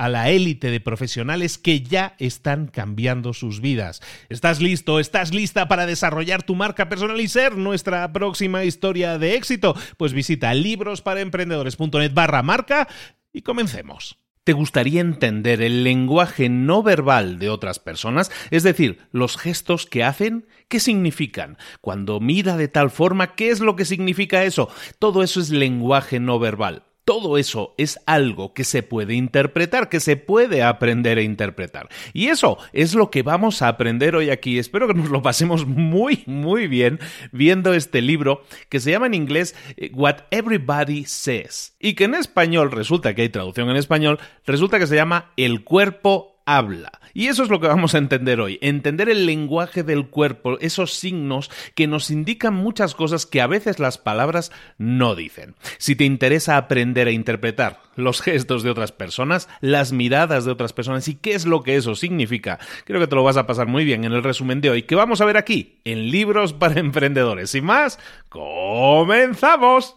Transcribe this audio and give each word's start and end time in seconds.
a 0.00 0.08
la 0.08 0.30
élite 0.30 0.70
de 0.70 0.80
profesionales 0.80 1.58
que 1.58 1.82
ya 1.82 2.14
están 2.18 2.68
cambiando 2.68 3.34
sus 3.34 3.60
vidas. 3.60 4.00
¿Estás 4.30 4.62
listo? 4.62 4.98
¿Estás 4.98 5.34
lista 5.34 5.68
para 5.68 5.84
desarrollar 5.84 6.42
tu 6.42 6.54
marca 6.54 6.88
personal 6.88 7.20
y 7.20 7.28
ser 7.28 7.58
nuestra 7.58 8.10
próxima 8.10 8.64
historia 8.64 9.18
de 9.18 9.34
éxito? 9.34 9.76
Pues 9.98 10.14
visita 10.14 10.54
librosparaemprendedores.net 10.54 12.14
barra 12.14 12.42
marca 12.42 12.88
y 13.30 13.42
comencemos. 13.42 14.16
¿Te 14.42 14.54
gustaría 14.54 15.02
entender 15.02 15.60
el 15.60 15.84
lenguaje 15.84 16.48
no 16.48 16.82
verbal 16.82 17.38
de 17.38 17.50
otras 17.50 17.78
personas? 17.78 18.30
Es 18.50 18.62
decir, 18.62 19.00
los 19.12 19.36
gestos 19.36 19.84
que 19.84 20.02
hacen, 20.02 20.46
¿qué 20.68 20.80
significan? 20.80 21.58
Cuando 21.82 22.20
mira 22.20 22.56
de 22.56 22.68
tal 22.68 22.90
forma, 22.90 23.34
¿qué 23.34 23.50
es 23.50 23.60
lo 23.60 23.76
que 23.76 23.84
significa 23.84 24.44
eso? 24.44 24.70
Todo 24.98 25.22
eso 25.22 25.40
es 25.40 25.50
lenguaje 25.50 26.20
no 26.20 26.38
verbal 26.38 26.84
todo 27.04 27.38
eso 27.38 27.74
es 27.78 27.98
algo 28.06 28.54
que 28.54 28.64
se 28.64 28.82
puede 28.82 29.14
interpretar, 29.14 29.88
que 29.88 30.00
se 30.00 30.16
puede 30.16 30.62
aprender 30.62 31.18
a 31.18 31.22
interpretar. 31.22 31.88
Y 32.12 32.28
eso 32.28 32.58
es 32.72 32.94
lo 32.94 33.10
que 33.10 33.22
vamos 33.22 33.62
a 33.62 33.68
aprender 33.68 34.14
hoy 34.14 34.30
aquí. 34.30 34.58
Espero 34.58 34.86
que 34.86 34.94
nos 34.94 35.10
lo 35.10 35.22
pasemos 35.22 35.66
muy, 35.66 36.22
muy 36.26 36.66
bien 36.66 37.00
viendo 37.32 37.74
este 37.74 38.00
libro 38.00 38.44
que 38.68 38.80
se 38.80 38.90
llama 38.90 39.06
en 39.06 39.14
inglés 39.14 39.54
eh, 39.76 39.90
What 39.94 40.18
Everybody 40.30 41.04
Says. 41.04 41.74
Y 41.80 41.94
que 41.94 42.04
en 42.04 42.14
español, 42.14 42.70
resulta 42.70 43.14
que 43.14 43.22
hay 43.22 43.28
traducción 43.28 43.70
en 43.70 43.76
español, 43.76 44.18
resulta 44.46 44.78
que 44.78 44.86
se 44.86 44.96
llama 44.96 45.32
El 45.36 45.64
cuerpo 45.64 46.29
habla. 46.56 46.92
Y 47.12 47.26
eso 47.26 47.42
es 47.42 47.48
lo 47.48 47.60
que 47.60 47.66
vamos 47.66 47.94
a 47.94 47.98
entender 47.98 48.40
hoy, 48.40 48.58
entender 48.60 49.08
el 49.08 49.26
lenguaje 49.26 49.82
del 49.82 50.06
cuerpo, 50.06 50.58
esos 50.60 50.94
signos 50.94 51.50
que 51.74 51.86
nos 51.86 52.10
indican 52.10 52.54
muchas 52.54 52.94
cosas 52.94 53.26
que 53.26 53.40
a 53.40 53.46
veces 53.46 53.78
las 53.78 53.98
palabras 53.98 54.52
no 54.78 55.14
dicen. 55.14 55.54
Si 55.78 55.96
te 55.96 56.04
interesa 56.04 56.56
aprender 56.56 57.08
a 57.08 57.12
interpretar 57.12 57.80
los 57.96 58.20
gestos 58.20 58.62
de 58.62 58.70
otras 58.70 58.92
personas, 58.92 59.48
las 59.60 59.92
miradas 59.92 60.44
de 60.44 60.52
otras 60.52 60.72
personas 60.72 61.08
y 61.08 61.16
qué 61.16 61.34
es 61.34 61.46
lo 61.46 61.62
que 61.62 61.76
eso 61.76 61.94
significa, 61.94 62.58
creo 62.84 63.00
que 63.00 63.06
te 63.06 63.16
lo 63.16 63.24
vas 63.24 63.36
a 63.36 63.46
pasar 63.46 63.66
muy 63.66 63.84
bien 63.84 64.04
en 64.04 64.12
el 64.12 64.22
resumen 64.22 64.60
de 64.60 64.70
hoy 64.70 64.82
que 64.82 64.94
vamos 64.94 65.20
a 65.20 65.24
ver 65.24 65.36
aquí 65.36 65.78
en 65.84 66.10
Libros 66.10 66.52
para 66.52 66.80
Emprendedores. 66.80 67.50
Sin 67.50 67.64
más, 67.64 67.98
comenzamos. 68.28 69.96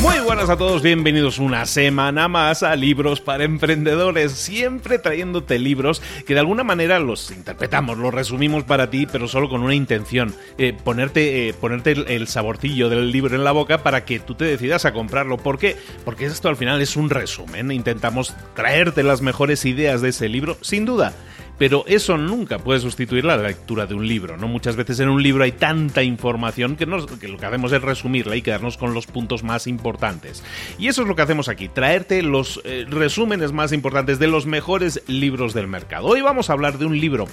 Muy 0.00 0.20
buenas 0.20 0.48
a 0.48 0.56
todos, 0.56 0.80
bienvenidos 0.80 1.40
una 1.40 1.66
semana 1.66 2.28
más 2.28 2.62
a 2.62 2.76
Libros 2.76 3.20
para 3.20 3.42
Emprendedores, 3.42 4.30
siempre 4.30 5.00
trayéndote 5.00 5.58
libros 5.58 6.00
que 6.24 6.34
de 6.34 6.40
alguna 6.40 6.62
manera 6.62 7.00
los 7.00 7.32
interpretamos, 7.32 7.98
los 7.98 8.14
resumimos 8.14 8.62
para 8.62 8.90
ti, 8.90 9.06
pero 9.10 9.26
solo 9.26 9.48
con 9.48 9.62
una 9.62 9.74
intención, 9.74 10.32
eh, 10.56 10.72
ponerte, 10.72 11.48
eh, 11.48 11.52
ponerte 11.52 11.90
el, 11.90 12.06
el, 12.06 12.28
saborcillo 12.28 12.88
del 12.88 13.10
libro 13.10 13.34
en 13.34 13.42
la 13.42 13.50
boca 13.50 13.82
para 13.82 14.04
que 14.04 14.20
tú 14.20 14.36
te 14.36 14.44
decidas 14.44 14.84
a 14.84 14.92
comprarlo. 14.92 15.36
¿Por 15.36 15.58
qué? 15.58 15.76
Porque 16.04 16.26
esto 16.26 16.48
al 16.48 16.56
final 16.56 16.80
es 16.80 16.94
un 16.94 17.10
resumen, 17.10 17.72
intentamos 17.72 18.36
traerte 18.54 19.02
las 19.02 19.20
mejores 19.20 19.64
ideas 19.64 20.00
de 20.00 20.10
ese 20.10 20.28
libro, 20.28 20.58
sin 20.60 20.84
duda 20.84 21.12
pero 21.58 21.84
eso 21.86 22.16
nunca 22.16 22.58
puede 22.58 22.80
sustituir 22.80 23.24
la 23.24 23.36
lectura 23.36 23.86
de 23.86 23.94
un 23.94 24.06
libro, 24.06 24.36
¿no? 24.36 24.48
Muchas 24.48 24.76
veces 24.76 25.00
en 25.00 25.08
un 25.08 25.22
libro 25.22 25.44
hay 25.44 25.52
tanta 25.52 26.02
información 26.02 26.76
que, 26.76 26.86
lo 26.86 27.06
que 27.06 27.46
hacemos 27.46 27.72
es 27.72 27.82
resumirla 27.82 28.36
y 28.36 28.42
quedarnos 28.42 28.76
con 28.76 28.94
los 28.94 29.06
puntos 29.06 29.42
más 29.42 29.66
importantes. 29.66 30.42
Y 30.78 30.88
eso 30.88 31.02
es 31.02 31.08
lo 31.08 31.16
que 31.16 31.22
hacemos 31.22 31.48
aquí, 31.48 31.68
traerte 31.68 32.22
los 32.22 32.60
eh, 32.64 32.86
resúmenes 32.88 33.52
más 33.52 33.72
importantes 33.72 34.18
de 34.18 34.28
los 34.28 34.46
mejores 34.46 35.02
libros 35.06 35.52
del 35.52 35.66
mercado. 35.66 36.06
Hoy 36.06 36.20
vamos 36.20 36.48
a 36.48 36.52
hablar 36.52 36.78
de 36.78 36.86
un 36.86 36.98
libro 36.98 37.26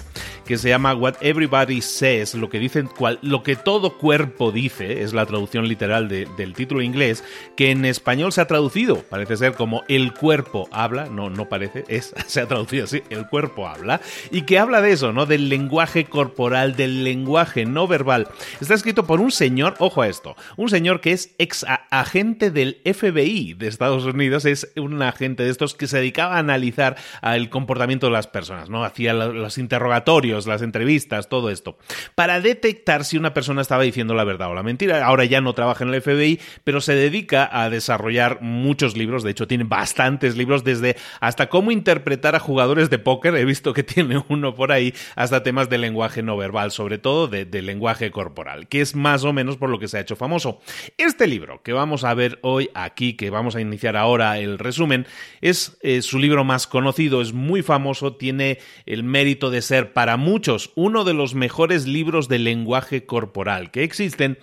que 0.45 0.57
se 0.57 0.69
llama 0.69 0.93
What 0.93 1.15
Everybody 1.21 1.81
Says, 1.81 2.35
lo 2.35 2.49
que 2.49 2.59
dicen, 2.59 2.89
lo 3.21 3.43
que 3.43 3.55
todo 3.55 3.97
cuerpo 3.97 4.51
dice, 4.51 5.01
es 5.01 5.13
la 5.13 5.25
traducción 5.25 5.67
literal 5.67 6.07
del 6.07 6.53
título 6.53 6.81
inglés, 6.81 7.23
que 7.57 7.71
en 7.71 7.83
español 7.85 8.31
se 8.31 8.41
ha 8.41 8.47
traducido, 8.47 9.03
parece 9.09 9.37
ser 9.37 9.53
como 9.53 9.83
el 9.87 10.13
cuerpo 10.13 10.69
habla, 10.71 11.05
no, 11.05 11.29
no 11.29 11.49
parece, 11.49 11.83
es, 11.87 12.13
se 12.27 12.41
ha 12.41 12.47
traducido 12.47 12.85
así, 12.85 13.01
el 13.09 13.27
cuerpo 13.27 13.67
habla 13.67 14.01
y 14.31 14.43
que 14.43 14.59
habla 14.59 14.81
de 14.81 14.91
eso, 14.91 15.11
¿no? 15.11 15.25
Del 15.25 15.49
lenguaje 15.49 16.05
corporal, 16.05 16.75
del 16.75 17.03
lenguaje 17.03 17.65
no 17.65 17.87
verbal. 17.87 18.27
Está 18.61 18.75
escrito 18.75 19.05
por 19.05 19.19
un 19.19 19.31
señor, 19.31 19.75
ojo 19.79 20.03
a 20.03 20.07
esto, 20.07 20.35
un 20.57 20.69
señor 20.69 21.01
que 21.01 21.11
es 21.11 21.33
ex 21.39 21.65
agente 21.89 22.51
del 22.51 22.81
FBI 22.85 23.53
de 23.53 23.67
Estados 23.67 24.05
Unidos, 24.05 24.45
es 24.45 24.71
un 24.75 25.01
agente 25.01 25.43
de 25.43 25.49
estos 25.49 25.73
que 25.73 25.87
se 25.87 25.97
dedicaba 25.97 26.35
a 26.35 26.39
analizar 26.39 26.97
el 27.23 27.49
comportamiento 27.49 28.07
de 28.07 28.13
las 28.13 28.27
personas, 28.27 28.69
¿no? 28.69 28.83
Hacía 28.83 29.13
los 29.13 29.57
interrogatorios, 29.57 30.34
las 30.45 30.61
entrevistas, 30.61 31.29
todo 31.29 31.49
esto, 31.49 31.77
para 32.15 32.41
detectar 32.41 33.05
si 33.05 33.17
una 33.17 33.33
persona 33.33 33.61
estaba 33.61 33.83
diciendo 33.83 34.13
la 34.13 34.23
verdad 34.23 34.49
o 34.49 34.53
la 34.53 34.63
mentira. 34.63 35.05
Ahora 35.05 35.25
ya 35.25 35.41
no 35.41 35.53
trabaja 35.53 35.83
en 35.83 35.93
el 35.93 36.01
FBI, 36.01 36.39
pero 36.63 36.81
se 36.81 36.95
dedica 36.95 37.49
a 37.51 37.69
desarrollar 37.69 38.41
muchos 38.41 38.97
libros, 38.97 39.23
de 39.23 39.31
hecho 39.31 39.47
tiene 39.47 39.63
bastantes 39.63 40.35
libros 40.35 40.63
desde 40.63 40.97
hasta 41.21 41.47
cómo 41.47 41.71
interpretar 41.71 42.35
a 42.35 42.39
jugadores 42.39 42.89
de 42.89 42.99
póker, 42.99 43.35
he 43.35 43.45
visto 43.45 43.73
que 43.73 43.83
tiene 43.83 44.21
uno 44.27 44.55
por 44.55 44.71
ahí, 44.71 44.93
hasta 45.15 45.43
temas 45.43 45.69
de 45.69 45.77
lenguaje 45.77 46.21
no 46.21 46.37
verbal, 46.37 46.71
sobre 46.71 46.97
todo 46.97 47.27
de, 47.27 47.45
lenguaje 47.61 48.11
corporal, 48.11 48.67
que 48.67 48.81
es 48.81 48.95
más 48.95 49.23
o 49.23 49.33
menos 49.33 49.57
por 49.57 49.69
lo 49.69 49.79
que 49.79 49.87
se 49.87 49.97
ha 49.97 50.01
hecho 50.01 50.15
famoso. 50.15 50.59
Este 50.97 51.25
libro 51.25 51.63
que 51.63 51.73
vamos 51.73 52.03
a 52.03 52.13
ver 52.13 52.37
hoy 52.41 52.69
aquí, 52.73 53.13
que 53.13 53.29
vamos 53.29 53.55
a 53.55 53.61
iniciar 53.61 53.95
ahora 53.95 54.37
el 54.39 54.59
resumen, 54.59 55.07
es 55.41 55.77
su 56.01 56.19
libro 56.19 56.43
más 56.43 56.67
conocido, 56.67 57.21
es 57.21 57.33
muy 57.33 57.61
famoso, 57.61 58.15
tiene 58.15 58.59
el 58.85 59.03
mérito 59.03 59.49
de 59.49 59.61
ser 59.61 59.93
para 59.93 60.17
muchos 60.25 60.71
uno 60.73 61.03
de 61.03 61.13
los 61.13 61.35
mejores 61.35 61.85
libros 61.85 62.27
de 62.27 62.39
lenguaje 62.39 63.05
corporal 63.05 63.69
que 63.69 63.83
existen 63.83 64.39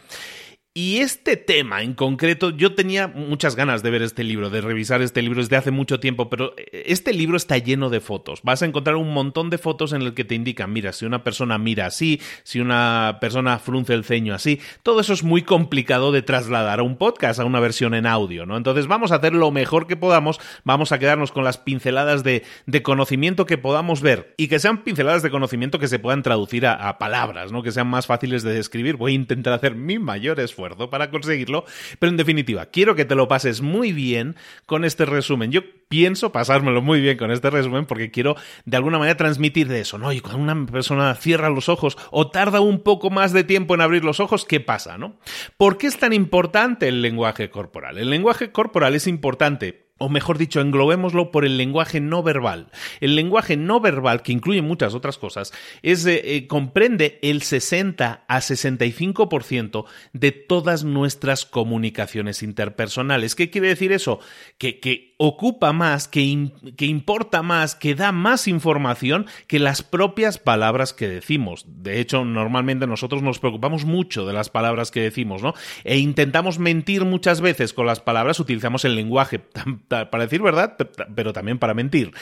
y 0.74 1.00
este 1.00 1.36
tema 1.36 1.82
en 1.82 1.92
concreto, 1.92 2.48
yo 2.48 2.74
tenía 2.74 3.06
muchas 3.06 3.56
ganas 3.56 3.82
de 3.82 3.90
ver 3.90 4.00
este 4.00 4.24
libro, 4.24 4.48
de 4.48 4.62
revisar 4.62 5.02
este 5.02 5.20
libro 5.20 5.42
desde 5.42 5.56
hace 5.56 5.70
mucho 5.70 6.00
tiempo, 6.00 6.30
pero 6.30 6.54
eh, 6.56 6.84
este 6.86 7.12
libro 7.12 7.36
está 7.36 7.58
lleno 7.58 7.90
de 7.90 8.00
fotos. 8.00 8.40
Vas 8.42 8.62
a 8.62 8.64
encontrar 8.64 8.96
un 8.96 9.12
montón 9.12 9.50
de 9.50 9.58
fotos 9.58 9.92
en 9.92 10.00
el 10.00 10.14
que 10.14 10.24
te 10.24 10.34
indican, 10.34 10.72
mira, 10.72 10.94
si 10.94 11.04
una 11.04 11.24
persona 11.24 11.58
mira 11.58 11.84
así, 11.84 12.22
si 12.42 12.58
una 12.60 13.18
persona 13.20 13.58
frunce 13.58 13.92
el 13.92 14.04
ceño 14.04 14.34
así, 14.34 14.62
todo 14.82 15.00
eso 15.00 15.12
es 15.12 15.22
muy 15.22 15.42
complicado 15.42 16.10
de 16.10 16.22
trasladar 16.22 16.80
a 16.80 16.84
un 16.84 16.96
podcast, 16.96 17.38
a 17.38 17.44
una 17.44 17.60
versión 17.60 17.92
en 17.92 18.06
audio, 18.06 18.46
¿no? 18.46 18.56
Entonces 18.56 18.86
vamos 18.86 19.12
a 19.12 19.16
hacer 19.16 19.34
lo 19.34 19.50
mejor 19.50 19.86
que 19.86 19.96
podamos, 19.96 20.40
vamos 20.64 20.90
a 20.90 20.98
quedarnos 20.98 21.32
con 21.32 21.44
las 21.44 21.58
pinceladas 21.58 22.24
de, 22.24 22.44
conocimiento 22.82 23.44
que 23.44 23.58
podamos 23.58 24.00
ver 24.00 24.34
y 24.38 24.48
que 24.48 24.58
sean 24.58 24.84
pinceladas 24.84 25.22
de 25.22 25.30
conocimiento 25.30 25.78
que 25.78 25.86
se 25.86 25.98
puedan 25.98 26.22
traducir 26.22 26.66
a, 26.66 26.88
a 26.88 26.96
palabras, 26.96 27.52
¿no? 27.52 27.62
Que 27.62 27.72
sean 27.72 27.88
más 27.88 28.06
fáciles 28.06 28.42
de 28.42 28.54
describir. 28.54 28.96
Voy 28.96 29.12
a 29.12 29.16
intentar 29.16 29.52
hacer 29.52 29.74
mi 29.74 29.98
mayor 29.98 30.40
esfuerzo 30.40 30.61
para 30.90 31.10
conseguirlo, 31.10 31.64
pero 31.98 32.10
en 32.10 32.16
definitiva, 32.16 32.66
quiero 32.66 32.94
que 32.94 33.04
te 33.04 33.14
lo 33.14 33.28
pases 33.28 33.60
muy 33.60 33.92
bien 33.92 34.36
con 34.66 34.84
este 34.84 35.04
resumen. 35.04 35.50
Yo 35.50 35.62
pienso 35.88 36.32
pasármelo 36.32 36.80
muy 36.80 37.00
bien 37.00 37.18
con 37.18 37.30
este 37.30 37.50
resumen 37.50 37.84
porque 37.86 38.10
quiero 38.10 38.36
de 38.64 38.76
alguna 38.76 38.98
manera 38.98 39.16
transmitir 39.16 39.68
de 39.68 39.80
eso, 39.80 39.98
¿no? 39.98 40.12
Y 40.12 40.20
cuando 40.20 40.40
una 40.40 40.66
persona 40.66 41.14
cierra 41.14 41.50
los 41.50 41.68
ojos 41.68 41.98
o 42.10 42.30
tarda 42.30 42.60
un 42.60 42.80
poco 42.80 43.10
más 43.10 43.32
de 43.32 43.44
tiempo 43.44 43.74
en 43.74 43.82
abrir 43.82 44.04
los 44.04 44.20
ojos, 44.20 44.44
¿qué 44.44 44.60
pasa, 44.60 44.96
no? 44.96 45.18
¿Por 45.56 45.78
qué 45.78 45.86
es 45.86 45.98
tan 45.98 46.12
importante 46.12 46.88
el 46.88 47.02
lenguaje 47.02 47.50
corporal? 47.50 47.98
El 47.98 48.10
lenguaje 48.10 48.52
corporal 48.52 48.94
es 48.94 49.06
importante 49.06 49.91
o 50.02 50.08
mejor 50.08 50.36
dicho, 50.36 50.60
englobémoslo 50.60 51.30
por 51.30 51.44
el 51.44 51.56
lenguaje 51.56 52.00
no 52.00 52.22
verbal. 52.22 52.66
El 53.00 53.14
lenguaje 53.14 53.56
no 53.56 53.80
verbal, 53.80 54.22
que 54.22 54.32
incluye 54.32 54.60
muchas 54.60 54.94
otras 54.94 55.16
cosas, 55.16 55.52
es, 55.82 56.04
eh, 56.06 56.20
eh, 56.24 56.46
comprende 56.48 57.20
el 57.22 57.42
60 57.42 58.24
a 58.26 58.40
65% 58.40 59.84
de 60.12 60.32
todas 60.32 60.82
nuestras 60.82 61.46
comunicaciones 61.46 62.42
interpersonales. 62.42 63.36
¿Qué 63.36 63.50
quiere 63.50 63.68
decir 63.68 63.92
eso? 63.92 64.18
Que, 64.58 64.80
que 64.80 65.11
ocupa 65.24 65.72
más, 65.72 66.08
que, 66.08 66.50
que 66.76 66.86
importa 66.86 67.42
más, 67.42 67.76
que 67.76 67.94
da 67.94 68.10
más 68.10 68.48
información 68.48 69.26
que 69.46 69.60
las 69.60 69.84
propias 69.84 70.38
palabras 70.38 70.92
que 70.92 71.06
decimos. 71.06 71.64
De 71.68 72.00
hecho, 72.00 72.24
normalmente 72.24 72.88
nosotros 72.88 73.22
nos 73.22 73.38
preocupamos 73.38 73.84
mucho 73.84 74.26
de 74.26 74.32
las 74.32 74.50
palabras 74.50 74.90
que 74.90 75.00
decimos, 75.00 75.40
¿no? 75.40 75.54
E 75.84 75.98
intentamos 75.98 76.58
mentir 76.58 77.04
muchas 77.04 77.40
veces 77.40 77.72
con 77.72 77.86
las 77.86 78.00
palabras, 78.00 78.40
utilizamos 78.40 78.84
el 78.84 78.96
lenguaje 78.96 79.38
para 79.88 80.24
decir 80.24 80.42
verdad, 80.42 80.76
pero 81.14 81.32
también 81.32 81.60
para 81.60 81.74
mentir. 81.74 82.12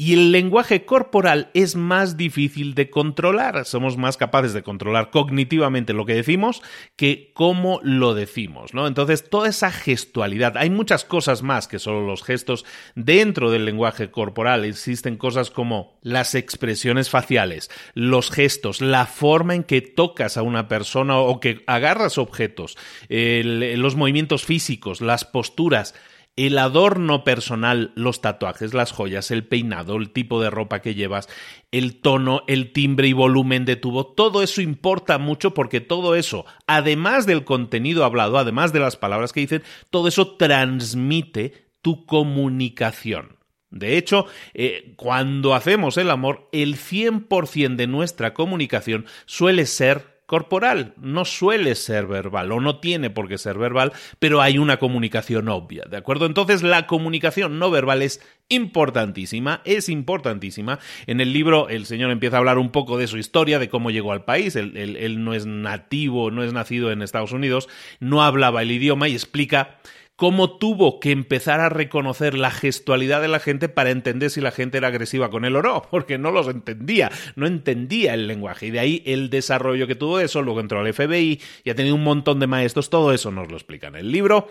Y 0.00 0.12
el 0.12 0.30
lenguaje 0.30 0.84
corporal 0.84 1.50
es 1.54 1.74
más 1.74 2.16
difícil 2.16 2.76
de 2.76 2.88
controlar. 2.88 3.64
Somos 3.64 3.96
más 3.96 4.16
capaces 4.16 4.52
de 4.52 4.62
controlar 4.62 5.10
cognitivamente 5.10 5.92
lo 5.92 6.06
que 6.06 6.14
decimos 6.14 6.62
que 6.94 7.32
cómo 7.34 7.80
lo 7.82 8.14
decimos, 8.14 8.74
¿no? 8.74 8.86
Entonces, 8.86 9.28
toda 9.28 9.48
esa 9.48 9.72
gestualidad, 9.72 10.56
hay 10.56 10.70
muchas 10.70 11.04
cosas 11.04 11.42
más 11.42 11.66
que 11.66 11.80
solo 11.80 12.06
los 12.06 12.22
gestos 12.22 12.64
dentro 12.94 13.50
del 13.50 13.64
lenguaje 13.64 14.12
corporal. 14.12 14.64
Existen 14.64 15.16
cosas 15.16 15.50
como 15.50 15.98
las 16.00 16.36
expresiones 16.36 17.10
faciales, 17.10 17.68
los 17.94 18.30
gestos, 18.30 18.80
la 18.80 19.04
forma 19.04 19.56
en 19.56 19.64
que 19.64 19.80
tocas 19.80 20.36
a 20.36 20.42
una 20.42 20.68
persona 20.68 21.18
o 21.18 21.40
que 21.40 21.64
agarras 21.66 22.18
objetos, 22.18 22.78
los 23.08 23.96
movimientos 23.96 24.44
físicos, 24.44 25.00
las 25.00 25.24
posturas 25.24 25.96
el 26.38 26.56
adorno 26.56 27.24
personal, 27.24 27.90
los 27.96 28.20
tatuajes, 28.20 28.72
las 28.72 28.92
joyas, 28.92 29.32
el 29.32 29.44
peinado, 29.44 29.96
el 29.96 30.10
tipo 30.10 30.40
de 30.40 30.50
ropa 30.50 30.80
que 30.80 30.94
llevas, 30.94 31.28
el 31.72 32.00
tono, 32.00 32.44
el 32.46 32.72
timbre 32.72 33.08
y 33.08 33.12
volumen 33.12 33.64
de 33.64 33.74
tu 33.74 33.90
voz, 33.90 34.14
todo 34.14 34.44
eso 34.44 34.62
importa 34.62 35.18
mucho 35.18 35.52
porque 35.52 35.80
todo 35.80 36.14
eso, 36.14 36.46
además 36.68 37.26
del 37.26 37.44
contenido 37.44 38.04
hablado, 38.04 38.38
además 38.38 38.72
de 38.72 38.78
las 38.78 38.96
palabras 38.96 39.32
que 39.32 39.40
dicen, 39.40 39.64
todo 39.90 40.06
eso 40.06 40.36
transmite 40.36 41.72
tu 41.82 42.06
comunicación. 42.06 43.38
De 43.70 43.98
hecho, 43.98 44.26
eh, 44.54 44.94
cuando 44.96 45.56
hacemos 45.56 45.96
el 45.96 46.08
amor, 46.08 46.48
el 46.52 46.76
100% 46.76 47.74
de 47.74 47.88
nuestra 47.88 48.32
comunicación 48.32 49.06
suele 49.26 49.66
ser 49.66 50.17
corporal. 50.28 50.92
No 51.00 51.24
suele 51.24 51.74
ser 51.74 52.06
verbal 52.06 52.52
o 52.52 52.60
no 52.60 52.80
tiene 52.80 53.08
por 53.08 53.28
qué 53.28 53.38
ser 53.38 53.56
verbal, 53.56 53.94
pero 54.18 54.42
hay 54.42 54.58
una 54.58 54.76
comunicación 54.76 55.48
obvia, 55.48 55.84
¿de 55.90 55.96
acuerdo? 55.96 56.26
Entonces 56.26 56.62
la 56.62 56.86
comunicación 56.86 57.58
no 57.58 57.70
verbal 57.70 58.02
es 58.02 58.20
importantísima, 58.50 59.62
es 59.64 59.88
importantísima. 59.88 60.80
En 61.06 61.22
el 61.22 61.32
libro 61.32 61.70
el 61.70 61.86
señor 61.86 62.10
empieza 62.10 62.36
a 62.36 62.40
hablar 62.40 62.58
un 62.58 62.70
poco 62.70 62.98
de 62.98 63.06
su 63.06 63.16
historia, 63.16 63.58
de 63.58 63.70
cómo 63.70 63.90
llegó 63.90 64.12
al 64.12 64.26
país. 64.26 64.54
Él, 64.54 64.76
él 64.76 65.24
no 65.24 65.32
es 65.32 65.46
nativo, 65.46 66.30
no 66.30 66.44
es 66.44 66.52
nacido 66.52 66.92
en 66.92 67.00
Estados 67.00 67.32
Unidos, 67.32 67.66
no 67.98 68.22
hablaba 68.22 68.60
el 68.60 68.70
idioma 68.70 69.08
y 69.08 69.14
explica 69.14 69.78
cómo 70.18 70.58
tuvo 70.58 70.98
que 70.98 71.12
empezar 71.12 71.60
a 71.60 71.68
reconocer 71.68 72.36
la 72.36 72.50
gestualidad 72.50 73.22
de 73.22 73.28
la 73.28 73.38
gente 73.38 73.68
para 73.68 73.90
entender 73.90 74.30
si 74.30 74.40
la 74.40 74.50
gente 74.50 74.76
era 74.76 74.88
agresiva 74.88 75.30
con 75.30 75.44
él 75.44 75.54
o 75.54 75.62
no, 75.62 75.82
porque 75.92 76.18
no 76.18 76.32
los 76.32 76.48
entendía, 76.48 77.12
no 77.36 77.46
entendía 77.46 78.14
el 78.14 78.26
lenguaje. 78.26 78.66
Y 78.66 78.70
de 78.72 78.80
ahí 78.80 79.02
el 79.06 79.30
desarrollo 79.30 79.86
que 79.86 79.94
tuvo 79.94 80.18
eso, 80.18 80.42
luego 80.42 80.58
entró 80.58 80.80
al 80.80 80.92
FBI 80.92 81.40
y 81.62 81.70
ha 81.70 81.76
tenido 81.76 81.94
un 81.94 82.02
montón 82.02 82.40
de 82.40 82.48
maestros, 82.48 82.90
todo 82.90 83.12
eso 83.12 83.30
nos 83.30 83.48
lo 83.48 83.56
explica 83.56 83.86
en 83.86 83.94
el 83.94 84.10
libro. 84.10 84.48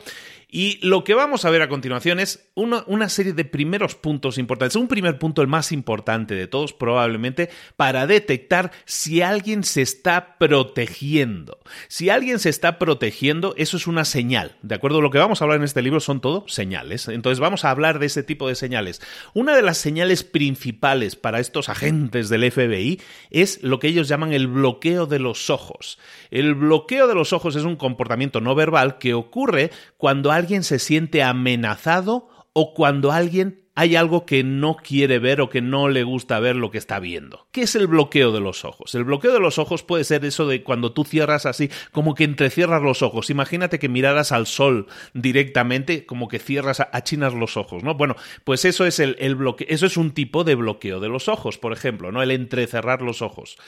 Y 0.50 0.80
lo 0.82 1.04
que 1.04 1.14
vamos 1.14 1.44
a 1.44 1.50
ver 1.50 1.62
a 1.62 1.68
continuación 1.68 2.22
es 2.22 2.50
una, 2.56 3.10
serie 3.10 3.34
de 3.34 3.44
primeros 3.44 3.96
puntos 3.96 4.38
importantes. 4.38 4.78
Un 4.78 4.88
primer 4.88 5.20
punto, 5.20 5.42
el 5.42 5.50
más 5.50 5.74
importante 5.74 6.36
de 6.36 6.48
todos 6.48 6.72
probablemente, 6.72 7.50
para 7.76 8.08
detectar 8.08 8.72
si 8.86 9.22
alguien 9.22 9.66
se 9.66 9.82
está 9.82 10.38
protegiendo. 10.38 11.60
Si 11.90 12.10
alguien 12.10 12.40
se 12.40 12.50
está 12.50 12.80
protegiendo, 12.80 13.56
eso 13.58 13.76
es 13.76 13.88
una 13.88 14.06
señal. 14.06 14.56
¿De 14.62 14.76
acuerdo? 14.76 15.02
Lo 15.02 15.12
que 15.12 15.18
vamos 15.18 15.42
a 15.42 15.44
hablar 15.44 15.58
en 15.58 15.66
este 15.66 15.82
libro 15.82 16.00
son 16.00 16.22
todo 16.22 16.46
señales. 16.48 17.10
Entonces 17.10 17.42
vamos 17.42 17.66
a 17.66 17.72
hablar 17.72 18.00
de 18.00 18.06
ese 18.06 18.24
tipo 18.24 18.48
de 18.48 18.56
señales. 18.56 19.02
Una 19.34 19.54
de 19.54 19.62
las 19.62 19.78
señales 19.78 20.24
principales 20.24 21.18
para 21.18 21.42
estos 21.42 21.68
agentes 21.68 22.30
del 22.30 22.50
FBI 22.50 23.02
es 23.32 23.62
lo 23.64 23.80
que 23.80 23.90
ellos 23.90 24.08
llaman 24.08 24.32
el 24.32 24.48
bloqueo 24.48 25.08
de 25.08 25.20
los 25.20 25.50
ojos. 25.50 26.00
El 26.32 26.56
bloqueo 26.56 27.08
de 27.08 27.16
los 27.16 27.34
ojos 27.34 27.58
es 27.58 27.64
un 27.64 27.76
comportamiento 27.76 28.40
no 28.40 28.56
verbal 28.56 28.98
que 28.98 29.14
ocurre 29.14 29.72
cuando 29.98 30.37
alguien 30.38 30.64
se 30.64 30.80
siente 30.80 31.24
amenazado 31.24 32.30
o 32.54 32.74
cuando 32.74 33.12
alguien 33.12 33.68
hay 33.80 33.96
algo 33.96 34.26
que 34.26 34.44
no 34.44 34.76
quiere 34.76 35.20
ver 35.20 35.40
o 35.40 35.52
que 35.52 35.62
no 35.62 35.88
le 35.88 36.02
gusta 36.02 36.40
ver 36.40 36.56
lo 36.56 36.72
que 36.72 36.80
está 36.80 37.00
viendo. 37.00 37.46
¿Qué 37.52 37.62
es 37.62 37.76
el 37.76 37.86
bloqueo 37.86 38.32
de 38.32 38.40
los 38.40 38.66
ojos? 38.66 38.96
El 38.96 39.04
bloqueo 39.04 39.32
de 39.32 39.40
los 39.40 39.60
ojos 39.60 39.84
puede 39.84 40.04
ser 40.04 40.26
eso 40.26 40.48
de 40.48 40.64
cuando 40.64 40.94
tú 40.94 41.04
cierras 41.04 41.46
así, 41.46 41.70
como 41.92 42.16
que 42.16 42.24
entrecierras 42.24 42.82
los 42.82 43.04
ojos. 43.04 43.30
Imagínate 43.30 43.78
que 43.78 43.88
miraras 43.88 44.32
al 44.32 44.48
sol 44.48 44.88
directamente, 45.14 46.08
como 46.08 46.28
que 46.28 46.40
cierras, 46.40 46.80
achinas 46.92 47.36
los 47.36 47.56
ojos, 47.56 47.84
¿no? 47.84 47.94
Bueno, 47.94 48.16
pues 48.44 48.66
eso 48.66 48.84
es 48.88 49.00
el, 49.00 49.16
el 49.20 49.36
bloqueo, 49.36 49.68
eso 49.70 49.86
es 49.86 49.96
un 49.96 50.10
tipo 50.10 50.44
de 50.44 50.56
bloqueo 50.56 51.00
de 51.00 51.10
los 51.10 51.28
ojos, 51.28 51.60
por 51.60 51.72
ejemplo, 51.72 52.12
¿no? 52.12 52.24
El 52.24 52.32
entrecerrar 52.32 53.04
los 53.04 53.22
ojos. 53.22 53.60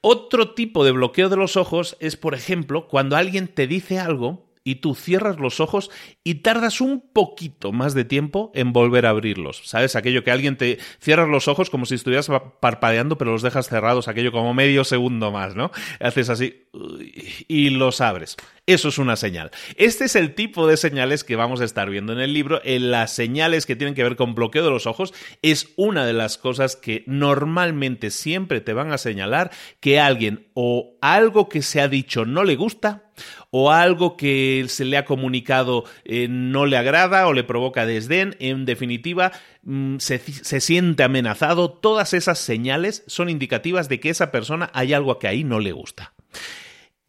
Otro 0.00 0.54
tipo 0.54 0.86
de 0.86 0.92
bloqueo 0.92 1.28
de 1.28 1.36
los 1.36 1.58
ojos 1.58 1.98
es, 2.00 2.16
por 2.16 2.32
ejemplo, 2.32 2.88
cuando 2.88 3.14
alguien 3.14 3.46
te 3.46 3.66
dice 3.66 3.98
algo 3.98 4.49
y 4.70 4.76
tú 4.76 4.94
cierras 4.94 5.38
los 5.38 5.58
ojos 5.58 5.90
y 6.22 6.36
tardas 6.36 6.80
un 6.80 7.00
poquito 7.12 7.72
más 7.72 7.92
de 7.92 8.04
tiempo 8.04 8.52
en 8.54 8.72
volver 8.72 9.04
a 9.04 9.10
abrirlos. 9.10 9.62
¿Sabes? 9.64 9.96
Aquello 9.96 10.22
que 10.22 10.30
alguien 10.30 10.56
te 10.56 10.78
cierras 11.00 11.28
los 11.28 11.48
ojos 11.48 11.70
como 11.70 11.86
si 11.86 11.96
estuvieras 11.96 12.30
parpadeando, 12.60 13.18
pero 13.18 13.32
los 13.32 13.42
dejas 13.42 13.68
cerrados, 13.68 14.06
aquello 14.06 14.30
como 14.30 14.54
medio 14.54 14.84
segundo 14.84 15.32
más, 15.32 15.56
¿no? 15.56 15.72
Haces 15.98 16.28
así 16.30 16.68
y 17.48 17.70
los 17.70 18.00
abres. 18.00 18.36
Eso 18.70 18.90
es 18.90 18.98
una 18.98 19.16
señal. 19.16 19.50
Este 19.74 20.04
es 20.04 20.14
el 20.14 20.32
tipo 20.36 20.68
de 20.68 20.76
señales 20.76 21.24
que 21.24 21.34
vamos 21.34 21.60
a 21.60 21.64
estar 21.64 21.90
viendo 21.90 22.12
en 22.12 22.20
el 22.20 22.32
libro. 22.32 22.60
En 22.62 22.92
las 22.92 23.12
señales 23.12 23.66
que 23.66 23.74
tienen 23.74 23.96
que 23.96 24.04
ver 24.04 24.14
con 24.14 24.36
bloqueo 24.36 24.62
de 24.62 24.70
los 24.70 24.86
ojos 24.86 25.12
es 25.42 25.72
una 25.74 26.06
de 26.06 26.12
las 26.12 26.38
cosas 26.38 26.76
que 26.76 27.02
normalmente 27.08 28.12
siempre 28.12 28.60
te 28.60 28.72
van 28.72 28.92
a 28.92 28.98
señalar 28.98 29.50
que 29.80 29.98
alguien 29.98 30.46
o 30.54 30.96
algo 31.00 31.48
que 31.48 31.62
se 31.62 31.80
ha 31.80 31.88
dicho 31.88 32.24
no 32.24 32.44
le 32.44 32.54
gusta 32.54 33.10
o 33.50 33.72
algo 33.72 34.16
que 34.16 34.64
se 34.68 34.84
le 34.84 34.96
ha 34.96 35.04
comunicado 35.04 35.82
eh, 36.04 36.28
no 36.30 36.64
le 36.64 36.76
agrada 36.76 37.26
o 37.26 37.32
le 37.32 37.42
provoca 37.42 37.86
desdén, 37.86 38.36
en 38.38 38.66
definitiva, 38.66 39.32
mm, 39.64 39.96
se, 39.98 40.20
se, 40.20 40.60
siente 40.60 41.02
amenazado, 41.02 41.72
todas 41.72 42.14
esas 42.14 42.38
señales 42.38 43.02
son 43.08 43.30
indicativas 43.30 43.88
de 43.88 43.98
que 43.98 44.10
esa 44.10 44.30
persona 44.30 44.70
hay 44.74 44.92
algo 44.92 45.18
que 45.18 45.26
ahí 45.26 45.42
no 45.42 45.58
le 45.58 45.72
gusta 45.72 46.12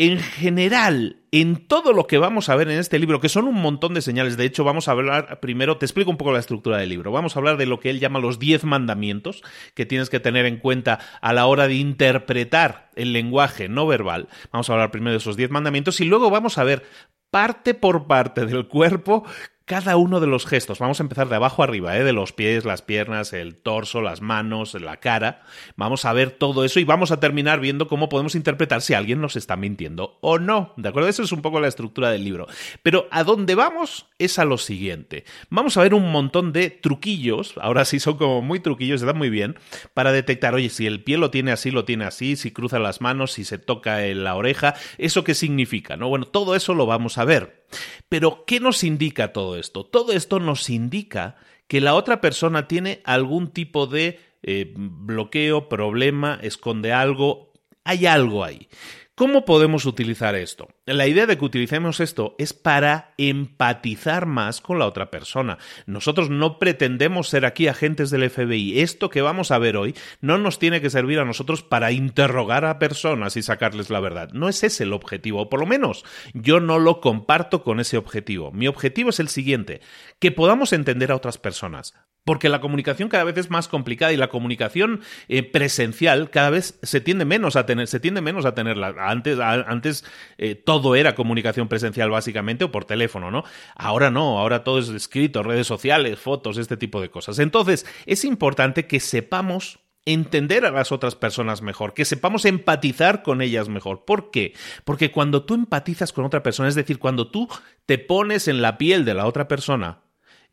en 0.01 0.17
general, 0.17 1.17
en 1.31 1.67
todo 1.67 1.93
lo 1.93 2.07
que 2.07 2.17
vamos 2.17 2.49
a 2.49 2.55
ver 2.55 2.71
en 2.71 2.79
este 2.79 2.97
libro, 2.97 3.19
que 3.19 3.29
son 3.29 3.47
un 3.47 3.61
montón 3.61 3.93
de 3.93 4.01
señales, 4.01 4.35
de 4.35 4.45
hecho 4.45 4.63
vamos 4.63 4.87
a 4.87 4.93
hablar 4.93 5.39
primero, 5.41 5.77
te 5.77 5.85
explico 5.85 6.09
un 6.09 6.17
poco 6.17 6.31
la 6.31 6.39
estructura 6.39 6.77
del 6.77 6.89
libro, 6.89 7.11
vamos 7.11 7.35
a 7.35 7.39
hablar 7.39 7.57
de 7.57 7.67
lo 7.67 7.79
que 7.79 7.91
él 7.91 7.99
llama 7.99 8.17
los 8.17 8.39
diez 8.39 8.63
mandamientos 8.63 9.43
que 9.75 9.85
tienes 9.85 10.09
que 10.09 10.19
tener 10.19 10.47
en 10.47 10.57
cuenta 10.57 10.97
a 11.21 11.33
la 11.33 11.45
hora 11.45 11.67
de 11.67 11.75
interpretar 11.75 12.89
el 12.95 13.13
lenguaje 13.13 13.69
no 13.69 13.85
verbal. 13.85 14.27
Vamos 14.51 14.71
a 14.71 14.73
hablar 14.73 14.89
primero 14.89 15.11
de 15.11 15.17
esos 15.17 15.37
diez 15.37 15.51
mandamientos 15.51 16.01
y 16.01 16.05
luego 16.05 16.31
vamos 16.31 16.57
a 16.57 16.63
ver 16.63 16.81
parte 17.29 17.75
por 17.75 18.07
parte 18.07 18.47
del 18.47 18.67
cuerpo 18.67 19.23
cada 19.71 19.95
uno 19.95 20.19
de 20.19 20.27
los 20.27 20.45
gestos. 20.45 20.79
Vamos 20.79 20.99
a 20.99 21.03
empezar 21.03 21.29
de 21.29 21.37
abajo 21.37 21.63
arriba, 21.63 21.97
¿eh? 21.97 22.03
de 22.03 22.11
los 22.11 22.33
pies, 22.33 22.65
las 22.65 22.81
piernas, 22.81 23.31
el 23.31 23.55
torso, 23.55 24.01
las 24.01 24.19
manos, 24.19 24.73
la 24.73 24.97
cara. 24.97 25.43
Vamos 25.77 26.03
a 26.03 26.11
ver 26.11 26.31
todo 26.31 26.65
eso 26.65 26.81
y 26.81 26.83
vamos 26.83 27.11
a 27.11 27.21
terminar 27.21 27.61
viendo 27.61 27.87
cómo 27.87 28.09
podemos 28.09 28.35
interpretar 28.35 28.81
si 28.81 28.95
alguien 28.95 29.21
nos 29.21 29.37
está 29.37 29.55
mintiendo 29.55 30.17
o 30.19 30.39
no. 30.39 30.73
¿De 30.75 30.89
acuerdo? 30.89 31.07
Eso 31.07 31.23
es 31.23 31.31
un 31.31 31.41
poco 31.41 31.61
la 31.61 31.69
estructura 31.69 32.11
del 32.11 32.25
libro. 32.25 32.47
Pero 32.83 33.07
a 33.11 33.23
dónde 33.23 33.55
vamos 33.55 34.07
es 34.19 34.39
a 34.39 34.43
lo 34.43 34.57
siguiente. 34.57 35.23
Vamos 35.49 35.77
a 35.77 35.83
ver 35.83 35.93
un 35.93 36.11
montón 36.11 36.51
de 36.51 36.69
truquillos, 36.69 37.53
ahora 37.61 37.85
sí 37.85 38.01
son 38.01 38.17
como 38.17 38.41
muy 38.41 38.59
truquillos, 38.59 38.99
se 38.99 39.05
dan 39.05 39.17
muy 39.17 39.29
bien, 39.29 39.55
para 39.93 40.11
detectar, 40.11 40.53
oye, 40.53 40.69
si 40.69 40.85
el 40.85 41.01
pie 41.01 41.17
lo 41.17 41.31
tiene 41.31 41.53
así, 41.53 41.71
lo 41.71 41.85
tiene 41.85 42.03
así, 42.03 42.35
si 42.35 42.51
cruza 42.51 42.77
las 42.77 42.99
manos, 42.99 43.31
si 43.31 43.45
se 43.45 43.57
toca 43.57 44.05
en 44.05 44.25
la 44.25 44.35
oreja, 44.35 44.75
¿eso 44.97 45.23
qué 45.23 45.33
significa? 45.33 45.95
¿No? 45.95 46.09
Bueno, 46.09 46.25
todo 46.25 46.57
eso 46.57 46.73
lo 46.73 46.85
vamos 46.85 47.17
a 47.17 47.23
ver. 47.23 47.60
Pero, 48.09 48.43
¿qué 48.45 48.59
nos 48.59 48.83
indica 48.83 49.33
todo 49.33 49.57
esto? 49.57 49.85
Todo 49.85 50.13
esto 50.13 50.39
nos 50.39 50.69
indica 50.69 51.37
que 51.67 51.81
la 51.81 51.95
otra 51.95 52.19
persona 52.19 52.67
tiene 52.67 53.01
algún 53.05 53.49
tipo 53.51 53.87
de 53.87 54.19
eh, 54.43 54.73
bloqueo, 54.75 55.69
problema, 55.69 56.39
esconde 56.41 56.91
algo, 56.91 57.53
hay 57.83 58.05
algo 58.05 58.43
ahí. 58.43 58.67
¿Cómo 59.13 59.43
podemos 59.43 59.85
utilizar 59.85 60.35
esto? 60.35 60.69
La 60.85 61.05
idea 61.05 61.25
de 61.25 61.37
que 61.37 61.43
utilicemos 61.43 61.99
esto 61.99 62.33
es 62.39 62.53
para 62.53 63.13
empatizar 63.17 64.25
más 64.25 64.61
con 64.61 64.79
la 64.79 64.87
otra 64.87 65.11
persona. 65.11 65.57
Nosotros 65.85 66.29
no 66.29 66.59
pretendemos 66.59 67.27
ser 67.27 67.45
aquí 67.45 67.67
agentes 67.67 68.09
del 68.09 68.29
FBI. 68.29 68.79
Esto 68.79 69.09
que 69.09 69.21
vamos 69.21 69.51
a 69.51 69.59
ver 69.59 69.75
hoy 69.75 69.95
no 70.21 70.37
nos 70.37 70.59
tiene 70.59 70.79
que 70.79 70.89
servir 70.89 71.19
a 71.19 71.25
nosotros 71.25 71.61
para 71.61 71.91
interrogar 71.91 72.63
a 72.63 72.79
personas 72.79 73.35
y 73.35 73.43
sacarles 73.43 73.89
la 73.89 73.99
verdad. 73.99 74.29
No 74.31 74.47
es 74.47 74.63
ese 74.63 74.83
el 74.83 74.93
objetivo, 74.93 75.41
o 75.41 75.49
por 75.49 75.59
lo 75.59 75.65
menos 75.65 76.05
yo 76.33 76.61
no 76.61 76.79
lo 76.79 77.01
comparto 77.01 77.63
con 77.63 77.81
ese 77.81 77.97
objetivo. 77.97 78.51
Mi 78.53 78.67
objetivo 78.67 79.09
es 79.09 79.19
el 79.19 79.27
siguiente, 79.27 79.81
que 80.19 80.31
podamos 80.31 80.71
entender 80.71 81.11
a 81.11 81.17
otras 81.17 81.37
personas. 81.37 81.93
Porque 82.23 82.49
la 82.49 82.61
comunicación 82.61 83.09
cada 83.09 83.23
vez 83.23 83.37
es 83.37 83.49
más 83.49 83.67
complicada 83.67 84.13
y 84.13 84.17
la 84.17 84.29
comunicación 84.29 85.01
eh, 85.27 85.43
presencial 85.43 86.29
cada 86.29 86.51
vez 86.51 86.79
se 86.83 87.01
tiende 87.01 87.25
menos 87.25 87.55
a 87.55 87.65
tener, 87.65 87.87
se 87.87 87.99
tiende 87.99 88.21
menos 88.21 88.45
a 88.45 88.53
tenerla. 88.53 88.93
Antes, 88.99 89.39
antes 89.39 90.05
eh, 90.37 90.55
todo 90.55 90.95
era 90.95 91.15
comunicación 91.15 91.67
presencial 91.67 92.11
básicamente 92.11 92.65
o 92.65 92.71
por 92.71 92.85
teléfono, 92.85 93.31
¿no? 93.31 93.43
Ahora 93.75 94.11
no, 94.11 94.39
ahora 94.39 94.63
todo 94.63 94.79
es 94.79 94.89
escrito, 94.89 95.41
redes 95.41 95.65
sociales, 95.65 96.19
fotos, 96.19 96.57
este 96.57 96.77
tipo 96.77 97.01
de 97.01 97.09
cosas. 97.09 97.39
Entonces, 97.39 97.85
es 98.05 98.23
importante 98.23 98.85
que 98.85 98.99
sepamos 98.99 99.79
entender 100.05 100.65
a 100.65 100.71
las 100.71 100.91
otras 100.91 101.15
personas 101.15 101.61
mejor, 101.61 101.93
que 101.93 102.05
sepamos 102.05 102.45
empatizar 102.45 103.23
con 103.23 103.41
ellas 103.41 103.69
mejor. 103.69 104.05
¿Por 104.05 104.31
qué? 104.31 104.53
Porque 104.83 105.11
cuando 105.11 105.43
tú 105.45 105.53
empatizas 105.53 106.13
con 106.13 106.25
otra 106.25 106.43
persona, 106.43 106.69
es 106.69 106.75
decir, 106.75 106.99
cuando 106.99 107.29
tú 107.29 107.47
te 107.85 107.97
pones 107.97 108.47
en 108.47 108.61
la 108.61 108.77
piel 108.77 109.05
de 109.05 109.13
la 109.13 109.25
otra 109.25 109.47
persona, 109.47 110.01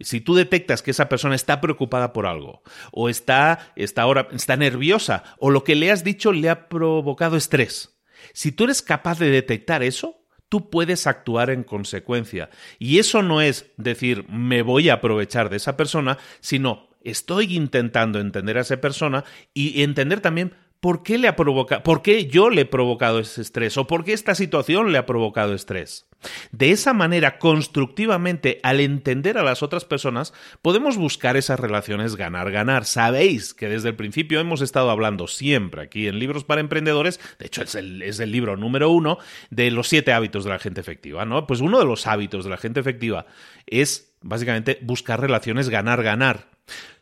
si 0.00 0.20
tú 0.20 0.34
detectas 0.34 0.82
que 0.82 0.90
esa 0.90 1.08
persona 1.08 1.34
está 1.34 1.60
preocupada 1.60 2.12
por 2.12 2.26
algo, 2.26 2.62
o 2.92 3.08
está, 3.08 3.72
está, 3.76 4.02
ahora, 4.02 4.28
está 4.32 4.56
nerviosa, 4.56 5.24
o 5.38 5.50
lo 5.50 5.64
que 5.64 5.74
le 5.74 5.90
has 5.90 6.04
dicho 6.04 6.32
le 6.32 6.50
ha 6.50 6.68
provocado 6.68 7.36
estrés, 7.36 7.98
si 8.32 8.52
tú 8.52 8.64
eres 8.64 8.82
capaz 8.82 9.18
de 9.18 9.30
detectar 9.30 9.82
eso, 9.82 10.24
tú 10.48 10.70
puedes 10.70 11.06
actuar 11.06 11.50
en 11.50 11.62
consecuencia. 11.62 12.50
Y 12.78 12.98
eso 12.98 13.22
no 13.22 13.40
es 13.40 13.70
decir, 13.76 14.26
me 14.28 14.62
voy 14.62 14.88
a 14.88 14.94
aprovechar 14.94 15.50
de 15.50 15.56
esa 15.56 15.76
persona, 15.76 16.18
sino 16.40 16.88
estoy 17.02 17.56
intentando 17.56 18.20
entender 18.20 18.58
a 18.58 18.62
esa 18.62 18.80
persona 18.80 19.24
y 19.54 19.82
entender 19.82 20.20
también 20.20 20.54
por 20.80 21.02
qué 21.02 21.18
le 21.18 21.28
ha 21.28 21.36
provocado, 21.36 21.82
por 21.82 22.02
qué 22.02 22.26
yo 22.26 22.50
le 22.50 22.62
he 22.62 22.66
provocado 22.66 23.18
ese 23.18 23.40
estrés 23.40 23.76
o 23.76 23.86
por 23.86 24.04
qué 24.04 24.12
esta 24.12 24.34
situación 24.34 24.92
le 24.92 24.98
ha 24.98 25.06
provocado 25.06 25.54
estrés. 25.54 26.06
De 26.50 26.70
esa 26.70 26.92
manera, 26.94 27.38
constructivamente, 27.38 28.58
al 28.62 28.80
entender 28.80 29.38
a 29.38 29.44
las 29.44 29.62
otras 29.62 29.84
personas, 29.84 30.32
podemos 30.62 30.96
buscar 30.96 31.36
esas 31.36 31.60
relaciones 31.60 32.16
ganar-ganar. 32.16 32.84
Sabéis 32.84 33.54
que 33.54 33.68
desde 33.68 33.90
el 33.90 33.96
principio 33.96 34.40
hemos 34.40 34.60
estado 34.60 34.90
hablando 34.90 35.28
siempre 35.28 35.82
aquí 35.82 36.08
en 36.08 36.18
Libros 36.18 36.44
para 36.44 36.60
Emprendedores, 36.60 37.20
de 37.38 37.46
hecho 37.46 37.62
es 37.62 37.74
el, 37.74 38.02
es 38.02 38.18
el 38.20 38.32
libro 38.32 38.56
número 38.56 38.90
uno 38.90 39.18
de 39.50 39.70
los 39.70 39.88
siete 39.88 40.12
hábitos 40.12 40.44
de 40.44 40.50
la 40.50 40.58
gente 40.58 40.80
efectiva, 40.80 41.24
¿no? 41.24 41.46
Pues 41.46 41.60
uno 41.60 41.78
de 41.78 41.84
los 41.84 42.06
hábitos 42.06 42.44
de 42.44 42.50
la 42.50 42.56
gente 42.56 42.80
efectiva 42.80 43.26
es 43.66 44.16
básicamente 44.20 44.78
buscar 44.82 45.20
relaciones 45.20 45.68
ganar-ganar 45.68 46.57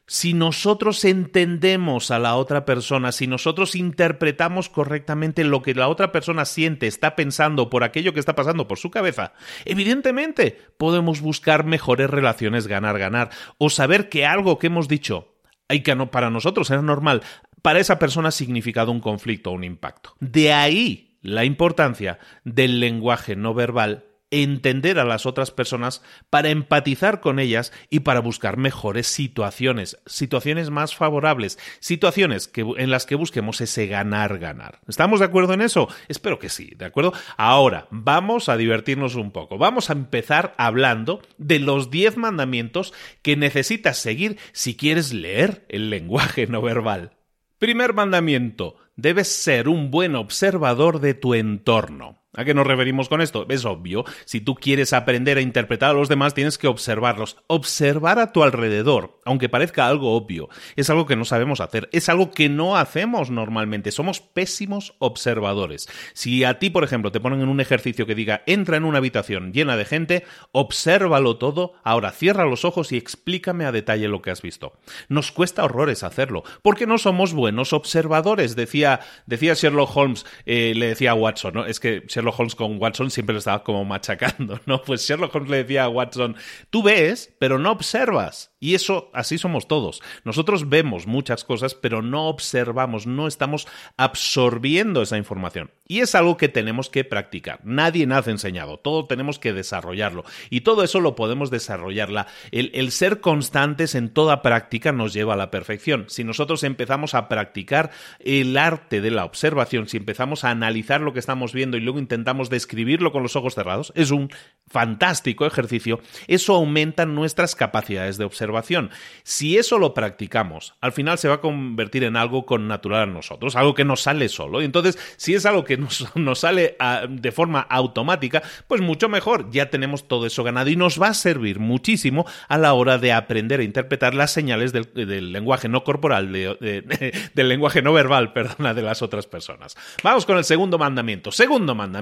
si 0.07 0.35
nosotros 0.35 1.05
entendemos 1.05 2.11
a 2.11 2.19
la 2.19 2.37
otra 2.37 2.65
persona, 2.65 3.13
si 3.13 3.27
nosotros 3.27 3.75
interpretamos 3.75 4.69
correctamente 4.69 5.45
lo 5.45 5.63
que 5.63 5.75
la 5.75 5.89
otra 5.89 6.13
persona 6.13 6.45
siente, 6.45 6.87
está 6.87 7.17
pensando 7.17 7.71
por 7.71 7.83
aquello 7.83 8.13
que 8.13 8.21
está 8.21 8.35
pasando 8.35 8.69
por 8.69 8.79
su 8.79 8.91
cabeza, 8.91 9.33
evidentemente 9.65 10.59
podemos 10.79 11.21
buscar 11.21 11.65
mejores 11.65 12.09
relaciones 12.09 12.67
ganar-ganar 12.67 13.31
o 13.59 13.69
saber 13.69 14.09
que 14.09 14.27
algo 14.27 14.59
que 14.59 14.69
hemos 14.69 14.89
dicho 14.89 15.33
hay 15.69 15.83
que 15.83 15.97
no, 15.97 16.13
para 16.13 16.31
nosotros 16.31 16.71
es 16.71 16.83
normal, 16.83 17.23
para 17.63 17.81
esa 17.81 17.99
persona 17.99 18.29
ha 18.29 18.33
significado 18.33 18.93
un 18.93 19.01
conflicto 19.01 19.51
o 19.51 19.55
un 19.55 19.65
impacto. 19.65 20.15
De 20.21 20.53
ahí 20.53 21.19
la 21.23 21.45
importancia 21.45 22.21
del 22.45 22.79
lenguaje 22.79 23.35
no 23.35 23.53
verbal 23.53 24.06
entender 24.31 24.99
a 24.99 25.05
las 25.05 25.27
otras 25.27 25.51
personas, 25.51 26.03
para 26.31 26.51
empatizar 26.51 27.21
con 27.21 27.39
ellas 27.39 27.73
y 27.91 28.01
para 28.01 28.21
buscar 28.21 28.57
mejores 28.57 29.07
situaciones, 29.07 29.99
situaciones 30.07 30.71
más 30.71 30.97
favorables, 30.97 31.59
situaciones 31.81 32.51
en 32.55 32.91
las 32.91 33.07
que 33.07 33.15
busquemos 33.15 33.61
ese 33.61 33.87
ganar-ganar. 33.87 34.81
¿Estamos 34.89 35.21
de 35.21 35.27
acuerdo 35.27 35.55
en 35.55 35.63
eso? 35.63 35.89
Espero 36.09 36.39
que 36.39 36.49
sí, 36.49 36.73
¿de 36.77 36.87
acuerdo? 36.87 37.13
Ahora, 37.37 37.87
vamos 37.91 38.49
a 38.49 38.57
divertirnos 38.57 39.15
un 39.15 39.31
poco. 39.31 39.59
Vamos 39.59 39.91
a 39.91 39.95
empezar 39.95 40.55
hablando 40.59 41.21
de 41.39 41.59
los 41.59 41.91
10 41.91 42.17
mandamientos 42.17 42.93
que 43.23 43.37
necesitas 43.37 43.99
seguir 43.99 44.39
si 44.53 44.77
quieres 44.77 45.13
leer 45.13 45.67
el 45.69 45.91
lenguaje 45.97 46.47
no 46.47 46.63
verbal. 46.63 47.13
Primer 47.59 47.95
mandamiento, 47.95 48.77
debes 48.97 49.29
ser 49.29 49.69
un 49.69 49.91
buen 49.91 50.15
observador 50.15 51.01
de 51.01 51.15
tu 51.15 51.35
entorno. 51.35 52.23
¿A 52.37 52.45
qué 52.45 52.55
nos 52.55 52.67
referimos 52.67 53.09
con 53.09 53.23
esto? 53.23 53.47
Es 53.49 53.65
obvio. 53.65 54.05
Si 54.27 54.41
tú 54.41 54.55
quieres 54.55 54.93
aprender 54.93 55.39
a 55.39 55.41
interpretar 55.41 55.91
a 55.91 55.95
los 55.95 56.09
demás, 56.09 56.35
tienes 56.35 56.59
que 56.59 56.69
observarlos. 56.69 57.39
Observar 57.47 58.19
a 58.19 58.33
tu 58.33 58.43
alrededor, 58.43 59.21
aunque 59.25 59.49
parezca 59.49 59.87
algo 59.87 60.15
obvio, 60.15 60.49
es 60.77 60.91
algo 60.91 61.07
que 61.07 61.17
no 61.17 61.25
sabemos 61.25 61.61
hacer. 61.61 61.89
Es 61.93 62.09
algo 62.09 62.31
que 62.31 62.49
no 62.49 62.77
hacemos 62.77 63.31
normalmente. 63.31 63.91
Somos 63.91 64.21
pésimos 64.21 64.95
observadores. 64.99 65.89
Si 66.13 66.45
a 66.45 66.59
ti, 66.59 66.69
por 66.69 66.85
ejemplo, 66.85 67.11
te 67.11 67.21
ponen 67.21 67.41
en 67.41 67.49
un 67.49 67.61
ejercicio 67.61 68.07
que 68.07 68.15
diga 68.15 68.43
entra 68.47 68.77
en 68.77 68.85
una 68.85 68.99
habitación 68.99 69.53
llena 69.53 69.77
de 69.77 69.85
gente, 69.87 70.25
obsérvalo 70.53 71.39
todo, 71.39 71.75
ahora 71.85 72.13
cierra 72.13 72.45
los 72.45 72.65
ojos 72.65 72.93
y 72.93 72.97
explícame 72.97 73.65
a 73.65 73.73
detalle 73.73 74.09
lo 74.09 74.21
que 74.21 74.31
has 74.31 74.43
visto. 74.43 74.75
Nos 75.09 75.33
cuesta 75.33 75.65
horrores 75.65 76.03
hacerlo, 76.03 76.45
porque 76.63 76.87
no 76.87 76.99
somos 76.99 77.33
buenos 77.33 77.73
observadores. 77.73 78.57
Decía, 78.57 79.01
decía 79.25 79.55
Sherlock 79.55 79.97
Holmes, 79.97 80.27
eh, 80.45 80.75
le 80.77 80.89
decía 80.89 81.13
a 81.13 81.15
Watson, 81.15 81.55
¿no? 81.55 81.67
Es 81.67 81.81
que 81.81 82.03
Sherlock 82.07 82.26
Sherlock 82.27 82.41
Holmes 82.41 82.55
con 82.55 82.83
Watson 82.83 83.11
siempre 83.11 83.35
lo 83.35 83.39
estaba 83.39 83.63
como 83.63 83.85
machacando, 83.85 84.61
¿no? 84.67 84.83
Pues 84.83 85.07
Sherlock 85.07 85.35
Holmes 85.35 85.51
le 85.51 85.57
decía 85.59 85.85
a 85.85 85.89
Watson, 85.89 86.37
tú 86.71 86.83
ves, 86.83 87.35
pero 87.39 87.59
no 87.59 87.71
observas. 87.71 88.53
Y 88.59 88.75
eso, 88.75 89.11
así 89.13 89.39
somos 89.39 89.69
todos. 89.69 90.03
Nosotros 90.25 90.69
vemos 90.69 91.07
muchas 91.07 91.45
cosas, 91.45 91.75
pero 91.75 92.03
no 92.03 92.29
observamos, 92.29 93.07
no 93.07 93.29
estamos 93.29 93.69
absorbiendo 93.97 95.03
esa 95.03 95.19
información. 95.19 95.71
Y 95.87 96.01
es 96.01 96.15
algo 96.15 96.37
que 96.37 96.49
tenemos 96.49 96.89
que 96.89 97.05
practicar. 97.05 97.61
Nadie 97.63 98.07
nace 98.07 98.31
enseñado, 98.31 98.79
todo 98.79 99.07
tenemos 99.07 99.39
que 99.39 99.53
desarrollarlo. 99.53 100.25
Y 100.51 100.63
todo 100.63 100.83
eso 100.83 101.01
lo 101.01 101.15
podemos 101.15 101.51
desarrollar. 101.51 102.27
El, 102.51 102.71
el 102.75 102.91
ser 102.91 103.21
constantes 103.21 103.95
en 103.95 104.09
toda 104.09 104.43
práctica 104.43 104.91
nos 104.91 105.13
lleva 105.13 105.35
a 105.35 105.37
la 105.37 105.51
perfección. 105.51 106.07
Si 106.09 106.25
nosotros 106.25 106.65
empezamos 106.65 107.15
a 107.15 107.29
practicar 107.29 107.91
el 108.19 108.57
arte 108.57 109.01
de 109.01 109.11
la 109.11 109.25
observación, 109.25 109.87
si 109.87 109.99
empezamos 109.99 110.45
a 110.45 110.51
analizar 110.51 111.01
lo 111.01 111.13
que 111.13 111.21
estamos 111.21 111.53
viendo 111.53 111.77
y 111.77 111.81
luego 111.81 111.99
intentamos 111.99 112.16
intentamos 112.17 112.49
describirlo 112.49 113.13
con 113.13 113.23
los 113.23 113.37
ojos 113.37 113.55
cerrados, 113.55 113.93
es 113.95 114.11
un 114.11 114.31
fantástico 114.67 115.45
ejercicio, 115.47 116.01
eso 116.29 116.55
aumenta 116.55 117.05
nuestras 117.05 117.55
capacidades 117.55 118.17
de 118.17 118.25
observación. 118.25 118.91
Si 119.23 119.59
eso 119.59 119.79
lo 119.79 119.93
practicamos, 119.93 120.75
al 120.81 120.93
final 120.93 121.19
se 121.19 121.29
va 121.29 121.35
a 121.35 121.41
convertir 121.41 122.05
en 122.05 122.17
algo 122.17 122.47
con 122.47 122.69
natural 122.69 123.03
a 123.03 123.07
nosotros, 123.13 123.55
algo 123.55 123.75
que 123.75 123.85
nos 123.85 124.01
sale 124.01 124.29
solo. 124.31 124.63
Y 124.63 124.65
entonces, 124.65 124.99
si 125.19 125.35
es 125.35 125.45
algo 125.45 125.65
que 125.65 125.77
nos, 126.15 126.39
sale 126.39 126.77
ah, 126.81 127.07
de 127.09 127.33
forma 127.33 127.61
automática, 127.61 128.43
pues 128.67 128.81
mucho 128.81 129.09
mejor, 129.09 129.51
ya 129.51 129.69
tenemos 129.69 130.09
todo 130.09 130.27
eso 130.27 130.43
ganado 130.43 130.71
y 130.71 130.77
nos 130.77 131.01
va 131.01 131.09
a 131.09 131.15
servir 131.15 131.61
muchísimo 131.61 132.27
a 132.49 132.57
la 132.57 132.73
hora 132.73 132.97
de 132.99 133.13
aprender 133.13 133.61
a 133.61 133.65
interpretar 133.65 134.15
las 134.15 134.33
señales 134.33 134.73
del, 134.73 135.33
lenguaje 135.33 135.69
no 135.69 135.85
corporal, 135.85 136.33
del 136.33 137.49
lenguaje 137.49 137.83
no 137.83 137.93
verbal, 137.93 138.33
perdona, 138.33 138.73
de 138.73 138.83
las 138.83 139.03
otras 139.03 139.27
personas. 139.27 139.77
Vamos 140.03 140.25
con 140.25 140.39
el 140.39 140.45
segundo 140.45 140.79
mandamiento. 140.79 141.31
Segundo 141.31 141.75
mandamiento, 141.75 141.96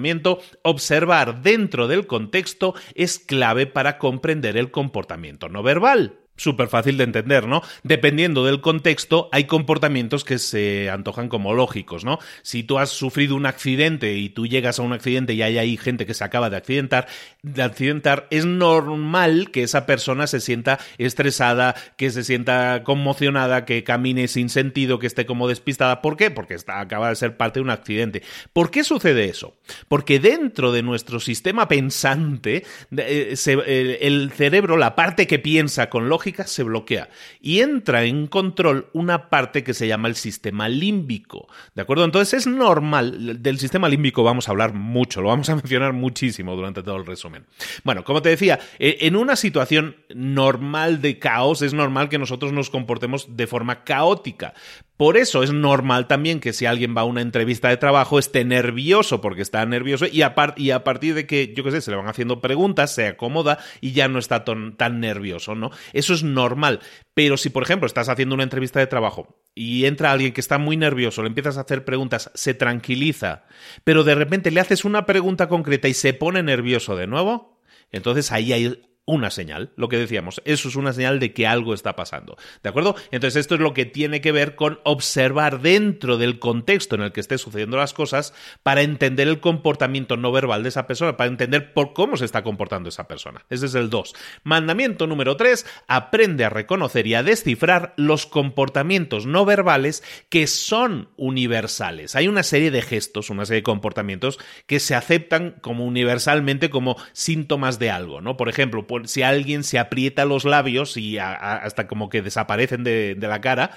observar 0.63 1.43
dentro 1.43 1.89
del 1.89 2.07
contexto 2.07 2.75
es 2.95 3.19
clave 3.19 3.67
para 3.67 3.99
comprender 3.99 4.57
el 4.57 4.71
comportamiento 4.71 5.49
no 5.49 5.63
verbal 5.63 6.24
súper 6.37 6.69
fácil 6.69 6.97
de 6.97 7.05
entender, 7.05 7.47
¿no? 7.47 7.63
Dependiendo 7.83 8.45
del 8.45 8.61
contexto, 8.61 9.29
hay 9.33 9.45
comportamientos 9.45 10.25
que 10.25 10.39
se 10.39 10.91
antojan 10.91 11.29
como 11.29 11.55
lógicos, 11.55 12.05
¿no? 12.05 12.19
Si 12.43 12.65
tú 12.65 12.79
has 12.79 12.91
sufrido 12.91 13.37
un 13.37 13.47
accidente 13.47 14.15
y 14.15 14.29
tú 14.29 14.47
llegas 14.47 14.79
a 14.79 14.83
un 14.83 14.93
accidente 14.93 15.35
y 15.35 15.43
hay 15.43 15.59
ahí 15.59 15.77
gente 15.77 16.07
que 16.07 16.15
se 16.15 16.25
acaba 16.25 16.51
de 16.51 16.57
accidentar, 16.57 17.07
de 17.43 17.63
accidentar, 17.63 18.27
es 18.31 18.47
normal 18.47 19.51
que 19.51 19.63
esa 19.63 19.87
persona 19.87 20.27
se 20.27 20.41
sienta 20.41 20.79
estresada, 20.99 21.75
que 21.97 22.11
se 22.11 22.25
sienta 22.25 22.83
conmocionada, 22.85 23.65
que 23.65 23.85
camine 23.85 24.29
sin 24.29 24.49
sentido, 24.49 24.99
que 24.99 25.07
esté 25.07 25.27
como 25.27 25.49
despistada. 25.49 26.03
¿Por 26.03 26.17
qué? 26.17 26.31
Porque 26.31 26.55
está, 26.55 26.81
acaba 26.81 27.11
de 27.11 27.17
ser 27.17 27.37
parte 27.37 27.61
de 27.61 27.65
un 27.65 27.71
accidente. 27.71 28.23
¿Por 28.53 28.71
qué 28.71 28.83
sucede 28.83 29.27
eso? 29.27 29.55
Porque 29.89 30.19
dentro 30.19 30.73
de 30.73 30.83
nuestro 30.83 31.21
sistema 31.21 31.69
pensante, 31.69 32.65
eh, 32.97 33.99
el 34.01 34.33
cerebro, 34.33 34.77
la 34.77 34.95
parte 34.97 35.27
que 35.27 35.39
piensa 35.39 35.89
con 35.89 36.09
lógica, 36.09 36.24
se 36.47 36.63
bloquea 36.63 37.11
y 37.41 37.61
entra 37.61 38.05
en 38.05 38.27
control 38.27 38.89
una 38.93 39.29
parte 39.29 39.63
que 39.63 39.75
se 39.75 39.87
llama 39.87 40.09
el 40.09 40.17
sistema 40.17 40.69
límbico. 40.69 41.49
¿De 41.75 41.83
acuerdo? 41.83 42.05
Entonces 42.05 42.35
es 42.41 42.47
normal, 42.47 43.43
del 43.43 43.59
sistema 43.59 43.89
límbico 43.89 44.23
vamos 44.23 44.49
a 44.49 44.53
hablar 44.53 44.73
mucho, 44.75 45.21
lo 45.21 45.29
vamos 45.29 45.49
a 45.51 45.57
mencionar 45.57 45.93
muchísimo 45.93 46.57
durante 46.57 46.83
todo 46.83 46.97
el 46.97 47.07
resumen. 47.07 47.45
Bueno, 47.85 48.05
como 48.05 48.23
te 48.23 48.31
decía, 48.31 48.59
e, 48.79 48.99
en 49.03 49.17
una 49.17 49.37
situación 49.37 49.97
normal 50.15 51.01
de 51.01 51.19
caos 51.19 51.63
es 51.63 51.75
normal 51.75 52.09
que 52.09 52.19
nosotros 52.19 52.53
nos 52.53 52.71
comportemos 52.71 53.37
de 53.37 53.47
forma 53.47 53.85
caótica. 53.85 54.55
Por 54.97 55.17
eso 55.17 55.43
es 55.43 55.53
normal 55.53 56.07
también 56.07 56.39
que 56.39 56.53
si 56.53 56.67
alguien 56.67 56.97
va 56.97 57.01
a 57.01 57.05
una 57.05 57.21
entrevista 57.21 57.69
de 57.69 57.77
trabajo 57.77 58.19
esté 58.19 58.45
nervioso 58.45 59.21
porque 59.21 59.43
está 59.43 59.67
nervioso 59.67 60.07
y 60.07 60.23
a, 60.23 60.35
y 60.57 60.71
a 60.71 60.85
partir 60.85 61.15
de 61.15 61.27
que, 61.27 61.53
yo 61.53 61.65
qué 61.65 61.73
sé, 61.73 61.81
se 61.81 61.91
le 61.91 61.97
van 61.97 62.07
haciendo 62.07 62.41
preguntas, 62.41 62.95
se 62.95 63.09
acomoda 63.09 63.59
y 63.81 63.91
ya 63.91 64.07
no 64.07 64.21
está 64.21 64.45
tan 64.45 65.01
nervioso, 65.01 65.57
¿no? 65.57 65.73
Eso 65.93 66.15
es 66.15 66.23
normal. 66.23 66.79
Pero 67.13 67.37
si, 67.37 67.51
por 67.51 67.65
ejemplo, 67.65 67.87
estás 67.87 68.09
haciendo 68.09 68.37
una 68.37 68.45
entrevista 68.45 68.79
de 68.79 68.87
trabajo 68.87 69.41
y 69.53 69.87
entra 69.87 70.13
alguien 70.13 70.33
que 70.33 70.41
está 70.41 70.59
muy 70.59 70.77
nervioso, 70.77 71.23
le 71.23 71.29
empiezas 71.29 71.59
a 71.59 71.63
hacer 71.63 71.85
preguntas, 71.85 72.31
se 72.35 72.55
tranquiliza, 72.55 73.47
pero 73.83 74.05
de 74.05 74.15
repente 74.15 74.53
le 74.53 74.61
haces 74.61 74.85
una 74.85 75.07
pregunta 75.07 75.49
concreta 75.49 75.89
y 75.89 75.95
se 75.95 76.15
pone 76.15 76.43
nervioso 76.43 76.95
de 76.97 77.09
nuevo, 77.09 77.61
entonces 77.91 78.31
ahí 78.31 78.53
hay 78.53 78.81
una 79.07 79.31
señal, 79.31 79.71
lo 79.77 79.89
que 79.89 79.99
decíamos, 79.99 80.41
eso 80.45 80.69
es 80.69 80.77
una 80.77 80.93
señal 80.93 81.21
de 81.21 81.33
que 81.33 81.47
algo 81.47 81.75
está 81.75 81.95
pasando, 81.95 82.37
¿de 82.63 82.71
acuerdo? 82.71 82.97
Entonces 83.11 83.41
esto 83.41 83.55
es 83.55 83.61
lo 83.61 83.75
que 83.75 83.85
tiene 83.85 84.21
que 84.21 84.33
ver 84.33 84.55
con 84.55 84.81
observar 84.85 85.61
dentro 85.61 86.17
del 86.17 86.39
contexto 86.39 86.95
en 86.95 87.03
el 87.03 87.13
que 87.13 87.21
esté 87.21 87.37
sucediendo 87.37 87.77
las 87.77 87.93
cosas 87.93 88.33
para 88.63 88.83
entender 88.83 89.29
el 89.29 89.41
comportamiento 89.41 90.17
no 90.17 90.33
verbal 90.33 90.63
de 90.63 90.71
esa 90.71 90.87
persona, 90.87 91.17
para 91.17 91.29
entender 91.29 91.75
por 91.75 91.93
cómo 91.93 92.17
se 92.17 92.25
está 92.25 92.43
comportando 92.43 92.89
esa 92.89 93.07
persona. 93.07 93.45
Ese 93.51 93.67
es 93.67 93.75
el 93.75 93.91
2. 93.91 94.15
Mandamiento 94.43 95.07
número 95.07 95.37
3, 95.37 95.67
aprende 95.87 96.45
a 96.45 96.51
reconocer 96.51 97.07
y 97.07 97.15
a 97.15 97.23
descifrar 97.23 97.93
los 97.97 98.27
comportamientos 98.27 99.27
no 99.27 99.45
verbales 99.45 100.03
que 100.31 100.47
son 100.47 101.09
universales. 101.17 102.17
Hay 102.17 102.29
una 102.29 102.43
serie 102.43 102.71
de 102.71 102.83
gestos, 102.83 103.29
una 103.29 103.45
serie 103.45 103.61
de 103.61 103.65
comportamientos 103.65 104.39
que 104.67 104.81
se 104.81 104.95
aceptan 104.95 105.57
como 105.61 105.85
universalmente 105.85 106.71
como 106.71 106.97
síntomas 107.13 107.79
de 107.79 107.91
algo, 107.91 108.21
¿no? 108.21 108.37
Por 108.37 108.49
ejemplo, 108.49 108.87
si 109.05 109.23
alguien 109.23 109.65
se 109.65 109.79
aprieta 109.79 110.25
los 110.25 110.45
labios 110.45 110.97
y 110.97 111.19
hasta 111.19 111.87
como 111.87 112.09
que 112.09 112.23
desaparecen 112.23 112.85
de, 112.85 113.17
la 113.21 113.41
cara, 113.41 113.71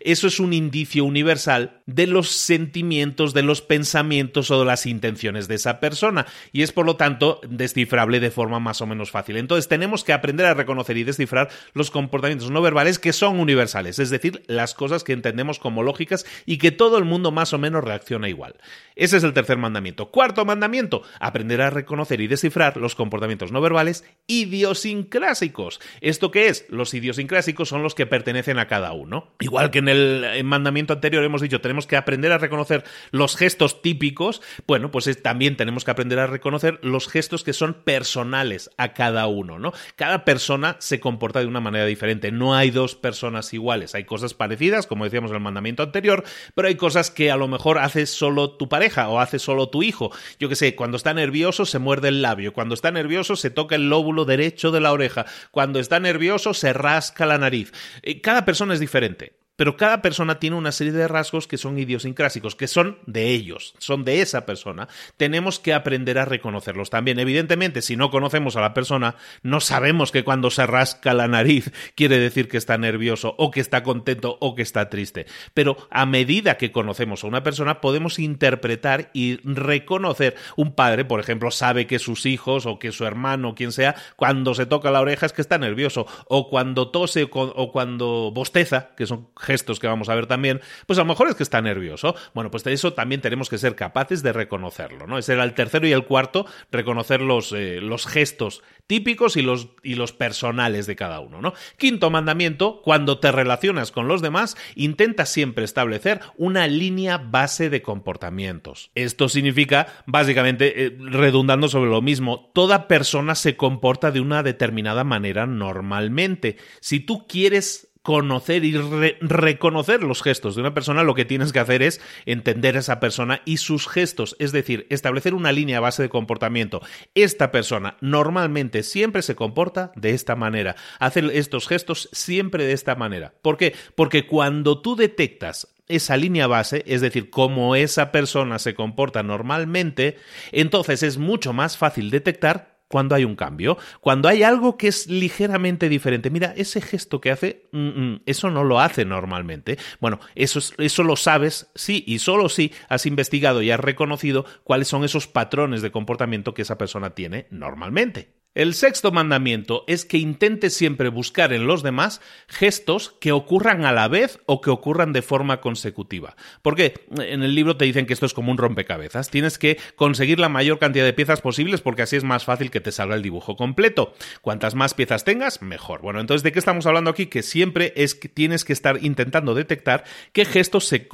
eso 0.00 0.26
es 0.26 0.40
un 0.40 0.52
indicio 0.52 1.04
universal 1.04 1.80
de 1.86 2.06
los 2.06 2.30
sentimientos, 2.30 3.34
de 3.34 3.42
los 3.42 3.62
pensamientos 3.62 4.50
o 4.50 4.60
de 4.60 4.66
las 4.66 4.86
intenciones 4.86 5.48
de 5.48 5.56
esa 5.56 5.80
persona 5.80 6.26
y 6.52 6.62
es 6.62 6.72
por 6.72 6.86
lo 6.86 6.96
tanto 6.96 7.40
descifrable 7.48 8.20
de 8.20 8.30
forma 8.30 8.60
más 8.60 8.80
o 8.80 8.86
menos 8.86 9.10
fácil. 9.10 9.36
Entonces 9.36 9.68
tenemos 9.68 10.04
que 10.04 10.12
aprender 10.12 10.46
a 10.46 10.54
reconocer 10.54 10.96
y 10.96 11.04
descifrar 11.04 11.48
los 11.74 11.90
comportamientos 11.90 12.50
no 12.50 12.62
verbales 12.62 12.98
que 12.98 13.12
son 13.12 13.40
universales, 13.40 13.98
es 13.98 14.10
decir, 14.10 14.42
las 14.46 14.74
cosas 14.74 15.04
que 15.04 15.12
entendemos 15.12 15.58
como 15.58 15.82
lógicas 15.82 16.26
y 16.46 16.58
que 16.58 16.70
todo 16.70 16.98
el 16.98 17.04
mundo 17.04 17.30
más 17.30 17.52
o 17.52 17.58
menos 17.58 17.84
reacciona 17.84 18.28
igual. 18.28 18.54
Ese 18.96 19.16
es 19.16 19.24
el 19.24 19.32
tercer 19.32 19.58
mandamiento. 19.58 20.10
Cuarto 20.10 20.44
mandamiento, 20.44 21.02
aprender 21.18 21.62
a 21.62 21.70
reconocer 21.70 22.20
y 22.20 22.26
descifrar 22.26 22.76
los 22.76 22.94
comportamientos 22.94 23.52
no 23.52 23.60
verbales 23.60 24.04
y 24.26 24.46
idiosincrásicos. 24.60 25.80
¿Esto 26.02 26.30
qué 26.30 26.48
es? 26.48 26.66
Los 26.68 26.92
idiosincrásicos 26.92 27.68
son 27.68 27.82
los 27.82 27.94
que 27.94 28.06
pertenecen 28.06 28.58
a 28.58 28.68
cada 28.68 28.92
uno. 28.92 29.32
Igual 29.40 29.70
que 29.70 29.78
en 29.78 29.88
el 29.88 30.44
mandamiento 30.44 30.92
anterior 30.92 31.24
hemos 31.24 31.40
dicho, 31.40 31.60
tenemos 31.60 31.86
que 31.86 31.96
aprender 31.96 32.32
a 32.32 32.38
reconocer 32.38 32.84
los 33.10 33.36
gestos 33.36 33.80
típicos, 33.80 34.42
bueno, 34.66 34.90
pues 34.90 35.10
también 35.22 35.56
tenemos 35.56 35.84
que 35.84 35.90
aprender 35.90 36.18
a 36.18 36.26
reconocer 36.26 36.78
los 36.82 37.08
gestos 37.08 37.42
que 37.42 37.54
son 37.54 37.74
personales 37.74 38.70
a 38.76 38.92
cada 38.92 39.26
uno, 39.26 39.58
¿no? 39.58 39.72
Cada 39.96 40.24
persona 40.24 40.76
se 40.78 41.00
comporta 41.00 41.40
de 41.40 41.46
una 41.46 41.60
manera 41.60 41.86
diferente, 41.86 42.30
no 42.30 42.54
hay 42.54 42.70
dos 42.70 42.94
personas 42.96 43.52
iguales, 43.54 43.94
hay 43.94 44.04
cosas 44.04 44.34
parecidas, 44.34 44.86
como 44.86 45.04
decíamos 45.04 45.30
en 45.30 45.36
el 45.36 45.42
mandamiento 45.42 45.82
anterior, 45.82 46.22
pero 46.54 46.68
hay 46.68 46.74
cosas 46.74 47.10
que 47.10 47.30
a 47.30 47.36
lo 47.36 47.48
mejor 47.48 47.78
hace 47.78 48.04
solo 48.04 48.50
tu 48.50 48.68
pareja 48.68 49.08
o 49.08 49.20
hace 49.20 49.38
solo 49.38 49.70
tu 49.70 49.82
hijo. 49.82 50.10
Yo 50.38 50.48
que 50.48 50.56
sé, 50.56 50.74
cuando 50.74 50.98
está 50.98 51.14
nervioso 51.14 51.64
se 51.64 51.78
muerde 51.78 52.08
el 52.08 52.20
labio, 52.20 52.52
cuando 52.52 52.74
está 52.74 52.90
nervioso 52.90 53.36
se 53.36 53.50
toca 53.50 53.74
el 53.74 53.88
lóbulo 53.88 54.26
derecho 54.26 54.49
derecho 54.50 54.70
de 54.72 54.80
la 54.80 54.92
oreja. 54.92 55.26
Cuando 55.50 55.78
está 55.78 56.00
nervioso 56.00 56.54
se 56.54 56.72
rasca 56.72 57.26
la 57.26 57.38
nariz. 57.38 57.72
Eh, 58.02 58.20
cada 58.20 58.44
persona 58.44 58.74
es 58.74 58.80
diferente 58.80 59.38
pero 59.60 59.76
cada 59.76 60.00
persona 60.00 60.40
tiene 60.40 60.56
una 60.56 60.72
serie 60.72 60.94
de 60.94 61.06
rasgos 61.06 61.46
que 61.46 61.58
son 61.58 61.78
idiosincrásicos, 61.78 62.56
que 62.56 62.66
son 62.66 62.96
de 63.04 63.28
ellos, 63.28 63.74
son 63.76 64.06
de 64.06 64.22
esa 64.22 64.46
persona. 64.46 64.88
Tenemos 65.18 65.58
que 65.58 65.74
aprender 65.74 66.18
a 66.18 66.24
reconocerlos 66.24 66.88
también. 66.88 67.18
Evidentemente, 67.18 67.82
si 67.82 67.94
no 67.94 68.08
conocemos 68.10 68.56
a 68.56 68.62
la 68.62 68.72
persona, 68.72 69.16
no 69.42 69.60
sabemos 69.60 70.12
que 70.12 70.24
cuando 70.24 70.48
se 70.48 70.64
rasca 70.64 71.12
la 71.12 71.28
nariz 71.28 71.72
quiere 71.94 72.18
decir 72.18 72.48
que 72.48 72.56
está 72.56 72.78
nervioso 72.78 73.34
o 73.36 73.50
que 73.50 73.60
está 73.60 73.82
contento 73.82 74.38
o 74.40 74.54
que 74.54 74.62
está 74.62 74.88
triste. 74.88 75.26
Pero 75.52 75.76
a 75.90 76.06
medida 76.06 76.56
que 76.56 76.72
conocemos 76.72 77.22
a 77.22 77.26
una 77.26 77.42
persona, 77.42 77.82
podemos 77.82 78.18
interpretar 78.18 79.10
y 79.12 79.40
reconocer. 79.44 80.36
Un 80.56 80.74
padre, 80.74 81.04
por 81.04 81.20
ejemplo, 81.20 81.50
sabe 81.50 81.86
que 81.86 81.98
sus 81.98 82.24
hijos 82.24 82.64
o 82.64 82.78
que 82.78 82.92
su 82.92 83.04
hermano, 83.04 83.54
quien 83.54 83.72
sea, 83.72 83.94
cuando 84.16 84.54
se 84.54 84.64
toca 84.64 84.90
la 84.90 85.02
oreja 85.02 85.26
es 85.26 85.34
que 85.34 85.42
está 85.42 85.58
nervioso, 85.58 86.06
o 86.28 86.48
cuando 86.48 86.90
tose 86.90 87.28
o 87.30 87.72
cuando 87.72 88.32
bosteza, 88.34 88.94
que 88.96 89.04
son 89.04 89.28
gestos 89.50 89.80
que 89.80 89.88
vamos 89.88 90.08
a 90.08 90.14
ver 90.14 90.28
también, 90.28 90.60
pues 90.86 90.96
a 91.00 91.02
lo 91.02 91.08
mejor 91.08 91.28
es 91.28 91.34
que 91.34 91.42
está 91.42 91.60
nervioso. 91.60 92.14
Bueno, 92.34 92.52
pues 92.52 92.64
eso 92.68 92.92
también 92.92 93.20
tenemos 93.20 93.48
que 93.48 93.58
ser 93.58 93.74
capaces 93.74 94.22
de 94.22 94.32
reconocerlo, 94.32 95.08
¿no? 95.08 95.18
Ese 95.18 95.32
era 95.32 95.42
el 95.42 95.54
tercero 95.54 95.88
y 95.88 95.92
el 95.92 96.04
cuarto, 96.04 96.46
reconocer 96.70 97.20
los, 97.20 97.52
eh, 97.52 97.80
los 97.80 98.06
gestos 98.06 98.62
típicos 98.86 99.36
y 99.36 99.42
los, 99.42 99.70
y 99.82 99.96
los 99.96 100.12
personales 100.12 100.86
de 100.86 100.94
cada 100.94 101.18
uno, 101.18 101.40
¿no? 101.40 101.52
Quinto 101.78 102.10
mandamiento, 102.10 102.80
cuando 102.82 103.18
te 103.18 103.32
relacionas 103.32 103.90
con 103.90 104.06
los 104.06 104.22
demás, 104.22 104.56
intenta 104.76 105.26
siempre 105.26 105.64
establecer 105.64 106.20
una 106.36 106.68
línea 106.68 107.18
base 107.18 107.70
de 107.70 107.82
comportamientos. 107.82 108.92
Esto 108.94 109.28
significa, 109.28 109.88
básicamente, 110.06 110.86
eh, 110.86 110.96
redundando 110.98 111.68
sobre 111.68 111.90
lo 111.90 112.02
mismo, 112.02 112.52
toda 112.54 112.86
persona 112.86 113.34
se 113.34 113.56
comporta 113.56 114.12
de 114.12 114.20
una 114.20 114.44
determinada 114.44 115.02
manera 115.02 115.46
normalmente. 115.46 116.56
Si 116.80 117.00
tú 117.00 117.26
quieres 117.26 117.89
conocer 118.02 118.64
y 118.64 118.72
reconocer 119.20 120.02
los 120.02 120.22
gestos 120.22 120.54
de 120.54 120.62
una 120.62 120.74
persona, 120.74 121.02
lo 121.02 121.14
que 121.14 121.24
tienes 121.24 121.52
que 121.52 121.58
hacer 121.58 121.82
es 121.82 122.00
entender 122.24 122.76
a 122.76 122.80
esa 122.80 123.00
persona 123.00 123.42
y 123.44 123.58
sus 123.58 123.88
gestos, 123.88 124.36
es 124.38 124.52
decir, 124.52 124.86
establecer 124.90 125.34
una 125.34 125.52
línea 125.52 125.80
base 125.80 126.02
de 126.02 126.08
comportamiento. 126.08 126.80
Esta 127.14 127.50
persona 127.50 127.96
normalmente 128.00 128.82
siempre 128.82 129.22
se 129.22 129.34
comporta 129.34 129.92
de 129.96 130.10
esta 130.10 130.34
manera, 130.34 130.76
hace 130.98 131.20
estos 131.38 131.68
gestos 131.68 132.08
siempre 132.12 132.64
de 132.64 132.72
esta 132.72 132.94
manera. 132.94 133.34
¿Por 133.42 133.56
qué? 133.56 133.74
Porque 133.94 134.26
cuando 134.26 134.80
tú 134.80 134.96
detectas 134.96 135.68
esa 135.88 136.16
línea 136.16 136.46
base, 136.46 136.84
es 136.86 137.00
decir, 137.00 137.30
cómo 137.30 137.74
esa 137.74 138.12
persona 138.12 138.58
se 138.58 138.74
comporta 138.74 139.22
normalmente, 139.22 140.16
entonces 140.52 141.02
es 141.02 141.18
mucho 141.18 141.52
más 141.52 141.76
fácil 141.76 142.10
detectar 142.10 142.79
cuando 142.90 143.14
hay 143.14 143.24
un 143.24 143.36
cambio, 143.36 143.78
cuando 144.00 144.28
hay 144.28 144.42
algo 144.42 144.76
que 144.76 144.88
es 144.88 145.06
ligeramente 145.06 145.88
diferente. 145.88 146.28
Mira, 146.28 146.52
ese 146.56 146.80
gesto 146.80 147.20
que 147.20 147.30
hace, 147.30 147.68
mm, 147.70 147.78
mm, 147.78 148.22
eso 148.26 148.50
no 148.50 148.64
lo 148.64 148.80
hace 148.80 149.04
normalmente. 149.04 149.78
Bueno, 150.00 150.18
eso, 150.34 150.58
eso 150.76 151.04
lo 151.04 151.14
sabes, 151.14 151.70
sí, 151.76 152.02
y 152.04 152.18
solo 152.18 152.48
si 152.48 152.72
has 152.88 153.06
investigado 153.06 153.62
y 153.62 153.70
has 153.70 153.78
reconocido 153.78 154.44
cuáles 154.64 154.88
son 154.88 155.04
esos 155.04 155.28
patrones 155.28 155.82
de 155.82 155.92
comportamiento 155.92 156.52
que 156.52 156.62
esa 156.62 156.78
persona 156.78 157.10
tiene 157.10 157.46
normalmente. 157.50 158.39
El 158.52 158.74
sexto 158.74 159.12
mandamiento 159.12 159.84
es 159.86 160.04
que 160.04 160.18
intentes 160.18 160.74
siempre 160.74 161.08
buscar 161.08 161.52
en 161.52 161.68
los 161.68 161.84
demás 161.84 162.20
gestos 162.48 163.14
que 163.20 163.30
ocurran 163.30 163.84
a 163.84 163.92
la 163.92 164.08
vez 164.08 164.40
o 164.46 164.60
que 164.60 164.70
ocurran 164.70 165.12
de 165.12 165.22
forma 165.22 165.60
consecutiva. 165.60 166.34
Porque 166.60 166.94
en 167.16 167.44
el 167.44 167.54
libro 167.54 167.76
te 167.76 167.84
dicen 167.84 168.06
que 168.06 168.12
esto 168.12 168.26
es 168.26 168.34
como 168.34 168.50
un 168.50 168.58
rompecabezas. 168.58 169.30
Tienes 169.30 169.56
que 169.56 169.78
conseguir 169.94 170.40
la 170.40 170.48
mayor 170.48 170.80
cantidad 170.80 171.04
de 171.04 171.12
piezas 171.12 171.40
posibles 171.40 171.80
porque 171.80 172.02
así 172.02 172.16
es 172.16 172.24
más 172.24 172.44
fácil 172.44 172.72
que 172.72 172.80
te 172.80 172.90
salga 172.90 173.14
el 173.14 173.22
dibujo 173.22 173.54
completo. 173.54 174.14
Cuantas 174.40 174.74
más 174.74 174.94
piezas 174.94 175.22
tengas, 175.22 175.62
mejor. 175.62 176.00
Bueno, 176.02 176.18
entonces, 176.18 176.42
¿de 176.42 176.50
qué 176.50 176.58
estamos 176.58 176.86
hablando 176.86 177.10
aquí? 177.10 177.26
Que 177.26 177.44
siempre 177.44 177.92
es 177.94 178.16
que 178.16 178.28
tienes 178.28 178.64
que 178.64 178.72
estar 178.72 178.98
intentando 179.00 179.54
detectar 179.54 180.02
qué 180.32 180.44
gestos 180.44 180.88
se, 180.88 181.06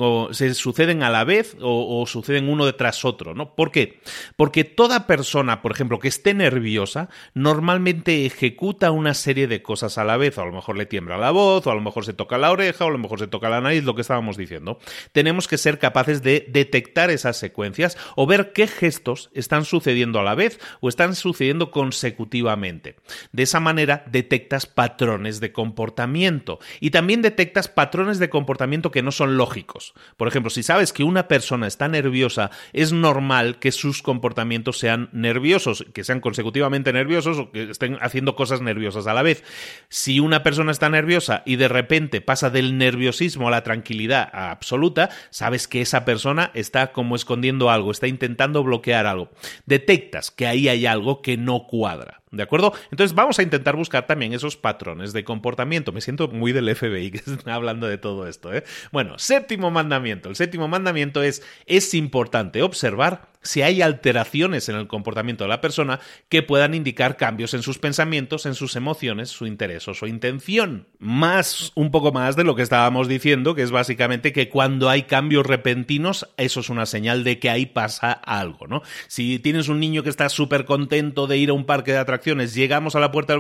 suceden 0.55 1.03
a 1.03 1.11
la 1.11 1.25
vez 1.25 1.55
o, 1.61 2.01
o 2.01 2.07
suceden 2.07 2.49
uno 2.49 2.65
detrás 2.65 3.05
otro, 3.05 3.35
¿no? 3.35 3.55
¿Por 3.55 3.73
qué? 3.73 4.01
Porque 4.37 4.65
toda 4.65 5.07
persona, 5.07 5.61
por 5.61 5.73
ejemplo, 5.73 5.99
que 5.99 6.09
esté 6.09 6.33
nerviosa, 6.33 7.11
normalmente 7.35 8.27
ejecuta 8.27 8.91
una 8.91 9.15
serie 9.15 9.47
de 9.47 9.63
cosas 9.63 9.99
a 9.99 10.05
la 10.05 10.17
vez, 10.17 10.39
a 10.39 10.45
lo 10.45 10.53
mejor 10.53 10.77
le 10.77 10.87
tiembla 10.87 11.19
la 11.19 11.31
voz, 11.31 11.67
o 11.67 11.71
a 11.71 11.75
lo 11.75 11.81
mejor 11.81 12.05
se 12.05 12.13
toca 12.13 12.39
la 12.39 12.51
oreja, 12.51 12.85
o 12.85 12.89
a 12.89 12.93
lo 12.93 12.99
mejor 12.99 13.19
se 13.19 13.27
toca 13.27 13.49
la 13.49 13.61
nariz, 13.61 13.85
lo 13.85 13.95
que 13.95 14.01
estábamos 14.03 14.37
diciendo. 14.37 14.79
Tenemos 15.13 15.49
que 15.49 15.59
ser 15.59 15.79
capaces 15.79 16.23
de 16.23 16.47
detectar 16.49 17.11
esas 17.11 17.37
secuencias 17.37 17.97
o 18.15 18.27
ver 18.27 18.53
qué 18.53 18.67
gestos 18.67 19.31
están 19.35 19.65
sucediendo 19.65 20.21
a 20.21 20.23
la 20.25 20.35
vez 20.35 20.61
o 20.81 20.89
están 20.89 21.15
sucediendo 21.15 21.71
consecutivamente. 21.71 22.97
De 23.33 23.43
esa 23.43 23.61
manera 23.61 24.05
detectas 24.07 24.67
patrones 24.67 25.41
de 25.41 25.53
comportamiento 25.53 26.59
y 26.81 26.91
también 26.91 27.23
detectas 27.23 27.69
patrones 27.69 28.19
de 28.19 28.31
comportamiento 28.31 28.91
que 28.91 29.03
no 29.03 29.13
son 29.13 29.37
lógicos. 29.37 29.95
Por 30.17 30.29
ejemplo, 30.29 30.51
si 30.51 30.63
sabes 30.63 30.93
que 30.93 31.05
una 31.05 31.29
persona 31.29 31.67
está 31.67 31.89
nerviosa, 31.89 32.51
es 32.73 32.93
normal 32.93 33.59
que 33.59 33.73
sus 33.73 34.03
comportamientos 34.03 34.79
sean 34.79 35.09
nerviosos, 35.13 35.85
que 35.93 36.05
sean 36.05 36.21
consecutivamente 36.21 36.93
nerviosos, 36.93 37.16
o 37.25 37.51
que 37.51 37.71
estén 37.71 37.97
haciendo 38.01 38.37
cosas 38.37 38.61
nerviosas 38.61 39.07
a 39.07 39.15
la 39.15 39.23
vez. 39.23 39.45
Si 39.89 40.21
una 40.21 40.43
persona 40.43 40.73
está 40.73 40.91
nerviosa 40.91 41.43
y 41.47 41.57
de 41.57 41.69
repente 41.69 42.21
pasa 42.21 42.51
del 42.51 42.77
nerviosismo 42.77 43.49
a 43.49 43.51
la 43.51 43.63
tranquilidad 43.63 44.29
absoluta, 44.33 45.09
sabes 45.31 45.69
que 45.69 45.81
esa 45.81 46.05
persona 46.05 46.51
está 46.53 46.93
como 46.93 47.17
escondiendo 47.17 47.71
algo, 47.71 47.91
está 47.91 48.09
intentando 48.09 48.63
bloquear 48.63 49.07
algo. 49.07 49.31
Detectas 49.65 50.31
que 50.31 50.47
ahí 50.47 50.69
hay 50.69 50.85
algo 50.85 51.23
que 51.23 51.37
no 51.37 51.67
cuadra. 51.67 52.23
¿De 52.33 52.43
acuerdo? 52.43 52.73
Entonces 52.91 53.15
vamos 53.15 53.39
a 53.39 53.43
intentar 53.45 53.77
buscar 53.77 54.07
también 54.07 54.33
esos 54.33 54.57
patrones 54.57 55.13
de 55.13 55.23
comportamiento. 55.23 55.93
Me 55.93 56.01
siento 56.01 56.27
muy 56.27 56.53
del 56.53 56.75
FBI 56.75 57.13
que 57.13 57.19
está 57.31 57.55
hablando 57.55 57.87
de 57.87 57.99
todo 57.99 58.27
esto. 58.27 58.53
¿eh? 58.53 58.65
Bueno, 58.91 59.19
séptimo 59.19 59.71
mandamiento. 59.71 60.29
El 60.29 60.37
séptimo 60.37 60.67
mandamiento 60.67 61.23
es, 61.23 61.43
es 61.67 61.95
importante 61.95 62.63
observar 62.63 63.29
si 63.47 63.63
hay 63.63 63.81
alteraciones 63.81 64.69
en 64.69 64.77
el 64.77 64.87
comportamiento 64.87 65.45
de 65.45 65.49
la 65.49 65.61
persona 65.61 66.01
que 66.29 66.43
puedan 66.43 66.75
indicar 66.75 67.17
cambios 67.17 67.55
en 67.55 67.63
sus 67.63 67.79
pensamientos, 67.79 68.45
en 68.45 68.55
sus 68.55 68.77
emociones, 68.77 69.31
su 69.31 69.47
interés 69.47 69.87
o 69.89 69.95
su 69.95 70.07
intención. 70.07 70.89
Más, 70.99 71.73
un 71.75 71.91
poco 71.91 72.13
más 72.13 72.37
de 72.37 72.45
lo 72.45 72.57
que 72.57 72.63
estábamos 72.63 73.09
diciendo, 73.09 73.55
que 73.55 73.63
es 73.63 73.71
básicamente 73.71 74.33
que 74.33 74.49
cuando 74.49 74.89
hay 74.89 75.05
cambios 75.05 75.47
repentinos, 75.47 76.29
eso 76.37 76.61
es 76.61 76.69
una 76.69 76.87
señal 76.87 77.25
de 77.25 77.39
que 77.39 77.51
ahí 77.51 77.67
pasa 77.67 78.13
algo, 78.13 78.67
¿no? 78.67 78.83
Si 79.07 79.39
tienes 79.39 79.69
un 79.69 79.81
niño 79.81 80.03
que 80.03 80.11
está 80.11 80.29
súper 80.29 80.65
contento 80.65 81.27
de 81.27 81.39
ir 81.39 81.51
a 81.51 81.55
un 81.55 81.65
parque 81.67 81.93
de 81.93 81.99
atracciones, 81.99 82.16
llegamos 82.55 82.97
a 82.97 83.01
la 83.01 83.13
puerta 83.13 83.35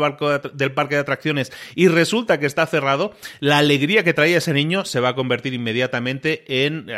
del, 0.53 0.73
parque 0.73 0.95
de 0.95 1.01
atracciones 1.01 1.53
y 1.75 1.89
resulta 1.89 2.39
que 2.39 2.47
está 2.47 2.67
cerrado, 2.67 3.15
la 3.41 3.59
alegría 3.59 4.05
que 4.05 4.15
traía 4.15 4.39
ese 4.39 4.53
niño 4.53 4.85
se 4.85 5.01
va 5.01 5.11
a 5.11 5.15
convertir 5.15 5.55
inmediatamente 5.55 6.65
en, 6.65 6.89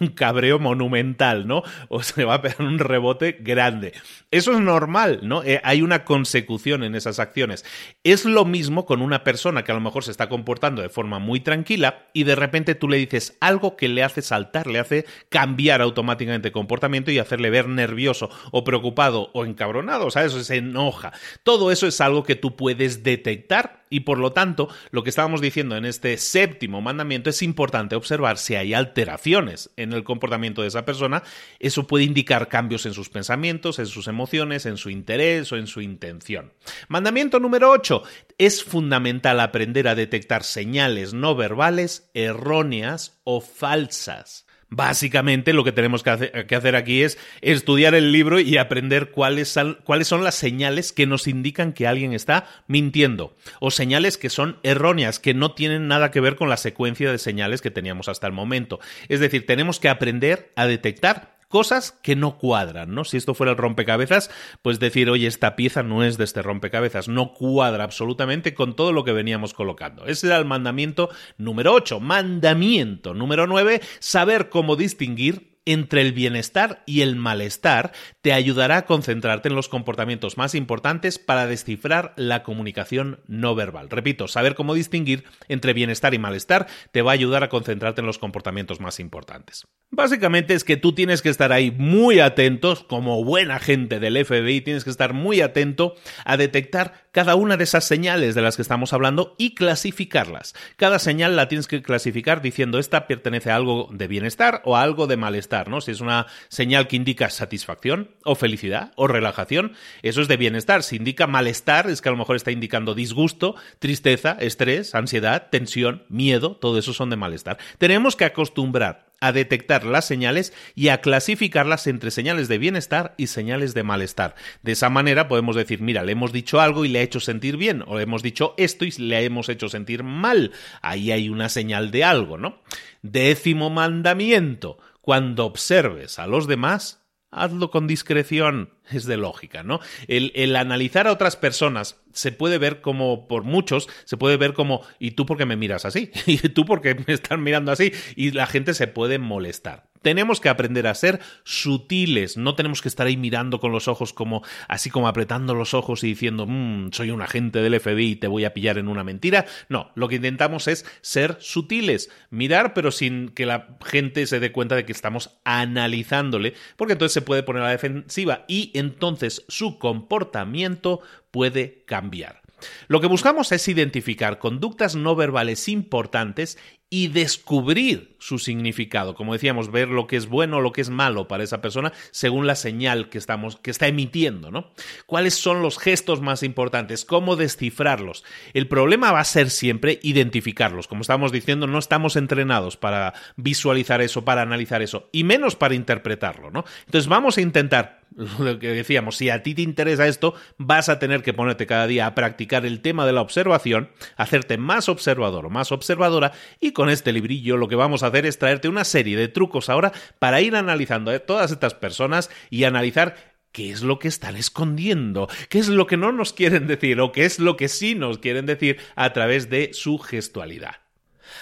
un 0.00 0.08
cabreo 0.08 0.58
monumental, 0.58 1.46
¿no? 1.46 1.62
O 1.88 2.02
se 2.02 2.24
va 2.24 2.34
a 2.34 2.42
pegar 2.42 2.62
un 2.62 2.78
rebote 2.78 3.36
grande. 3.40 3.92
Eso 4.30 4.52
es 4.52 4.60
normal, 4.60 5.20
¿no? 5.22 5.42
Eh, 5.42 5.60
hay 5.64 5.82
una 5.82 6.04
consecución 6.04 6.84
en 6.84 6.94
esas 6.94 7.18
acciones. 7.18 7.64
Es 8.04 8.24
lo 8.24 8.44
mismo 8.44 8.86
con 8.86 9.02
una 9.02 9.24
persona 9.24 9.64
que 9.64 9.72
a 9.72 9.74
lo 9.74 9.80
mejor 9.80 10.04
se 10.04 10.10
está 10.10 10.28
comportando 10.28 10.82
de 10.82 10.88
forma 10.88 11.18
muy 11.18 11.40
tranquila 11.40 12.06
y 12.12 12.24
de 12.24 12.36
repente 12.36 12.74
tú 12.74 12.88
le 12.88 12.96
dices 12.98 13.36
algo 13.40 13.76
que 13.76 13.88
le 13.88 14.02
hace 14.02 14.22
saltar, 14.22 14.66
le 14.66 14.78
hace 14.78 15.06
cambiar 15.28 15.80
automáticamente 15.80 16.48
el 16.48 16.52
comportamiento 16.52 17.10
y 17.10 17.18
hacerle 17.18 17.50
ver 17.50 17.68
nervioso 17.68 18.30
o 18.52 18.64
preocupado 18.64 19.30
o 19.32 19.44
encabronado, 19.44 20.10
¿sabes? 20.10 20.32
Se 20.32 20.56
enoja 20.56 20.99
todo 21.42 21.70
eso 21.70 21.86
es 21.86 22.00
algo 22.00 22.22
que 22.22 22.36
tú 22.36 22.56
puedes 22.56 23.02
detectar 23.02 23.80
y 23.90 24.00
por 24.00 24.18
lo 24.18 24.32
tanto, 24.32 24.68
lo 24.92 25.02
que 25.02 25.10
estábamos 25.10 25.40
diciendo 25.40 25.76
en 25.76 25.84
este 25.84 26.16
séptimo 26.16 26.80
mandamiento 26.80 27.28
es 27.28 27.42
importante 27.42 27.96
observar 27.96 28.38
si 28.38 28.54
hay 28.54 28.72
alteraciones 28.72 29.70
en 29.76 29.92
el 29.92 30.04
comportamiento 30.04 30.62
de 30.62 30.68
esa 30.68 30.84
persona. 30.84 31.24
Eso 31.58 31.88
puede 31.88 32.04
indicar 32.04 32.48
cambios 32.48 32.86
en 32.86 32.94
sus 32.94 33.10
pensamientos, 33.10 33.80
en 33.80 33.86
sus 33.86 34.06
emociones, 34.06 34.64
en 34.64 34.76
su 34.76 34.90
interés 34.90 35.50
o 35.50 35.56
en 35.56 35.66
su 35.66 35.80
intención. 35.80 36.52
Mandamiento 36.88 37.40
número 37.40 37.70
8. 37.70 38.04
Es 38.38 38.62
fundamental 38.62 39.40
aprender 39.40 39.88
a 39.88 39.96
detectar 39.96 40.44
señales 40.44 41.12
no 41.12 41.34
verbales 41.34 42.08
erróneas 42.14 43.20
o 43.24 43.40
falsas. 43.40 44.46
Básicamente 44.72 45.52
lo 45.52 45.64
que 45.64 45.72
tenemos 45.72 46.04
que 46.04 46.10
hacer, 46.10 46.76
aquí 46.76 47.02
es 47.02 47.18
estudiar 47.40 47.96
el 47.96 48.12
libro 48.12 48.38
y 48.38 48.56
aprender 48.56 49.10
cuáles 49.10 49.48
son, 49.48 49.76
las 50.22 50.34
señales 50.36 50.92
que 50.92 51.06
nos 51.06 51.26
indican 51.26 51.72
que 51.72 51.88
alguien 51.88 52.12
está 52.12 52.46
mintiendo 52.68 53.36
o 53.58 53.72
señales 53.72 54.16
que 54.16 54.30
son 54.30 54.58
erróneas, 54.62 55.18
que 55.18 55.34
no 55.34 55.54
tienen 55.54 55.88
nada 55.88 56.12
que 56.12 56.20
ver 56.20 56.36
con 56.36 56.48
la 56.48 56.56
secuencia 56.56 57.10
de 57.10 57.18
señales 57.18 57.62
que 57.62 57.72
teníamos 57.72 58.08
hasta 58.08 58.28
el 58.28 58.32
momento. 58.32 58.78
Es 59.08 59.18
decir, 59.18 59.44
tenemos 59.44 59.80
que 59.80 59.88
aprender 59.88 60.52
a 60.54 60.66
detectar 60.66 61.39
cosas 61.50 61.98
que 62.00 62.14
no 62.14 62.38
cuadran, 62.38 62.94
¿no? 62.94 63.04
Si 63.04 63.16
esto 63.16 63.34
fuera 63.34 63.50
el 63.50 63.58
rompecabezas, 63.58 64.30
pues 64.62 64.78
decir, 64.78 65.10
oye, 65.10 65.26
esta 65.26 65.56
pieza 65.56 65.82
no 65.82 66.04
es 66.04 66.16
de 66.16 66.22
este 66.22 66.42
rompecabezas, 66.42 67.08
no 67.08 67.34
cuadra 67.34 67.82
absolutamente 67.82 68.54
con 68.54 68.76
todo 68.76 68.92
lo 68.92 69.02
que 69.02 69.12
veníamos 69.12 69.52
colocando. 69.52 70.06
Ese 70.06 70.28
era 70.28 70.38
el 70.38 70.44
mandamiento 70.44 71.10
número 71.38 71.74
8. 71.74 71.98
Mandamiento 71.98 73.14
número 73.14 73.48
9, 73.48 73.80
saber 73.98 74.48
cómo 74.48 74.76
distinguir 74.76 75.49
entre 75.64 76.00
el 76.00 76.12
bienestar 76.12 76.82
y 76.86 77.02
el 77.02 77.16
malestar 77.16 77.92
te 78.22 78.32
ayudará 78.32 78.78
a 78.78 78.86
concentrarte 78.86 79.48
en 79.48 79.54
los 79.54 79.68
comportamientos 79.68 80.38
más 80.38 80.54
importantes 80.54 81.18
para 81.18 81.46
descifrar 81.46 82.14
la 82.16 82.42
comunicación 82.42 83.20
no 83.26 83.54
verbal. 83.54 83.90
Repito, 83.90 84.28
saber 84.28 84.54
cómo 84.54 84.74
distinguir 84.74 85.24
entre 85.48 85.72
bienestar 85.72 86.14
y 86.14 86.18
malestar 86.18 86.66
te 86.92 87.02
va 87.02 87.12
a 87.12 87.14
ayudar 87.14 87.44
a 87.44 87.48
concentrarte 87.48 88.00
en 88.00 88.06
los 88.06 88.18
comportamientos 88.18 88.80
más 88.80 89.00
importantes. 89.00 89.66
Básicamente 89.90 90.54
es 90.54 90.64
que 90.64 90.76
tú 90.76 90.94
tienes 90.94 91.20
que 91.20 91.28
estar 91.28 91.52
ahí 91.52 91.70
muy 91.70 92.20
atentos, 92.20 92.84
como 92.84 93.24
buena 93.24 93.58
gente 93.58 93.98
del 94.00 94.24
FBI, 94.24 94.60
tienes 94.60 94.84
que 94.84 94.90
estar 94.90 95.12
muy 95.12 95.40
atento 95.40 95.94
a 96.24 96.36
detectar 96.36 97.08
cada 97.12 97.34
una 97.34 97.56
de 97.56 97.64
esas 97.64 97.84
señales 97.84 98.34
de 98.34 98.42
las 98.42 98.56
que 98.56 98.62
estamos 98.62 98.92
hablando 98.92 99.34
y 99.36 99.54
clasificarlas. 99.54 100.54
Cada 100.76 100.98
señal 100.98 101.36
la 101.36 101.48
tienes 101.48 101.66
que 101.66 101.82
clasificar 101.82 102.40
diciendo 102.40 102.78
esta 102.78 103.06
pertenece 103.08 103.50
a 103.50 103.56
algo 103.56 103.88
de 103.92 104.06
bienestar 104.06 104.62
o 104.64 104.76
a 104.76 104.82
algo 104.82 105.06
de 105.06 105.16
malestar 105.16 105.49
Si 105.80 105.90
es 105.90 106.00
una 106.00 106.26
señal 106.48 106.86
que 106.86 106.96
indica 106.96 107.28
satisfacción 107.28 108.10
o 108.24 108.36
felicidad 108.36 108.92
o 108.94 109.08
relajación, 109.08 109.72
eso 110.02 110.22
es 110.22 110.28
de 110.28 110.36
bienestar. 110.36 110.84
Si 110.84 110.96
indica 110.96 111.26
malestar, 111.26 111.90
es 111.90 112.00
que 112.00 112.08
a 112.08 112.12
lo 112.12 112.18
mejor 112.18 112.36
está 112.36 112.52
indicando 112.52 112.94
disgusto, 112.94 113.56
tristeza, 113.80 114.36
estrés, 114.38 114.94
ansiedad, 114.94 115.48
tensión, 115.50 116.04
miedo, 116.08 116.56
todo 116.56 116.78
eso 116.78 116.92
son 116.92 117.10
de 117.10 117.16
malestar. 117.16 117.58
Tenemos 117.78 118.14
que 118.14 118.24
acostumbrar 118.24 119.10
a 119.20 119.32
detectar 119.32 119.84
las 119.84 120.06
señales 120.06 120.52
y 120.74 120.88
a 120.88 121.00
clasificarlas 121.00 121.86
entre 121.86 122.10
señales 122.10 122.48
de 122.48 122.58
bienestar 122.58 123.14
y 123.18 123.26
señales 123.26 123.74
de 123.74 123.82
malestar. 123.82 124.34
De 124.62 124.72
esa 124.72 124.88
manera 124.88 125.28
podemos 125.28 125.56
decir, 125.56 125.82
mira, 125.82 126.04
le 126.04 126.12
hemos 126.12 126.32
dicho 126.32 126.60
algo 126.60 126.84
y 126.84 126.88
le 126.88 127.00
ha 127.00 127.02
hecho 127.02 127.20
sentir 127.20 127.56
bien, 127.56 127.84
o 127.86 127.96
le 127.96 128.04
hemos 128.04 128.22
dicho 128.22 128.54
esto 128.56 128.84
y 128.84 128.90
le 128.92 129.24
hemos 129.24 129.48
hecho 129.48 129.68
sentir 129.68 130.02
mal. 130.02 130.52
Ahí 130.80 131.12
hay 131.12 131.28
una 131.28 131.48
señal 131.48 131.90
de 131.90 132.04
algo, 132.04 132.38
¿no? 132.38 132.60
Décimo 133.02 133.68
mandamiento 133.68 134.78
cuando 135.00 135.46
observes 135.46 136.18
a 136.18 136.26
los 136.26 136.46
demás, 136.46 137.06
hazlo 137.30 137.70
con 137.70 137.86
discreción. 137.86 138.74
Es 138.90 139.06
de 139.06 139.16
lógica, 139.16 139.62
¿no? 139.62 139.80
El, 140.08 140.32
el, 140.34 140.56
analizar 140.56 141.06
a 141.06 141.12
otras 141.12 141.36
personas 141.36 142.00
se 142.12 142.32
puede 142.32 142.58
ver 142.58 142.80
como, 142.80 143.28
por 143.28 143.44
muchos, 143.44 143.88
se 144.04 144.16
puede 144.16 144.36
ver 144.36 144.52
como, 144.52 144.82
¿y 144.98 145.12
tú 145.12 145.26
por 145.26 145.38
qué 145.38 145.46
me 145.46 145.56
miras 145.56 145.84
así? 145.84 146.10
¿Y 146.26 146.36
tú 146.50 146.64
por 146.64 146.80
qué 146.80 146.94
me 146.94 147.14
estás 147.14 147.38
mirando 147.38 147.72
así? 147.72 147.92
Y 148.16 148.32
la 148.32 148.46
gente 148.46 148.74
se 148.74 148.86
puede 148.86 149.18
molestar. 149.18 149.88
Tenemos 150.02 150.40
que 150.40 150.48
aprender 150.48 150.86
a 150.86 150.94
ser 150.94 151.20
sutiles, 151.44 152.38
no 152.38 152.54
tenemos 152.54 152.80
que 152.80 152.88
estar 152.88 153.06
ahí 153.06 153.18
mirando 153.18 153.60
con 153.60 153.70
los 153.70 153.86
ojos 153.86 154.14
como 154.14 154.42
así 154.66 154.88
como 154.88 155.08
apretando 155.08 155.54
los 155.54 155.74
ojos 155.74 156.02
y 156.02 156.08
diciendo, 156.08 156.46
mmm, 156.48 156.90
soy 156.92 157.10
un 157.10 157.20
agente 157.20 157.60
del 157.60 157.78
FBI 157.78 158.12
y 158.12 158.16
te 158.16 158.26
voy 158.26 158.46
a 158.46 158.54
pillar 158.54 158.78
en 158.78 158.88
una 158.88 159.04
mentira. 159.04 159.44
No, 159.68 159.90
lo 159.94 160.08
que 160.08 160.14
intentamos 160.14 160.68
es 160.68 160.86
ser 161.02 161.36
sutiles, 161.40 162.10
mirar 162.30 162.72
pero 162.72 162.92
sin 162.92 163.28
que 163.28 163.44
la 163.44 163.76
gente 163.84 164.26
se 164.26 164.40
dé 164.40 164.52
cuenta 164.52 164.74
de 164.74 164.86
que 164.86 164.92
estamos 164.92 165.38
analizándole, 165.44 166.54
porque 166.76 166.94
entonces 166.94 167.12
se 167.12 167.22
puede 167.22 167.42
poner 167.42 167.62
a 167.62 167.66
la 167.66 167.72
defensiva 167.72 168.46
y 168.48 168.69
entonces 168.74 169.44
su 169.48 169.78
comportamiento 169.78 171.00
puede 171.30 171.84
cambiar. 171.86 172.40
Lo 172.88 173.00
que 173.00 173.06
buscamos 173.06 173.52
es 173.52 173.68
identificar 173.68 174.38
conductas 174.38 174.94
no 174.94 175.16
verbales 175.16 175.68
importantes 175.68 176.58
y 176.92 177.06
descubrir 177.06 178.16
su 178.18 178.40
significado. 178.40 179.14
Como 179.14 179.32
decíamos, 179.32 179.70
ver 179.70 179.88
lo 179.88 180.08
que 180.08 180.16
es 180.16 180.26
bueno 180.26 180.56
o 180.56 180.60
lo 180.60 180.72
que 180.72 180.80
es 180.80 180.90
malo 180.90 181.28
para 181.28 181.44
esa 181.44 181.62
persona 181.62 181.92
según 182.10 182.48
la 182.48 182.56
señal 182.56 183.08
que, 183.08 183.18
estamos, 183.18 183.56
que 183.56 183.70
está 183.70 183.86
emitiendo, 183.86 184.50
¿no? 184.50 184.72
¿Cuáles 185.06 185.34
son 185.34 185.62
los 185.62 185.78
gestos 185.78 186.20
más 186.20 186.42
importantes? 186.42 187.04
¿Cómo 187.04 187.36
descifrarlos? 187.36 188.24
El 188.54 188.66
problema 188.66 189.12
va 189.12 189.20
a 189.20 189.24
ser 189.24 189.50
siempre 189.50 190.00
identificarlos. 190.02 190.88
Como 190.88 191.02
estábamos 191.02 191.30
diciendo, 191.30 191.68
no 191.68 191.78
estamos 191.78 192.16
entrenados 192.16 192.76
para 192.76 193.14
visualizar 193.36 194.00
eso, 194.00 194.24
para 194.24 194.42
analizar 194.42 194.82
eso, 194.82 195.08
y 195.12 195.22
menos 195.22 195.54
para 195.54 195.76
interpretarlo, 195.76 196.50
¿no? 196.50 196.64
Entonces 196.86 197.08
vamos 197.08 197.38
a 197.38 197.40
intentar 197.40 197.99
lo 198.38 198.58
que 198.58 198.68
decíamos, 198.68 199.16
si 199.16 199.30
a 199.30 199.42
ti 199.42 199.54
te 199.54 199.62
interesa 199.62 200.06
esto, 200.06 200.34
vas 200.58 200.88
a 200.88 200.98
tener 200.98 201.22
que 201.22 201.32
ponerte 201.32 201.66
cada 201.66 201.86
día 201.86 202.06
a 202.06 202.14
practicar 202.14 202.66
el 202.66 202.80
tema 202.80 203.06
de 203.06 203.12
la 203.12 203.20
observación, 203.20 203.90
hacerte 204.16 204.58
más 204.58 204.88
observador 204.88 205.46
o 205.46 205.50
más 205.50 205.72
observadora 205.72 206.32
y 206.60 206.72
con 206.72 206.90
este 206.90 207.12
librillo 207.12 207.56
lo 207.56 207.68
que 207.68 207.76
vamos 207.76 208.02
a 208.02 208.08
hacer 208.08 208.26
es 208.26 208.38
traerte 208.38 208.68
una 208.68 208.84
serie 208.84 209.16
de 209.16 209.28
trucos 209.28 209.68
ahora 209.68 209.92
para 210.18 210.40
ir 210.40 210.56
analizando 210.56 211.10
a 211.10 211.18
todas 211.18 211.50
estas 211.50 211.74
personas 211.74 212.30
y 212.50 212.64
analizar 212.64 213.14
qué 213.52 213.70
es 213.70 213.82
lo 213.82 213.98
que 213.98 214.08
están 214.08 214.36
escondiendo, 214.36 215.28
qué 215.48 215.58
es 215.58 215.68
lo 215.68 215.86
que 215.86 215.96
no 215.96 216.12
nos 216.12 216.32
quieren 216.32 216.66
decir 216.66 217.00
o 217.00 217.12
qué 217.12 217.24
es 217.24 217.38
lo 217.38 217.56
que 217.56 217.68
sí 217.68 217.94
nos 217.94 218.18
quieren 218.18 218.46
decir 218.46 218.78
a 218.96 219.12
través 219.12 219.50
de 219.50 219.70
su 219.72 219.98
gestualidad. 219.98 220.76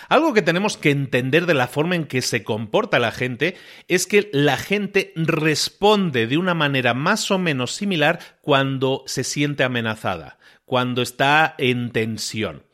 Algo 0.09 0.35
que 0.35 0.43
tenemos 0.43 0.77
que 0.77 0.91
entender 0.91 1.47
de 1.47 1.55
la 1.55 1.69
forma 1.69 1.97
en 1.97 2.07
que 2.07 2.23
se 2.23 2.45
comporta 2.45 2.99
la 2.99 3.13
gente 3.13 3.57
es 3.89 4.07
que 4.07 4.29
la 4.33 4.57
gente 4.57 5.13
responde 5.17 6.27
de 6.27 6.39
una 6.39 6.55
manera 6.55 6.95
más 6.95 7.31
o 7.31 7.39
menos 7.39 7.75
similar 7.75 8.21
cuando 8.41 9.03
se 9.07 9.25
siente 9.25 9.65
amenazada, 9.65 10.39
cuando 10.65 11.03
está 11.03 11.55
en 11.59 11.91
tensión. 11.91 12.65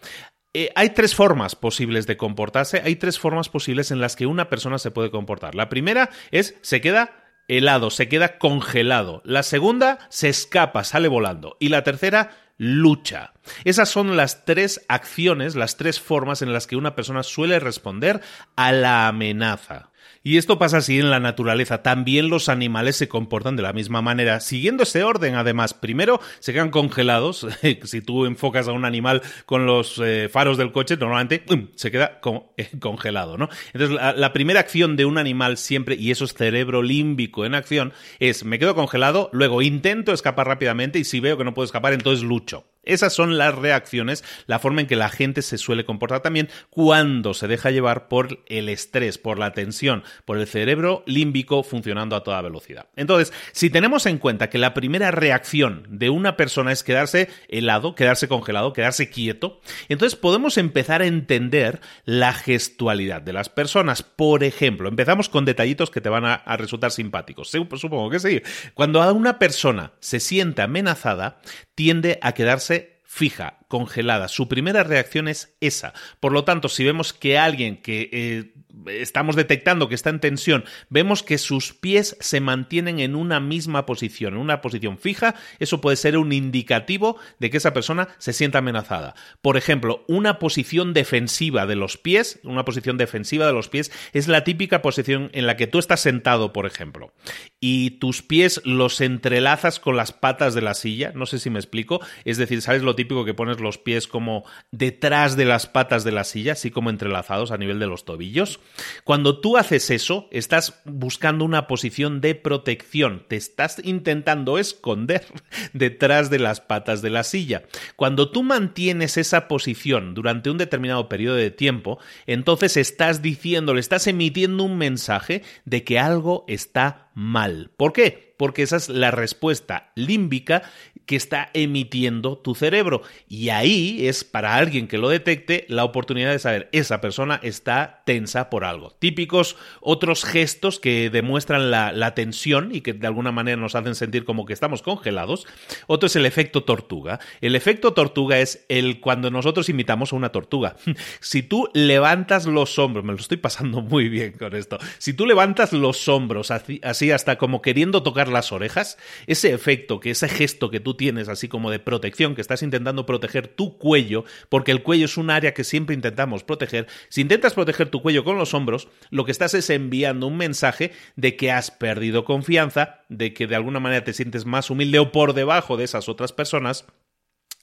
Eh, 0.57 0.71
hay 0.77 0.91
tres 0.91 1.17
formas 1.17 1.57
posibles 1.57 2.07
de 2.07 2.17
comportarse, 2.17 2.81
hay 2.85 2.95
tres 2.95 3.19
formas 3.19 3.49
posibles 3.49 3.91
en 3.91 4.01
las 4.01 4.15
que 4.15 4.27
una 4.27 4.49
persona 4.49 4.79
se 4.79 4.93
puede 4.93 5.11
comportar. 5.11 5.57
La 5.57 5.69
primera 5.69 6.11
es 6.31 6.57
se 6.63 6.81
queda 6.81 7.25
helado, 7.49 7.91
se 7.91 8.09
queda 8.09 8.39
congelado. 8.39 9.21
La 9.25 9.43
segunda 9.43 9.99
se 10.11 10.29
escapa, 10.29 10.85
sale 10.85 11.09
volando. 11.09 11.57
Y 11.61 11.69
la 11.69 11.83
tercera 11.83 12.31
lucha. 12.57 13.33
Esas 13.65 13.89
son 13.89 14.17
las 14.17 14.45
tres 14.45 14.85
acciones, 14.89 15.55
las 15.55 15.77
tres 15.77 16.01
formas 16.01 16.43
en 16.43 16.53
las 16.53 16.67
que 16.67 16.77
una 16.77 16.95
persona 16.95 17.23
suele 17.23 17.59
responder 17.59 18.21
a 18.57 18.73
la 18.73 19.09
amenaza. 19.09 19.91
Y 20.27 20.39
esto 20.39 20.59
pasa 20.59 20.79
así 20.79 20.99
en 20.99 21.11
la 21.11 21.21
naturaleza. 21.21 21.83
También 21.83 22.31
los 22.31 22.49
animales 22.49 22.97
se 22.97 23.09
comportan 23.09 23.57
de 23.57 23.63
la 23.63 23.75
misma 23.75 24.01
manera, 24.01 24.41
siguiendo 24.41 24.85
ese 24.85 25.05
orden. 25.05 25.35
Además, 25.35 25.75
primero 25.75 26.19
se 26.41 26.55
quedan 26.55 26.71
congelados. 26.71 27.47
si 27.85 28.01
tú 28.01 28.25
enfocas 28.25 28.67
a 28.67 28.73
un 28.73 28.87
animal 28.87 29.21
con 29.45 29.67
los 29.67 30.01
eh, 30.03 30.31
faros 30.31 30.57
del 30.57 30.73
coche, 30.73 30.97
normalmente 30.97 31.45
se 31.77 31.91
queda 31.91 32.23
eh, 32.57 32.71
congelado, 32.81 33.37
¿no? 33.37 33.51
Entonces, 33.75 33.99
la, 34.17 34.33
primera 34.33 34.61
acción 34.61 34.97
de 34.97 35.05
un 35.05 35.19
animal 35.19 35.59
siempre, 35.59 35.95
y 35.95 36.11
eso 36.11 36.25
es 36.25 36.33
cerebro 36.33 36.83
límbico 36.83 37.45
en 37.45 37.55
acción, 37.55 37.93
es 38.19 38.47
me 38.47 38.59
quedo 38.59 38.75
congelado, 38.75 39.29
luego 39.35 39.61
intento 39.61 40.15
escapar 40.15 40.47
rápidamente 40.47 40.99
y 40.99 41.05
si 41.05 41.21
veo 41.21 41.37
que 41.37 41.45
no 41.45 41.53
puedo 41.53 41.67
escapar, 41.67 41.93
entonces 41.93 42.25
lucho. 42.25 42.65
Esas 42.87 43.13
son 43.13 43.39
las 43.39 43.55
reacciones, 43.55 44.25
la 44.47 44.59
forma 44.59 44.81
en 44.81 44.87
que 44.87 44.97
la 44.97 45.09
gente 45.09 45.43
se 45.43 45.59
suele 45.59 45.85
comportar 45.85 46.21
también 46.21 46.49
cuando 46.71 47.35
se 47.35 47.49
deja 47.49 47.71
llevar 47.71 48.09
por 48.09 48.41
el 48.47 48.69
estrés, 48.69 49.19
por 49.19 49.39
la 49.39 49.53
tensión, 49.53 50.03
por 50.25 50.39
el 50.39 50.47
cerebro 50.47 51.03
límbico 51.07 51.63
funcionando 51.63 52.17
a 52.17 52.23
toda 52.23 52.43
velocidad. 52.43 52.87
Entonces, 52.97 53.33
si 53.53 53.71
tenemos 53.71 54.07
en 54.07 54.19
cuenta 54.19 54.51
que 54.51 54.59
la 54.59 54.75
primera 54.75 55.11
reacción 55.11 55.87
de 55.89 56.11
una 56.11 56.37
persona 56.37 56.73
es 56.73 56.83
quedarse 56.83 57.29
helado, 57.49 57.95
quedarse 57.95 58.29
congelado, 58.29 58.73
quedarse 58.73 59.11
quieto, 59.11 59.61
entonces 59.89 60.19
podemos 60.19 60.59
empezar 60.59 61.03
a 61.03 61.07
entender 61.07 61.81
la 62.05 62.33
gestualidad 62.33 63.23
de 63.23 63.33
las 63.33 63.49
personas. 63.49 64.03
Por 64.03 64.45
ejemplo, 64.45 64.89
empezamos 64.89 65.29
con 65.29 65.45
detallitos 65.45 65.91
que 65.91 66.01
te 66.01 66.09
van 66.09 66.25
a, 66.25 66.43
resultar 66.57 66.91
simpáticos. 66.91 67.51
Supongo 67.51 68.11
que 68.11 68.21
sí. 68.21 68.43
Cuando 68.75 69.05
una 69.13 69.39
persona 69.39 69.93
se 70.01 70.21
siente 70.21 70.63
amenazada, 70.63 71.41
tiende 71.75 72.19
a 72.23 72.33
quedarse 72.33 72.74
fija, 73.15 73.53
congelada. 73.75 74.29
Su 74.29 74.47
primera 74.47 74.85
reacción 74.85 75.27
es 75.27 75.57
esa. 75.61 75.95
Por 76.21 76.31
lo 76.31 76.45
tanto, 76.45 76.69
si 76.69 76.85
vemos 76.85 77.13
que 77.13 77.39
alguien 77.39 77.79
que 77.79 78.09
eh, 78.13 78.55
estamos 78.87 79.35
detectando 79.37 79.89
que 79.89 79.97
está 79.97 80.11
en 80.11 80.21
tensión, 80.21 80.65
vemos 80.89 81.25
que 81.25 81.39
sus 81.39 81.73
pies 81.73 82.17
se 82.21 82.41
mantienen 82.41 83.01
en 83.01 83.17
una 83.17 83.41
misma 83.41 83.85
posición, 83.85 84.35
en 84.35 84.41
una 84.41 84.61
posición 84.61 84.99
fija, 84.99 85.35
eso 85.59 85.81
puede 85.81 85.97
ser 85.97 86.17
un 86.19 86.33
indicativo 86.33 87.19
de 87.39 87.51
que 87.51 87.57
esa 87.57 87.73
persona 87.73 88.09
se 88.19 88.33
sienta 88.33 88.59
amenazada. 88.59 89.15
Por 89.43 89.57
ejemplo, 89.57 90.05
una 90.07 90.39
posición 90.39 90.93
defensiva 90.93 91.67
de 91.67 91.75
los 91.75 91.97
pies, 91.97 92.39
una 92.45 92.65
posición 92.65 92.97
defensiva 92.97 93.47
de 93.47 93.53
los 93.53 93.69
pies 93.69 93.91
es 94.13 94.29
la 94.29 94.45
típica 94.45 94.83
posición 94.83 95.31
en 95.33 95.47
la 95.47 95.57
que 95.57 95.67
tú 95.67 95.81
estás 95.81 96.01
sentado, 96.01 96.53
por 96.53 96.67
ejemplo, 96.67 97.13
y 97.61 97.99
tus 97.99 98.23
pies 98.23 98.61
los 98.65 99.01
entrelazas 99.01 99.81
con 99.81 99.97
las 99.97 100.13
patas 100.13 100.55
de 100.55 100.63
la 100.63 100.75
silla, 100.75 101.13
no 101.15 101.27
sé 101.27 101.39
si 101.39 101.51
me 101.51 101.59
explico, 101.59 102.01
es 102.25 102.37
decir, 102.37 102.63
¿sabes 102.63 102.83
lo 102.83 102.95
típico 102.95 103.25
que 103.25 103.35
pones 103.35 103.59
los 103.65 103.79
pies 103.79 104.07
como 104.07 104.45
detrás 104.71 105.37
de 105.37 105.45
las 105.45 105.67
patas 105.67 106.05
de 106.05 106.13
la 106.13 106.23
silla, 106.23 106.53
así 106.53 106.71
como 106.71 106.91
entrelazados 106.91 107.51
a 107.51 107.59
nivel 107.59 107.81
de 107.81 107.89
los 107.89 108.05
tobillos? 108.05 108.61
Cuando 109.03 109.41
tú 109.41 109.57
haces 109.57 109.91
eso, 109.91 110.29
estás 110.31 110.81
buscando 110.85 111.45
una 111.45 111.67
posición 111.67 112.21
de 112.21 112.37
protección, 112.37 113.25
te 113.27 113.37
estás 113.37 113.81
intentando 113.83 114.59
esconder 114.59 115.25
detrás 115.73 116.31
de 116.31 116.39
las 116.39 116.61
patas 116.61 117.03
de 117.03 117.11
la 117.11 117.25
silla. 117.25 117.65
Cuando 117.97 118.31
tú 118.31 118.43
mantienes 118.43 119.17
esa 119.17 119.49
posición 119.49 120.15
durante 120.15 120.51
un 120.51 120.59
determinado 120.59 121.09
periodo 121.09 121.37
de 121.37 121.51
tiempo, 121.51 121.99
entonces 122.27 122.77
estás 122.77 123.23
diciendo, 123.23 123.75
le 123.75 123.81
estás 123.81 124.07
emitiendo 124.07 124.65
un 124.65 124.79
mensaje 124.79 125.43
de 125.65 125.85
que 125.85 125.99
algo 125.99 126.45
está 126.49 127.11
mal. 127.15 127.71
¿Por 127.77 127.93
qué? 127.93 128.35
Porque 128.37 128.63
esa 128.63 128.77
es 128.77 128.89
la 128.89 129.11
respuesta 129.11 129.93
límbica 129.95 130.63
que 131.07 131.17
está 131.17 131.51
emitiendo 131.53 132.39
tu 132.39 132.55
cerebro. 132.55 133.03
Y 133.29 133.51
ahí 133.51 134.07
es 134.07 134.25
para 134.25 134.57
alguien 134.57 134.89
que 134.89 134.99
lo 134.99 135.09
detecte 135.09 135.67
la 135.69 135.85
oportunidad 135.85 136.31
de 136.33 136.39
saber, 136.39 136.69
esa 136.73 137.01
persona 137.01 137.41
está 137.43 138.03
tensa 138.07 138.51
por 138.51 138.65
algo. 138.65 138.91
Típicos 138.99 139.57
otros 139.81 140.25
gestos 140.25 140.81
que 140.81 141.11
demuestran 141.11 141.71
la, 141.71 142.15
tensión 142.15 142.71
y 142.73 142.81
que 142.81 142.93
de 142.93 143.07
alguna 143.07 143.33
manera 143.33 143.57
nos 143.57 143.75
hacen 143.75 143.95
sentir 143.95 144.25
como 144.25 144.45
que 144.47 144.53
estamos 144.53 144.83
congelados. 144.83 145.47
Otro 145.87 146.07
es 146.07 146.17
el 146.17 146.27
efecto 146.27 146.65
tortuga. 146.65 147.19
El 147.41 147.57
efecto 147.57 147.93
tortuga 147.93 148.39
es 148.39 148.65
el 148.69 149.01
cuando 149.01 149.31
nosotros 149.31 149.69
imitamos 149.69 150.13
a 150.13 150.17
una 150.17 150.31
tortuga. 150.31 150.77
si 151.21 151.43
tú 151.43 151.69
levantas 151.75 152.47
los 152.47 152.79
hombros, 152.79 153.05
me 153.05 153.13
lo 153.13 153.19
estoy 153.19 153.39
pasando 153.39 153.81
muy 153.83 154.09
bien 154.09 154.33
con 154.33 154.55
esto, 154.55 154.79
si 154.99 155.13
tú 155.13 155.27
levantas 155.27 155.73
los 155.73 156.09
hombros 156.09 156.51
así, 156.51 156.81
así 156.83 157.11
hasta 157.11 157.37
como 157.37 157.63
queriendo 157.63 158.03
tocar 158.03 158.29
las 158.29 158.53
orejas, 158.53 158.99
ese 159.27 159.53
efecto, 159.53 160.01
que 160.01 160.11
ese 160.11 160.29
gesto 160.29 160.71
que 160.71 160.81
tú 160.81 160.94
tienes, 160.97 161.29
así 161.29 161.49
como 161.49 161.71
de 161.71 161.79
protección, 161.79 162.35
que 162.35 162.41
estás 162.41 162.63
intentando 162.63 163.07
proteger 163.07 163.49
tu 163.49 163.79
cuello, 163.79 164.25
porque 164.49 164.73
el 164.73 164.83
cuello 164.83 165.05
es 165.05 165.17
un 165.17 165.31
área 165.31 165.55
que 165.55 165.65
siempre 165.65 165.95
intentamos 165.95 166.45
proteger, 166.45 166.87
si 167.09 167.21
intentas 167.21 167.55
proteger 167.55 167.91
tu 167.91 168.03
cuello 168.03 168.25
con 168.25 168.37
los 168.37 168.55
hombros, 168.55 168.89
lo 169.11 169.25
que 169.25 169.33
estás 169.33 169.55
es 169.55 169.71
enviando 169.71 170.27
un 170.27 170.37
mensaje 170.37 170.93
de 171.17 171.37
que 171.37 171.53
has 171.53 171.71
perdido 171.71 172.25
confianza, 172.25 173.01
de 173.09 173.33
que 173.33 173.47
de 173.47 173.57
alguna 173.57 173.81
manera 173.81 174.05
te 174.05 174.13
sientes 174.13 174.47
más 174.47 174.71
humilde 174.71 174.99
o 174.99 175.13
por 175.13 175.35
debajo 175.35 175.77
de 175.77 175.85
esas 175.85 176.09
otras 176.09 176.33
personas, 176.33 176.87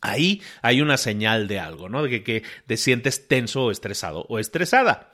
Ahí 0.04 0.42
hay 0.64 0.82
una 0.82 0.98
señal 0.98 1.48
de 1.48 1.60
algo, 1.60 1.88
¿no? 1.88 2.02
De 2.02 2.10
que, 2.10 2.24
que, 2.24 2.44
te 2.66 2.76
sientes 2.76 3.28
tenso 3.28 3.66
o 3.66 3.72
estresado 3.72 4.26
o 4.30 4.40
estresada. 4.40 5.12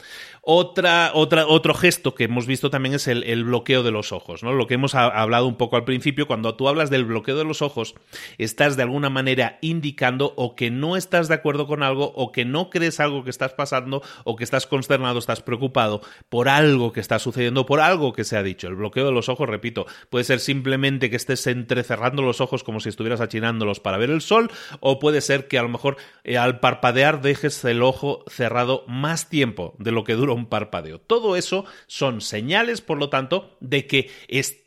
Otra, 0.49 1.11
otra, 1.13 1.45
otro 1.45 1.73
gesto 1.73 2.15
que 2.15 2.23
hemos 2.23 2.47
visto 2.47 2.69
también 2.69 2.95
es 2.95 3.09
el, 3.09 3.43
bloqueo 3.43 3.83
de 3.83 3.91
los 3.91 4.13
ojos, 4.13 4.43
¿no? 4.43 4.53
Lo 4.53 4.65
que 4.65 4.75
hemos 4.75 4.95
hablado 4.95 5.45
un 5.45 5.57
poco 5.57 5.75
al 5.75 5.83
principio, 5.83 6.25
cuando 6.25 6.55
tú 6.55 6.69
hablas 6.69 6.89
del 6.89 7.03
bloqueo 7.03 7.35
de 7.35 7.43
los 7.43 7.61
ojos, 7.61 7.95
estás 8.37 8.77
de 8.77 8.83
alguna 8.83 9.09
manera 9.09 9.57
indicando 9.59 10.33
o 10.37 10.55
que 10.55 10.71
no 10.71 10.95
estás 10.95 11.27
de 11.27 11.33
acuerdo 11.33 11.67
con 11.67 11.83
algo, 11.83 12.13
o 12.15 12.31
que 12.31 12.45
no 12.45 12.69
crees 12.69 13.01
algo 13.01 13.25
que 13.25 13.29
estás 13.29 13.55
pasando, 13.55 14.01
o 14.23 14.37
que 14.37 14.45
estás 14.45 14.67
consternado, 14.67 15.19
estás 15.19 15.41
preocupado 15.41 15.99
por 16.29 16.47
algo 16.47 16.93
que 16.93 17.01
está 17.01 17.19
sucediendo, 17.19 17.65
por 17.65 17.81
algo 17.81 18.13
que 18.13 18.23
se 18.23 18.37
ha 18.37 18.41
dicho. 18.41 18.69
El 18.69 18.75
bloqueo 18.75 19.05
de 19.05 19.11
los 19.11 19.27
ojos, 19.27 19.49
repito, 19.49 19.85
puede 20.09 20.23
ser 20.23 20.39
simplemente 20.39 21.09
que 21.09 21.17
estés 21.17 21.45
entrecerrando 21.47 22.21
los 22.21 22.39
ojos 22.39 22.63
como 22.63 22.79
si 22.79 22.87
estuvieras 22.87 23.19
achinándolos 23.19 23.81
para 23.81 23.97
ver 23.97 24.11
el 24.11 24.21
sol, 24.21 24.49
o 24.79 24.97
puede 24.97 25.19
ser 25.19 25.49
que 25.49 25.59
a 25.59 25.63
lo 25.63 25.69
mejor 25.69 25.97
eh, 26.23 26.37
al 26.37 26.61
parpadear 26.61 27.19
dejes 27.19 27.65
el 27.65 27.81
ojo 27.83 28.23
cerrado 28.29 28.85
más 28.87 29.27
tiempo 29.27 29.75
de 29.77 29.91
lo 29.91 30.05
que 30.05 30.13
dura 30.13 30.36
un 30.37 30.47
parpadeo. 30.47 30.99
Todo 30.99 31.35
eso 31.35 31.65
son 31.87 32.21
señales, 32.21 32.81
por 32.81 32.97
lo 32.97 33.09
tanto, 33.09 33.57
de 33.59 33.87
que 33.87 34.09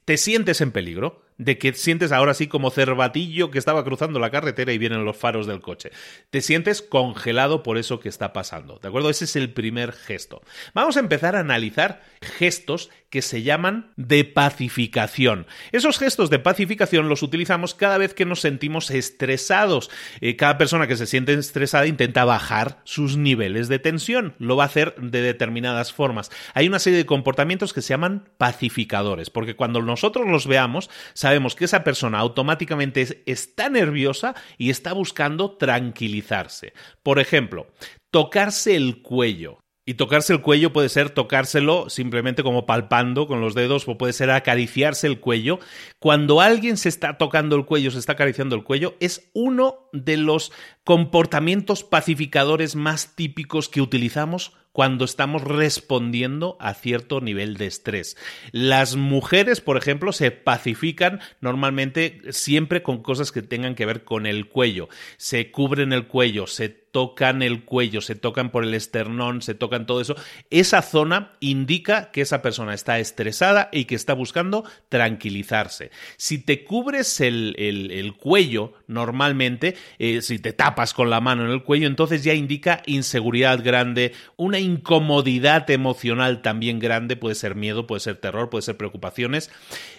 te 0.05 0.17
sientes 0.17 0.61
en 0.61 0.73
peligro 0.73 1.23
de 1.41 1.57
que 1.57 1.73
sientes 1.73 2.13
ahora 2.13 2.35
sí 2.35 2.49
como 2.49 2.71
cervatillo 2.71 3.51
que 3.51 3.59
estaba 3.59 3.83
cruzando 3.83 4.21
la 4.21 4.31
carretera 4.31 4.75
y 4.75 4.79
vienen 4.79 5.07
los 5.07 5.17
faros 5.17 5.47
del 5.47 5.63
coche. 5.63 5.91
Te 6.29 6.43
sientes 6.43 6.83
congelado 6.83 7.63
por 7.63 7.79
eso 7.79 7.99
que 7.99 8.11
está 8.11 8.35
pasando, 8.35 8.79
¿de 8.79 8.89
acuerdo? 8.89 9.09
Ese 9.09 9.25
es 9.25 9.37
el 9.37 9.51
primer 9.51 9.93
gesto. 9.93 10.43
Vamos 10.75 10.99
a 10.99 11.01
empezar 11.01 11.37
a 11.37 11.41
analizar 11.41 12.03
gestos 12.21 12.91
que 13.11 13.23
se 13.23 13.43
llaman 13.43 13.93
de 13.97 14.25
pacificación. 14.25 15.47
Esos 15.73 15.99
gestos 15.99 16.31
de 16.31 16.39
pacificación 16.39 17.09
los 17.09 17.23
utilizamos 17.23 17.75
cada 17.75 17.99
vez 17.99 18.15
que 18.15 18.25
nos 18.25 18.41
sentimos 18.41 18.91
estresados. 18.91 19.91
Eh, 20.21 20.37
cada 20.37 20.59
persona 20.59 20.87
que 20.87 20.97
se 20.97 21.07
siente 21.07 21.35
estresada 21.35 21.87
intenta 21.87 22.25
bajar 22.25 22.81
sus 22.85 23.17
niveles 23.17 23.69
de 23.69 23.81
tensión. 23.81 24.35
Lo 24.39 24.57
va 24.57 24.65
a 24.65 24.67
hacer 24.67 24.95
de 24.97 25.23
determinadas 25.23 25.93
formas. 25.93 26.31
Hay 26.55 26.69
una 26.69 26.79
serie 26.79 26.99
de 26.99 27.07
comportamientos 27.07 27.73
que 27.73 27.83
se 27.83 27.91
llaman 27.91 28.31
pacificadores, 28.39 29.29
porque 29.29 29.57
cuando 29.57 29.83
nosotros 29.83 30.29
los 30.29 30.47
veamos, 30.47 30.89
sabemos 31.13 31.57
que 31.57 31.65
esa 31.65 31.85
persona 31.85 32.19
automáticamente 32.19 33.23
está 33.27 33.69
nerviosa 33.69 34.35
y 34.57 34.71
está 34.71 34.93
buscando 34.93 35.57
tranquilizarse. 35.57 36.73
Por 37.03 37.19
ejemplo, 37.19 37.67
tocarse 38.11 38.77
el 38.77 39.03
cuello. 39.03 39.59
Y 39.91 39.95
tocarse 39.95 40.33
el 40.33 40.41
cuello 40.41 40.73
puede 40.73 40.89
ser 40.89 41.11
tocárselo 41.11 41.91
simplemente 41.91 42.45
como 42.45 42.65
palpando 42.65 43.27
con 43.27 43.41
los 43.41 43.57
dedos 43.57 43.89
o 43.89 43.99
puede 43.99 44.13
ser 44.13 44.31
acariciarse 44.31 45.09
el 45.09 45.19
cuello. 45.19 45.59
Cuando 45.99 46.41
alguien 46.41 46.77
se 46.77 46.89
está 46.89 47.19
tocando 47.19 47.57
el 47.57 47.65
cuello, 47.65 47.91
se 47.91 47.99
está 47.99 48.13
acariciando 48.13 48.55
el 48.55 48.63
cuello, 48.63 48.95
es 49.01 49.29
uno 49.33 49.89
de 49.93 50.17
los 50.17 50.53
comportamientos 50.85 51.83
pacificadores 51.83 52.77
más 52.77 53.17
típicos 53.17 53.69
que 53.69 53.81
utilizamos 53.81 54.53
cuando 54.73 55.05
estamos 55.05 55.43
respondiendo 55.43 56.57
a 56.61 56.75
cierto 56.75 57.21
nivel 57.21 57.57
de 57.57 57.67
estrés. 57.67 58.17
Las 58.53 58.95
mujeres, 58.95 59.61
por 59.61 59.77
ejemplo, 59.77 60.13
se 60.13 60.31
pacifican 60.31 61.21
normalmente 61.41 62.21
siempre 62.31 62.83
con 62.83 63.03
cosas 63.03 63.33
que 63.33 63.43
tengan 63.43 63.75
que 63.75 63.87
ver 63.87 64.05
con 64.05 64.27
el 64.27 64.49
cuello. 64.49 64.89
Se 65.17 65.51
cubren 65.51 65.93
el 65.93 66.07
cuello, 66.07 66.47
se 66.47 66.69
tocan 66.91 67.43
el 67.43 67.65
cuello, 67.65 68.01
se 68.01 68.15
tocan 68.15 68.51
por 68.51 68.65
el 68.65 68.75
esternón, 68.75 69.43
se 69.43 69.55
tocan 69.55 69.87
todo 69.87 70.01
eso, 70.01 70.17
esa 70.51 70.83
zona 70.83 71.33
indica 71.41 72.11
que 72.11 72.21
esa 72.21 72.43
persona 72.43 72.75
está 72.75 72.99
estresada 72.99 73.69
y 73.73 73.85
que 73.85 73.95
está 73.95 74.15
buscando 74.15 74.65
tranquilizarse. 74.89 75.91
Si 76.17 76.39
te 76.39 76.65
cubres 76.65 77.21
el, 77.21 78.15
cuello 78.19 78.73
normalmente, 78.87 79.77
eh, 79.99 80.21
si 80.23 80.39
te 80.39 80.53
tapas 80.53 80.95
con 80.95 81.11
la 81.11 81.21
mano 81.21 81.45
en 81.45 81.51
el 81.51 81.63
cuello, 81.63 81.87
entonces 81.87 82.25
ya 82.25 82.35
indica 82.35 82.83
inseguridad 82.87 83.63
grande, 83.63 84.13
una 84.37 84.59
incomodidad 84.59 85.71
emocional 85.71 86.43
también 86.43 86.79
grande, 86.79 87.17
puede 87.17 87.35
ser 87.35 87.55
miedo, 87.55 87.87
puede 87.87 88.01
ser 88.01 88.17
terror, 88.17 88.51
puede 88.51 88.63
ser 88.63 88.77
preocupaciones. 88.77 89.51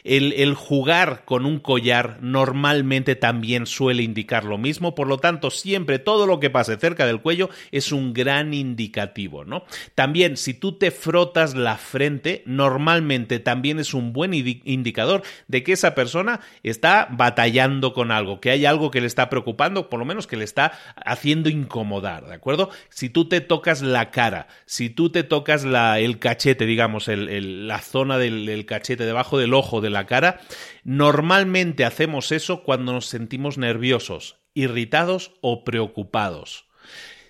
El, 0.04 0.34
el 0.34 0.56
jugar 0.56 1.24
con 1.26 1.46
un 1.46 1.60
collar 1.60 2.18
normalmente 2.22 3.16
también 3.16 3.66
suele 3.66 4.04
indicar 4.04 4.44
lo 4.44 4.58
mismo, 4.58 4.94
por 4.96 5.08
lo 5.08 5.18
tanto, 5.18 5.52
siempre 5.52 6.00
todo 6.00 6.28
lo 6.28 6.40
que 6.40 6.50
pase 6.50 6.78
cerca 6.82 7.06
del 7.06 7.22
cuello 7.22 7.50
es 7.72 7.94
un 7.94 8.14
gran 8.14 8.54
indicativo, 8.54 9.46
¿no? 9.46 9.64
También 9.96 10.36
si 10.36 10.54
tú 10.54 10.78
te 10.78 10.92
frotas 10.92 11.56
la 11.56 11.78
frente, 11.78 12.44
normalmente 12.46 13.40
también 13.40 13.80
es 13.80 13.94
un 13.94 14.12
buen 14.12 14.34
indicador 14.34 15.22
de 15.48 15.64
que 15.64 15.72
esa 15.72 15.96
persona 15.96 16.42
está 16.64 17.08
batallando 17.12 17.94
con 17.94 18.12
algo, 18.12 18.42
que 18.42 18.52
hay 18.52 18.66
algo 18.66 18.92
que 18.92 19.00
le 19.00 19.08
está 19.08 19.30
preocupando, 19.30 19.90
por 19.90 20.00
lo 20.00 20.06
menos 20.06 20.28
que 20.28 20.36
le 20.36 20.44
está 20.44 20.74
haciendo 20.96 21.50
incomodar, 21.50 22.28
¿de 22.28 22.34
acuerdo? 22.34 22.70
Si 22.90 23.10
tú 23.10 23.30
te 23.30 23.40
tocas 23.40 23.82
la 23.82 24.12
cara, 24.12 24.48
si 24.66 24.90
tú 24.90 25.12
te 25.12 25.24
tocas 25.24 25.64
el 25.64 26.20
cachete, 26.20 26.66
digamos, 26.66 27.08
la 27.08 27.80
zona 27.80 28.18
del, 28.18 28.46
del 28.46 28.66
cachete 28.66 29.06
debajo 29.06 29.38
del 29.38 29.54
ojo 29.54 29.82
de 29.82 29.90
la 29.90 30.06
cara, 30.06 30.42
normalmente 30.84 31.86
hacemos 31.86 32.32
eso 32.32 32.64
cuando 32.64 32.94
nos 32.94 33.06
sentimos 33.06 33.58
nerviosos, 33.58 34.38
irritados 34.54 35.34
o 35.42 35.64
preocupados. 35.64 36.71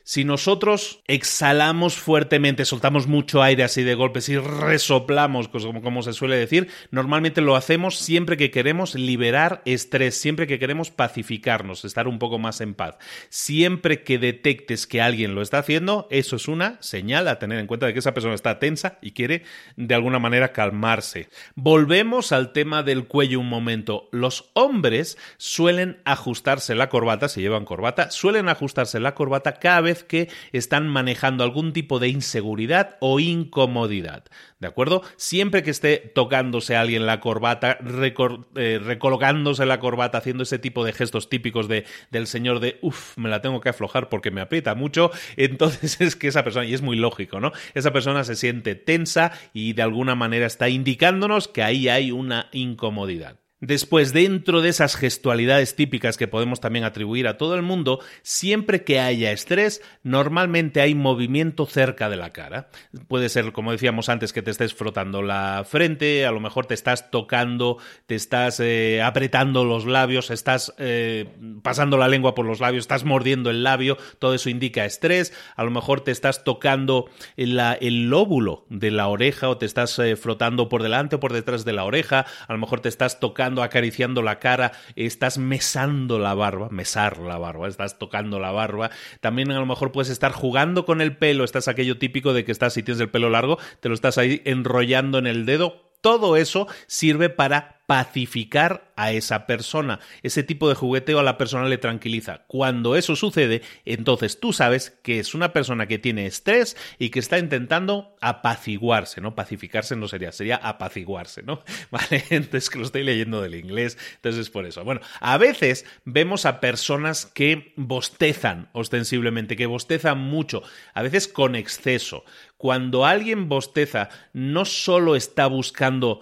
Si 0.03 0.23
nosotros 0.23 1.01
exhalamos 1.07 1.95
fuertemente, 1.95 2.65
soltamos 2.65 3.07
mucho 3.07 3.43
aire 3.43 3.63
así 3.63 3.83
de 3.83 3.95
golpes 3.95 4.29
y 4.29 4.37
resoplamos, 4.37 5.47
pues 5.47 5.65
como, 5.65 6.01
se 6.01 6.13
suele 6.13 6.37
decir, 6.37 6.69
normalmente 6.89 7.41
lo 7.41 7.55
hacemos 7.55 7.97
siempre 7.97 8.37
que 8.37 8.51
queremos 8.51 8.95
liberar 8.95 9.61
estrés, 9.65 10.19
siempre 10.19 10.47
que 10.47 10.59
queremos 10.59 10.89
pacificarnos, 10.89 11.85
estar 11.85 12.07
un 12.07 12.19
poco 12.19 12.39
más 12.39 12.61
en 12.61 12.73
paz. 12.73 12.97
Siempre 13.29 14.03
que 14.03 14.17
detectes 14.17 14.87
que 14.87 15.01
alguien 15.01 15.35
lo 15.35 15.41
está 15.41 15.59
haciendo, 15.59 16.07
eso 16.09 16.35
es 16.35 16.47
una 16.47 16.77
señal 16.81 17.27
a 17.27 17.39
tener 17.39 17.59
en 17.59 17.67
cuenta 17.67 17.85
de 17.85 17.93
que 17.93 17.99
esa 17.99 18.13
persona 18.13 18.33
está 18.33 18.59
tensa 18.59 18.97
y 19.01 19.11
quiere 19.11 19.43
de 19.75 19.95
alguna 19.95 20.19
manera 20.19 20.51
calmarse. 20.51 21.29
Volvemos 21.55 22.31
al 22.31 22.53
tema 22.53 22.83
del 22.83 23.05
cuello 23.07 23.39
un 23.39 23.49
momento. 23.49 24.09
Los 24.11 24.49
hombres 24.53 25.17
suelen 25.37 26.01
ajustarse 26.05 26.75
la 26.75 26.89
corbata, 26.89 27.29
si 27.29 27.41
llevan 27.41 27.65
corbata, 27.65 28.09
suelen 28.11 28.49
ajustarse 28.49 28.99
la 28.99 29.15
corbata 29.15 29.53
cada 29.53 29.81
vez 29.81 29.90
que 29.95 30.30
están 30.51 30.88
manejando 30.88 31.43
algún 31.43 31.73
tipo 31.73 31.99
de 31.99 32.10
inseguridad 32.10 32.97
o 32.99 33.19
incomodidad. 33.19 34.23
¿De 34.60 34.67
acuerdo? 34.67 35.01
Siempre 35.17 35.63
que 35.63 35.71
esté 35.71 35.97
tocándose 35.97 36.75
a 36.75 36.82
alguien 36.82 37.06
la 37.06 37.19
corbata, 37.19 37.80
eh, 37.82 38.80
recolocándose 38.84 39.65
la 39.65 39.80
corbata, 39.80 40.19
haciendo 40.19 40.43
ese 40.43 40.60
tipo 40.60 40.86
de 40.86 40.93
gestos 40.93 41.30
típicos 41.30 41.67
de, 41.67 41.86
del 42.12 42.27
señor 42.27 42.60
de, 42.60 42.77
uff, 42.82 43.17
me 43.17 43.30
la 43.30 43.41
tengo 43.41 43.60
que 43.60 43.69
aflojar 43.69 44.10
porque 44.10 44.32
me 44.32 44.41
aprieta 44.41 44.75
mucho, 44.75 45.12
entonces 45.36 45.99
es 45.99 46.15
que 46.15 46.27
esa 46.27 46.43
persona, 46.43 46.65
y 46.65 46.73
es 46.73 46.82
muy 46.82 46.95
lógico, 46.95 47.39
¿no? 47.39 47.51
Esa 47.73 47.91
persona 47.91 48.23
se 48.23 48.36
siente 48.36 48.75
tensa 48.75 49.32
y 49.54 49.73
de 49.73 49.82
alguna 49.82 50.15
manera 50.15 50.45
está 50.45 50.69
indicándonos 50.69 51.47
que 51.47 51.63
ahí 51.63 51.89
hay 51.89 52.12
una 52.12 52.49
incomodidad. 52.51 53.40
Después, 53.62 54.12
dentro 54.12 54.62
de 54.62 54.69
esas 54.69 54.95
gestualidades 54.95 55.76
típicas 55.76 56.17
que 56.17 56.28
podemos 56.28 56.60
también 56.60 56.84
atribuir 56.84 57.28
a 57.28 57.38
todo 57.38 57.54
el 57.54 57.62
mundo, 57.62 58.00
siempre 58.24 58.84
que 58.84 59.00
haya 59.00 59.32
estrés, 59.32 59.84
normalmente 60.02 60.82
hay 60.82 60.95
movimiento 60.95 61.67
cerca 61.67 62.10
de 62.10 62.17
la 62.17 62.32
cara. 62.32 62.69
Puede 63.08 63.30
ser, 63.30 63.52
como 63.52 63.71
decíamos 63.71 64.10
antes, 64.10 64.34
que 64.34 64.41
te 64.41 64.50
estés 64.50 64.74
frotando 64.74 65.21
la 65.21 65.63
frente, 65.63 66.26
a 66.26 66.32
lo 66.32 66.39
mejor 66.39 66.65
te 66.65 66.74
estás 66.74 67.12
tocando, 67.12 67.78
te 68.08 68.15
estás 68.15 68.60
eh, 68.60 69.04
apretando 69.04 69.63
los 69.63 69.86
labios, 69.86 70.32
estás 70.32 70.74
eh, 70.80 71.28
pasando 71.62 71.97
la 71.97 72.08
lengua 72.08 72.34
por 72.34 72.47
los 72.47 72.62
labios, 72.62 72.86
estás 72.86 73.04
mordiendo 73.04 73.52
el 73.52 73.62
labio, 73.62 73.95
todo 74.17 74.34
eso 74.34 74.50
indica 74.50 74.86
estrés. 74.86 75.34
A 75.56 75.63
lo 75.63 75.69
mejor 75.69 76.02
te 76.02 76.10
estás 76.10 76.43
tocando 76.43 77.12
el 77.38 78.10
lóbulo 78.10 78.65
de 78.69 78.89
la 78.89 79.08
oreja 79.08 79.50
o 79.50 79.60
te 79.60 79.67
estás 79.67 80.00
eh, 80.00 80.15
frotando 80.15 80.67
por 80.67 80.82
delante 80.82 81.17
o 81.17 81.19
por 81.19 81.32
detrás 81.32 81.63
de 81.63 81.74
la 81.74 81.84
oreja, 81.84 82.26
a 82.47 82.54
lo 82.54 82.58
mejor 82.58 82.80
te 82.80 82.89
estás 82.89 83.19
tocando 83.19 83.50
acariciando 83.59 84.21
la 84.21 84.39
cara, 84.39 84.71
estás 84.95 85.37
mesando 85.37 86.19
la 86.19 86.33
barba, 86.33 86.69
mesar 86.69 87.17
la 87.17 87.37
barba, 87.37 87.67
estás 87.67 87.99
tocando 87.99 88.39
la 88.39 88.51
barba. 88.51 88.91
También 89.19 89.51
a 89.51 89.59
lo 89.59 89.65
mejor 89.65 89.91
puedes 89.91 90.09
estar 90.09 90.31
jugando 90.31 90.85
con 90.85 91.01
el 91.01 91.17
pelo, 91.17 91.43
estás 91.43 91.67
aquello 91.67 91.97
típico 91.97 92.33
de 92.33 92.45
que 92.45 92.51
estás, 92.51 92.73
si 92.73 92.83
tienes 92.83 93.01
el 93.01 93.09
pelo 93.09 93.29
largo, 93.29 93.57
te 93.79 93.89
lo 93.89 93.95
estás 93.95 94.17
ahí 94.17 94.41
enrollando 94.45 95.17
en 95.17 95.27
el 95.27 95.45
dedo. 95.45 95.91
Todo 96.01 96.35
eso 96.35 96.67
sirve 96.87 97.29
para 97.29 97.80
pacificar 97.91 98.93
a 98.95 99.12
esa 99.12 99.45
persona. 99.45 99.99
Ese 100.23 100.43
tipo 100.43 100.69
de 100.69 100.75
jugueteo 100.75 101.19
a 101.19 101.23
la 101.23 101.38
persona 101.38 101.67
le 101.67 101.77
tranquiliza. 101.77 102.45
Cuando 102.47 102.95
eso 102.95 103.17
sucede, 103.17 103.63
entonces 103.84 104.39
tú 104.39 104.54
sabes 104.54 104.97
que 105.04 105.19
es 105.19 105.36
una 105.36 105.51
persona 105.51 105.88
que 105.88 105.99
tiene 105.99 106.25
estrés 106.25 106.77
y 106.99 107.10
que 107.10 107.19
está 107.19 107.38
intentando 107.38 108.15
apaciguarse, 108.21 109.19
¿no? 109.19 109.36
Pacificarse 109.36 109.97
no 109.97 110.08
sería, 110.08 110.32
sería 110.32 110.56
apaciguarse, 110.56 111.43
¿no? 111.43 111.65
Vale, 111.91 112.23
entonces 112.30 112.69
que 112.69 112.80
lo 112.80 112.86
estoy 112.86 113.04
leyendo 113.04 113.41
del 113.41 113.56
inglés, 113.56 113.97
entonces 114.15 114.39
es 114.39 114.49
por 114.49 114.65
eso. 114.65 114.86
Bueno, 114.86 115.01
a 115.19 115.38
veces 115.38 115.84
vemos 116.06 116.45
a 116.45 116.62
personas 116.62 117.25
que 117.25 117.73
bostezan 117.75 118.69
ostensiblemente, 118.71 119.58
que 119.58 119.65
bostezan 119.65 120.17
mucho, 120.17 120.63
a 120.93 121.01
veces 121.01 121.27
con 121.27 121.58
exceso. 121.58 122.23
Cuando 122.56 123.06
alguien 123.06 123.49
bosteza, 123.49 124.08
no 124.32 124.63
solo 124.63 125.17
está 125.17 125.47
buscando 125.47 126.21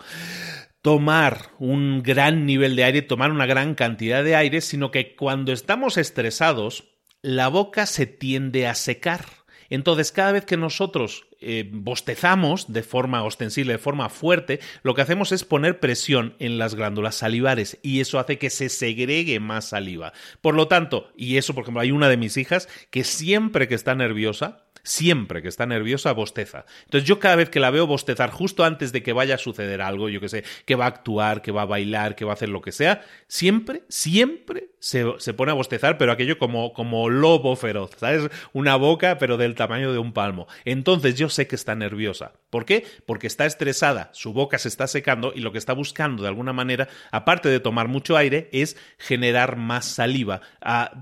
tomar 0.82 1.52
un 1.60 2.02
gran 2.04 2.46
nivel 2.46 2.76
de 2.76 2.84
aire, 2.84 3.02
tomar 3.02 3.32
una 3.32 3.46
gran 3.46 3.76
cantidad 3.76 4.24
de 4.24 4.36
aire, 4.36 4.62
sino 4.62 4.92
que 4.92 5.16
cuando 5.16 5.52
estamos 5.52 5.98
estresados, 5.98 6.86
la 7.22 7.48
boca 7.48 7.86
se 7.86 8.06
tiende 8.06 8.68
a 8.68 8.76
secar. 8.76 9.26
Entonces, 9.70 10.12
cada 10.12 10.32
vez 10.32 10.46
que 10.46 10.58
nosotros 10.58 11.28
eh, 11.42 11.70
bostezamos 11.72 12.74
de 12.74 12.82
forma 12.82 13.24
ostensible, 13.24 13.74
de 13.74 13.80
forma 13.80 14.10
fuerte, 14.10 14.60
lo 14.82 14.96
que 14.96 15.02
hacemos 15.02 15.32
es 15.32 15.44
poner 15.44 15.80
presión 15.80 16.36
en 16.40 16.58
las 16.58 16.76
glándulas 16.76 17.16
salivares 17.16 17.78
y 17.84 18.00
eso 18.00 18.18
hace 18.18 18.40
que 18.40 18.50
se 18.50 18.70
segregue 18.70 19.40
más 19.40 19.66
saliva. 19.70 20.12
Por 20.42 20.56
lo 20.56 20.68
tanto, 20.68 21.12
y 21.16 21.38
eso, 21.38 21.54
por 21.54 21.64
ejemplo, 21.64 21.82
hay 21.82 21.92
una 21.92 22.10
de 22.10 22.18
mis 22.18 22.36
hijas 22.38 22.68
que 22.90 23.04
siempre 23.04 23.68
que 23.68 23.76
está 23.76 23.94
nerviosa, 23.94 24.66
siempre 24.84 25.42
que 25.42 25.48
está 25.48 25.66
nerviosa, 25.66 26.12
bosteza. 26.14 26.66
Entonces 26.86 27.08
yo 27.08 27.20
cada 27.20 27.36
vez 27.36 27.50
que 27.50 27.60
la 27.60 27.72
veo 27.72 27.88
bostezar 27.88 28.32
justo 28.32 28.64
antes 28.64 28.92
de 28.92 29.04
que 29.04 29.14
vaya 29.14 29.36
a 29.36 29.38
suceder 29.38 29.82
algo, 29.82 30.10
yo 30.10 30.20
que 30.20 30.30
sé, 30.30 30.44
que 30.66 30.76
va 30.76 30.86
a 30.86 30.90
actuar, 30.90 31.42
que 31.42 31.52
va 31.52 31.64
a 31.64 31.66
bailar, 31.66 32.16
que 32.16 32.26
va 32.26 32.32
a 32.32 32.34
hacer 32.34 32.50
lo 32.50 32.62
que 32.62 32.72
sea, 32.72 33.04
siempre, 33.28 33.84
siempre 33.90 34.70
se, 34.80 35.34
pone 35.34 35.52
a 35.52 35.56
bostezar, 35.56 35.98
pero 35.98 36.12
aquello 36.12 36.38
como, 36.38 36.74
como 36.74 37.10
lobo 37.10 37.56
feroz, 37.56 37.92
¿sabes? 37.98 38.30
Una 38.54 38.76
boca, 38.76 39.18
pero 39.18 39.38
del 39.38 39.56
tamaño 39.56 39.92
de 39.92 40.00
un 40.00 40.14
palmo. 40.14 40.48
Entonces 40.66 41.16
yo 41.16 41.30
sé 41.30 41.48
que 41.48 41.56
está 41.56 41.76
nerviosa. 41.76 42.34
¿Por 42.50 42.66
qué? 42.66 42.86
Porque 43.06 43.28
está 43.28 43.46
estresada, 43.46 44.10
su 44.14 44.34
boca 44.34 44.58
se 44.58 44.70
está 44.70 44.88
secando 44.88 45.34
y 45.36 45.42
lo 45.42 45.52
que 45.52 45.58
está 45.58 45.74
buscando 45.74 46.24
de 46.24 46.30
alguna 46.30 46.54
manera, 46.54 46.88
aparte 47.12 47.50
de 47.50 47.60
tomar 47.60 47.88
mucho 47.88 48.18
aire, 48.18 48.50
es 48.52 48.78
generar 48.98 49.56
más 49.58 49.86
saliva, 49.86 50.42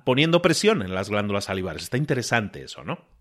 poniendo 0.03 0.41
presión 0.41 0.81
en 0.81 0.93
las 0.93 1.09
glándulas 1.09 1.45
salivares. 1.45 1.83
Está 1.83 1.97
interesante 1.97 2.63
eso, 2.63 2.83
¿no? 2.83 3.16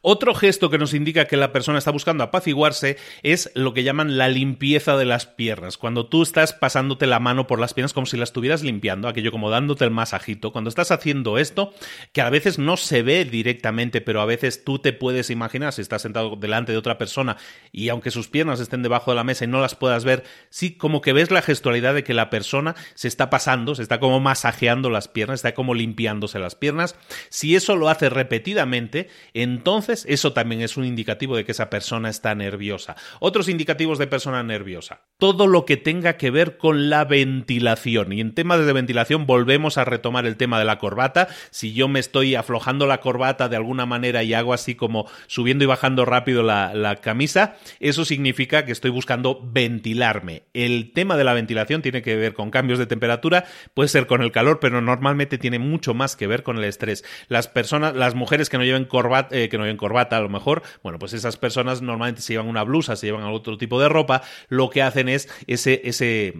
Otro 0.00 0.34
gesto 0.34 0.70
que 0.70 0.78
nos 0.78 0.94
indica 0.94 1.26
que 1.26 1.36
la 1.36 1.52
persona 1.52 1.78
está 1.78 1.90
buscando 1.90 2.24
apaciguarse 2.24 2.96
es 3.22 3.50
lo 3.54 3.74
que 3.74 3.82
llaman 3.82 4.18
la 4.18 4.28
limpieza 4.28 4.96
de 4.96 5.04
las 5.04 5.26
piernas. 5.26 5.78
Cuando 5.78 6.06
tú 6.06 6.22
estás 6.22 6.52
pasándote 6.52 7.06
la 7.06 7.20
mano 7.20 7.46
por 7.46 7.58
las 7.58 7.74
piernas 7.74 7.92
como 7.92 8.06
si 8.06 8.16
las 8.16 8.28
estuvieras 8.28 8.62
limpiando, 8.62 9.08
aquello 9.08 9.30
como 9.30 9.50
dándote 9.50 9.84
el 9.84 9.90
masajito. 9.90 10.52
Cuando 10.52 10.68
estás 10.68 10.90
haciendo 10.90 11.38
esto, 11.38 11.72
que 12.12 12.20
a 12.20 12.30
veces 12.30 12.58
no 12.58 12.76
se 12.76 13.02
ve 13.02 13.24
directamente, 13.24 14.00
pero 14.00 14.20
a 14.20 14.26
veces 14.26 14.64
tú 14.64 14.78
te 14.78 14.92
puedes 14.92 15.30
imaginar 15.30 15.72
si 15.72 15.82
estás 15.82 16.02
sentado 16.02 16.36
delante 16.36 16.72
de 16.72 16.78
otra 16.78 16.98
persona 16.98 17.36
y 17.72 17.88
aunque 17.88 18.10
sus 18.10 18.28
piernas 18.28 18.60
estén 18.60 18.82
debajo 18.82 19.10
de 19.10 19.16
la 19.16 19.24
mesa 19.24 19.44
y 19.44 19.48
no 19.48 19.60
las 19.60 19.74
puedas 19.74 20.04
ver, 20.04 20.24
sí 20.50 20.72
como 20.72 21.00
que 21.00 21.12
ves 21.12 21.30
la 21.30 21.42
gestualidad 21.42 21.94
de 21.94 22.04
que 22.04 22.14
la 22.14 22.30
persona 22.30 22.74
se 22.94 23.08
está 23.08 23.30
pasando, 23.30 23.74
se 23.74 23.82
está 23.82 24.00
como 24.00 24.20
masajeando 24.20 24.90
las 24.90 25.08
piernas, 25.08 25.40
está 25.40 25.54
como 25.54 25.74
limpiándose 25.74 26.38
las 26.38 26.54
piernas. 26.54 26.96
Si 27.28 27.56
eso 27.56 27.76
lo 27.76 27.88
hace 27.88 28.08
repetidamente, 28.08 29.08
entonces 29.34 29.67
eso 30.06 30.32
también 30.32 30.62
es 30.62 30.76
un 30.76 30.84
indicativo 30.84 31.36
de 31.36 31.44
que 31.44 31.52
esa 31.52 31.70
persona 31.70 32.08
está 32.08 32.34
nerviosa. 32.34 32.96
Otros 33.20 33.48
indicativos 33.48 33.98
de 33.98 34.06
persona 34.06 34.42
nerviosa. 34.42 35.02
Todo 35.18 35.46
lo 35.46 35.64
que 35.64 35.76
tenga 35.76 36.16
que 36.16 36.30
ver 36.30 36.56
con 36.56 36.90
la 36.90 37.04
ventilación. 37.04 38.12
Y 38.12 38.20
en 38.20 38.34
temas 38.34 38.64
de 38.64 38.72
ventilación 38.72 39.26
volvemos 39.26 39.78
a 39.78 39.84
retomar 39.84 40.26
el 40.26 40.36
tema 40.36 40.58
de 40.58 40.64
la 40.64 40.78
corbata. 40.78 41.28
Si 41.50 41.74
yo 41.74 41.88
me 41.88 42.00
estoy 42.00 42.34
aflojando 42.34 42.86
la 42.86 43.00
corbata 43.00 43.48
de 43.48 43.56
alguna 43.56 43.86
manera 43.86 44.22
y 44.22 44.34
hago 44.34 44.54
así 44.54 44.74
como 44.74 45.06
subiendo 45.26 45.64
y 45.64 45.66
bajando 45.66 46.04
rápido 46.04 46.42
la, 46.42 46.74
la 46.74 46.96
camisa, 46.96 47.56
eso 47.80 48.04
significa 48.04 48.64
que 48.64 48.72
estoy 48.72 48.90
buscando 48.90 49.40
ventilarme. 49.42 50.44
El 50.54 50.92
tema 50.92 51.16
de 51.16 51.24
la 51.24 51.34
ventilación 51.34 51.82
tiene 51.82 52.02
que 52.02 52.16
ver 52.16 52.34
con 52.34 52.50
cambios 52.50 52.78
de 52.78 52.86
temperatura, 52.86 53.44
puede 53.74 53.88
ser 53.88 54.06
con 54.06 54.22
el 54.22 54.32
calor, 54.32 54.60
pero 54.60 54.80
normalmente 54.80 55.38
tiene 55.38 55.58
mucho 55.58 55.94
más 55.94 56.16
que 56.16 56.26
ver 56.26 56.42
con 56.42 56.58
el 56.58 56.64
estrés. 56.64 57.04
Las 57.28 57.48
personas, 57.48 57.94
las 57.94 58.14
mujeres 58.14 58.48
que 58.48 58.58
no 58.58 58.64
lleven 58.64 58.84
corbata, 58.84 59.36
eh, 59.36 59.47
que 59.48 59.58
no 59.58 59.64
lleven 59.64 59.76
corbata 59.76 60.16
a 60.16 60.20
lo 60.20 60.28
mejor, 60.28 60.62
bueno, 60.82 60.98
pues 60.98 61.12
esas 61.12 61.36
personas 61.36 61.82
normalmente 61.82 62.22
se 62.22 62.34
llevan 62.34 62.48
una 62.48 62.64
blusa, 62.64 62.96
se 62.96 63.06
llevan 63.06 63.24
otro 63.24 63.58
tipo 63.58 63.80
de 63.80 63.88
ropa, 63.88 64.22
lo 64.48 64.70
que 64.70 64.82
hacen 64.82 65.08
es 65.08 65.28
ese, 65.46 65.80
ese 65.84 66.34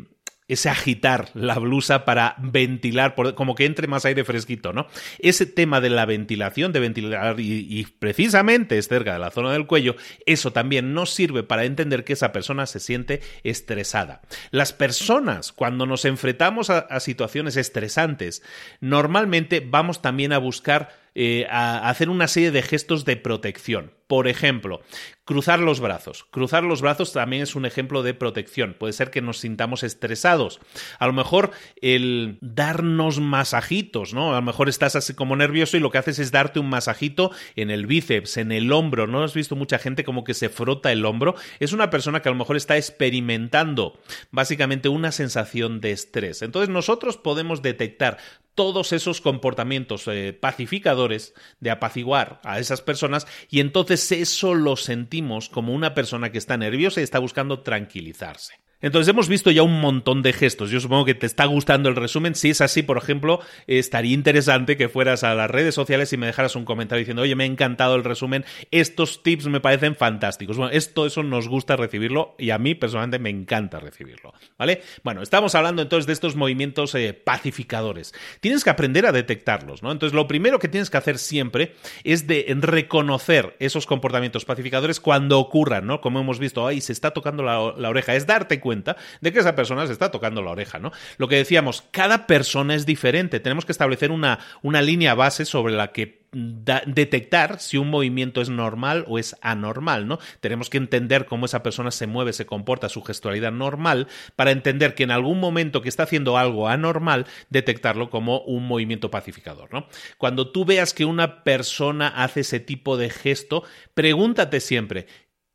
ese 0.49 0.71
agitar 0.71 1.29
la 1.35 1.59
blusa 1.59 2.07
para 2.07 2.35
ventilar, 2.39 3.15
como 3.35 3.55
que 3.55 3.67
entre 3.67 3.87
más 3.87 4.07
aire 4.07 4.25
fresquito, 4.25 4.73
¿no? 4.73 4.87
Ese 5.19 5.45
tema 5.45 5.83
de 5.83 5.91
la 5.91 6.07
ventilación, 6.07 6.73
de 6.73 6.81
ventilar 6.81 7.39
y, 7.39 7.87
precisamente 7.99 8.79
es 8.79 8.89
cerca 8.89 9.13
de 9.13 9.19
la 9.19 9.31
zona 9.31 9.53
del 9.53 9.67
cuello, 9.67 9.95
eso 10.25 10.53
también 10.53 10.95
nos 10.95 11.11
sirve 11.11 11.43
para 11.43 11.65
entender 11.65 12.03
que 12.03 12.15
esa 12.15 12.33
persona 12.33 12.67
se 12.67 12.81
siente 12.81 13.21
estresada. 13.45 14.23
Las 14.51 14.73
personas, 14.73 15.53
cuando 15.53 15.85
nos 15.85 16.07
enfrentamos 16.07 16.71
a 16.71 17.01
situaciones 17.01 17.57
estresantes, 17.57 18.43
normalmente 18.81 19.61
vamos 19.61 20.01
también 20.01 20.33
a 20.33 20.39
buscar 20.39 20.89
eh, 21.21 21.49
a 21.51 21.89
hacer 21.89 22.11
una 22.11 22.29
serie 22.29 22.53
de 22.53 22.63
gestos 22.63 23.05
de 23.05 23.17
protección. 23.17 23.98
Por 24.09 24.27
ejemplo, 24.27 24.81
cruzar 25.25 25.61
los 25.61 25.81
brazos. 25.81 26.25
Cruzar 26.31 26.65
los 26.65 26.81
brazos 26.81 27.13
también 27.13 27.43
es 27.43 27.55
un 27.55 27.67
ejemplo 27.67 28.03
de 28.03 28.15
protección. 28.15 28.75
Puede 28.79 28.95
ser 28.95 29.11
que 29.11 29.21
nos 29.21 29.41
sintamos 29.41 29.83
estresados. 29.83 30.59
A 30.99 31.07
lo 31.07 31.13
mejor 31.13 31.51
el 31.83 32.39
darnos 32.41 33.21
masajitos, 33.21 34.15
¿no? 34.15 34.33
A 34.33 34.37
lo 34.37 34.43
mejor 34.43 34.71
estás 34.71 34.97
así 34.97 35.13
como 35.13 35.37
nervioso 35.37 35.77
y 35.77 35.81
lo 35.81 35.91
que 35.91 35.99
haces 35.99 36.19
es 36.19 36.33
darte 36.33 36.59
un 36.59 36.71
masajito 36.71 37.31
en 37.57 37.71
el 37.71 37.87
bíceps, 37.87 38.39
en 38.39 38.51
el 38.51 38.73
hombro. 38.73 39.07
¿No 39.07 39.23
has 39.23 39.35
visto 39.35 39.55
mucha 39.55 39.79
gente 39.79 40.03
como 40.03 40.25
que 40.25 40.33
se 40.33 40.49
frota 40.49 40.91
el 40.91 41.05
hombro? 41.05 41.35
Es 41.61 41.75
una 41.75 41.91
persona 41.91 42.23
que 42.23 42.31
a 42.31 42.33
lo 42.33 42.39
mejor 42.39 42.57
está 42.57 42.79
experimentando 42.79 44.01
básicamente 44.31 44.89
una 44.89 45.13
sensación 45.13 45.83
de 45.83 45.93
estrés. 45.93 46.41
Entonces 46.41 46.71
nosotros 46.71 47.19
podemos 47.19 47.61
detectar 47.61 48.17
todos 48.59 48.93
esos 48.93 49.21
comportamientos 49.21 50.09
eh, 50.09 50.33
pacificadores 50.33 51.33
de 51.61 51.71
apaciguar 51.71 52.41
a 52.43 52.59
esas 52.59 52.83
personas 52.83 53.29
y 53.49 53.61
entonces 53.61 53.98
eso 54.13 54.55
lo 54.55 54.77
sentimos 54.77 55.49
como 55.49 55.75
una 55.75 55.95
persona 55.95 56.31
que 56.33 56.39
está 56.39 56.57
nerviosa 56.57 57.01
y 57.01 57.05
está 57.05 57.19
buscando 57.19 57.61
tranquilizarse. 57.63 58.55
Entonces 58.81 59.09
hemos 59.09 59.29
visto 59.29 59.51
ya 59.51 59.63
un 59.63 59.81
montón 59.81 60.23
de 60.23 60.33
gestos. 60.33 60.71
Yo 60.71 60.79
supongo 60.79 61.05
que 61.05 61.15
te 61.15 61.27
está 61.27 61.47
gustando 61.47 61.89
el 61.89 61.97
resumen. 61.97 62.37
Si 62.37 62.51
es 62.51 62.61
así, 62.61 62.85
por 62.85 62.97
ejemplo, 62.97 63.41
estaría 63.67 64.15
interesante 64.15 64.77
que 64.77 64.89
fueras 64.89 65.25
a 65.25 65.35
las 65.35 65.51
redes 65.51 65.75
sociales 65.75 66.13
y 66.13 66.17
me 66.17 66.27
dejaras 66.27 66.55
un 66.55 66.65
comentario 66.65 67.01
diciendo, 67.01 67.23
oye, 67.23 67.35
me 67.35 67.43
ha 67.43 67.49
encantado 67.49 67.97
el 67.97 68.05
resumen, 68.05 68.45
estos 68.71 69.25
tips 69.25 69.47
me 69.47 69.61
parecen 69.61 69.97
fantásticos. 69.97 70.57
Bueno, 70.57 70.71
esto, 70.71 71.07
eso 71.07 71.25
nos 71.25 71.49
gusta 71.49 71.75
recibirlo 71.75 72.37
y 72.39 72.51
a 72.51 72.59
mí 72.59 72.77
personalmente 72.77 73.19
me 73.19 73.31
encanta 73.31 73.81
recibirlo. 73.81 74.33
¿Vale? 74.57 74.83
Bueno, 75.03 75.23
estamos 75.23 75.57
hablando 75.57 75.83
entonces 75.83 76.07
de 76.07 76.13
estos 76.13 76.37
movimientos 76.37 76.95
eh, 76.95 77.15
pacificadores. 77.15 78.15
Tienes 78.41 78.63
que 78.63 78.71
aprender 78.71 79.07
a 79.07 79.13
detectarlos, 79.13 79.83
¿no? 79.83 79.91
Entonces 79.91 80.15
lo 80.15 80.29
primero 80.29 80.61
que 80.61 80.69
tienes 80.69 80.89
que 80.89 80.99
hacer 80.99 81.19
siempre 81.19 81.75
es 82.05 82.29
de 82.29 82.47
reconocer 82.61 83.57
esos 83.59 83.87
comportamientos 83.87 84.45
pacificadores 84.45 85.01
cuando 85.01 85.41
ocurran, 85.41 85.85
¿no? 85.85 86.01
Como 86.01 86.21
hemos 86.21 86.39
visto, 86.39 86.65
ahí 86.65 86.81
se 86.81 86.93
está 86.93 87.11
tocando 87.11 87.43
la, 87.43 87.75
la 87.77 87.89
oreja. 87.89 88.15
Es 88.15 88.27
darte 88.27 88.61
cuenta 88.61 88.68
cuenta 88.69 88.99
de 89.23 89.33
que 89.33 89.39
esa 89.39 89.57
persona 89.57 89.87
se 89.87 89.95
está 89.95 90.11
tocando 90.11 90.43
la 90.43 90.51
oreja, 90.51 90.79
¿no? 90.79 90.93
Lo 91.17 91.27
que 91.27 91.37
decíamos, 91.37 91.85
cada 91.91 92.27
persona 92.27 92.75
es 92.75 92.85
diferente, 92.85 93.41
tenemos 93.41 93.65
que 93.65 93.73
establecer 93.73 94.11
una, 94.11 94.41
una 94.61 94.83
línea 94.83 95.15
base 95.15 95.47
sobre 95.47 95.73
la 95.73 95.91
que 95.91 96.27
detectar 96.33 97.61
si 97.61 97.79
un 97.79 97.89
movimiento 97.89 98.43
es 98.43 98.51
normal 98.51 99.07
o 99.09 99.19
es 99.19 99.37
anormal, 99.41 100.07
¿no? 100.07 100.19
Tenemos 100.41 100.69
que 100.69 100.77
entender 100.77 101.25
cómo 101.25 101.47
esa 101.47 101.63
persona 101.63 101.91
se 101.91 102.07
mueve, 102.07 102.35
se 102.35 102.45
comporta, 102.45 102.91
su 102.91 103.03
gestualidad 103.03 103.53
normal, 103.53 104.07
para 104.37 104.51
entender 104.51 104.95
que 104.95 105.05
en 105.05 105.13
algún 105.13 105.41
momento 105.41 105.81
que 105.81 105.89
está 105.89 106.03
haciendo 106.03 106.37
algo 106.37 106.69
anormal, 106.69 107.27
detectarlo 107.49 108.11
como 108.11 108.41
un 108.43 108.67
movimiento 108.67 109.11
pacificador, 109.11 109.73
¿no? 109.73 109.89
Cuando 110.19 110.53
tú 110.53 110.67
veas 110.67 110.93
que 110.93 111.07
una 111.07 111.43
persona 111.43 112.09
hace 112.09 112.41
ese 112.41 112.61
tipo 112.61 112.99
de 112.99 113.09
gesto, 113.09 113.65
pregúntate 113.95 114.61
siempre, 114.61 115.07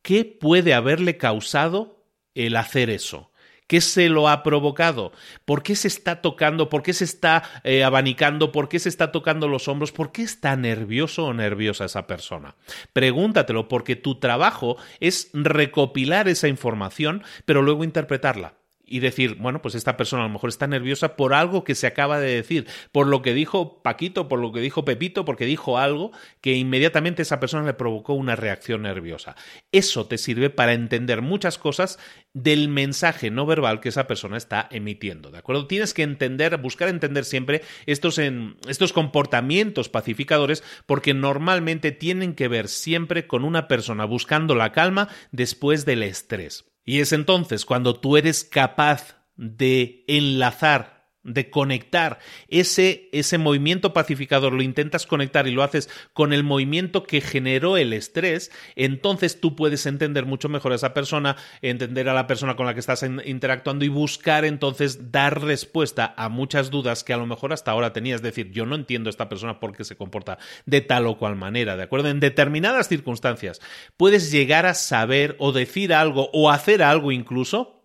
¿qué 0.02 0.26
puede 0.26 0.74
haberle 0.74 1.18
causado 1.18 2.03
el 2.36 2.56
hacer 2.56 2.90
eso? 2.90 3.32
¿Qué 3.68 3.82
se 3.82 4.10
lo 4.10 4.30
ha 4.30 4.44
provocado? 4.44 5.14
¿Por 5.46 5.64
qué 5.64 5.76
se 5.76 5.88
está 5.88 6.22
tocando? 6.22 6.70
¿Por 6.70 6.84
qué 6.84 6.94
se 6.94 7.06
está 7.06 7.44
eh, 7.64 7.84
abanicando? 7.84 8.52
¿Por 8.52 8.70
qué 8.70 8.78
se 8.80 8.90
está 8.90 9.12
tocando 9.12 9.48
los 9.48 9.68
hombros? 9.68 9.92
¿Por 9.92 10.12
qué 10.12 10.22
está 10.22 10.56
nervioso 10.56 11.26
o 11.26 11.34
nerviosa 11.34 11.86
esa 11.86 12.06
persona? 12.06 12.56
Pregúntatelo 12.92 13.68
porque 13.68 13.96
tu 13.96 14.20
trabajo 14.20 14.78
es 15.00 15.30
recopilar 15.34 16.28
esa 16.28 16.48
información, 16.48 17.24
pero 17.46 17.62
luego 17.62 17.84
interpretarla 17.84 18.54
y 18.86 19.00
decir, 19.00 19.36
bueno, 19.36 19.62
pues 19.62 19.76
esta 19.76 19.98
persona 19.98 20.24
a 20.24 20.28
lo 20.28 20.34
mejor 20.34 20.50
está 20.50 20.68
nerviosa 20.68 21.16
por 21.16 21.34
algo 21.34 21.64
que 21.64 21.76
se 21.76 21.88
acaba 21.88 22.20
de 22.20 22.36
decir, 22.36 22.68
por 22.92 23.08
lo 23.08 23.22
que 23.22 23.34
dijo 23.34 23.82
Paquito, 23.82 24.28
por 24.28 24.40
lo 24.40 24.52
que 24.52 24.60
dijo 24.60 24.86
Pepito, 24.86 25.26
porque 25.26 25.46
dijo 25.46 25.78
algo 25.78 26.12
que 26.42 26.54
inmediatamente 26.54 27.22
esa 27.22 27.40
persona 27.40 27.66
le 27.66 27.74
provocó 27.74 28.14
una 28.14 28.36
reacción 28.36 28.84
nerviosa. 28.84 29.36
Eso 29.72 30.06
te 30.06 30.18
sirve 30.18 30.50
para 30.50 30.74
entender 30.74 31.22
muchas 31.22 31.58
cosas 31.58 31.98
del 32.34 32.68
mensaje 32.68 33.32
no 33.32 33.46
verbal 33.46 33.80
que 33.80 33.90
esa 33.90 34.08
persona 34.08 34.38
está 34.38 34.68
emitiendo, 34.72 35.32
¿de 35.32 35.38
acuerdo? 35.38 35.68
Tienes 35.68 35.94
que 35.94 36.04
entender, 36.04 36.58
buscar 36.58 36.90
entender 36.90 37.26
siempre 37.26 37.62
estos, 37.86 38.18
en, 38.18 38.58
estos 38.68 38.92
comportamientos 38.92 39.90
pacificadores 39.90 40.64
porque 40.86 41.14
normalmente 41.14 41.92
tienen 41.92 42.34
que 42.34 42.48
ver 42.48 42.68
siempre 42.68 43.28
con 43.28 43.44
una 43.44 43.68
persona 43.68 44.06
buscando 44.06 44.56
la 44.56 44.72
calma 44.72 45.10
después 45.32 45.86
del 45.86 46.04
estrés. 46.04 46.73
Y 46.86 47.00
es 47.00 47.14
entonces 47.14 47.66
cuando 47.66 48.00
tú 48.00 48.18
eres 48.18 48.44
capaz 48.44 49.18
de 49.36 50.04
enlazar 50.08 50.93
de 51.24 51.50
conectar 51.50 52.20
ese, 52.50 53.10
ese 53.12 53.38
movimiento 53.38 53.94
pacificador, 53.94 54.54
lo 54.54 54.62
intentas 54.62 55.08
conectar 55.08 55.48
y 55.48 55.52
lo 55.52 55.64
haces 55.64 55.90
con 56.14 56.34
el 56.34 56.44
movimiento 56.44 57.04
que 57.04 57.22
generó 57.22 57.78
el 57.78 57.94
estrés, 57.94 58.52
entonces 58.76 59.40
tú 59.40 59.56
puedes 59.56 59.86
entender 59.86 60.26
mucho 60.26 60.50
mejor 60.50 60.74
a 60.74 60.76
esa 60.76 60.94
persona, 60.94 61.38
entender 61.62 62.10
a 62.10 62.14
la 62.14 62.28
persona 62.28 62.56
con 62.56 62.66
la 62.66 62.74
que 62.74 62.80
estás 62.80 63.04
interactuando 63.04 63.86
y 63.86 63.90
buscar 63.90 64.46
entonces 64.46 65.12
dar 65.12 65.42
respuesta 65.42 66.14
a 66.18 66.30
muchas 66.30 66.70
dudas 66.70 67.04
que 67.04 67.14
a 67.14 67.18
lo 67.18 67.26
mejor 67.26 67.54
hasta 67.54 67.72
ahora 67.72 67.94
tenías. 67.94 68.18
Es 68.18 68.22
decir, 68.22 68.52
yo 68.52 68.66
no 68.66 68.76
entiendo 68.76 69.10
a 69.10 69.12
esta 69.12 69.30
persona 69.30 69.60
por 69.60 69.76
qué 69.76 69.84
se 69.84 69.96
comporta 69.96 70.38
de 70.66 70.82
tal 70.82 71.08
o 71.08 71.18
cual 71.18 71.36
manera, 71.36 71.78
¿de 71.78 71.84
acuerdo? 71.84 72.10
En 72.10 72.20
determinadas 72.20 72.88
circunstancias 72.88 73.62
puedes 73.98 74.32
llegar 74.32 74.66
a 74.66 74.74
saber 74.74 75.36
o 75.40 75.52
decir 75.52 75.94
algo 75.94 76.30
o 76.34 76.52
hacer 76.52 76.84
algo 76.84 77.12
incluso 77.12 77.84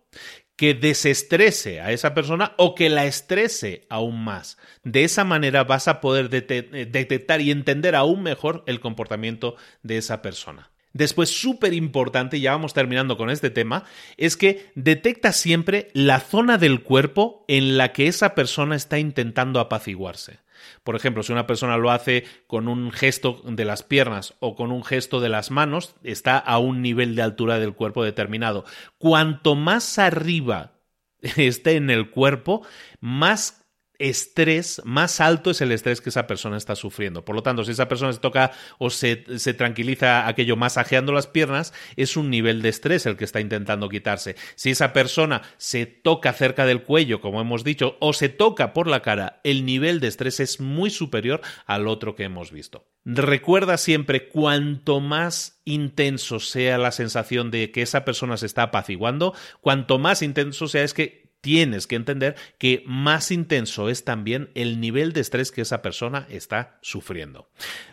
que 0.59 0.73
desestrese 0.73 1.79
a 1.79 1.93
esa 1.93 2.13
persona 2.13 2.51
o 2.57 2.75
que 2.75 2.89
la 2.89 3.05
estrese 3.05 3.87
aún 3.89 4.21
más. 4.25 4.57
De 4.83 5.05
esa 5.05 5.23
manera 5.23 5.63
vas 5.63 5.87
a 5.87 6.01
poder 6.01 6.27
eh, 6.33 6.85
detectar 6.91 7.39
y 7.39 7.49
entender 7.49 7.95
aún 7.95 8.23
mejor 8.23 8.65
el 8.67 8.81
comportamiento 8.81 9.55
de 9.83 9.95
esa 9.95 10.21
persona. 10.21 10.69
Después, 10.91 11.29
súper 11.29 11.73
importante, 11.73 12.41
ya 12.41 12.51
vamos 12.51 12.73
terminando 12.73 13.15
con 13.15 13.29
este 13.29 13.49
tema, 13.49 13.85
es 14.17 14.35
que 14.35 14.69
detecta 14.75 15.31
siempre 15.31 15.91
la 15.93 16.19
zona 16.19 16.57
del 16.57 16.83
cuerpo 16.83 17.45
en 17.47 17.77
la 17.77 17.93
que 17.93 18.07
esa 18.07 18.35
persona 18.35 18.75
está 18.75 18.99
intentando 18.99 19.61
apaciguarse. 19.61 20.39
Por 20.83 20.95
ejemplo, 20.95 21.23
si 21.23 21.31
una 21.31 21.47
persona 21.47 21.77
lo 21.77 21.91
hace 21.91 22.25
con 22.47 22.67
un 22.67 22.91
gesto 22.91 23.41
de 23.45 23.65
las 23.65 23.83
piernas 23.83 24.33
o 24.39 24.55
con 24.55 24.71
un 24.71 24.83
gesto 24.83 25.19
de 25.19 25.29
las 25.29 25.51
manos, 25.51 25.95
está 26.03 26.37
a 26.37 26.57
un 26.59 26.81
nivel 26.81 27.15
de 27.15 27.21
altura 27.21 27.59
del 27.59 27.73
cuerpo 27.73 28.03
determinado. 28.03 28.65
Cuanto 28.97 29.55
más 29.55 29.99
arriba 29.99 30.73
esté 31.21 31.75
en 31.75 31.89
el 31.89 32.09
cuerpo, 32.09 32.65
más 32.99 33.58
estrés, 33.99 34.81
más 34.85 35.19
alto 35.19 35.51
es 35.51 35.61
el 35.61 35.71
estrés 35.71 36.01
que 36.01 36.09
esa 36.09 36.25
persona 36.25 36.57
está 36.57 36.75
sufriendo. 36.75 37.25
Por 37.25 37.35
lo 37.35 37.43
tanto, 37.43 37.63
si 37.63 37.71
esa 37.71 37.89
persona 37.89 38.13
se 38.13 38.19
toca 38.19 38.51
o 38.77 38.89
se, 38.89 39.25
se, 39.37 39.53
tranquiliza 39.53 40.27
aquello 40.27 40.55
masajeando 40.55 41.11
las 41.11 41.27
piernas, 41.27 41.73
es 41.97 42.17
un 42.17 42.29
nivel 42.29 42.61
de 42.61 42.69
estrés 42.69 43.05
el 43.05 43.17
que 43.17 43.25
está 43.25 43.41
intentando 43.41 43.89
quitarse. 43.89 44.35
Si 44.55 44.71
esa 44.71 44.93
persona 44.93 45.41
se 45.57 45.85
toca 45.85 46.33
cerca 46.33 46.65
del 46.65 46.83
cuello, 46.83 47.21
como 47.21 47.41
hemos 47.41 47.63
dicho, 47.63 47.97
o 47.99 48.13
se 48.13 48.29
toca 48.29 48.73
por 48.73 48.87
la 48.87 49.01
cara, 49.01 49.41
el 49.43 49.65
nivel 49.65 49.99
de 49.99 50.07
estrés 50.07 50.39
es 50.39 50.59
muy 50.61 50.89
superior 50.89 51.41
al 51.65 51.87
otro 51.87 52.15
que 52.15 52.23
hemos 52.23 52.51
visto. 52.51 52.87
Recuerda 53.05 53.77
siempre, 53.77 54.27
cuanto 54.29 54.99
más 54.99 55.61
intenso 55.65 56.39
sea 56.39 56.77
la 56.77 56.91
sensación 56.91 57.51
de 57.51 57.71
que 57.71 57.81
esa 57.81 58.05
persona 58.05 58.37
se 58.37 58.45
está 58.45 58.63
apaciguando, 58.63 59.33
cuanto 59.61 59.99
más 59.99 60.21
intenso 60.21 60.67
sea 60.67 60.83
es 60.83 60.93
que 60.93 61.28
tienes 61.41 61.87
que 61.87 61.95
entender 61.95 62.35
que 62.57 62.83
más 62.85 63.31
intenso 63.31 63.89
es 63.89 64.03
también 64.03 64.49
el 64.55 64.79
nivel 64.79 65.13
de 65.13 65.21
estrés 65.21 65.51
que 65.51 65.61
esa 65.61 65.81
persona 65.81 66.27
está 66.29 66.77
sufriendo. 66.81 67.49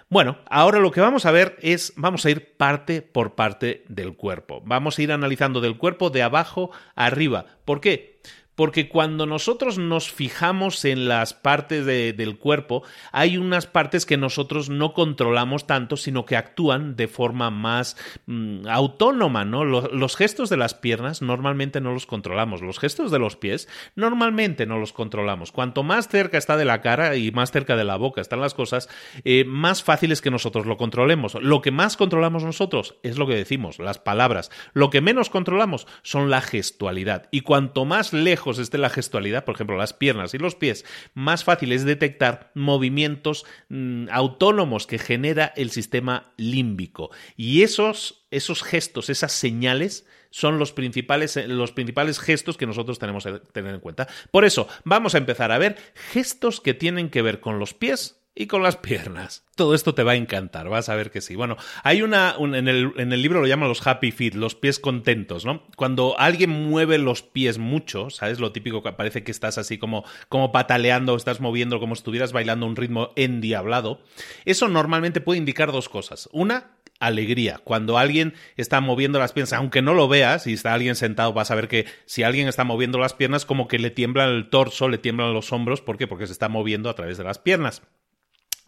Bueno, 0.08 0.38
ahora 0.48 0.78
lo 0.78 0.92
que 0.92 1.00
vamos 1.00 1.26
a 1.26 1.32
ver 1.32 1.56
es, 1.60 1.92
vamos 1.96 2.24
a 2.24 2.30
ir 2.30 2.56
parte 2.56 3.02
por 3.02 3.34
parte 3.34 3.84
del 3.88 4.14
cuerpo. 4.14 4.62
Vamos 4.64 4.98
a 4.98 5.02
ir 5.02 5.12
analizando 5.12 5.60
del 5.60 5.78
cuerpo 5.78 6.10
de 6.10 6.22
abajo 6.22 6.70
a 6.94 7.06
arriba. 7.06 7.46
¿Por 7.64 7.80
qué? 7.80 8.20
Porque 8.56 8.88
cuando 8.88 9.26
nosotros 9.26 9.78
nos 9.78 10.10
fijamos 10.10 10.84
en 10.86 11.08
las 11.08 11.34
partes 11.34 11.84
del 11.86 12.38
cuerpo, 12.38 12.82
hay 13.12 13.36
unas 13.36 13.66
partes 13.66 14.06
que 14.06 14.16
nosotros 14.16 14.70
no 14.70 14.94
controlamos 14.94 15.66
tanto, 15.66 15.96
sino 15.96 16.24
que 16.24 16.36
actúan 16.36 16.96
de 16.96 17.06
forma 17.06 17.50
más 17.50 17.96
mm, 18.24 18.66
autónoma, 18.66 19.44
¿no? 19.44 19.64
Los, 19.64 19.92
los, 19.92 20.16
gestos 20.16 20.48
de 20.48 20.56
las 20.56 20.74
piernas 20.74 21.20
normalmente 21.20 21.82
no 21.82 21.92
los 21.92 22.06
controlamos. 22.06 22.62
Los 22.62 22.78
gestos 22.78 23.10
de 23.10 23.18
los 23.18 23.36
pies 23.36 23.68
normalmente 23.94 24.64
no 24.64 24.78
los 24.78 24.94
controlamos. 24.94 25.52
Cuanto 25.52 25.82
más 25.82 26.08
cerca 26.08 26.38
está 26.38 26.56
de 26.56 26.64
la 26.64 26.80
cara 26.80 27.16
y 27.16 27.30
más 27.30 27.52
cerca 27.52 27.76
de 27.76 27.84
la 27.84 27.96
boca 27.96 28.22
están 28.22 28.40
las 28.40 28.54
cosas, 28.54 28.88
eh, 29.24 29.44
más 29.44 29.82
fácil 29.82 30.12
es 30.12 30.22
que 30.22 30.30
nosotros 30.30 30.64
lo 30.64 30.78
controlemos. 30.78 31.34
Lo 31.34 31.60
que 31.60 31.70
más 31.70 31.98
controlamos 31.98 32.42
nosotros 32.42 32.96
es 33.02 33.18
lo 33.18 33.26
que 33.26 33.34
decimos, 33.34 33.78
las 33.78 33.98
palabras. 33.98 34.50
Lo 34.72 34.88
que 34.88 35.02
menos 35.02 35.28
controlamos 35.28 35.86
son 36.02 36.30
la 36.30 36.40
gestualidad. 36.40 37.28
Y 37.30 37.42
cuanto 37.42 37.84
más 37.84 38.14
lejos 38.14 38.45
esté 38.58 38.78
la 38.78 38.90
gestualidad, 38.90 39.44
por 39.44 39.54
ejemplo, 39.54 39.76
las 39.76 39.92
piernas 39.92 40.34
y 40.34 40.38
los 40.38 40.54
pies, 40.54 40.84
más 41.14 41.44
fácil 41.44 41.72
es 41.72 41.84
detectar 41.84 42.50
movimientos 42.54 43.44
mm, 43.68 44.08
autónomos 44.10 44.86
que 44.86 44.98
genera 44.98 45.52
el 45.56 45.70
sistema 45.70 46.32
límbico. 46.36 47.10
Y 47.36 47.62
esos, 47.62 48.26
esos 48.30 48.62
gestos, 48.62 49.10
esas 49.10 49.32
señales, 49.32 50.06
son 50.30 50.58
los 50.58 50.72
principales, 50.72 51.36
eh, 51.36 51.48
los 51.48 51.72
principales 51.72 52.18
gestos 52.18 52.56
que 52.56 52.66
nosotros 52.66 52.98
tenemos 52.98 53.24
que 53.24 53.40
tener 53.52 53.74
en 53.74 53.80
cuenta. 53.80 54.06
Por 54.30 54.44
eso, 54.44 54.68
vamos 54.84 55.14
a 55.14 55.18
empezar 55.18 55.50
a 55.52 55.58
ver 55.58 55.76
gestos 55.94 56.60
que 56.60 56.74
tienen 56.74 57.10
que 57.10 57.22
ver 57.22 57.40
con 57.40 57.58
los 57.58 57.74
pies 57.74 58.20
y 58.38 58.46
con 58.46 58.62
las 58.62 58.76
piernas. 58.76 59.44
Todo 59.56 59.74
esto 59.74 59.94
te 59.94 60.02
va 60.02 60.12
a 60.12 60.16
encantar, 60.16 60.68
vas 60.68 60.90
a 60.90 60.94
ver 60.94 61.10
que 61.10 61.22
sí. 61.22 61.34
Bueno, 61.34 61.56
hay 61.82 62.02
una, 62.02 62.36
en, 62.38 62.68
el, 62.68 62.92
en, 62.98 63.12
el, 63.12 63.22
libro 63.22 63.40
lo 63.40 63.46
llaman 63.46 63.70
los 63.70 63.84
happy 63.84 64.12
feet, 64.12 64.34
los 64.34 64.54
pies 64.54 64.78
contentos, 64.78 65.46
¿no? 65.46 65.64
Cuando 65.76 66.14
alguien 66.20 66.50
mueve 66.50 66.98
los 66.98 67.22
pies 67.22 67.56
mucho, 67.56 68.10
¿sabes? 68.10 68.38
Lo 68.38 68.52
típico 68.52 68.82
que 68.82 68.92
parece 68.92 69.24
que 69.24 69.30
estás 69.30 69.56
así 69.56 69.78
como, 69.78 70.04
como 70.28 70.52
pataleando, 70.52 71.16
estás 71.16 71.40
moviendo 71.40 71.80
como 71.80 71.94
si 71.94 72.00
estuvieras 72.00 72.32
bailando 72.32 72.66
un 72.66 72.76
ritmo 72.76 73.10
endiablado. 73.16 74.02
Eso 74.44 74.68
normalmente 74.68 75.22
puede 75.22 75.38
indicar 75.38 75.72
dos 75.72 75.88
cosas. 75.88 76.28
Una, 76.32 76.76
alegría. 76.98 77.60
Cuando 77.62 77.98
alguien 77.98 78.34
está 78.56 78.80
moviendo 78.80 79.18
las 79.18 79.32
piernas, 79.32 79.52
aunque 79.54 79.82
no 79.82 79.94
lo 79.94 80.08
veas, 80.08 80.46
y 80.46 80.52
está 80.52 80.74
alguien 80.74 80.96
sentado, 80.96 81.32
vas 81.32 81.50
a 81.50 81.54
ver 81.54 81.68
que 81.68 81.86
si 82.04 82.22
alguien 82.22 82.48
está 82.48 82.64
moviendo 82.64 82.98
las 82.98 83.14
piernas, 83.14 83.44
como 83.44 83.68
que 83.68 83.78
le 83.78 83.90
tiembla 83.90 84.24
el 84.24 84.48
torso, 84.48 84.88
le 84.88 84.98
tiemblan 84.98 85.34
los 85.34 85.52
hombros. 85.52 85.80
¿Por 85.80 85.96
qué? 85.96 86.06
Porque 86.06 86.26
se 86.26 86.32
está 86.32 86.48
moviendo 86.48 86.90
a 86.90 86.94
través 86.94 87.18
de 87.18 87.24
las 87.24 87.38
piernas. 87.38 87.82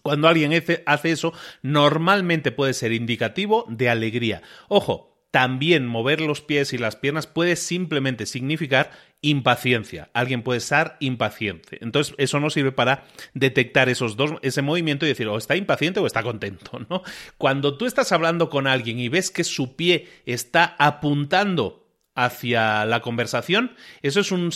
Cuando 0.08 0.26
alguien 0.26 0.54
hace 0.86 1.10
eso, 1.10 1.34
normalmente 1.60 2.50
puede 2.50 2.72
ser 2.72 2.92
indicativo 2.92 3.66
de 3.68 3.90
alegría. 3.90 4.40
Ojo, 4.68 5.18
también 5.30 5.86
mover 5.86 6.22
los 6.22 6.40
pies 6.40 6.72
y 6.72 6.78
las 6.78 6.96
piernas 6.96 7.26
puede 7.26 7.56
simplemente 7.56 8.24
significar 8.24 8.90
impaciencia. 9.20 10.08
Alguien 10.14 10.42
puede 10.42 10.60
estar 10.60 10.96
impaciente. 11.00 11.76
Entonces, 11.82 12.14
eso 12.16 12.40
nos 12.40 12.54
sirve 12.54 12.72
para 12.72 13.04
detectar 13.34 13.90
esos 13.90 14.16
dos, 14.16 14.32
ese 14.40 14.62
movimiento 14.62 15.04
y 15.04 15.10
decir, 15.10 15.28
o 15.28 15.36
está 15.36 15.56
impaciente 15.56 16.00
o 16.00 16.06
está 16.06 16.22
contento, 16.22 16.78
¿no? 16.88 17.02
Cuando 17.36 17.76
tú 17.76 17.84
estás 17.84 18.10
hablando 18.10 18.48
con 18.48 18.66
alguien 18.66 18.98
y 18.98 19.10
ves 19.10 19.30
que 19.30 19.44
su 19.44 19.76
pie 19.76 20.08
está 20.24 20.74
apuntando 20.78 21.86
hacia 22.18 22.84
la 22.84 23.00
conversación, 23.00 23.76
eso 24.02 24.18
es 24.18 24.32
un, 24.32 24.48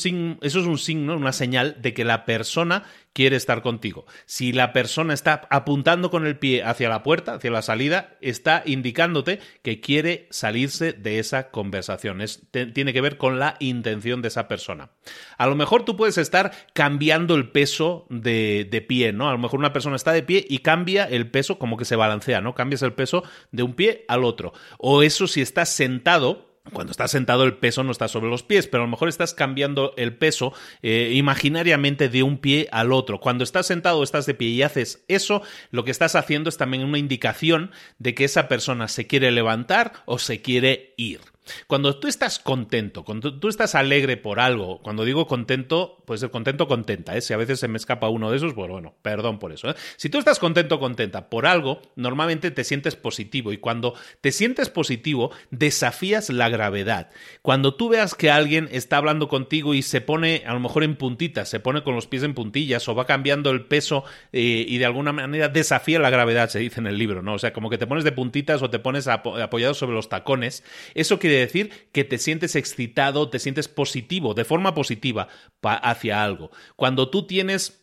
eso 0.42 0.60
es 0.60 0.66
un 0.66 0.78
signo, 0.78 1.16
una 1.16 1.32
señal 1.32 1.80
de 1.80 1.94
que 1.94 2.04
la 2.04 2.24
persona 2.24 2.82
quiere 3.12 3.36
estar 3.36 3.62
contigo. 3.62 4.04
Si 4.26 4.52
la 4.52 4.72
persona 4.72 5.14
está 5.14 5.46
apuntando 5.48 6.10
con 6.10 6.26
el 6.26 6.38
pie 6.38 6.64
hacia 6.64 6.88
la 6.88 7.04
puerta, 7.04 7.34
hacia 7.34 7.52
la 7.52 7.62
salida, 7.62 8.16
está 8.20 8.64
indicándote 8.66 9.38
que 9.62 9.80
quiere 9.80 10.26
salirse 10.30 10.92
de 10.92 11.20
esa 11.20 11.50
conversación. 11.50 12.18
tiene 12.50 12.92
que 12.92 13.00
ver 13.00 13.16
con 13.16 13.38
la 13.38 13.56
intención 13.60 14.22
de 14.22 14.28
esa 14.28 14.48
persona. 14.48 14.90
A 15.38 15.46
lo 15.46 15.54
mejor 15.54 15.84
tú 15.84 15.96
puedes 15.96 16.18
estar 16.18 16.52
cambiando 16.72 17.36
el 17.36 17.50
peso 17.50 18.06
de, 18.08 18.66
de 18.68 18.80
pie, 18.80 19.12
¿no? 19.12 19.28
A 19.28 19.32
lo 19.32 19.38
mejor 19.38 19.60
una 19.60 19.72
persona 19.72 19.94
está 19.94 20.12
de 20.12 20.24
pie 20.24 20.44
y 20.48 20.58
cambia 20.58 21.04
el 21.04 21.30
peso 21.30 21.60
como 21.60 21.76
que 21.76 21.84
se 21.84 21.94
balancea, 21.94 22.40
¿no? 22.40 22.54
Cambias 22.54 22.82
el 22.82 22.94
peso 22.94 23.22
de 23.52 23.62
un 23.62 23.74
pie 23.74 24.04
al 24.08 24.24
otro. 24.24 24.52
O 24.78 25.02
eso 25.04 25.28
si 25.28 25.40
estás 25.42 25.68
sentado, 25.68 26.51
cuando 26.72 26.92
estás 26.92 27.10
sentado 27.10 27.44
el 27.44 27.56
peso 27.56 27.82
no 27.82 27.90
está 27.90 28.08
sobre 28.08 28.30
los 28.30 28.42
pies, 28.42 28.68
pero 28.68 28.82
a 28.82 28.86
lo 28.86 28.90
mejor 28.90 29.08
estás 29.08 29.34
cambiando 29.34 29.94
el 29.96 30.16
peso 30.16 30.52
eh, 30.82 31.12
imaginariamente 31.14 32.08
de 32.08 32.22
un 32.22 32.38
pie 32.38 32.68
al 32.70 32.92
otro. 32.92 33.20
Cuando 33.20 33.44
estás 33.44 33.66
sentado 33.66 33.98
o 33.98 34.04
estás 34.04 34.26
de 34.26 34.34
pie 34.34 34.48
y 34.48 34.62
haces 34.62 35.04
eso, 35.08 35.42
lo 35.70 35.84
que 35.84 35.90
estás 35.90 36.14
haciendo 36.14 36.48
es 36.48 36.56
también 36.56 36.84
una 36.84 36.98
indicación 36.98 37.72
de 37.98 38.14
que 38.14 38.24
esa 38.24 38.48
persona 38.48 38.88
se 38.88 39.06
quiere 39.06 39.32
levantar 39.32 39.92
o 40.06 40.18
se 40.18 40.40
quiere 40.40 40.94
ir. 40.96 41.31
Cuando 41.66 41.98
tú 41.98 42.06
estás 42.06 42.38
contento, 42.38 43.04
cuando 43.04 43.38
tú 43.38 43.48
estás 43.48 43.74
alegre 43.74 44.16
por 44.16 44.38
algo, 44.38 44.80
cuando 44.82 45.04
digo 45.04 45.26
contento, 45.26 46.02
puede 46.06 46.18
ser 46.18 46.30
contento 46.30 46.68
contenta, 46.68 47.16
¿eh? 47.16 47.20
si 47.20 47.32
a 47.32 47.36
veces 47.36 47.58
se 47.58 47.68
me 47.68 47.76
escapa 47.76 48.08
uno 48.08 48.30
de 48.30 48.36
esos, 48.36 48.54
pues 48.54 48.70
bueno, 48.70 48.94
perdón 49.02 49.38
por 49.38 49.52
eso. 49.52 49.70
¿eh? 49.70 49.74
Si 49.96 50.08
tú 50.08 50.18
estás 50.18 50.38
contento 50.38 50.78
contenta 50.78 51.28
por 51.28 51.46
algo, 51.46 51.82
normalmente 51.96 52.50
te 52.50 52.64
sientes 52.64 52.94
positivo 52.94 53.52
y 53.52 53.58
cuando 53.58 53.94
te 54.20 54.30
sientes 54.30 54.70
positivo, 54.70 55.32
desafías 55.50 56.30
la 56.30 56.48
gravedad. 56.48 57.10
Cuando 57.42 57.74
tú 57.74 57.88
veas 57.88 58.14
que 58.14 58.30
alguien 58.30 58.68
está 58.70 58.98
hablando 58.98 59.28
contigo 59.28 59.74
y 59.74 59.82
se 59.82 60.00
pone 60.00 60.44
a 60.46 60.54
lo 60.54 60.60
mejor 60.60 60.84
en 60.84 60.96
puntitas, 60.96 61.48
se 61.48 61.60
pone 61.60 61.82
con 61.82 61.94
los 61.94 62.06
pies 62.06 62.22
en 62.22 62.34
puntillas 62.34 62.88
o 62.88 62.94
va 62.94 63.06
cambiando 63.06 63.50
el 63.50 63.64
peso 63.64 64.04
eh, 64.32 64.64
y 64.68 64.78
de 64.78 64.86
alguna 64.86 65.12
manera 65.12 65.48
desafía 65.48 65.98
la 65.98 66.10
gravedad, 66.10 66.48
se 66.50 66.60
dice 66.60 66.80
en 66.80 66.86
el 66.86 66.98
libro, 66.98 67.22
¿no? 67.22 67.34
O 67.34 67.38
sea, 67.38 67.52
como 67.52 67.68
que 67.68 67.78
te 67.78 67.86
pones 67.86 68.04
de 68.04 68.12
puntitas 68.12 68.62
o 68.62 68.70
te 68.70 68.78
pones 68.78 69.08
apoyado 69.08 69.74
sobre 69.74 69.94
los 69.94 70.08
tacones, 70.08 70.62
eso 70.94 71.18
quiere 71.18 71.31
decir 71.34 71.70
que 71.92 72.04
te 72.04 72.18
sientes 72.18 72.56
excitado, 72.56 73.30
te 73.30 73.38
sientes 73.38 73.68
positivo, 73.68 74.34
de 74.34 74.44
forma 74.44 74.74
positiva 74.74 75.28
hacia 75.62 76.22
algo. 76.22 76.50
Cuando 76.76 77.10
tú 77.10 77.26
tienes 77.26 77.81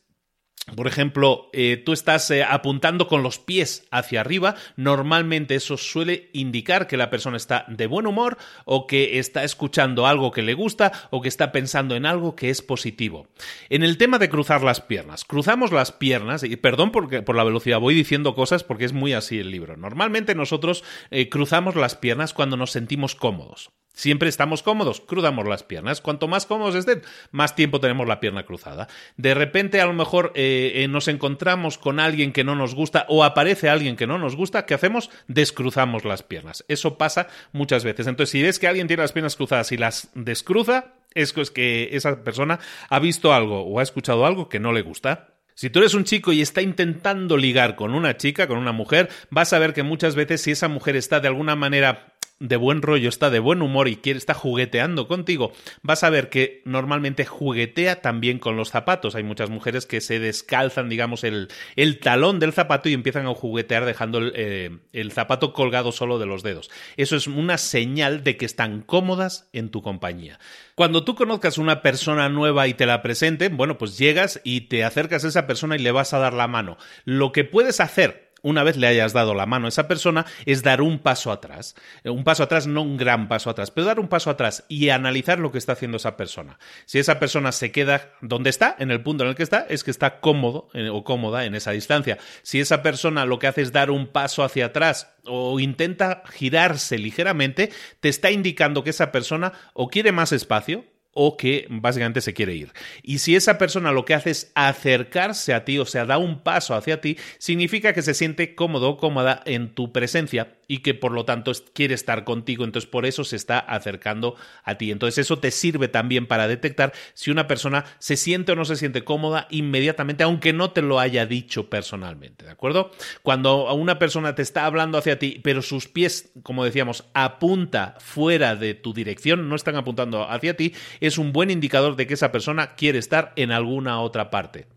por 0.76 0.88
ejemplo, 0.88 1.50
eh, 1.54 1.82
tú 1.84 1.94
estás 1.94 2.30
eh, 2.32 2.44
apuntando 2.44 3.08
con 3.08 3.24
los 3.24 3.40
pies 3.40 3.88
hacia 3.92 4.22
arriba, 4.22 4.56
normalmente 4.76 5.56
eso 5.56 5.78
suele 5.78 6.30
indicar 6.34 6.88
que 6.88 6.98
la 6.98 7.10
persona 7.10 7.38
está 7.38 7.66
de 7.68 7.88
buen 7.88 8.08
humor 8.08 8.38
o 8.66 8.88
que 8.88 9.20
está 9.20 9.44
escuchando 9.44 10.08
algo 10.08 10.32
que 10.32 10.42
le 10.42 10.54
gusta 10.54 10.92
o 11.10 11.22
que 11.22 11.30
está 11.30 11.52
pensando 11.52 11.96
en 11.96 12.06
algo 12.06 12.36
que 12.36 12.50
es 12.50 12.62
positivo. 12.62 13.28
En 13.70 13.84
el 13.84 13.98
tema 13.98 14.20
de 14.20 14.30
cruzar 14.30 14.64
las 14.64 14.82
piernas, 14.82 15.26
cruzamos 15.26 15.72
las 15.72 15.92
piernas, 15.92 16.44
y 16.44 16.56
perdón 16.56 16.92
porque, 16.92 17.22
por 17.22 17.36
la 17.36 17.44
velocidad, 17.44 17.80
voy 17.80 17.96
diciendo 17.96 18.36
cosas 18.36 18.64
porque 18.64 18.86
es 18.86 18.94
muy 18.94 19.14
así 19.14 19.40
el 19.40 19.52
libro. 19.52 19.78
Normalmente 19.78 20.36
nosotros 20.36 20.84
eh, 21.12 21.30
cruzamos 21.30 21.76
las 21.76 21.96
piernas 21.96 22.34
cuando 22.34 22.58
nos 22.58 22.72
sentimos 22.72 23.16
cómodos. 23.16 23.72
Siempre 24.00 24.30
estamos 24.30 24.64
cómodos, 24.64 25.02
cruzamos 25.02 25.46
las 25.46 25.64
piernas. 25.64 26.00
Cuanto 26.00 26.30
más 26.30 26.46
cómodos 26.46 26.74
estén, 26.76 27.02
más 27.32 27.54
tiempo 27.54 27.82
tenemos 27.82 28.08
la 28.08 28.22
pierna 28.22 28.46
cruzada. 28.46 28.88
De 29.18 29.34
repente, 29.34 29.82
a 29.82 29.86
lo 29.86 29.92
mejor 29.92 30.32
eh, 30.36 30.72
eh, 30.76 30.88
nos 30.88 31.10
encontramos 31.10 31.78
con 31.78 32.00
alguien 32.00 32.32
que 32.32 32.46
no 32.46 32.56
nos 32.56 32.76
gusta 32.76 33.06
o 33.10 33.26
aparece 33.26 33.68
alguien 33.68 33.98
que 33.98 34.08
no 34.08 34.18
nos 34.18 34.38
gusta, 34.38 34.66
¿qué 34.66 34.74
hacemos? 34.74 35.10
Descruzamos 35.28 36.06
las 36.06 36.24
piernas. 36.24 36.64
Eso 36.70 36.98
pasa 36.98 37.28
muchas 37.52 37.84
veces. 37.84 38.08
Entonces, 38.08 38.32
si 38.32 38.42
ves 38.42 38.58
que 38.58 38.70
alguien 38.70 38.88
tiene 38.88 39.04
las 39.04 39.12
piernas 39.12 39.36
cruzadas 39.36 39.74
y 39.74 39.78
las 39.78 40.08
descruza, 40.16 40.94
es 41.14 41.34
que 41.34 41.90
esa 41.92 42.24
persona 42.24 42.62
ha 42.90 43.00
visto 43.00 43.34
algo 43.34 43.64
o 43.64 43.82
ha 43.82 43.84
escuchado 43.84 44.26
algo 44.26 44.48
que 44.48 44.62
no 44.62 44.72
le 44.72 44.82
gusta. 44.82 45.34
Si 45.56 45.70
tú 45.70 45.80
eres 45.80 45.94
un 45.94 46.06
chico 46.06 46.32
y 46.32 46.42
está 46.42 46.62
intentando 46.62 47.36
ligar 47.36 47.76
con 47.76 47.94
una 47.94 48.16
chica, 48.16 48.48
con 48.48 48.60
una 48.60 48.72
mujer, 48.72 49.10
vas 49.30 49.52
a 49.52 49.60
ver 49.60 49.74
que 49.74 49.84
muchas 49.84 50.16
veces 50.16 50.42
si 50.42 50.52
esa 50.52 50.70
mujer 50.70 50.96
está 50.96 51.20
de 51.20 51.28
alguna 51.28 51.58
manera 51.58 52.09
de 52.40 52.56
buen 52.56 52.82
rollo, 52.82 53.10
está 53.10 53.30
de 53.30 53.40
buen 53.40 53.62
humor 53.62 53.88
y 53.88 53.98
quiere, 53.98 54.18
está 54.18 54.34
jugueteando 54.34 55.08
contigo, 55.08 55.52
vas 55.82 56.04
a 56.04 56.10
ver 56.10 56.30
que 56.30 56.62
normalmente 56.66 57.26
juguetea 57.26 58.02
también 58.02 58.40
con 58.40 58.56
los 58.56 58.70
zapatos. 58.70 59.16
Hay 59.16 59.24
muchas 59.24 59.50
mujeres 59.50 59.86
que 59.86 60.02
se 60.02 60.20
descalzan, 60.20 60.90
digamos, 60.90 61.24
el, 61.24 61.50
el 61.76 62.00
talón 62.00 62.40
del 62.40 62.54
zapato 62.54 62.90
y 62.90 62.94
empiezan 62.94 63.28
a 63.28 63.34
juguetear 63.34 63.86
dejando 63.86 64.20
el, 64.20 64.34
eh, 64.36 64.78
el 64.94 65.12
zapato 65.12 65.54
colgado 65.54 65.92
solo 65.92 66.20
de 66.20 66.26
los 66.26 66.44
dedos. 66.44 66.70
Eso 66.98 67.16
es 67.16 67.28
una 67.28 67.58
señal 67.58 68.24
de 68.24 68.38
que 68.38 68.46
están 68.46 68.82
cómodas 68.82 69.50
en 69.54 69.70
tu 69.70 69.82
compañía. 69.82 70.40
Cuando 70.76 71.04
tú 71.04 71.16
conozcas 71.16 71.58
una 71.58 71.82
persona 71.82 72.30
nueva 72.30 72.68
y 72.68 72.74
te 72.74 72.86
la 72.86 73.02
presenten, 73.02 73.58
bueno, 73.58 73.78
pues 73.78 73.98
llegas 73.98 74.40
y 74.46 74.62
te 74.62 74.86
acercas 74.86 75.26
a 75.26 75.28
esa 75.28 75.46
persona 75.46 75.76
y 75.76 75.80
le 75.80 75.92
vas 75.92 76.14
a 76.14 76.20
dar 76.20 76.34
la 76.34 76.48
mano. 76.48 76.78
Lo 77.04 77.34
que 77.34 77.44
puedes 77.44 77.82
hacer 77.82 78.29
una 78.42 78.64
vez 78.64 78.78
le 78.78 78.88
hayas 78.88 79.14
dado 79.14 79.34
la 79.34 79.46
mano 79.46 79.66
a 79.66 79.70
esa 79.70 79.88
persona, 79.88 80.26
es 80.46 80.64
dar 80.64 80.82
un 80.82 81.00
paso 81.00 81.32
atrás. 81.32 81.76
Eh, 82.04 82.10
un 82.10 82.24
paso 82.24 82.44
atrás, 82.44 82.68
no 82.68 82.82
un 82.82 82.98
gran 82.98 83.28
paso 83.28 83.50
atrás, 83.50 83.72
pero 83.72 83.86
dar 83.86 84.00
un 84.00 84.08
paso 84.08 84.30
atrás 84.30 84.66
y 84.68 84.90
analizar 84.90 85.40
lo 85.40 85.52
que 85.52 85.58
está 85.58 85.74
haciendo 85.74 85.98
esa 85.98 86.18
persona. 86.18 86.60
Si 86.86 87.00
esa 87.00 87.20
persona 87.20 87.52
se 87.52 87.72
queda 87.72 88.12
donde 88.22 88.50
está, 88.50 88.76
en 88.80 88.92
el 88.92 89.02
punto 89.02 89.24
en 89.24 89.30
el 89.30 89.36
que 89.36 89.44
está, 89.44 89.66
es 89.70 89.84
que 89.84 89.92
está 89.92 90.20
cómodo 90.20 90.70
eh, 90.74 90.90
o 90.90 91.04
cómoda 91.04 91.46
en 91.46 91.56
esa 91.56 91.72
distancia. 91.72 92.18
Si 92.42 92.60
esa 92.60 92.82
persona 92.82 93.26
lo 93.26 93.40
que 93.40 93.48
hace 93.48 93.62
es 93.62 93.72
dar 93.72 93.92
un 93.92 94.08
paso 94.08 94.44
hacia 94.44 94.68
atrás 94.68 95.14
o 95.26 95.60
intenta 95.60 96.24
girarse 96.32 96.98
ligeramente, 96.98 97.72
te 98.00 98.10
está 98.10 98.32
indicando 98.32 98.84
que 98.84 98.90
esa 98.92 99.12
persona 99.12 99.54
o 99.74 99.90
quiere 99.90 100.12
más 100.12 100.32
espacio, 100.32 100.86
o 101.14 101.38
que 101.38 101.66
básicamente 101.70 102.22
se 102.22 102.34
quiere 102.34 102.56
ir. 102.56 102.72
Y 103.04 103.20
si 103.20 103.36
esa 103.36 103.58
persona 103.58 103.92
lo 103.92 104.06
que 104.06 104.14
hace 104.14 104.30
es 104.30 104.52
acercarse 104.56 105.54
a 105.54 105.66
ti, 105.66 105.80
o 105.80 105.86
sea, 105.86 106.06
da 106.06 106.18
un 106.18 106.42
paso 106.42 106.76
hacia 106.76 107.02
ti, 107.02 107.18
significa 107.38 107.94
que 107.94 108.02
se 108.02 108.14
siente 108.14 108.56
cómodo 108.56 108.90
o 108.90 108.98
cómoda 108.98 109.42
en 109.46 109.74
tu 109.74 109.92
presencia 109.92 110.56
y 110.68 110.80
que 110.80 110.94
por 110.94 111.12
lo 111.12 111.26
tanto 111.26 111.52
quiere 111.74 111.96
estar 111.96 112.24
contigo, 112.24 112.64
entonces 112.64 112.88
por 112.88 113.08
eso 113.08 113.24
se 113.24 113.36
está 113.36 113.58
acercando 113.58 114.36
a 114.64 114.76
ti. 114.76 114.92
Entonces 114.92 115.18
eso 115.18 115.40
te 115.40 115.50
sirve 115.50 115.88
también 115.88 116.28
para 116.28 116.48
detectar 116.48 116.94
si 117.16 117.32
una 117.32 117.48
persona 117.48 117.86
se 117.98 118.16
siente 118.16 118.52
o 118.52 118.56
no 118.56 118.66
se 118.66 118.76
siente 118.76 119.04
cómoda 119.04 119.48
inmediatamente, 119.50 120.24
aunque 120.24 120.54
no 120.54 120.72
te 120.72 120.84
lo 120.84 121.00
haya 121.00 121.26
dicho 121.26 121.72
personalmente, 121.72 122.46
¿de 122.46 122.52
acuerdo? 122.52 122.92
Cuando 123.24 123.74
una 123.74 123.98
persona 123.98 124.36
te 124.36 124.44
está 124.44 124.66
hablando 124.66 125.00
hacia 125.00 125.18
ti, 125.18 125.42
pero 125.44 125.64
sus 125.64 125.88
pies, 125.88 126.32
como 126.44 126.64
decíamos, 126.64 127.06
apunta 127.16 127.96
fuera 128.00 128.56
de 128.56 128.76
tu 128.76 128.94
dirección, 128.94 129.50
no 129.50 129.56
están 129.56 129.76
apuntando 129.76 130.30
hacia 130.30 130.56
ti, 130.56 130.74
es 131.08 131.18
un 131.18 131.34
buen 131.34 131.52
indicador 131.52 131.96
de 131.96 132.08
que 132.08 132.14
esa 132.16 132.32
persona 132.32 132.76
quiere 132.76 133.00
estar 133.00 133.34
en 133.36 133.52
alguna 133.52 134.02
otra 134.02 134.30
parte. 134.30 134.68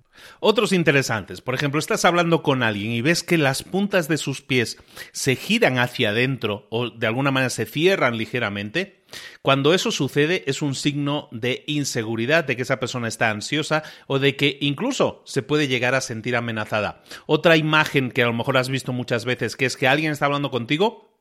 Otros 0.41 0.73
interesantes, 0.73 1.41
por 1.41 1.55
ejemplo, 1.55 1.79
estás 1.79 2.05
hablando 2.05 2.43
con 2.43 2.62
alguien 2.62 2.93
y 2.93 3.01
ves 3.01 3.23
que 3.23 3.39
las 3.39 3.62
puntas 3.62 4.09
de 4.09 4.18
sus 4.18 4.43
pies 4.43 4.79
se 5.12 5.37
giran 5.37 5.79
hacia 5.79 6.11
adentro 6.11 6.66
o 6.70 6.91
de 6.91 7.07
alguna 7.07 7.31
manera 7.31 7.51
se 7.51 7.66
cierran 7.66 8.16
ligeramente. 8.16 9.03
Cuando 9.43 9.75
eso 9.75 9.91
sucede 9.91 10.45
es 10.47 10.62
un 10.62 10.75
signo 10.75 11.29
de 11.33 11.64
inseguridad, 11.66 12.45
de 12.45 12.57
que 12.57 12.62
esa 12.62 12.81
persona 12.81 13.09
está 13.09 13.31
ansiosa 13.31 13.83
o 14.07 14.18
de 14.18 14.37
que 14.37 14.59
incluso 14.61 15.23
se 15.27 15.43
puede 15.43 15.68
llegar 15.68 15.95
a 15.95 16.01
sentir 16.01 16.37
amenazada. 16.37 17.03
Otra 17.27 17.57
imagen 17.57 18.11
que 18.11 18.23
a 18.23 18.27
lo 18.27 18.33
mejor 18.33 18.57
has 18.57 18.68
visto 18.68 18.93
muchas 18.93 19.25
veces, 19.25 19.57
que 19.57 19.66
es 19.66 19.77
que 19.77 19.89
alguien 19.89 20.12
está 20.12 20.27
hablando 20.27 20.51
contigo 20.51 21.12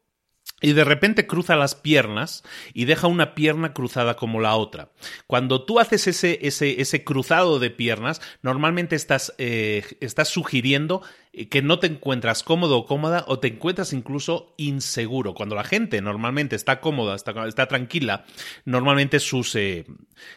y 0.61 0.73
de 0.73 0.83
repente 0.83 1.27
cruza 1.27 1.55
las 1.55 1.75
piernas 1.75 2.43
y 2.73 2.85
deja 2.85 3.07
una 3.07 3.33
pierna 3.33 3.73
cruzada 3.73 4.15
como 4.15 4.39
la 4.39 4.55
otra. 4.55 4.91
Cuando 5.25 5.65
tú 5.65 5.79
haces 5.79 6.07
ese, 6.07 6.39
ese, 6.43 6.79
ese 6.79 7.03
cruzado 7.03 7.59
de 7.59 7.71
piernas, 7.71 8.21
normalmente 8.43 8.95
estás, 8.95 9.33
eh, 9.39 9.83
estás 9.99 10.29
sugiriendo 10.29 11.01
que 11.49 11.61
no 11.61 11.79
te 11.79 11.87
encuentras 11.87 12.43
cómodo 12.43 12.77
o 12.77 12.85
cómoda 12.85 13.23
o 13.27 13.39
te 13.39 13.47
encuentras 13.47 13.93
incluso 13.93 14.53
inseguro. 14.57 15.33
Cuando 15.33 15.55
la 15.55 15.63
gente 15.63 16.01
normalmente 16.01 16.57
está 16.57 16.81
cómoda, 16.81 17.15
está, 17.15 17.47
está 17.47 17.67
tranquila, 17.67 18.25
normalmente 18.65 19.19
sus, 19.19 19.55
eh, 19.55 19.85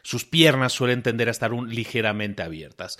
sus 0.02 0.24
piernas 0.24 0.72
suelen 0.72 1.02
tender 1.02 1.28
a 1.28 1.32
estar 1.32 1.52
ligeramente 1.52 2.42
abiertas. 2.42 2.98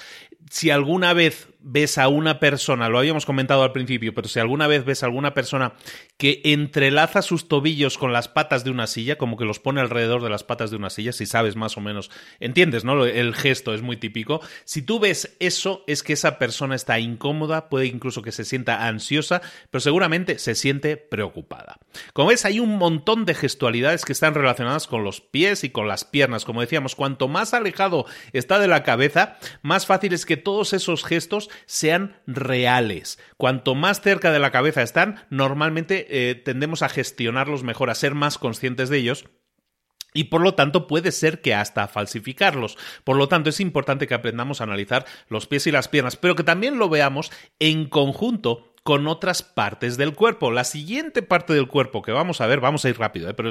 Si 0.50 0.70
alguna 0.70 1.12
vez 1.12 1.48
ves 1.60 1.96
a 1.96 2.08
una 2.08 2.40
persona, 2.40 2.88
lo 2.88 2.98
habíamos 2.98 3.26
comentado 3.26 3.62
al 3.62 3.72
principio, 3.72 4.12
pero 4.12 4.28
si 4.28 4.40
alguna 4.40 4.66
vez 4.66 4.84
ves 4.84 5.02
a 5.02 5.06
alguna 5.06 5.32
persona 5.32 5.74
que 6.18 6.42
entrelaza 6.44 7.22
sus 7.22 7.48
tobillos 7.48 7.96
con 7.96 8.12
las 8.12 8.28
patas 8.28 8.64
de 8.64 8.70
una 8.70 8.86
silla, 8.86 9.16
como 9.16 9.36
que 9.36 9.44
los 9.44 9.60
pone 9.60 9.80
alrededor 9.80 10.22
de 10.22 10.30
las 10.30 10.42
patas 10.44 10.70
de 10.70 10.76
una 10.76 10.90
silla, 10.90 11.12
si 11.12 11.26
sabes 11.26 11.54
más 11.54 11.76
o 11.76 11.80
menos, 11.80 12.10
entiendes, 12.40 12.84
¿no? 12.84 13.04
El 13.06 13.34
gesto 13.34 13.72
es 13.72 13.82
muy 13.82 13.96
típico. 13.96 14.40
Si 14.64 14.82
tú 14.82 14.98
ves 14.98 15.36
eso, 15.38 15.84
es 15.86 16.02
que 16.02 16.12
esa 16.12 16.38
persona 16.38 16.74
está 16.74 16.98
incómoda, 16.98 17.68
puede 17.68 17.83
incluso 17.86 18.22
que 18.22 18.32
se 18.32 18.44
sienta 18.44 18.86
ansiosa, 18.86 19.42
pero 19.70 19.80
seguramente 19.80 20.38
se 20.38 20.54
siente 20.54 20.96
preocupada. 20.96 21.78
Como 22.12 22.28
ves, 22.28 22.44
hay 22.44 22.60
un 22.60 22.76
montón 22.76 23.24
de 23.24 23.34
gestualidades 23.34 24.04
que 24.04 24.12
están 24.12 24.34
relacionadas 24.34 24.86
con 24.86 25.04
los 25.04 25.20
pies 25.20 25.64
y 25.64 25.70
con 25.70 25.88
las 25.88 26.04
piernas. 26.04 26.44
Como 26.44 26.60
decíamos, 26.60 26.94
cuanto 26.94 27.28
más 27.28 27.54
alejado 27.54 28.06
está 28.32 28.58
de 28.58 28.68
la 28.68 28.82
cabeza, 28.82 29.36
más 29.62 29.86
fácil 29.86 30.12
es 30.12 30.26
que 30.26 30.36
todos 30.36 30.72
esos 30.72 31.04
gestos 31.04 31.50
sean 31.66 32.16
reales. 32.26 33.18
Cuanto 33.36 33.74
más 33.74 34.00
cerca 34.00 34.32
de 34.32 34.38
la 34.38 34.50
cabeza 34.50 34.82
están, 34.82 35.26
normalmente 35.30 36.30
eh, 36.30 36.34
tendemos 36.34 36.82
a 36.82 36.88
gestionarlos 36.88 37.62
mejor, 37.62 37.90
a 37.90 37.94
ser 37.94 38.14
más 38.14 38.38
conscientes 38.38 38.88
de 38.88 38.98
ellos 38.98 39.24
y 40.14 40.24
por 40.24 40.40
lo 40.40 40.54
tanto 40.54 40.86
puede 40.86 41.12
ser 41.12 41.42
que 41.42 41.54
hasta 41.54 41.88
falsificarlos. 41.88 42.78
Por 43.02 43.16
lo 43.16 43.28
tanto 43.28 43.50
es 43.50 43.60
importante 43.60 44.06
que 44.06 44.14
aprendamos 44.14 44.60
a 44.60 44.64
analizar 44.64 45.04
los 45.28 45.46
pies 45.46 45.66
y 45.66 45.72
las 45.72 45.88
piernas, 45.88 46.16
pero 46.16 46.36
que 46.36 46.44
también 46.44 46.78
lo 46.78 46.88
veamos 46.88 47.30
en 47.58 47.86
conjunto 47.88 48.74
con 48.84 49.06
otras 49.08 49.42
partes 49.42 49.96
del 49.96 50.14
cuerpo. 50.14 50.52
La 50.52 50.64
siguiente 50.64 51.22
parte 51.22 51.54
del 51.54 51.68
cuerpo 51.68 52.02
que 52.02 52.12
vamos 52.12 52.40
a 52.40 52.46
ver, 52.46 52.60
vamos 52.60 52.84
a 52.84 52.90
ir 52.90 52.98
rápido, 52.98 53.28
¿eh? 53.28 53.34
pero 53.34 53.50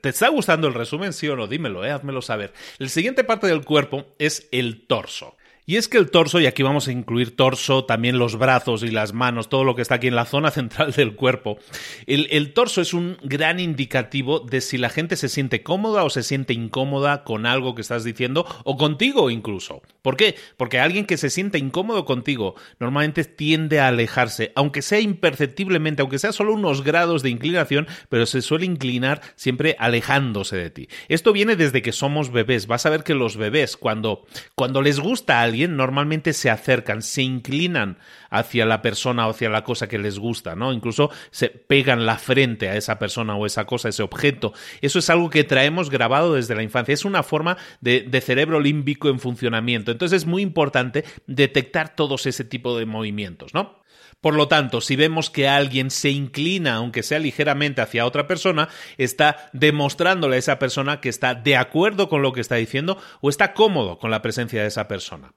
¿te 0.00 0.08
está 0.10 0.28
gustando 0.28 0.68
el 0.68 0.74
resumen? 0.74 1.12
Sí 1.12 1.26
o 1.28 1.36
no, 1.36 1.46
dímelo, 1.46 1.84
¿eh? 1.84 1.90
házmelo 1.90 2.22
saber. 2.22 2.52
La 2.76 2.88
siguiente 2.88 3.24
parte 3.24 3.46
del 3.46 3.64
cuerpo 3.64 4.06
es 4.18 4.46
el 4.52 4.86
torso. 4.86 5.36
Y 5.68 5.76
es 5.76 5.86
que 5.86 5.98
el 5.98 6.10
torso, 6.10 6.40
y 6.40 6.46
aquí 6.46 6.62
vamos 6.62 6.88
a 6.88 6.92
incluir 6.92 7.36
torso, 7.36 7.84
también 7.84 8.18
los 8.18 8.38
brazos 8.38 8.82
y 8.82 8.90
las 8.90 9.12
manos, 9.12 9.50
todo 9.50 9.64
lo 9.64 9.76
que 9.76 9.82
está 9.82 9.96
aquí 9.96 10.06
en 10.06 10.14
la 10.14 10.24
zona 10.24 10.50
central 10.58 10.92
del 10.92 11.14
cuerpo, 11.14 11.58
el, 12.06 12.54
torso 12.54 12.80
es 12.80 12.94
un 12.94 13.18
gran 13.22 13.60
indicativo 13.60 14.40
de 14.40 14.62
si 14.62 14.78
la 14.78 14.88
gente 14.88 15.14
se 15.16 15.28
siente 15.28 15.62
cómoda 15.62 16.04
o 16.04 16.08
se 16.08 16.22
siente 16.22 16.54
incómoda 16.54 17.22
con 17.22 17.44
algo 17.44 17.74
que 17.74 17.82
estás 17.82 18.02
diciendo 18.02 18.46
o 18.64 18.78
contigo 18.78 19.28
incluso. 19.28 19.82
¿Por 20.00 20.16
qué? 20.16 20.36
Porque 20.56 20.80
alguien 20.80 21.04
que 21.04 21.18
se 21.18 21.28
siente 21.28 21.58
incómodo 21.58 22.06
contigo 22.06 22.54
normalmente 22.80 23.24
tiende 23.24 23.78
a 23.78 23.88
alejarse, 23.88 24.52
aunque 24.54 24.80
sea 24.80 25.00
imperceptiblemente, 25.00 26.00
aunque 26.00 26.18
sea 26.18 26.32
solo 26.32 26.54
unos 26.54 26.82
grados 26.82 27.22
de 27.22 27.28
inclinación, 27.28 27.86
pero 28.08 28.24
se 28.24 28.40
suele 28.40 28.64
inclinar 28.64 29.20
siempre 29.36 29.76
alejándose 29.78 30.56
de 30.56 30.70
ti. 30.70 30.88
Esto 31.08 31.34
viene 31.34 31.56
desde 31.56 31.82
que 31.82 31.92
somos 31.92 32.32
bebés. 32.32 32.66
Vas 32.68 32.86
a 32.86 32.90
ver 32.90 33.04
que 33.04 33.12
los 33.12 33.36
bebés, 33.36 33.76
cuando, 33.76 34.24
cuando 34.54 34.80
les 34.80 34.98
gusta 34.98 35.40
a 35.40 35.42
alguien, 35.42 35.57
normalmente 35.66 36.32
se 36.32 36.50
acercan, 36.50 37.02
se 37.02 37.22
inclinan 37.22 37.98
hacia 38.30 38.66
la 38.66 38.82
persona 38.82 39.26
o 39.26 39.30
hacia 39.30 39.48
la 39.48 39.64
cosa 39.64 39.88
que 39.88 39.98
les 39.98 40.18
gusta, 40.18 40.54
¿no? 40.54 40.72
Incluso 40.72 41.10
se 41.30 41.48
pegan 41.48 42.06
la 42.06 42.18
frente 42.18 42.68
a 42.68 42.76
esa 42.76 42.98
persona 42.98 43.34
o 43.34 43.46
esa 43.46 43.64
cosa, 43.64 43.88
ese 43.88 44.02
objeto. 44.02 44.52
Eso 44.80 44.98
es 44.98 45.10
algo 45.10 45.30
que 45.30 45.44
traemos 45.44 45.90
grabado 45.90 46.34
desde 46.34 46.54
la 46.54 46.62
infancia. 46.62 46.94
Es 46.94 47.04
una 47.04 47.22
forma 47.22 47.56
de, 47.80 48.20
cerebro 48.20 48.60
límbico 48.60 49.08
en 49.08 49.20
funcionamiento. 49.20 49.90
Entonces 49.90 50.22
es 50.22 50.26
muy 50.26 50.42
importante 50.42 51.04
detectar 51.26 51.94
todos 51.94 52.26
ese 52.26 52.44
tipo 52.44 52.78
de 52.78 52.86
movimientos, 52.86 53.54
¿no? 53.54 53.78
Por 54.20 54.34
lo 54.34 54.48
tanto, 54.48 54.80
si 54.80 54.96
vemos 54.96 55.30
que 55.30 55.46
alguien 55.46 55.92
se 55.92 56.10
inclina, 56.10 56.74
aunque 56.74 57.04
sea 57.04 57.20
ligeramente, 57.20 57.82
hacia 57.82 58.04
otra 58.04 58.26
persona, 58.26 58.68
está 58.96 59.48
demostrándole 59.52 60.34
a 60.34 60.38
esa 60.40 60.58
persona 60.58 61.00
que 61.00 61.08
está 61.08 61.34
de 61.34 61.56
acuerdo 61.56 62.08
con 62.08 62.20
lo 62.22 62.32
que 62.32 62.40
está 62.40 62.56
diciendo 62.56 62.98
o 63.20 63.30
está 63.30 63.54
cómodo 63.54 63.98
con 63.98 64.10
la 64.10 64.20
presencia 64.20 64.60
de 64.60 64.68
esa 64.68 64.88
persona. 64.88 65.34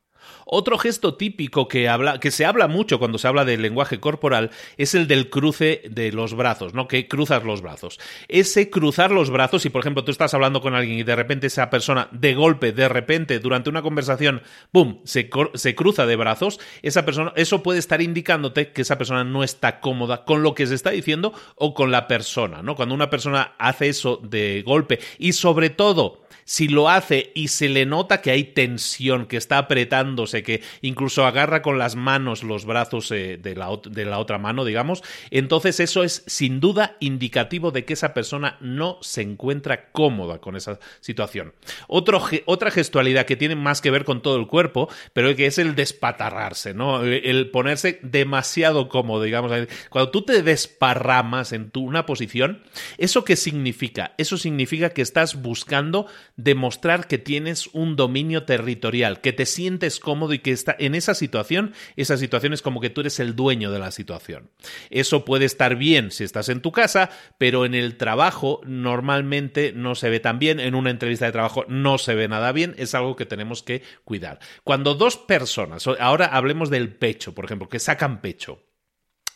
Otro 0.53 0.77
gesto 0.77 1.13
típico 1.13 1.69
que, 1.69 1.87
habla, 1.87 2.19
que 2.19 2.29
se 2.29 2.43
habla 2.43 2.67
mucho 2.67 2.99
cuando 2.99 3.17
se 3.17 3.25
habla 3.25 3.45
del 3.45 3.61
lenguaje 3.61 4.01
corporal 4.01 4.51
es 4.75 4.93
el 4.95 5.07
del 5.07 5.29
cruce 5.29 5.81
de 5.89 6.11
los 6.11 6.33
brazos, 6.33 6.73
¿no? 6.73 6.89
Que 6.89 7.07
cruzas 7.07 7.45
los 7.45 7.61
brazos. 7.61 8.01
Ese 8.27 8.69
cruzar 8.69 9.11
los 9.11 9.29
brazos, 9.29 9.61
si 9.61 9.69
por 9.69 9.79
ejemplo 9.79 10.03
tú 10.03 10.11
estás 10.11 10.33
hablando 10.33 10.59
con 10.59 10.75
alguien 10.75 10.99
y 10.99 11.03
de 11.03 11.15
repente 11.15 11.47
esa 11.47 11.69
persona, 11.69 12.09
de 12.11 12.33
golpe, 12.33 12.73
de 12.73 12.89
repente, 12.89 13.39
durante 13.39 13.69
una 13.69 13.81
conversación, 13.81 14.41
¡boom!, 14.73 14.99
se, 15.05 15.29
se 15.53 15.73
cruza 15.73 16.05
de 16.05 16.17
brazos, 16.17 16.59
esa 16.81 17.05
persona, 17.05 17.31
eso 17.37 17.63
puede 17.63 17.79
estar 17.79 18.01
indicándote 18.01 18.73
que 18.73 18.81
esa 18.81 18.97
persona 18.97 19.23
no 19.23 19.45
está 19.45 19.79
cómoda 19.79 20.25
con 20.25 20.43
lo 20.43 20.53
que 20.53 20.67
se 20.67 20.75
está 20.75 20.89
diciendo 20.89 21.33
o 21.55 21.73
con 21.73 21.91
la 21.91 22.09
persona, 22.09 22.61
¿no? 22.61 22.75
Cuando 22.75 22.93
una 22.93 23.09
persona 23.09 23.53
hace 23.57 23.87
eso 23.87 24.17
de 24.21 24.63
golpe 24.65 24.99
y 25.17 25.31
sobre 25.31 25.69
todo 25.69 26.23
si 26.43 26.67
lo 26.67 26.89
hace 26.89 27.31
y 27.35 27.47
se 27.47 27.69
le 27.69 27.85
nota 27.85 28.21
que 28.21 28.31
hay 28.31 28.43
tensión, 28.43 29.25
que 29.25 29.37
está 29.37 29.57
apretando 29.57 30.27
que 30.43 30.61
incluso 30.81 31.25
agarra 31.25 31.61
con 31.61 31.77
las 31.77 31.95
manos 31.95 32.43
los 32.43 32.65
brazos 32.65 33.11
eh, 33.11 33.37
de, 33.41 33.55
la, 33.55 33.69
otra 33.69 34.37
mano, 34.37 34.65
digamos, 34.65 35.03
entonces 35.29 35.79
eso 35.79 36.03
es 36.03 36.23
sin 36.27 36.59
duda 36.59 36.97
indicativo 36.99 37.71
de 37.71 37.85
que 37.85 37.93
esa 37.93 38.13
persona 38.13 38.57
no 38.61 38.97
se 39.01 39.21
encuentra 39.21 39.91
cómoda 39.91 40.39
con 40.39 40.55
esa 40.55 40.79
situación. 40.99 41.53
otra 41.87 42.71
gestualidad 42.71 43.25
que 43.25 43.35
tiene 43.35 43.55
más 43.55 43.81
que 43.81 43.91
ver 43.91 44.05
con 44.05 44.21
todo 44.21 44.37
el 44.37 44.47
cuerpo, 44.47 44.89
pero 45.13 45.35
que 45.35 45.45
es 45.45 45.57
el 45.57 45.75
despatarrarse, 45.75 46.73
¿no? 46.73 47.03
El 47.03 47.49
ponerse 47.49 47.99
demasiado 48.01 48.89
cómodo, 48.89 49.23
digamos. 49.23 49.51
Cuando 49.89 50.11
tú 50.11 50.23
te 50.23 50.43
desparramas 50.43 51.51
en 51.53 51.71
una 51.75 52.05
posición, 52.05 52.63
¿eso 52.97 53.23
qué 53.23 53.35
significa? 53.35 54.13
Eso 54.17 54.37
significa 54.37 54.91
que 54.91 55.01
estás 55.01 55.41
buscando 55.41 56.07
demostrar 56.35 57.07
que 57.07 57.17
tienes 57.17 57.67
un 57.73 57.95
dominio 57.95 58.43
territorial, 58.43 59.21
que 59.21 59.33
te 59.33 59.45
sientes 59.45 59.99
cómodo 59.99 60.30
y 60.33 60.39
que 60.39 60.51
está 60.51 60.75
en 60.79 60.95
esa 60.95 61.13
situación, 61.13 61.73
esa 61.95 62.17
situación 62.17 62.53
es 62.53 62.61
como 62.61 62.81
que 62.81 62.89
tú 62.89 63.01
eres 63.01 63.19
el 63.19 63.35
dueño 63.35 63.71
de 63.71 63.79
la 63.79 63.91
situación. 63.91 64.49
Eso 64.89 65.25
puede 65.25 65.45
estar 65.45 65.75
bien 65.75 66.11
si 66.11 66.23
estás 66.23 66.49
en 66.49 66.61
tu 66.61 66.71
casa, 66.71 67.09
pero 67.37 67.65
en 67.65 67.75
el 67.75 67.97
trabajo 67.97 68.61
normalmente 68.65 69.73
no 69.73 69.95
se 69.95 70.09
ve 70.09 70.19
tan 70.19 70.39
bien, 70.39 70.59
en 70.59 70.75
una 70.75 70.89
entrevista 70.89 71.25
de 71.25 71.31
trabajo 71.31 71.65
no 71.67 71.97
se 71.97 72.15
ve 72.15 72.27
nada 72.27 72.51
bien, 72.51 72.75
es 72.77 72.95
algo 72.95 73.15
que 73.15 73.25
tenemos 73.25 73.63
que 73.63 73.83
cuidar. 74.03 74.39
Cuando 74.63 74.95
dos 74.95 75.17
personas, 75.17 75.85
ahora 75.99 76.25
hablemos 76.25 76.69
del 76.69 76.93
pecho, 76.93 77.33
por 77.33 77.45
ejemplo, 77.45 77.69
que 77.69 77.79
sacan 77.79 78.21
pecho. 78.21 78.63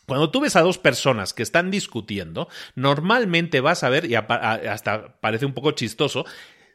Cuando 0.05 0.29
tú 0.29 0.39
ves 0.41 0.55
a 0.55 0.61
dos 0.61 0.77
personas 0.77 1.33
que 1.33 1.41
están 1.41 1.71
discutiendo, 1.71 2.47
normalmente 2.75 3.59
vas 3.59 3.83
a 3.83 3.89
ver, 3.89 4.05
y 4.05 4.13
hasta 4.13 5.19
parece 5.19 5.47
un 5.47 5.53
poco 5.53 5.71
chistoso, 5.71 6.25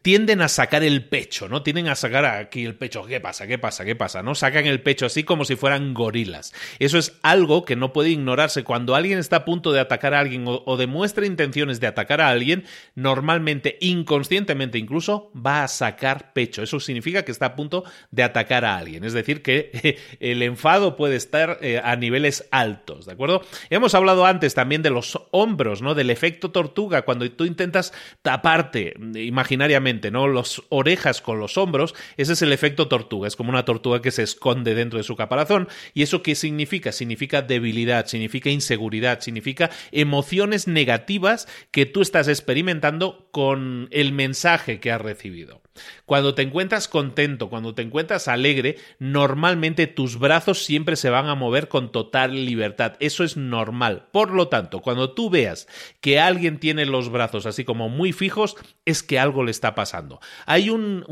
tienden 0.03 0.40
a 0.40 0.48
sacar 0.48 0.82
el 0.82 1.05
pecho, 1.05 1.48
¿no? 1.48 1.62
Tienden 1.62 1.88
a 1.88 1.94
sacar 1.94 2.24
aquí 2.24 2.64
el 2.64 2.74
pecho. 2.74 3.05
¿Qué 3.05 3.20
pasa? 3.20 3.46
¿Qué 3.46 3.59
pasa? 3.59 3.84
¿Qué 3.84 3.94
pasa? 3.96 4.22
¿No? 4.22 4.34
Sacan 4.34 4.66
el 4.66 4.80
pecho 4.80 5.07
así 5.07 5.24
como 5.24 5.44
si 5.44 5.57
fueran 5.57 5.92
gorilas. 5.92 6.55
Eso 6.78 6.98
es 6.98 7.18
algo 7.22 7.64
que 7.64 7.76
no 7.76 7.92
puede 7.92 8.11
ignorarse. 8.11 8.64
Cuando 8.64 8.94
alguien 8.94 9.18
está 9.18 9.36
a 9.36 9.44
punto 9.44 9.72
de 9.72 9.80
atacar 9.80 10.14
a 10.14 10.20
alguien 10.20 10.44
o, 10.46 10.76
demuestra 10.76 11.26
intenciones 11.26 11.80
de 11.80 11.86
atacar 11.86 12.20
a 12.20 12.28
alguien, 12.28 12.64
normalmente, 12.94 13.76
inconscientemente 13.80 14.78
incluso, 14.78 15.30
va 15.34 15.64
a 15.64 15.68
sacar 15.68 16.32
pecho. 16.32 16.62
Eso 16.62 16.80
significa 16.80 17.24
que 17.24 17.32
está 17.32 17.46
a 17.46 17.57
punto 17.57 17.84
de 18.11 18.22
atacar 18.22 18.64
a 18.64 18.78
alguien. 18.78 19.05
Es 19.05 19.12
decir, 19.12 19.42
que 19.42 19.98
el 20.20 20.42
enfado 20.42 20.96
puede 20.96 21.16
estar 21.16 21.59
eh, 21.61 21.80
a 21.82 21.96
niveles 21.96 22.48
altos, 22.51 23.05
¿de 23.05 23.12
acuerdo? 23.12 23.42
Hemos 23.68 23.94
hablado 23.94 24.24
antes 24.24 24.55
también 24.55 24.82
de 24.82 24.90
los 24.90 25.18
hombros, 25.30 25.82
¿no? 25.82 25.94
Del 25.94 26.09
efecto 26.09 26.51
tortuga, 26.51 27.03
cuando 27.03 27.30
tú 27.30 27.44
intentas 27.44 27.92
taparte 28.22 28.94
imaginariamente 29.14 29.89
¿no? 30.11 30.28
Los 30.28 30.62
orejas 30.68 31.20
con 31.20 31.41
los 31.41 31.59
hombros, 31.59 31.95
ese 32.16 32.34
es 32.34 32.43
el 32.43 32.53
efecto 32.53 32.88
tortuga, 32.88 33.26
es 33.26 33.36
como 33.36 33.51
una 33.51 33.64
tortuga 33.64 34.01
que 34.01 34.11
se 34.11 34.22
esconde 34.22 34.74
dentro 34.74 34.99
de 34.99 35.03
su 35.03 35.16
caparazón. 35.16 35.68
¿Y 35.95 36.03
eso 36.03 36.22
qué 36.22 36.34
significa? 36.34 36.93
Significa 36.93 37.43
debilidad, 37.43 38.07
significa 38.07 38.51
inseguridad, 38.51 39.20
significa 39.20 39.70
emociones 39.91 40.68
negativas 40.68 41.49
que 41.70 41.86
tú 41.86 42.03
estás 42.03 42.28
experimentando 42.28 43.28
con 43.32 43.88
el 43.91 44.12
mensaje 44.12 44.80
que 44.80 44.93
has 44.93 45.01
recibido. 45.01 45.62
Cuando 46.04 46.34
te 46.34 46.42
encuentras 46.42 46.88
contento, 46.88 47.48
cuando 47.48 47.74
te 47.74 47.82
encuentras 47.82 48.28
alegre, 48.28 48.76
normalmente 48.98 49.86
tus 49.86 50.18
brazos 50.18 50.64
siempre 50.64 50.96
se 50.96 51.10
van 51.10 51.28
a 51.28 51.34
mover 51.34 51.68
con 51.68 51.92
total 51.92 52.44
libertad. 52.44 52.94
Eso 53.00 53.22
es 53.24 53.36
normal. 53.36 54.08
Por 54.12 54.32
lo 54.32 54.48
tanto, 54.48 54.80
cuando 54.80 55.12
tú 55.12 55.30
veas 55.30 55.68
que 56.00 56.18
alguien 56.18 56.58
tiene 56.58 56.86
los 56.86 57.10
brazos 57.10 57.46
así 57.46 57.64
como 57.64 57.88
muy 57.88 58.12
fijos, 58.12 58.56
es 58.84 59.02
que 59.02 59.18
algo 59.18 59.44
le 59.44 59.52
está 59.52 59.74
pasando. 59.74 60.20
Hay 60.46 60.70
un, 60.70 61.04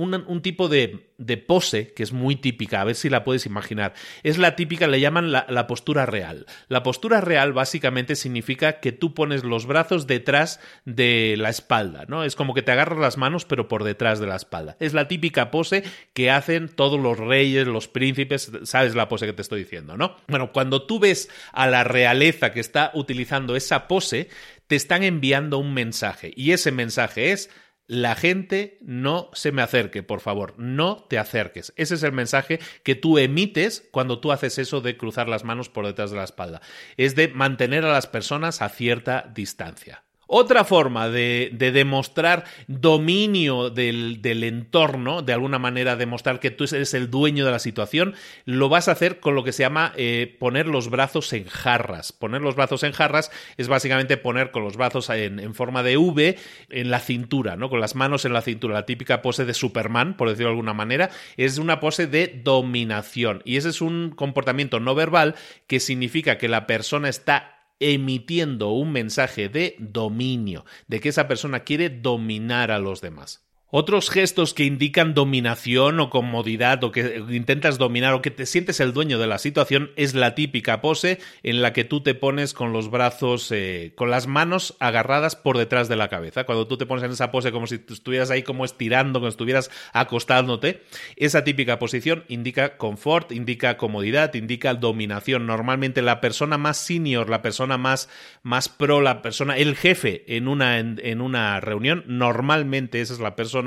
tipo 0.43 0.69
de, 0.69 1.13
de, 1.19 1.37
pose 1.37 1.95
que 1.95 2.03
es 2.03 2.13
muy 2.13 2.37
típica, 2.37 2.81
a 2.81 2.85
ver 2.85 2.97
si 2.97 3.09
la 3.09 3.25
puedes 3.25 3.47
imaginar. 3.47 3.95
Es 4.25 4.39
la 4.39 4.57
típica, 4.57 4.89
le 4.89 5.01
llaman 5.01 5.31
la, 5.31 5.47
la 5.49 5.67
postura 5.67 6.07
real. 6.07 6.47
La 6.69 6.83
postura 6.83 7.21
real 7.21 7.53
básicamente 7.53 8.17
significa 8.17 8.81
que 8.81 8.93
tú 8.93 9.15
pones 9.15 9.45
los 9.45 9.67
brazos 9.67 10.07
detrás 10.07 10.61
de 10.85 11.37
la 11.39 11.51
espalda, 11.51 12.05
¿no? 12.09 12.25
Es 12.25 12.35
como 12.35 12.55
que 12.55 12.63
te 12.63 12.73
agarras 12.73 12.99
las 12.99 13.17
manos 13.17 13.45
pero 13.45 13.69
por 13.69 13.85
detrás 13.85 14.19
de 14.19 14.27
la 14.27 14.37
espalda. 14.37 14.48
Es 14.81 14.95
la 14.95 15.09
típica 15.09 15.51
pose 15.51 15.85
que 16.13 16.31
hacen 16.31 16.69
todos 16.69 17.01
los 17.01 17.19
reyes, 17.19 17.67
los 17.67 17.89
príncipes, 17.89 18.51
sabes 18.65 18.95
la 18.95 19.09
pose 19.09 19.27
que 19.27 19.33
te 19.33 19.43
estoy 19.43 19.61
diciendo, 19.61 19.97
¿no? 19.97 20.17
Bueno, 20.29 20.53
cuando 20.53 20.87
tú 20.87 20.99
ves 20.99 21.29
a 21.53 21.67
la 21.67 21.85
realeza 21.85 22.53
que 22.53 22.61
está 22.61 22.91
utilizando 22.95 23.57
esa 23.57 23.89
pose, 23.89 24.29
te 24.67 24.77
están 24.77 25.03
enviando 25.03 25.59
un 25.59 25.75
mensaje 25.75 26.33
y 26.37 26.53
ese 26.53 26.73
mensaje 26.73 27.33
es 27.33 27.51
la 27.89 28.15
gente 28.15 28.77
no 28.83 29.31
se 29.33 29.51
me 29.51 29.63
acerque, 29.63 30.03
por 30.03 30.21
favor, 30.21 30.55
no 30.59 31.07
te 31.09 31.19
acerques. 31.19 31.73
Ese 31.77 31.95
es 31.95 32.03
el 32.03 32.13
mensaje 32.13 32.61
que 32.85 32.95
tú 32.95 33.17
emites 33.19 33.89
cuando 33.91 34.21
tú 34.21 34.31
haces 34.31 34.59
eso 34.59 34.83
de 34.83 34.99
cruzar 34.99 35.27
las 35.27 35.43
manos 35.43 35.71
por 35.71 35.87
detrás 35.87 36.11
de 36.11 36.19
la 36.19 36.25
espalda. 36.25 36.61
Es 36.99 37.17
de 37.17 37.29
mantener 37.29 37.87
a 37.87 37.93
las 37.93 38.07
personas 38.07 38.61
a 38.61 38.69
cierta 38.69 39.33
distancia. 39.35 40.05
Otra 40.31 40.65
forma 40.65 41.09
de, 41.09 41.51
demostrar 41.59 42.45
dominio 42.67 43.71
del, 43.71 44.45
entorno, 44.45 45.23
de 45.23 45.33
alguna 45.33 45.59
manera 45.59 45.97
demostrar 45.97 46.39
que 46.39 46.51
tú 46.51 46.65
eres 46.65 46.93
el 46.93 47.11
dueño 47.11 47.47
de 47.47 47.51
la 47.51 47.59
situación, 47.59 48.15
lo 48.45 48.69
vas 48.69 48.89
a 48.89 48.93
hacer 48.93 49.21
con 49.21 49.35
lo 49.35 49.43
que 49.43 49.53
se 49.53 49.63
llama 49.63 49.95
eh, 49.97 50.37
poner 50.39 50.67
los 50.67 50.91
brazos 50.91 51.33
en 51.33 51.47
jarras. 51.47 52.13
Poner 52.13 52.43
los 52.43 52.57
brazos 52.57 52.83
en 52.83 52.93
jarras 52.93 53.31
es 53.57 53.69
básicamente 53.69 54.19
poner 54.19 54.51
con 54.51 54.65
los 54.65 54.77
brazos 54.77 55.09
en, 55.09 55.55
forma 55.55 55.83
de 55.83 55.97
V 55.97 56.37
en 56.69 56.91
la 56.91 57.01
cintura, 57.01 57.57
¿no? 57.57 57.71
Con 57.71 57.81
las 57.81 57.95
manos 57.95 58.27
en 58.27 58.35
la 58.35 58.43
cintura. 58.43 58.75
La 58.75 58.85
típica 58.85 59.23
pose 59.23 59.47
de 59.47 59.55
Superman, 59.55 60.15
por 60.15 60.29
decirlo 60.29 60.51
de 60.51 60.57
alguna 60.57 60.75
manera, 60.75 61.09
es 61.39 61.57
una 61.57 61.81
pose 61.81 62.07
de 62.07 62.39
dominación. 62.45 63.41
Y 63.47 63.57
ese 63.57 63.71
es 63.71 63.81
un 63.81 64.11
comportamiento 64.15 64.79
no 64.79 64.95
verbal 64.95 65.37
que 65.67 65.81
significa 65.81 66.37
que 66.37 66.49
la 66.49 66.67
persona 66.67 67.09
está 67.09 67.58
emitiendo 67.81 68.71
un 68.71 68.93
mensaje 68.93 69.49
de 69.49 69.77
dominio, 69.79 70.65
de 70.87 71.01
que 71.01 71.11
esa 71.11 71.29
persona 71.29 71.61
quiere 71.61 71.91
dominar 71.91 72.71
a 72.71 72.79
los 72.79 73.01
demás. 73.01 73.48
Otros 73.71 74.09
gestos 74.09 74.55
que 74.55 74.65
indican 74.65 75.13
dominación 75.13 76.01
o 76.01 76.09
comodidad 76.09 76.83
o 76.85 76.91
que 76.91 77.23
intentas 77.29 77.77
dominar 77.77 78.15
o 78.15 78.23
que 78.23 78.31
te 78.31 78.47
sientes 78.47 78.81
el 78.81 78.95
dueño 78.95 79.19
de 79.19 79.27
la 79.27 79.37
situación 79.37 79.91
es 79.97 80.15
la 80.15 80.35
típica 80.35 80.81
pose 80.81 81.19
en 81.43 81.61
la 81.61 81.75
que 81.75 81.85
tú 81.85 82.01
te 82.01 82.15
pones 82.15 82.55
con 82.55 82.73
los 82.73 82.91
brazos, 82.91 83.53
eh, 83.53 83.93
con 83.95 84.11
las 84.11 84.27
manos 84.27 84.75
agarradas 84.81 85.37
por 85.37 85.59
detrás 85.59 85.87
de 85.91 85.97
la 85.97 86.09
cabeza. 86.09 86.45
Cuando 86.45 86.67
tú 86.67 86.79
te 86.79 86.87
pones 86.87 87.05
en 87.05 87.11
esa 87.11 87.31
pose 87.31 87.53
como 87.53 87.67
si 87.67 87.75
estuvieras 87.75 88.31
ahí 88.31 88.43
como 88.43 88.65
estirando, 88.65 89.19
como 89.19 89.29
estuvieras 89.29 89.71
acostándote, 89.93 90.83
esa 91.17 91.45
típica 91.45 91.79
posición 91.79 92.25
indica 92.29 92.79
confort, 92.79 93.33
indica 93.33 93.77
comodidad, 93.77 94.33
indica 94.33 94.73
dominación. 94.73 95.47
Normalmente 95.47 96.01
la 96.01 96.23
persona 96.23 96.57
más 96.57 96.79
senior, 96.79 97.29
la 97.29 97.43
persona 97.43 97.77
más, 97.77 98.09
más 98.43 98.71
pro, 98.71 99.03
la 99.03 99.21
persona, 99.21 99.59
el 99.59 99.77
jefe 99.77 100.25
en 100.39 100.49
una, 100.49 100.79
en 100.79 101.21
una 101.21 101.61
reunión, 101.61 102.03
normalmente 102.07 103.03
esa 103.03 103.13
es 103.13 103.21
la 103.21 103.37
persona 103.37 103.58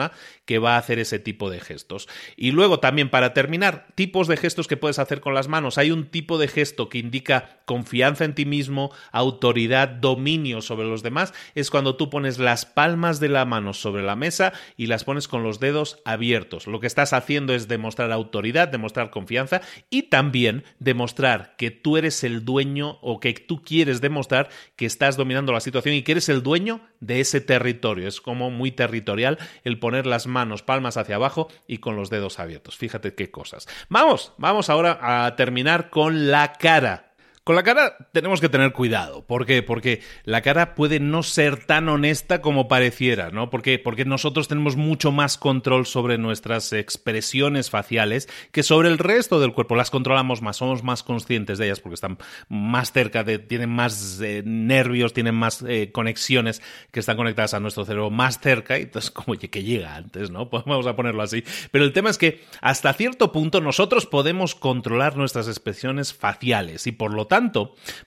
que 0.46 0.60
va 0.60 0.76
a 0.76 0.78
hacer 0.78 1.00
ese 1.00 1.20
tipo 1.20 1.50
de 1.50 1.60
gestos. 1.60 2.08
Y 2.36 2.52
luego 2.52 2.80
también 2.80 3.10
para 3.10 3.34
terminar, 3.34 3.88
tipos 3.96 4.28
de 4.28 4.38
gestos 4.38 4.68
que 4.68 4.78
puedes 4.78 5.00
hacer 5.00 5.22
con 5.22 5.34
las 5.34 5.48
manos. 5.48 5.78
Hay 5.78 5.92
un 5.92 6.06
tipo 6.06 6.38
de 6.38 6.48
gesto 6.48 6.90
que 6.90 6.98
indica 6.98 7.62
confianza 7.66 8.26
en 8.26 8.36
ti 8.36 8.46
mismo, 8.46 8.92
autoridad, 9.12 9.88
dominio 9.88 10.62
sobre 10.62 10.88
los 10.88 11.04
demás. 11.04 11.34
Es 11.56 11.70
cuando 11.70 11.96
tú 11.96 12.10
pones 12.10 12.40
las 12.40 12.66
palmas 12.66 13.20
de 13.20 13.30
la 13.30 13.46
mano 13.46 13.74
sobre 13.74 14.04
la 14.04 14.16
mesa 14.16 14.54
y 14.78 14.88
las 14.88 15.04
pones 15.04 15.28
con 15.28 15.44
los 15.44 15.60
dedos 15.60 16.02
abiertos. 16.06 16.68
Lo 16.68 16.80
que 16.80 16.88
estás 16.88 17.14
haciendo 17.14 17.54
es 17.54 17.68
demostrar 17.68 18.12
autoridad, 18.12 18.68
demostrar 18.68 19.10
confianza 19.10 19.62
y 19.90 20.04
también 20.04 20.64
demostrar 20.80 21.56
que 21.58 21.72
tú 21.72 21.98
eres 21.98 22.24
el 22.24 22.46
dueño 22.46 22.98
o 23.02 23.20
que 23.20 23.34
tú 23.34 23.64
quieres 23.64 24.02
demostrar 24.02 24.50
que 24.76 24.86
estás 24.86 25.18
dominando 25.18 25.54
la 25.54 25.60
situación 25.60 25.96
y 25.96 26.04
que 26.04 26.14
eres 26.14 26.30
el 26.30 26.44
dueño 26.44 26.82
de 27.00 27.20
ese 27.20 27.42
territorio. 27.42 28.08
Es 28.08 28.22
como 28.22 28.52
muy 28.52 28.72
territorial 28.72 29.38
el 29.64 29.80
poner 29.82 30.08
las 30.08 30.28
manos 30.28 30.64
palmas 30.64 30.96
hacia 30.96 31.16
abajo 31.16 31.50
y 31.68 31.80
con 31.80 31.98
los 31.98 32.10
dedos 32.10 32.40
abiertos. 32.40 32.78
Fíjate 32.78 33.14
qué 33.14 33.30
cosas. 33.30 33.68
Vamos, 33.90 34.32
vamos 34.38 34.70
ahora 34.70 35.26
a 35.26 35.36
terminar 35.36 35.90
con 35.90 36.32
la 36.32 36.54
cara. 36.54 37.11
Con 37.52 37.58
la 37.58 37.64
cara 37.64 37.98
tenemos 38.14 38.40
que 38.40 38.48
tener 38.48 38.72
cuidado. 38.72 39.26
¿Por 39.26 39.46
qué? 39.46 39.62
Porque 39.62 40.00
la 40.24 40.42
cara 40.42 40.74
puede 40.74 41.02
no 41.02 41.22
ser 41.22 41.66
tan 41.66 41.90
honesta 41.90 42.40
como 42.40 42.70
pareciera, 42.70 43.30
¿no? 43.30 43.50
Porque, 43.50 43.78
porque 43.78 44.06
nosotros 44.06 44.48
tenemos 44.48 44.78
mucho 44.78 45.12
más 45.12 45.38
control 45.38 45.86
sobre 45.86 46.18
nuestras 46.18 46.72
expresiones 46.72 47.70
faciales 47.70 48.30
que 48.54 48.64
sobre 48.64 48.88
el 48.88 49.00
resto 49.00 49.42
del 49.42 49.52
cuerpo. 49.52 49.76
Las 49.76 49.92
controlamos 49.92 50.42
más, 50.42 50.56
somos 50.56 50.82
más 50.82 51.04
conscientes 51.04 51.58
de 51.58 51.66
ellas 51.66 51.82
porque 51.82 51.96
están 51.96 52.20
más 52.48 52.94
cerca, 52.94 53.26
tienen 53.26 53.70
más 53.70 54.22
eh, 54.22 54.44
nervios, 54.46 55.12
tienen 55.12 55.36
más 55.36 55.62
eh, 55.68 55.92
conexiones 55.92 56.62
que 56.92 57.02
están 57.02 57.18
conectadas 57.18 57.54
a 57.54 57.60
nuestro 57.60 57.84
cerebro 57.84 58.12
más 58.12 58.40
cerca 58.40 58.80
y 58.80 58.84
entonces 58.84 59.12
como 59.12 59.38
que 59.38 59.62
llega 59.62 59.98
antes, 59.98 60.32
¿no? 60.32 60.46
Vamos 60.50 60.88
a 60.88 60.96
ponerlo 60.96 61.22
así. 61.22 61.44
Pero 61.72 61.84
el 61.84 61.92
tema 61.92 62.12
es 62.12 62.18
que 62.18 62.46
hasta 62.62 62.94
cierto 62.94 63.34
punto 63.34 63.60
nosotros 63.60 64.06
podemos 64.06 64.56
controlar 64.56 65.18
nuestras 65.18 65.50
expresiones 65.50 66.14
faciales 66.14 66.88
y 66.88 66.94
por 66.94 67.14
lo 67.14 67.28
tanto 67.28 67.41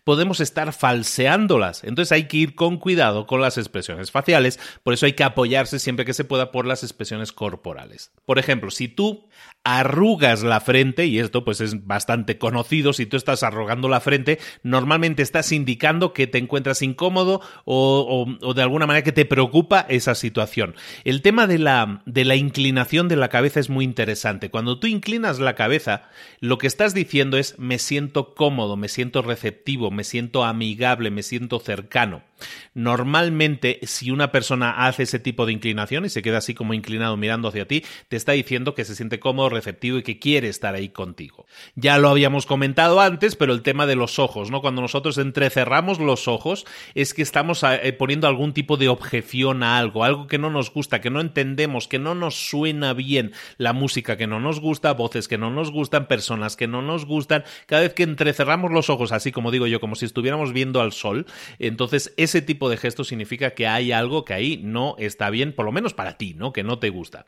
podemos 0.05 0.41
estar 0.41 0.73
falseándolas. 0.73 1.85
Entonces 1.85 2.13
hay 2.13 2.29
que 2.29 2.37
ir 2.37 2.55
con 2.55 2.79
cuidado 2.79 3.27
con 3.27 3.41
las 3.41 3.59
expresiones 3.59 4.11
faciales, 4.11 4.61
por 4.83 4.95
eso 4.95 5.07
hay 5.07 5.15
que 5.15 5.25
apoyarse 5.25 5.79
siempre 5.79 6.05
que 6.05 6.15
se 6.15 6.25
pueda 6.25 6.53
por 6.53 6.67
las 6.67 6.83
expresiones 6.83 7.33
corporales. 7.33 8.13
Por 8.25 8.39
ejemplo, 8.39 8.71
si 8.71 8.89
tú 8.89 9.29
arrugas 9.65 10.43
la 10.43 10.61
frente, 10.61 11.07
y 11.07 11.19
esto 11.19 11.43
pues 11.43 11.63
es 11.63 11.87
bastante 11.87 12.37
conocido, 12.37 12.93
si 12.93 13.07
tú 13.07 13.17
estás 13.17 13.43
arrugando 13.43 13.89
la 13.89 14.01
frente, 14.01 14.39
normalmente 14.63 15.23
estás 15.23 15.53
indicando 15.53 16.13
que 16.13 16.27
te 16.27 16.37
encuentras 16.37 16.83
incómodo 16.83 17.41
o, 17.65 18.27
o, 18.43 18.55
de 18.55 18.63
alguna 18.63 18.87
manera 18.87 19.03
que 19.03 19.13
te 19.13 19.25
preocupa 19.25 19.87
esa 19.89 20.15
situación. 20.15 20.75
El 21.05 21.23
tema 21.23 21.47
de 21.47 21.59
la, 21.59 22.03
de 22.05 22.27
la 22.27 22.37
inclinación 22.37 23.09
de 23.09 23.17
la 23.17 23.31
cabeza 23.31 23.59
es 23.59 23.71
muy 23.71 23.87
interesante. 23.87 24.51
Cuando 24.51 24.79
tú 24.79 24.87
inclinas 24.87 25.39
la 25.39 25.55
cabeza, 25.55 26.11
lo 26.41 26.59
que 26.59 26.67
estás 26.67 26.93
diciendo 26.93 27.39
es 27.39 27.59
me 27.59 27.79
siento 27.79 28.35
cómodo, 28.35 28.77
me 28.77 28.89
siento 28.89 29.14
receptivo, 29.23 29.91
me 29.91 30.05
siento 30.05 30.45
amigable, 30.45 31.11
me 31.11 31.23
siento 31.23 31.59
cercano. 31.59 32.23
Normalmente, 32.75 33.79
si 33.83 34.11
una 34.11 34.33
persona 34.33 34.87
hace 34.87 35.05
ese 35.05 35.19
tipo 35.19 35.47
de 35.47 35.53
inclinación 35.53 36.05
y 36.05 36.09
se 36.09 36.23
queda 36.23 36.39
así 36.39 36.55
como 36.55 36.75
inclinado 36.75 37.17
mirando 37.17 37.49
hacia 37.49 37.69
ti, 37.69 37.85
te 38.09 38.17
está 38.17 38.33
diciendo 38.33 38.75
que 38.75 38.85
se 38.85 38.97
siente 38.97 39.21
cómodo, 39.21 39.49
receptivo 39.49 39.99
y 39.99 40.03
que 40.03 40.19
quiere 40.19 40.49
estar 40.49 40.75
ahí 40.75 40.89
contigo. 40.89 41.47
Ya 41.77 41.99
lo 41.99 42.09
habíamos 42.09 42.47
comentado 42.47 43.01
antes, 43.01 43.37
pero 43.37 43.53
el 43.53 43.63
tema 43.63 43.87
de 43.87 43.97
los 43.97 44.19
ojos, 44.19 44.51
¿no? 44.51 44.61
Cuando 44.61 44.83
nosotros 44.83 45.19
entrecerramos 45.19 46.01
los 46.01 46.27
ojos, 46.29 46.67
es 46.95 47.15
que 47.15 47.23
estamos 47.23 47.63
eh, 47.63 47.93
poniendo 47.93 48.27
algún 48.27 48.53
tipo 48.53 48.77
de 48.77 48.89
objeción 48.89 49.63
a 49.63 49.79
algo, 49.79 50.05
algo 50.05 50.27
que 50.27 50.39
no 50.39 50.51
nos 50.51 50.73
gusta, 50.73 51.01
que 51.01 51.11
no 51.11 51.21
entendemos, 51.21 51.89
que 51.89 51.99
no 51.99 52.15
nos 52.15 52.35
suena 52.35 52.93
bien, 52.93 53.33
la 53.57 53.73
música 53.73 54.17
que 54.17 54.27
no 54.27 54.41
nos 54.41 54.61
gusta, 54.61 54.93
voces 54.93 55.29
que 55.29 55.39
no 55.39 55.51
nos 55.51 55.71
gustan, 55.71 56.07
personas 56.07 56.57
que 56.57 56.67
no 56.67 56.83
nos 56.83 57.07
gustan. 57.07 57.45
Cada 57.67 57.83
vez 57.83 57.95
que 57.95 58.03
entrecerramos 58.03 58.73
los 58.73 58.91
ojos, 58.91 59.04
así 59.13 59.33
como 59.33 59.51
digo 59.51 59.67
yo, 59.67 59.81
como 59.81 59.95
si 59.95 60.05
estuviéramos 60.05 60.53
viendo 60.53 60.81
al 60.81 60.93
sol, 60.93 61.27
entonces 61.59 62.13
ese 62.17 62.43
tipo 62.43 62.69
de 62.69 62.77
gesto 62.77 63.05
significa 63.05 63.51
que 63.51 63.67
hay 63.67 63.93
algo 63.93 64.25
que 64.25 64.35
ahí 64.35 64.61
no 64.63 64.97
está 64.99 65.31
bien, 65.31 65.53
por 65.53 65.65
lo 65.65 65.73
menos 65.73 65.95
para 65.95 66.17
ti, 66.17 66.35
¿no? 66.35 66.53
Que 66.53 66.63
no 66.63 66.79
te 66.79 66.91
gusta. 66.91 67.25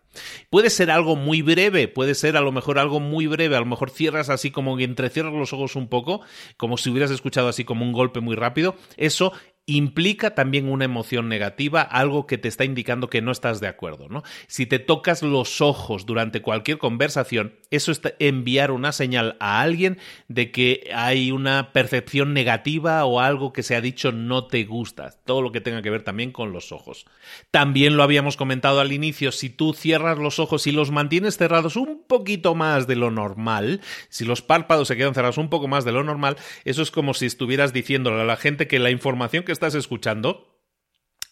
Puede 0.50 0.70
ser 0.70 0.90
algo 0.90 1.16
muy 1.16 1.42
breve, 1.42 1.88
puede 1.88 2.14
ser 2.14 2.36
a 2.36 2.40
lo 2.40 2.52
mejor 2.52 2.78
algo 2.78 3.00
muy 3.00 3.26
breve, 3.26 3.56
a 3.56 3.60
lo 3.60 3.66
mejor 3.66 3.90
cierras 3.90 4.30
así 4.30 4.50
como 4.50 4.78
entrecierras 4.78 5.32
los 5.32 5.52
ojos 5.52 5.76
un 5.76 5.88
poco, 5.88 6.22
como 6.56 6.76
si 6.76 6.90
hubieras 6.90 7.10
escuchado 7.10 7.48
así 7.48 7.64
como 7.64 7.84
un 7.84 7.92
golpe 7.92 8.20
muy 8.20 8.36
rápido. 8.36 8.76
Eso 8.96 9.32
implica 9.66 10.36
también 10.36 10.68
una 10.68 10.84
emoción 10.84 11.28
negativa, 11.28 11.82
algo 11.82 12.28
que 12.28 12.38
te 12.38 12.46
está 12.46 12.64
indicando 12.64 13.10
que 13.10 13.20
no 13.20 13.32
estás 13.32 13.60
de 13.60 13.66
acuerdo, 13.66 14.08
¿no? 14.08 14.22
Si 14.46 14.64
te 14.64 14.78
tocas 14.78 15.24
los 15.24 15.60
ojos 15.60 16.06
durante 16.06 16.40
cualquier 16.40 16.78
conversación, 16.78 17.56
eso 17.72 17.90
es 17.90 18.00
enviar 18.20 18.70
una 18.70 18.92
señal 18.92 19.36
a 19.40 19.60
alguien 19.60 19.98
de 20.28 20.52
que 20.52 20.88
hay 20.94 21.32
una 21.32 21.72
percepción 21.72 22.32
negativa 22.32 23.04
o 23.04 23.18
algo 23.18 23.52
que 23.52 23.64
se 23.64 23.74
ha 23.74 23.80
dicho 23.80 24.12
no 24.12 24.46
te 24.46 24.62
gusta, 24.64 25.10
todo 25.24 25.42
lo 25.42 25.50
que 25.50 25.60
tenga 25.60 25.82
que 25.82 25.90
ver 25.90 26.02
también 26.02 26.30
con 26.30 26.52
los 26.52 26.70
ojos. 26.70 27.04
También 27.50 27.96
lo 27.96 28.04
habíamos 28.04 28.36
comentado 28.36 28.78
al 28.80 28.92
inicio, 28.92 29.32
si 29.32 29.50
tú 29.50 29.74
cierras 29.74 30.16
los 30.16 30.38
ojos 30.38 30.68
y 30.68 30.72
los 30.72 30.92
mantienes 30.92 31.38
cerrados 31.38 31.74
un 31.74 32.04
poquito 32.06 32.54
más 32.54 32.86
de 32.86 32.94
lo 32.94 33.10
normal, 33.10 33.80
si 34.10 34.24
los 34.24 34.42
párpados 34.42 34.86
se 34.86 34.96
quedan 34.96 35.14
cerrados 35.14 35.38
un 35.38 35.50
poco 35.50 35.66
más 35.66 35.84
de 35.84 35.90
lo 35.90 36.04
normal, 36.04 36.36
eso 36.64 36.82
es 36.82 36.92
como 36.92 37.14
si 37.14 37.26
estuvieras 37.26 37.72
diciéndole 37.72 38.20
a 38.20 38.24
la 38.24 38.36
gente 38.36 38.68
que 38.68 38.78
la 38.78 38.90
información 38.90 39.42
que 39.42 39.55
estás 39.56 39.74
escuchando 39.74 40.56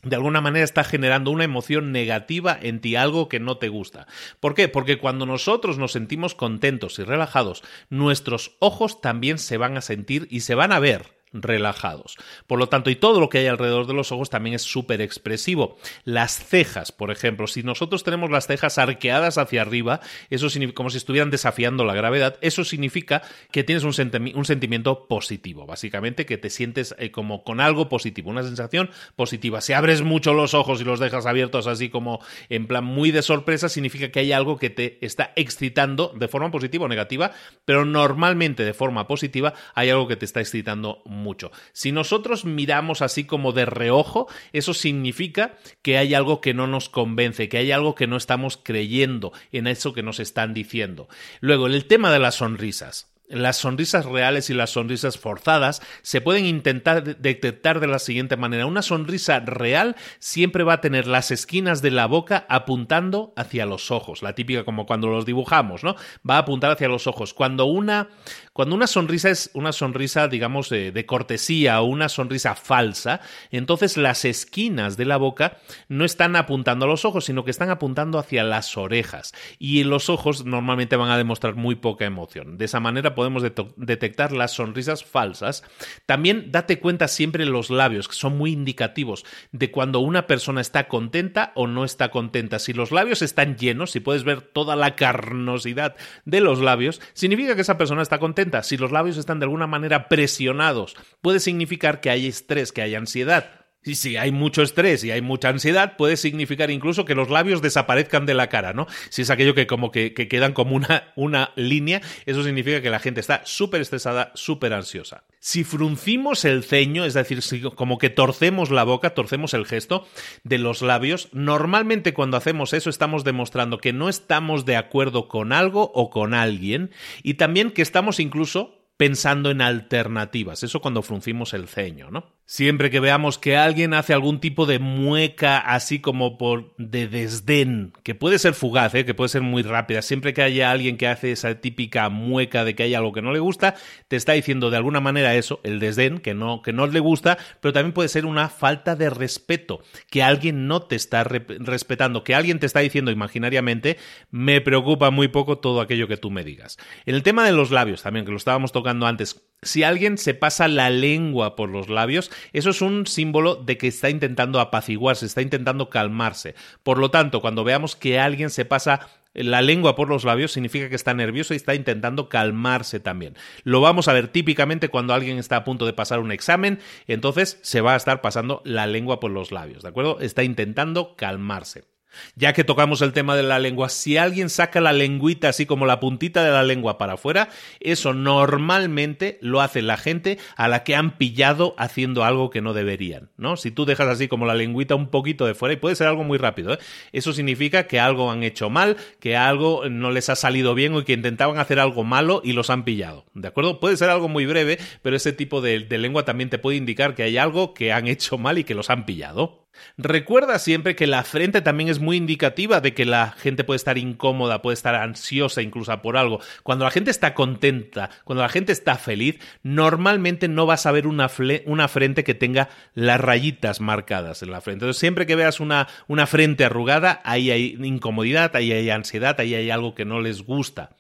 de 0.05 0.17
alguna 0.17 0.41
manera 0.41 0.65
está 0.65 0.85
generando 0.85 1.31
una 1.31 1.45
emoción 1.45 1.91
negativa 1.91 2.59
en 2.61 2.81
ti, 2.81 2.95
algo 2.97 3.29
que 3.29 3.41
no 3.41 3.57
te 3.57 3.69
gusta. 3.69 4.07
¿Por 4.39 4.55
qué? 4.55 4.69
Porque 4.69 4.99
cuando 4.99 5.25
nosotros 5.25 5.79
nos 5.79 5.93
sentimos 5.93 6.35
contentos 6.35 6.99
y 6.99 7.05
relajados, 7.05 7.63
nuestros 7.89 8.57
ojos 8.61 9.01
también 9.01 9.39
se 9.39 9.57
van 9.57 9.77
a 9.77 9.81
sentir 9.81 10.29
y 10.31 10.41
se 10.41 10.55
van 10.55 10.73
a 10.73 10.79
ver 10.79 11.24
relajados. 11.35 12.17
Por 12.47 12.59
lo 12.59 12.69
tanto, 12.69 12.91
y 12.91 12.97
todo 12.97 13.21
lo 13.21 13.29
que 13.29 13.39
hay 13.39 13.47
alrededor 13.47 13.87
de 13.87 13.95
los 13.95 14.13
ojos 14.13 14.31
también 14.31 14.55
es 14.55 14.63
súper 14.63 15.01
expresivo. 15.01 15.77
Las 16.05 16.39
cejas, 16.45 16.93
por 16.93 17.11
ejemplo, 17.11 17.47
si 17.47 17.63
nosotros 17.63 18.05
tenemos 18.05 18.31
las 18.31 18.47
cejas 18.47 18.79
arqueadas 18.79 19.37
hacia 19.37 19.63
arriba, 19.63 20.01
eso 20.31 20.49
significa 20.49 20.77
como 20.77 20.91
si 20.91 20.99
estuvieran 20.99 21.31
desafiando 21.31 21.85
la 21.85 21.95
gravedad, 21.95 22.39
eso 22.41 22.65
significa 22.65 23.23
que 23.51 23.65
tienes 23.65 23.85
un, 23.85 23.93
sentimiento 23.93 25.07
positivo, 25.09 25.67
básicamente 25.67 26.27
que 26.27 26.39
te 26.39 26.51
sientes 26.51 26.95
eh, 26.99 27.11
como 27.11 27.45
con 27.45 27.61
algo 27.61 27.89
positivo, 27.89 28.31
una 28.31 28.43
sensación 28.43 28.91
positiva. 29.17 29.61
Si 29.61 29.73
abres 29.73 30.03
mucho 30.03 30.35
los 30.35 30.55
ojos 30.55 30.81
y 30.81 30.85
los 30.85 31.01
dejas 31.01 31.27
abiertos 31.27 31.67
así 31.67 31.91
como 31.91 32.21
en 32.49 32.67
plan 32.67 32.85
muy 32.85 33.11
de 33.11 33.23
sorpresa, 33.23 33.69
significa 33.69 34.11
que 34.11 34.21
hay 34.21 34.33
algo 34.33 34.59
que 34.59 34.71
te 34.71 35.05
está 35.05 35.33
excitando 35.37 36.13
de 36.17 36.29
forma 36.29 36.51
positiva 36.51 36.85
o 36.85 36.89
negativa, 36.89 37.33
pero 37.65 37.85
normalmente 37.85 38.65
de 38.65 38.75
forma 38.75 39.07
positiva 39.07 39.55
hay 39.75 39.91
algo 39.91 40.09
que 40.09 40.17
te 40.17 40.25
está 40.25 40.41
excitando 40.41 41.03
mucho. 41.25 41.51
Si 41.73 41.91
nosotros 41.91 42.45
miramos 42.45 43.03
así 43.03 43.25
como 43.25 43.51
de 43.51 43.65
reojo, 43.65 44.29
eso 44.53 44.75
significa 44.75 45.57
que 45.83 45.99
hay 45.99 46.15
algo 46.15 46.41
que 46.41 46.55
no 46.55 46.69
nos 46.69 46.89
convence, 46.89 47.49
que 47.49 47.59
hay 47.59 47.73
algo 47.73 47.97
que 47.97 48.07
no 48.07 48.17
estamos 48.17 48.57
creyendo 48.63 49.33
en 49.51 49.67
eso 49.67 49.93
que 49.93 50.05
nos 50.05 50.21
están 50.21 50.55
diciendo. 50.55 51.09
Luego, 51.41 51.67
el 51.67 51.87
tema 51.87 52.13
de 52.13 52.21
las 52.21 52.37
sonrisas. 52.37 53.14
Las 53.29 53.57
sonrisas 53.57 54.05
reales 54.05 54.51
y 54.51 54.55
las 54.55 54.71
sonrisas 54.71 55.19
forzadas 55.19 55.81
se 56.03 56.21
pueden 56.21 56.45
intentar 56.45 57.03
detectar 57.03 57.81
de 57.81 57.87
la 57.87 57.99
siguiente 57.99 58.37
manera. 58.37 58.67
Una 58.67 58.83
sonrisa 58.83 59.41
real 59.41 59.97
siempre 60.19 60.63
va 60.63 60.75
a 60.75 60.81
tener 60.81 61.07
las 61.07 61.31
esquinas 61.31 61.81
de 61.81 61.91
la 61.91 62.07
boca 62.07 62.45
apuntando 62.49 63.33
hacia 63.37 63.65
los 63.65 63.91
ojos, 63.91 64.23
la 64.23 64.35
típica 64.35 64.65
como 64.65 64.85
cuando 64.85 65.09
los 65.09 65.25
dibujamos, 65.25 65.85
¿no? 65.85 65.97
Va 66.29 66.37
a 66.37 66.39
apuntar 66.39 66.71
hacia 66.71 66.89
los 66.89 67.07
ojos. 67.07 67.33
Cuando 67.33 67.65
una 67.65 68.09
cuando 68.55 68.77
una 68.77 68.87
sonrisa 68.87 69.31
es 69.31 69.51
una 69.55 69.73
sonrisa, 69.73 70.29
digamos, 70.29 70.69
de, 70.69 71.07
cortesía 71.07 71.81
o 71.81 71.87
una 71.87 72.09
sonrisa 72.09 72.55
falsa, 72.55 73.21
entonces 73.51 73.97
las 73.97 74.25
esquinas 74.25 74.97
de 74.97 75.05
la 75.07 75.17
boca 75.17 75.57
no 75.89 76.05
están 76.05 76.37
apuntando 76.37 76.85
a 76.85 76.89
los 76.89 77.05
ojos, 77.05 77.25
sino 77.25 77.45
que 77.45 77.51
están 77.51 77.71
apuntando 77.71 78.17
hacia 78.17 78.45
las 78.45 78.77
orejas. 78.77 79.33
Y 79.59 79.83
los 79.83 80.09
ojos 80.09 80.45
normalmente 80.45 80.95
van 80.95 81.11
a 81.11 81.19
demostrar 81.19 81.57
muy 81.57 81.75
poca 81.75 82.05
emoción. 82.05 82.57
De 82.57 82.67
esa 82.67 82.79
manera 82.79 83.14
podemos 83.15 83.43
detectar 83.43 84.33
las 84.33 84.53
sonrisas 84.53 85.05
falsas. 85.05 85.65
También 86.07 86.51
date 86.51 86.79
cuenta 86.79 87.09
siempre 87.09 87.45
los 87.45 87.71
labios, 87.71 88.09
que 88.09 88.15
son 88.15 88.37
muy 88.39 88.53
indicativos 88.53 89.25
de 89.53 89.71
cuando 89.71 90.01
una 90.01 90.27
persona 90.27 90.61
está 90.61 90.89
contenta 90.89 91.53
o 91.55 91.67
no 91.67 91.85
está 91.85 92.11
contenta. 92.11 92.59
Si 92.59 92.73
los 92.73 92.93
labios 92.93 93.23
están 93.23 93.57
llenos, 93.57 93.91
si 93.91 94.01
puedes 94.01 94.25
ver 94.25 94.41
toda 94.43 94.77
la 94.77 94.97
carnosidad 94.97 95.97
de 96.25 96.41
los 96.41 96.61
labios, 96.61 97.01
significa 97.13 97.55
que 97.55 97.63
esa 97.63 97.79
persona 97.79 98.03
está 98.03 98.19
contenta 98.19 98.63
si 98.63 98.77
los 98.77 98.93
labios 98.93 99.17
están 99.17 99.39
de 99.39 99.45
alguna 99.45 99.67
manera 99.67 100.09
presionados, 100.09 100.97
puede 101.21 101.41
significar 101.41 102.01
que 102.01 102.11
hay 102.11 102.27
estrés, 102.27 102.73
que 102.73 102.83
hay 102.83 102.95
ansiedad. 102.95 103.64
Y 103.85 103.97
si 103.97 104.17
hay 104.17 104.33
mucho 104.33 104.63
estrés 104.63 105.05
y 105.05 105.11
hay 105.11 105.21
mucha 105.21 105.51
ansiedad, 105.51 105.97
puede 105.97 106.17
significar 106.17 106.71
incluso 106.71 107.05
que 107.05 107.15
los 107.15 107.31
labios 107.31 107.61
desaparezcan 107.61 108.27
de 108.27 108.35
la 108.35 108.49
cara, 108.49 108.73
¿no? 108.73 108.87
Si 109.11 109.23
es 109.23 109.31
aquello 109.31 109.55
que 109.55 109.67
como 109.67 109.91
que, 109.91 110.15
quedan 110.15 110.55
como 110.55 110.75
una, 110.75 111.13
una 111.17 111.53
línea, 111.55 112.01
eso 112.25 112.43
significa 112.43 112.81
que 112.81 112.91
la 112.91 112.99
gente 112.99 113.21
está 113.21 113.43
súper 113.45 113.83
estresada, 113.83 114.33
súper 114.35 114.73
ansiosa. 114.73 115.25
Si 115.39 115.65
fruncimos 115.65 116.45
el 116.45 116.65
ceño, 116.65 117.05
es 117.05 117.15
decir, 117.15 117.43
si 117.43 117.61
como 117.61 117.99
que 117.99 118.11
torcemos 118.11 118.71
la 118.71 118.85
boca, 118.85 119.11
torcemos 119.11 119.53
el 119.53 119.67
gesto 119.67 120.07
de 120.43 120.59
los 120.59 120.81
labios, 120.81 121.29
normalmente 121.33 122.15
cuando 122.15 122.37
hacemos 122.37 122.73
eso 122.73 122.89
estamos 122.89 123.25
demostrando 123.25 123.79
que 123.79 123.93
no 123.93 124.09
estamos 124.09 124.65
de 124.65 124.77
acuerdo 124.77 125.29
con 125.29 125.53
algo 125.53 125.93
o 125.95 126.09
con 126.09 126.33
alguien 126.33 126.91
y 127.23 127.35
también 127.35 127.71
que 127.71 127.83
estamos 127.83 128.21
incluso 128.21 128.85
pensando 128.97 129.51
en 129.51 129.61
alternativas. 129.61 130.63
Eso 130.63 130.81
cuando 130.81 131.03
fruncimos 131.03 131.53
el 131.53 131.69
ceño, 131.69 132.11
¿no? 132.11 132.33
Siempre 132.47 132.91
que 132.91 133.01
veamos 133.01 133.39
que 133.39 133.57
alguien 133.57 133.95
hace 133.95 134.13
algún 134.13 134.39
tipo 134.39 134.67
de 134.67 134.79
mueca 134.79 135.59
así 135.59 136.01
como 136.01 136.37
por 136.37 136.75
de 136.77 137.09
desdén, 137.09 137.95
que 138.03 138.15
puede 138.15 138.39
ser 138.39 138.53
fugaz, 138.53 138.95
¿eh? 138.95 139.07
que 139.07 139.15
puede 139.15 139.31
ser 139.31 139.41
muy 139.41 139.63
rápida, 139.63 140.03
siempre 140.03 140.35
que 140.35 140.43
haya 140.43 140.71
alguien 140.71 140.99
que 140.99 141.09
hace 141.09 141.33
esa 141.33 141.55
típica 141.55 142.11
mueca 142.11 142.65
de 142.65 142.75
que 142.75 142.83
hay 142.83 142.95
algo 142.95 143.13
que 143.13 143.23
no 143.23 143.33
le 143.33 143.39
gusta, 143.39 143.77
te 144.09 144.17
está 144.17 144.33
diciendo 144.33 144.69
de 144.69 144.77
alguna 144.77 145.01
manera 145.01 145.35
eso, 145.35 145.61
el 145.65 145.81
desdén, 145.81 146.19
que 146.19 146.35
no, 146.35 146.61
que 146.61 146.75
no 146.75 146.87
le 146.87 147.01
gusta, 147.01 147.39
pero 147.63 147.73
también 147.73 147.95
puede 147.95 148.11
ser 148.11 148.27
una 148.27 148.51
falta 148.51 148.95
de 148.95 149.09
respeto, 149.09 149.81
que 150.11 150.23
alguien 150.23 150.67
no 150.67 150.83
te 150.83 150.97
está 150.97 151.25
respetando, 151.25 152.25
que 152.25 152.35
alguien 152.35 152.59
te 152.59 152.67
está 152.67 152.81
diciendo 152.81 153.11
imaginariamente, 153.11 153.97
me 154.31 154.61
preocupa 154.61 155.11
muy 155.11 155.29
poco 155.29 155.59
todo 155.59 155.81
aquello 155.81 156.09
que 156.09 156.19
tú 156.19 156.31
me 156.31 156.45
digas. 156.45 156.77
En 157.07 157.15
el 157.15 157.23
tema 157.23 157.47
de 157.47 157.53
los 157.53 157.71
labios 157.71 158.03
también, 158.03 158.27
que 158.27 158.33
lo 158.33 158.37
estábamos 158.37 158.71
tocando 158.71 159.07
antes, 159.07 159.43
si 159.65 159.83
alguien 159.83 160.19
se 160.19 160.35
pasa 160.35 160.69
la 160.69 160.91
lengua 160.91 161.57
por 161.57 161.69
los 161.69 161.89
labios, 161.89 162.31
eso 162.53 162.71
es 162.71 162.81
un 162.81 163.07
símbolo 163.07 163.57
de 163.57 163.79
que 163.79 163.89
está 163.89 164.11
intentando 164.11 164.61
apaciguarse, 164.61 165.27
está 165.27 165.43
intentando 165.43 165.91
calmarse. 165.91 166.55
Por 166.83 166.99
lo 166.99 167.11
tanto, 167.11 167.41
cuando 167.41 167.65
veamos 167.65 167.97
que 167.97 168.19
alguien 168.19 168.51
se 168.51 168.65
pasa 168.65 169.09
la 169.35 169.63
lengua 169.63 169.97
por 169.97 170.09
los 170.09 170.25
labios 170.25 170.53
significa 170.53 170.89
que 170.89 170.95
está 170.95 171.13
nervioso 171.13 171.55
y 171.55 171.57
está 171.57 171.75
intentando 171.75 172.29
calmarse 172.29 173.01
también. 173.01 173.35
Lo 173.65 173.81
vamos 173.81 174.07
a 174.07 174.13
ver 174.13 174.29
típicamente 174.29 174.89
cuando 174.89 175.13
alguien 175.13 175.39
está 175.39 175.57
a 175.57 175.65
punto 175.65 175.87
de 175.87 175.93
pasar 175.93 176.21
un 176.21 176.31
examen, 176.31 176.79
entonces 177.09 177.59
se 177.63 177.81
va 177.81 177.95
a 177.95 177.97
estar 177.97 178.21
pasando 178.21 178.63
la 178.65 178.87
lengua 178.87 179.19
por 179.19 179.33
los 179.33 179.51
labios, 179.51 179.83
¿de 179.83 179.89
acuerdo? 179.89 180.21
Está 180.21 180.45
intentando 180.45 181.17
calmarse. 181.17 181.94
Ya 182.37 182.53
que 182.53 182.65
tocamos 182.65 183.03
el 183.03 183.13
tema 183.13 183.37
de 183.37 183.43
la 183.43 183.59
lengua, 183.59 183.89
si 183.89 184.17
alguien 184.17 184.51
saca 184.51 184.81
la 184.81 184.93
lengüita 184.93 185.49
así 185.49 185.67
como 185.67 185.87
la 185.87 186.01
puntita 186.01 186.45
de 186.45 186.51
la 186.51 186.63
lengua 186.63 186.99
para 186.99 187.15
afuera, 187.15 187.49
eso 187.81 188.15
normalmente 188.15 189.39
lo 189.41 189.61
hace 189.61 189.83
la 189.83 189.97
gente 189.97 190.39
a 190.57 190.69
la 190.69 190.85
que 190.85 190.97
han 190.97 191.17
pillado 191.17 191.75
haciendo 191.79 192.25
algo 192.25 192.51
que 192.51 192.61
no 192.61 192.73
deberían, 192.73 193.31
¿no? 193.37 193.57
Si 193.57 193.71
tú 193.71 193.85
dejas 193.85 194.09
así 194.09 194.29
como 194.29 194.47
la 194.47 194.55
lengüita 194.55 194.95
un 194.95 195.09
poquito 195.09 195.47
de 195.47 195.55
fuera, 195.55 195.75
y 195.75 195.77
puede 195.77 195.97
ser 195.97 196.07
algo 196.07 196.25
muy 196.25 196.39
rápido, 196.39 196.75
¿eh? 196.75 196.79
eso 197.13 197.33
significa 197.33 197.87
que 197.87 198.01
algo 198.01 198.31
han 198.31 198.43
hecho 198.43 198.71
mal, 198.71 198.97
que 199.21 199.37
algo 199.37 199.89
no 199.89 200.11
les 200.11 200.29
ha 200.29 200.37
salido 200.37 200.75
bien 200.75 200.95
o 200.95 201.05
que 201.05 201.13
intentaban 201.13 201.59
hacer 201.59 201.79
algo 201.79 202.05
malo 202.05 202.41
y 202.45 202.53
los 202.53 202.71
han 202.71 202.85
pillado, 202.85 203.25
¿de 203.35 203.49
acuerdo? 203.49 203.81
Puede 203.81 203.97
ser 203.97 204.11
algo 204.11 204.29
muy 204.29 204.47
breve, 204.47 204.79
pero 205.03 205.17
ese 205.17 205.33
tipo 205.33 205.61
de, 205.61 205.81
de 205.81 205.99
lengua 205.99 206.25
también 206.25 206.51
te 206.51 206.59
puede 206.59 206.77
indicar 206.77 207.15
que 207.15 207.23
hay 207.23 207.39
algo 207.39 207.75
que 207.75 207.93
han 207.93 208.07
hecho 208.07 208.39
mal 208.39 208.59
y 208.59 208.65
que 208.65 208.75
los 208.75 208.91
han 208.91 209.07
pillado. 209.07 209.64
Recuerda 209.97 210.59
siempre 210.59 210.97
que 210.97 211.07
la 211.07 211.23
frente 211.25 211.61
también 211.61 211.89
es 211.89 212.01
muy 212.01 212.17
indicativa 212.17 212.81
de 212.81 212.95
que 212.95 213.05
la 213.05 213.33
gente 213.33 213.65
puede 213.65 213.77
estar 213.77 213.99
incómoda, 213.99 214.63
puede 214.63 214.75
estar 214.75 214.95
ansiosa 214.95 215.63
incluso 215.63 216.01
por 216.03 216.17
algo. 216.17 216.41
Cuando 216.63 216.85
la 216.85 216.91
gente 216.91 217.11
está 217.11 217.35
contenta, 217.35 218.11
cuando 218.25 218.43
la 218.43 218.49
gente 218.49 218.73
está 218.73 218.97
feliz, 218.97 219.39
normalmente 219.63 220.49
no 220.49 220.67
vas 220.67 220.87
a 220.87 220.93
ver 220.93 221.07
una, 221.07 221.31
una 221.67 221.89
frente 221.89 222.25
que 222.25 222.35
tenga 222.35 222.69
las 222.95 223.21
rayitas 223.21 223.81
marcadas 223.81 224.43
en 224.43 224.51
la 224.51 224.61
frente. 224.61 224.85
Entonces, 224.85 225.01
siempre 225.01 225.27
que 225.27 225.37
veas 225.37 225.61
una, 225.61 225.89
una 226.09 226.27
frente 226.27 226.65
arrugada, 226.65 227.21
ahí 227.25 227.51
hay 227.51 227.77
incomodidad, 227.83 228.55
ahí 228.57 228.73
hay 228.73 228.91
ansiedad, 228.91 229.39
ahí 229.41 229.55
hay 229.55 229.71
algo 229.71 229.95
que 229.95 230.05
no 230.05 230.21
les 230.21 230.43
gusta. 230.43 230.91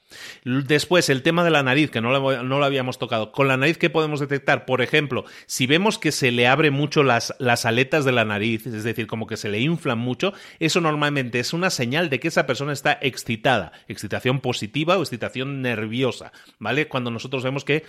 Después, 0.44 1.08
el 1.08 1.22
tema 1.22 1.44
de 1.44 1.50
la 1.50 1.62
nariz, 1.62 1.90
que 1.90 2.00
no 2.00 2.10
lo, 2.10 2.64
habíamos 2.64 2.98
tocado. 2.98 3.32
Con 3.32 3.48
la 3.48 3.56
nariz, 3.56 3.78
¿qué 3.78 3.90
podemos 3.90 4.20
detectar? 4.20 4.64
Por 4.66 4.82
ejemplo, 4.82 5.24
si 5.46 5.66
vemos 5.66 5.98
que 5.98 6.12
se 6.12 6.30
le 6.30 6.46
abre 6.46 6.70
mucho 6.70 7.02
las, 7.02 7.34
las 7.38 7.64
aletas 7.64 8.04
de 8.04 8.12
la 8.12 8.24
nariz, 8.24 8.66
es 8.66 8.84
decir, 8.84 9.06
como 9.06 9.26
que 9.26 9.36
se 9.36 9.48
le 9.48 9.60
inflan 9.60 9.98
mucho, 9.98 10.32
eso 10.58 10.80
normalmente 10.80 11.40
es 11.40 11.52
una 11.52 11.70
señal 11.70 12.10
de 12.10 12.20
que 12.20 12.28
esa 12.28 12.46
persona 12.46 12.72
está 12.72 12.98
excitada. 13.00 13.72
Excitación 13.88 14.40
positiva 14.40 14.98
o 14.98 15.02
excitación 15.02 15.62
nerviosa, 15.62 16.32
¿vale? 16.58 16.88
Cuando 16.88 17.10
nosotros 17.10 17.42
vemos 17.42 17.64
que 17.64 17.84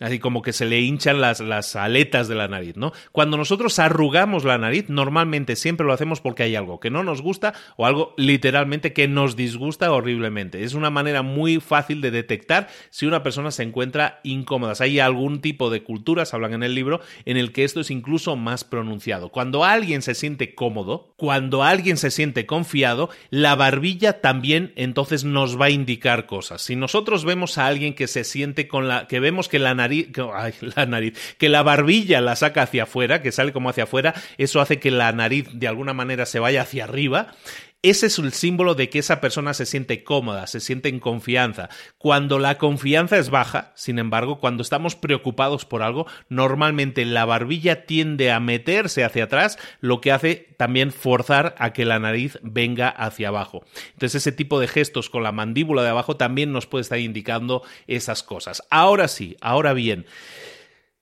así 0.00 0.18
como 0.18 0.42
que 0.42 0.52
se 0.52 0.66
le 0.66 0.80
hinchan 0.80 1.20
las, 1.20 1.40
las 1.40 1.74
aletas 1.76 2.28
de 2.28 2.34
la 2.34 2.48
nariz, 2.48 2.76
¿no? 2.76 2.92
Cuando 3.12 3.36
nosotros 3.36 3.78
arrugamos 3.78 4.44
la 4.44 4.58
nariz, 4.58 4.88
normalmente 4.88 5.56
siempre 5.56 5.86
lo 5.86 5.92
hacemos 5.92 6.20
porque 6.20 6.44
hay 6.44 6.56
algo 6.56 6.80
que 6.80 6.90
no 6.90 7.02
nos 7.02 7.22
gusta 7.22 7.54
o 7.76 7.86
algo 7.86 8.14
literalmente 8.16 8.92
que 8.92 9.08
nos 9.08 9.36
disgusta 9.36 9.90
horriblemente. 9.92 10.62
Es 10.62 10.74
una 10.74 10.90
manera 10.90 11.22
muy 11.22 11.57
fácil 11.60 12.00
de 12.00 12.10
detectar 12.10 12.68
si 12.90 13.06
una 13.06 13.22
persona 13.22 13.50
se 13.50 13.62
encuentra 13.62 14.20
incómoda. 14.22 14.74
Hay 14.80 15.00
algún 15.00 15.40
tipo 15.40 15.70
de 15.70 15.82
culturas, 15.82 16.34
hablan 16.34 16.54
en 16.54 16.62
el 16.62 16.74
libro, 16.74 17.00
en 17.24 17.36
el 17.36 17.52
que 17.52 17.64
esto 17.64 17.80
es 17.80 17.90
incluso 17.90 18.36
más 18.36 18.64
pronunciado. 18.64 19.30
Cuando 19.30 19.64
alguien 19.64 20.02
se 20.02 20.14
siente 20.14 20.54
cómodo, 20.54 21.14
cuando 21.16 21.62
alguien 21.62 21.96
se 21.96 22.10
siente 22.10 22.46
confiado, 22.46 23.10
la 23.30 23.54
barbilla 23.54 24.20
también 24.20 24.72
entonces 24.76 25.24
nos 25.24 25.60
va 25.60 25.66
a 25.66 25.70
indicar 25.70 26.26
cosas. 26.26 26.62
Si 26.62 26.76
nosotros 26.76 27.24
vemos 27.24 27.58
a 27.58 27.66
alguien 27.66 27.94
que 27.94 28.06
se 28.06 28.24
siente 28.24 28.68
con 28.68 28.88
la, 28.88 29.06
que 29.06 29.20
vemos 29.20 29.48
que 29.48 29.58
la 29.58 29.74
nariz, 29.74 30.08
ay, 30.34 30.54
la 30.76 30.86
nariz, 30.86 31.36
que 31.38 31.48
la 31.48 31.62
barbilla 31.62 32.20
la 32.20 32.36
saca 32.36 32.62
hacia 32.62 32.84
afuera, 32.84 33.22
que 33.22 33.32
sale 33.32 33.52
como 33.52 33.70
hacia 33.70 33.84
afuera, 33.84 34.14
eso 34.36 34.60
hace 34.60 34.78
que 34.78 34.90
la 34.90 35.12
nariz 35.12 35.48
de 35.52 35.68
alguna 35.68 35.92
manera 35.92 36.26
se 36.26 36.38
vaya 36.38 36.62
hacia 36.62 36.84
arriba. 36.84 37.34
Ese 37.80 38.06
es 38.06 38.18
el 38.18 38.32
símbolo 38.32 38.74
de 38.74 38.90
que 38.90 38.98
esa 38.98 39.20
persona 39.20 39.54
se 39.54 39.64
siente 39.64 40.02
cómoda, 40.02 40.48
se 40.48 40.58
siente 40.58 40.88
en 40.88 40.98
confianza. 40.98 41.68
Cuando 41.96 42.40
la 42.40 42.58
confianza 42.58 43.18
es 43.18 43.30
baja, 43.30 43.72
sin 43.76 44.00
embargo, 44.00 44.40
cuando 44.40 44.62
estamos 44.62 44.96
preocupados 44.96 45.64
por 45.64 45.82
algo, 45.82 46.08
normalmente 46.28 47.04
la 47.04 47.24
barbilla 47.24 47.86
tiende 47.86 48.32
a 48.32 48.40
meterse 48.40 49.04
hacia 49.04 49.24
atrás, 49.24 49.58
lo 49.80 50.00
que 50.00 50.10
hace 50.10 50.56
también 50.56 50.90
forzar 50.90 51.54
a 51.58 51.72
que 51.72 51.84
la 51.84 52.00
nariz 52.00 52.40
venga 52.42 52.88
hacia 52.88 53.28
abajo. 53.28 53.62
Entonces 53.92 54.16
ese 54.16 54.32
tipo 54.32 54.58
de 54.58 54.66
gestos 54.66 55.08
con 55.08 55.22
la 55.22 55.30
mandíbula 55.30 55.84
de 55.84 55.90
abajo 55.90 56.16
también 56.16 56.50
nos 56.50 56.66
puede 56.66 56.82
estar 56.82 56.98
indicando 56.98 57.62
esas 57.86 58.24
cosas. 58.24 58.64
Ahora 58.70 59.06
sí, 59.06 59.36
ahora 59.40 59.72
bien. 59.72 60.04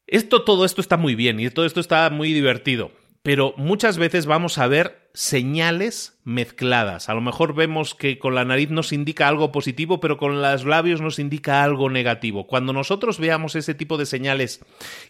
Esto, 0.06 0.44
todo 0.44 0.66
esto 0.66 0.82
está 0.82 0.98
muy 0.98 1.14
bien 1.14 1.40
y 1.40 1.48
todo 1.48 1.64
esto 1.64 1.80
está 1.80 2.10
muy 2.10 2.34
divertido, 2.34 2.92
pero 3.22 3.54
muchas 3.56 3.96
veces 3.96 4.26
vamos 4.26 4.58
a 4.58 4.66
ver 4.66 5.05
señales 5.16 6.18
mezcladas. 6.24 7.08
A 7.08 7.14
lo 7.14 7.22
mejor 7.22 7.54
vemos 7.54 7.94
que 7.94 8.18
con 8.18 8.34
la 8.34 8.44
nariz 8.44 8.68
nos 8.68 8.92
indica 8.92 9.28
algo 9.28 9.50
positivo, 9.50 9.98
pero 9.98 10.18
con 10.18 10.42
los 10.42 10.64
labios 10.66 11.00
nos 11.00 11.18
indica 11.18 11.64
algo 11.64 11.88
negativo. 11.88 12.46
Cuando 12.46 12.74
nosotros 12.74 13.18
veamos 13.18 13.56
ese 13.56 13.74
tipo 13.74 13.96
de 13.96 14.04
señales 14.04 14.62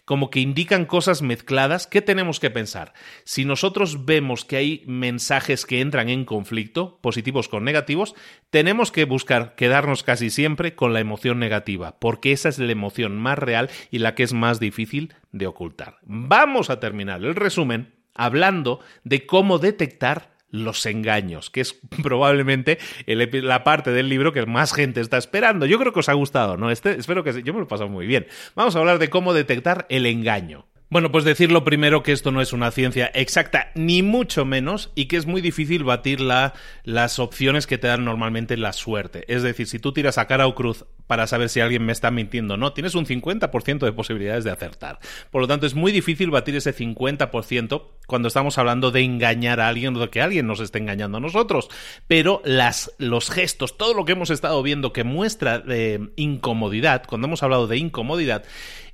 como 0.05 0.29
que 0.29 0.39
indican 0.39 0.85
cosas 0.85 1.21
mezcladas, 1.21 1.87
¿qué 1.87 2.01
tenemos 2.01 2.39
que 2.39 2.49
pensar? 2.49 2.93
Si 3.25 3.43
nosotros 3.43 4.05
vemos 4.05 4.45
que 4.45 4.55
hay 4.55 4.83
mensajes 4.87 5.65
que 5.65 5.81
entran 5.81 6.07
en 6.07 6.23
conflicto, 6.23 6.99
positivos 7.01 7.49
con 7.49 7.65
negativos, 7.65 8.15
tenemos 8.49 8.93
que 8.93 9.03
buscar 9.03 9.55
quedarnos 9.55 10.03
casi 10.03 10.29
siempre 10.29 10.73
con 10.73 10.93
la 10.93 11.01
emoción 11.01 11.37
negativa, 11.37 11.99
porque 11.99 12.31
esa 12.31 12.47
es 12.47 12.59
la 12.59 12.71
emoción 12.71 13.17
más 13.17 13.37
real 13.37 13.69
y 13.91 13.99
la 13.99 14.15
que 14.15 14.23
es 14.23 14.31
más 14.31 14.61
difícil 14.61 15.13
de 15.33 15.47
ocultar. 15.47 15.97
Vamos 16.03 16.69
a 16.69 16.79
terminar 16.79 17.21
el 17.25 17.35
resumen 17.35 17.96
hablando 18.17 18.79
de 19.03 19.25
cómo 19.25 19.59
detectar 19.59 20.35
los 20.49 20.85
engaños, 20.85 21.49
que 21.49 21.61
es 21.61 21.73
probablemente 22.03 22.79
la 23.05 23.63
parte 23.63 23.91
del 23.91 24.09
libro 24.09 24.33
que 24.33 24.45
más 24.45 24.73
gente 24.73 25.01
está 25.01 25.17
esperando. 25.17 25.65
Yo 25.65 25.79
creo 25.79 25.93
que 25.93 25.99
os 25.99 26.09
ha 26.09 26.13
gustado, 26.13 26.57
¿no? 26.57 26.71
Este, 26.71 26.91
espero 26.97 27.23
que 27.23 27.43
yo 27.43 27.53
me 27.53 27.59
lo 27.59 27.65
he 27.65 27.69
pasado 27.69 27.89
muy 27.89 28.07
bien. 28.07 28.27
Vamos 28.55 28.75
a 28.75 28.79
hablar 28.79 28.99
de 28.99 29.09
cómo 29.09 29.33
detectar 29.33 29.85
el 29.89 30.05
engaño. 30.05 30.65
Bueno, 30.89 31.11
pues 31.11 31.25
decirlo 31.25 31.65
primero 31.65 32.01
que 32.01 32.13
esto 32.13 32.31
no 32.31 32.39
es 32.39 32.53
una 32.53 32.71
ciencia 32.71 33.11
exacta, 33.13 33.71
ni 33.75 34.03
mucho 34.03 34.45
menos, 34.45 34.89
y 34.95 35.07
que 35.07 35.17
es 35.17 35.25
muy 35.25 35.41
difícil 35.41 35.83
batir 35.83 36.21
las 36.21 37.19
opciones 37.19 37.67
que 37.67 37.77
te 37.77 37.87
dan 37.87 38.05
normalmente 38.05 38.55
la 38.55 38.71
suerte. 38.71 39.25
Es 39.27 39.43
decir, 39.43 39.67
si 39.67 39.79
tú 39.79 39.91
tiras 39.91 40.17
a 40.17 40.27
cara 40.27 40.47
o 40.47 40.55
cruz 40.55 40.85
para 41.05 41.27
saber 41.27 41.49
si 41.49 41.59
alguien 41.59 41.85
me 41.85 41.91
está 41.91 42.09
mintiendo 42.09 42.53
o 42.53 42.57
no, 42.57 42.71
tienes 42.71 42.95
un 42.95 43.05
50% 43.05 43.79
de 43.79 43.91
posibilidades 43.91 44.45
de 44.45 44.51
acertar. 44.51 44.99
Por 45.29 45.41
lo 45.41 45.47
tanto, 45.49 45.65
es 45.65 45.75
muy 45.75 45.91
difícil 45.91 46.31
batir 46.31 46.55
ese 46.55 46.73
50% 46.73 47.83
cuando 48.07 48.29
estamos 48.29 48.57
hablando 48.57 48.89
de 48.89 49.01
engañar 49.01 49.59
a 49.59 49.67
alguien 49.67 49.93
o 49.97 49.99
de 49.99 50.09
que 50.09 50.21
alguien 50.21 50.47
nos 50.47 50.61
esté 50.61 50.79
engañando 50.79 51.17
a 51.17 51.21
nosotros. 51.21 51.67
Pero 52.07 52.41
las, 52.45 52.93
los 52.97 53.29
gestos, 53.29 53.77
todo 53.77 53.93
lo 53.93 54.05
que 54.05 54.13
hemos 54.13 54.29
estado 54.29 54.63
viendo 54.63 54.93
que 54.93 55.03
muestra 55.03 55.59
de 55.59 56.11
incomodidad, 56.15 57.03
cuando 57.05 57.27
hemos 57.27 57.43
hablado 57.43 57.67
de 57.67 57.75
incomodidad, 57.75 58.45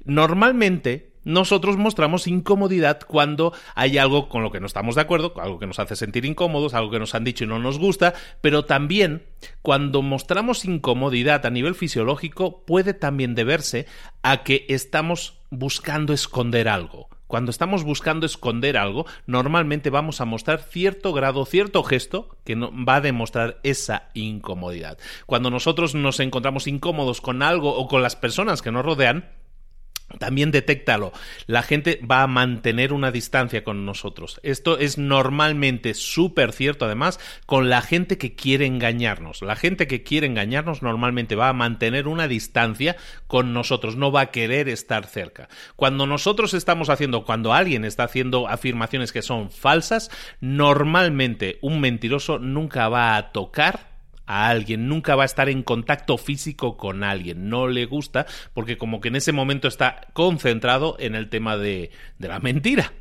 normalmente 0.05 1.12
nosotros 1.23 1.77
mostramos 1.77 2.27
incomodidad 2.27 3.01
cuando 3.05 3.53
hay 3.75 3.97
algo 3.97 4.29
con 4.29 4.43
lo 4.43 4.51
que 4.51 4.59
no 4.59 4.65
estamos 4.65 4.95
de 4.95 5.01
acuerdo, 5.01 5.33
algo 5.37 5.59
que 5.59 5.67
nos 5.67 5.79
hace 5.79 5.95
sentir 5.95 6.25
incómodos, 6.25 6.73
algo 6.73 6.91
que 6.91 6.99
nos 6.99 7.15
han 7.15 7.23
dicho 7.23 7.43
y 7.43 7.47
no 7.47 7.59
nos 7.59 7.79
gusta, 7.79 8.13
pero 8.41 8.65
también 8.65 9.23
cuando 9.61 10.01
mostramos 10.01 10.65
incomodidad 10.65 11.45
a 11.45 11.49
nivel 11.49 11.75
fisiológico 11.75 12.63
puede 12.65 12.93
también 12.93 13.35
deberse 13.35 13.85
a 14.21 14.43
que 14.43 14.65
estamos 14.69 15.39
buscando 15.49 16.13
esconder 16.13 16.67
algo. 16.67 17.09
Cuando 17.27 17.49
estamos 17.49 17.83
buscando 17.83 18.27
esconder 18.27 18.77
algo, 18.77 19.07
normalmente 19.25 19.89
vamos 19.89 20.21
a 20.21 20.25
mostrar 20.25 20.61
cierto 20.61 21.13
grado, 21.13 21.45
cierto 21.45 21.81
gesto 21.83 22.37
que 22.43 22.53
va 22.55 22.97
a 22.97 23.01
demostrar 23.01 23.59
esa 23.63 24.09
incomodidad. 24.13 24.99
Cuando 25.25 25.49
nosotros 25.49 25.95
nos 25.95 26.19
encontramos 26.19 26.67
incómodos 26.67 27.21
con 27.21 27.41
algo 27.41 27.75
o 27.75 27.87
con 27.87 28.03
las 28.03 28.15
personas 28.15 28.61
que 28.61 28.71
nos 28.71 28.85
rodean, 28.85 29.31
también 30.19 30.51
detéctalo. 30.51 31.11
La 31.47 31.63
gente 31.63 31.99
va 32.09 32.23
a 32.23 32.27
mantener 32.27 32.93
una 32.93 33.11
distancia 33.11 33.63
con 33.63 33.85
nosotros. 33.85 34.39
Esto 34.43 34.77
es 34.77 34.97
normalmente 34.97 35.93
súper 35.93 36.51
cierto, 36.51 36.85
además, 36.85 37.19
con 37.45 37.69
la 37.69 37.81
gente 37.81 38.17
que 38.17 38.35
quiere 38.35 38.65
engañarnos. 38.65 39.41
La 39.41 39.55
gente 39.55 39.87
que 39.87 40.03
quiere 40.03 40.27
engañarnos 40.27 40.81
normalmente 40.81 41.35
va 41.35 41.49
a 41.49 41.53
mantener 41.53 42.07
una 42.07 42.27
distancia 42.27 42.95
con 43.27 43.53
nosotros, 43.53 43.95
no 43.95 44.11
va 44.11 44.21
a 44.21 44.31
querer 44.31 44.69
estar 44.69 45.07
cerca. 45.07 45.49
Cuando 45.75 46.05
nosotros 46.05 46.53
estamos 46.53 46.89
haciendo, 46.89 47.25
cuando 47.25 47.53
alguien 47.53 47.85
está 47.85 48.03
haciendo 48.03 48.47
afirmaciones 48.47 49.11
que 49.11 49.21
son 49.21 49.51
falsas, 49.51 50.11
normalmente 50.39 51.57
un 51.61 51.79
mentiroso 51.79 52.39
nunca 52.39 52.89
va 52.89 53.15
a 53.17 53.31
tocar 53.31 53.92
a 54.25 54.47
alguien, 54.47 54.87
nunca 54.87 55.15
va 55.15 55.23
a 55.23 55.25
estar 55.25 55.49
en 55.49 55.63
contacto 55.63 56.17
físico 56.17 56.77
con 56.77 57.03
alguien, 57.03 57.49
no 57.49 57.67
le 57.67 57.85
gusta 57.85 58.25
porque 58.53 58.77
como 58.77 59.01
que 59.01 59.09
en 59.09 59.15
ese 59.15 59.31
momento 59.31 59.67
está 59.67 60.07
concentrado 60.13 60.95
en 60.99 61.15
el 61.15 61.29
tema 61.29 61.57
de, 61.57 61.91
la 62.19 62.39
mentira. 62.39 62.93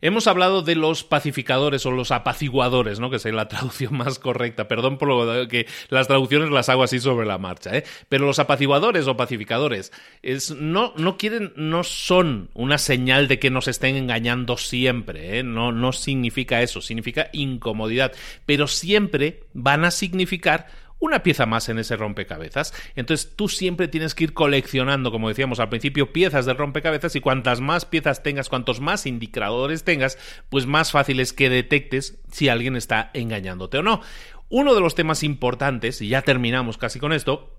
Hemos 0.00 0.26
hablado 0.26 0.62
de 0.62 0.74
los 0.74 1.04
pacificadores 1.04 1.84
o 1.86 1.90
los 1.90 2.10
apaciguadores, 2.10 3.00
¿no? 3.00 3.10
Que 3.10 3.16
es 3.16 3.24
la 3.24 3.48
traducción 3.48 3.96
más 3.96 4.18
correcta. 4.18 4.68
Perdón 4.68 4.98
por 4.98 5.08
lo 5.08 5.48
que 5.48 5.66
las 5.88 6.06
traducciones 6.06 6.50
las 6.50 6.68
hago 6.68 6.82
así 6.82 7.00
sobre 7.00 7.26
la 7.26 7.38
marcha, 7.38 7.76
¿eh? 7.76 7.84
Pero 8.08 8.26
los 8.26 8.38
apaciguadores 8.38 9.06
o 9.06 9.16
pacificadores 9.16 9.92
es, 10.22 10.50
no, 10.52 10.92
no 10.96 11.16
quieren, 11.16 11.52
no 11.56 11.84
son 11.84 12.50
una 12.54 12.78
señal 12.78 13.28
de 13.28 13.38
que 13.38 13.50
nos 13.50 13.68
estén 13.68 13.96
engañando 13.96 14.56
siempre, 14.56 15.38
¿eh? 15.38 15.42
No, 15.42 15.72
no 15.72 15.92
significa 15.92 16.62
eso, 16.62 16.80
significa 16.80 17.30
incomodidad. 17.32 18.12
Pero 18.46 18.66
siempre 18.66 19.44
van 19.52 19.84
a 19.84 19.90
significar 19.90 20.68
una 20.98 21.22
pieza 21.22 21.46
más 21.46 21.68
en 21.68 21.78
ese 21.78 21.96
rompecabezas. 21.96 22.74
Entonces 22.94 23.34
tú 23.36 23.48
siempre 23.48 23.88
tienes 23.88 24.14
que 24.14 24.24
ir 24.24 24.34
coleccionando, 24.34 25.10
como 25.10 25.28
decíamos 25.28 25.60
al 25.60 25.68
principio, 25.68 26.12
piezas 26.12 26.46
del 26.46 26.56
rompecabezas 26.56 27.14
y 27.16 27.20
cuantas 27.20 27.60
más 27.60 27.84
piezas 27.84 28.22
tengas, 28.22 28.48
cuantos 28.48 28.80
más 28.80 29.06
indicadores 29.06 29.84
tengas, 29.84 30.18
pues 30.48 30.66
más 30.66 30.90
fácil 30.90 31.20
es 31.20 31.32
que 31.32 31.50
detectes 31.50 32.18
si 32.30 32.48
alguien 32.48 32.76
está 32.76 33.10
engañándote 33.14 33.78
o 33.78 33.82
no. 33.82 34.00
Uno 34.50 34.74
de 34.74 34.80
los 34.80 34.94
temas 34.94 35.22
importantes, 35.24 36.00
y 36.00 36.08
ya 36.08 36.22
terminamos 36.22 36.78
casi 36.78 36.98
con 36.98 37.12
esto, 37.12 37.57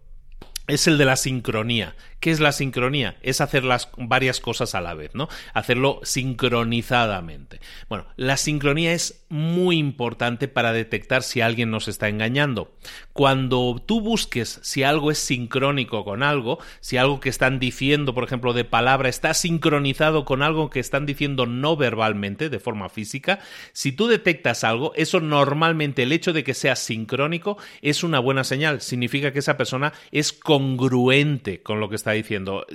es 0.69 0.87
el 0.87 0.97
de 0.97 1.05
la 1.05 1.15
sincronía. 1.15 1.95
¿Qué 2.19 2.31
es 2.31 2.41
la 2.41 2.51
sincronía? 2.51 3.15
Es 3.21 3.39
hacer 3.39 3.63
las 3.63 3.89
varias 3.97 4.41
cosas 4.41 4.75
a 4.75 4.81
la 4.81 4.93
vez, 4.93 5.11
¿no? 5.15 5.29
Hacerlo 5.53 6.01
sincronizadamente. 6.03 7.61
Bueno, 7.87 8.07
la 8.17 8.35
sincronía 8.35 8.93
es 8.93 9.23
muy 9.29 9.77
importante 9.77 10.49
para 10.49 10.73
detectar 10.73 11.23
si 11.23 11.39
alguien 11.39 11.71
nos 11.71 11.87
está 11.87 12.09
engañando. 12.09 12.73
Cuando 13.13 13.81
tú 13.85 14.01
busques 14.01 14.59
si 14.63 14.83
algo 14.83 15.11
es 15.11 15.19
sincrónico 15.19 16.03
con 16.03 16.21
algo, 16.21 16.59
si 16.81 16.97
algo 16.97 17.21
que 17.21 17.29
están 17.29 17.59
diciendo, 17.59 18.13
por 18.13 18.25
ejemplo, 18.25 18.51
de 18.51 18.65
palabra, 18.65 19.07
está 19.07 19.33
sincronizado 19.33 20.25
con 20.25 20.41
algo 20.41 20.69
que 20.69 20.81
están 20.81 21.05
diciendo 21.05 21.45
no 21.45 21.77
verbalmente, 21.77 22.49
de 22.49 22.59
forma 22.59 22.89
física, 22.89 23.39
si 23.71 23.93
tú 23.93 24.07
detectas 24.07 24.65
algo, 24.65 24.91
eso 24.95 25.21
normalmente 25.21 26.03
el 26.03 26.11
hecho 26.11 26.33
de 26.33 26.43
que 26.43 26.53
sea 26.53 26.75
sincrónico 26.75 27.57
es 27.81 28.03
una 28.03 28.19
buena 28.19 28.43
señal. 28.43 28.81
Significa 28.81 29.31
que 29.31 29.39
esa 29.39 29.57
persona 29.57 29.93
es 30.11 30.33
congruente 30.59 31.63
con 31.63 31.79
lo 31.79 31.89
que 31.89 31.95
está 31.95 32.11
diciendo. 32.11 32.65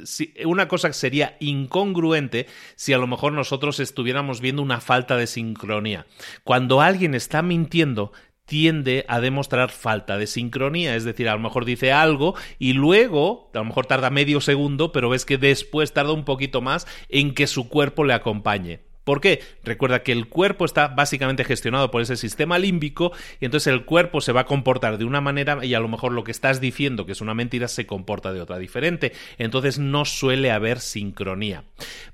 una 0.47 0.69
cosa 0.69 0.93
sería 0.95 1.37
incongruente 1.39 2.47
si 2.77 2.95
a 2.95 2.99
lo 2.99 3.07
mejor 3.07 3.33
nosotros 3.33 3.79
estuviéramos 3.79 4.41
viendo 4.41 4.63
una 4.63 4.81
falta 4.81 5.19
de 5.19 5.27
sincronía. 5.27 6.07
Cuando 6.45 6.81
alguien 6.81 7.15
está 7.15 7.43
mintiendo, 7.43 8.13
tiende 8.47 9.05
a 9.09 9.21
demostrar 9.21 9.71
falta 9.71 10.17
de 10.17 10.27
sincronía, 10.27 10.97
es 10.97 11.05
decir, 11.05 11.29
a 11.29 11.35
lo 11.35 11.41
mejor 11.41 11.67
dice 11.67 11.93
algo 11.93 12.35
y 12.59 12.73
luego, 12.73 13.51
a 13.53 13.59
lo 13.59 13.65
mejor 13.67 13.85
tarda 13.85 14.09
medio 14.09 14.41
segundo, 14.41 14.91
pero 14.93 15.11
ves 15.11 15.27
que 15.27 15.37
después 15.37 15.93
tarda 15.93 16.13
un 16.13 16.25
poquito 16.25 16.63
más 16.63 16.87
en 17.11 17.35
que 17.35 17.47
su 17.47 17.69
cuerpo 17.69 18.05
le 18.05 18.15
acompañe. 18.15 18.81
¿Por 19.05 19.21
qué? 19.21 19.43
Recuerda 19.63 20.03
que 20.03 20.13
el 20.13 20.29
cuerpo 20.29 20.65
está 20.65 20.89
básicamente 20.89 21.45
gestionado 21.45 21.91
por 21.91 22.01
ese 22.01 22.17
sistema 22.17 22.59
límbico 22.59 23.13
y 23.39 23.45
entonces 23.45 23.73
el 23.73 23.85
cuerpo 23.85 24.23
se 24.23 24.33
va 24.33 24.43
a 24.43 24.47
comportar 24.47 24.97
de 24.97 25.05
una 25.05 25.21
manera 25.21 25.65
y 25.65 25.75
a 25.75 25.81
lo 25.81 25.89
mejor 25.89 26.13
lo 26.13 26.25
que 26.25 26.31
estás 26.31 26.61
diciendo 26.61 27.05
que 27.05 27.13
es 27.13 27.21
una 27.21 27.35
mentira 27.35 27.69
se 27.69 27.87
comporta 27.87 28.33
de 28.33 28.41
otra 28.41 28.59
diferente. 28.59 29.13
Entonces 29.37 29.79
no 29.79 30.07
suele 30.07 30.51
haber 30.51 30.81
sincronía. 30.81 31.65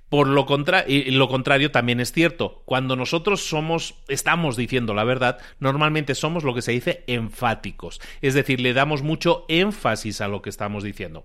Por 0.09 0.27
lo, 0.27 0.45
y 0.89 1.11
lo 1.13 1.29
contrario 1.29 1.71
también 1.71 2.01
es 2.01 2.11
cierto. 2.11 2.63
Cuando 2.65 2.97
nosotros 2.97 3.43
somos, 3.49 3.95
estamos 4.09 4.57
diciendo 4.57 4.93
la 4.93 5.05
verdad, 5.05 5.39
normalmente 5.61 6.17
somos 6.17 6.43
lo 6.43 6.53
que 6.53 6.63
se 6.63 6.73
dice 6.73 7.05
enfáticos. 7.07 8.01
Es 8.21 8.35
decir, 8.35 8.61
le 8.61 8.73
damos 8.73 9.03
mucho 9.03 9.45
énfasis 9.49 10.21
a 10.21 10.27
lo 10.27 10.43
que 10.43 10.51
estamos 10.51 10.83
diciendo. 10.83 11.25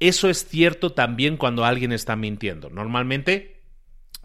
Eso 0.00 0.28
es 0.28 0.46
cierto 0.48 0.92
también 0.92 1.36
cuando 1.36 1.64
alguien 1.64 1.92
está 1.92 2.16
mintiendo. 2.16 2.68
Normalmente 2.68 3.55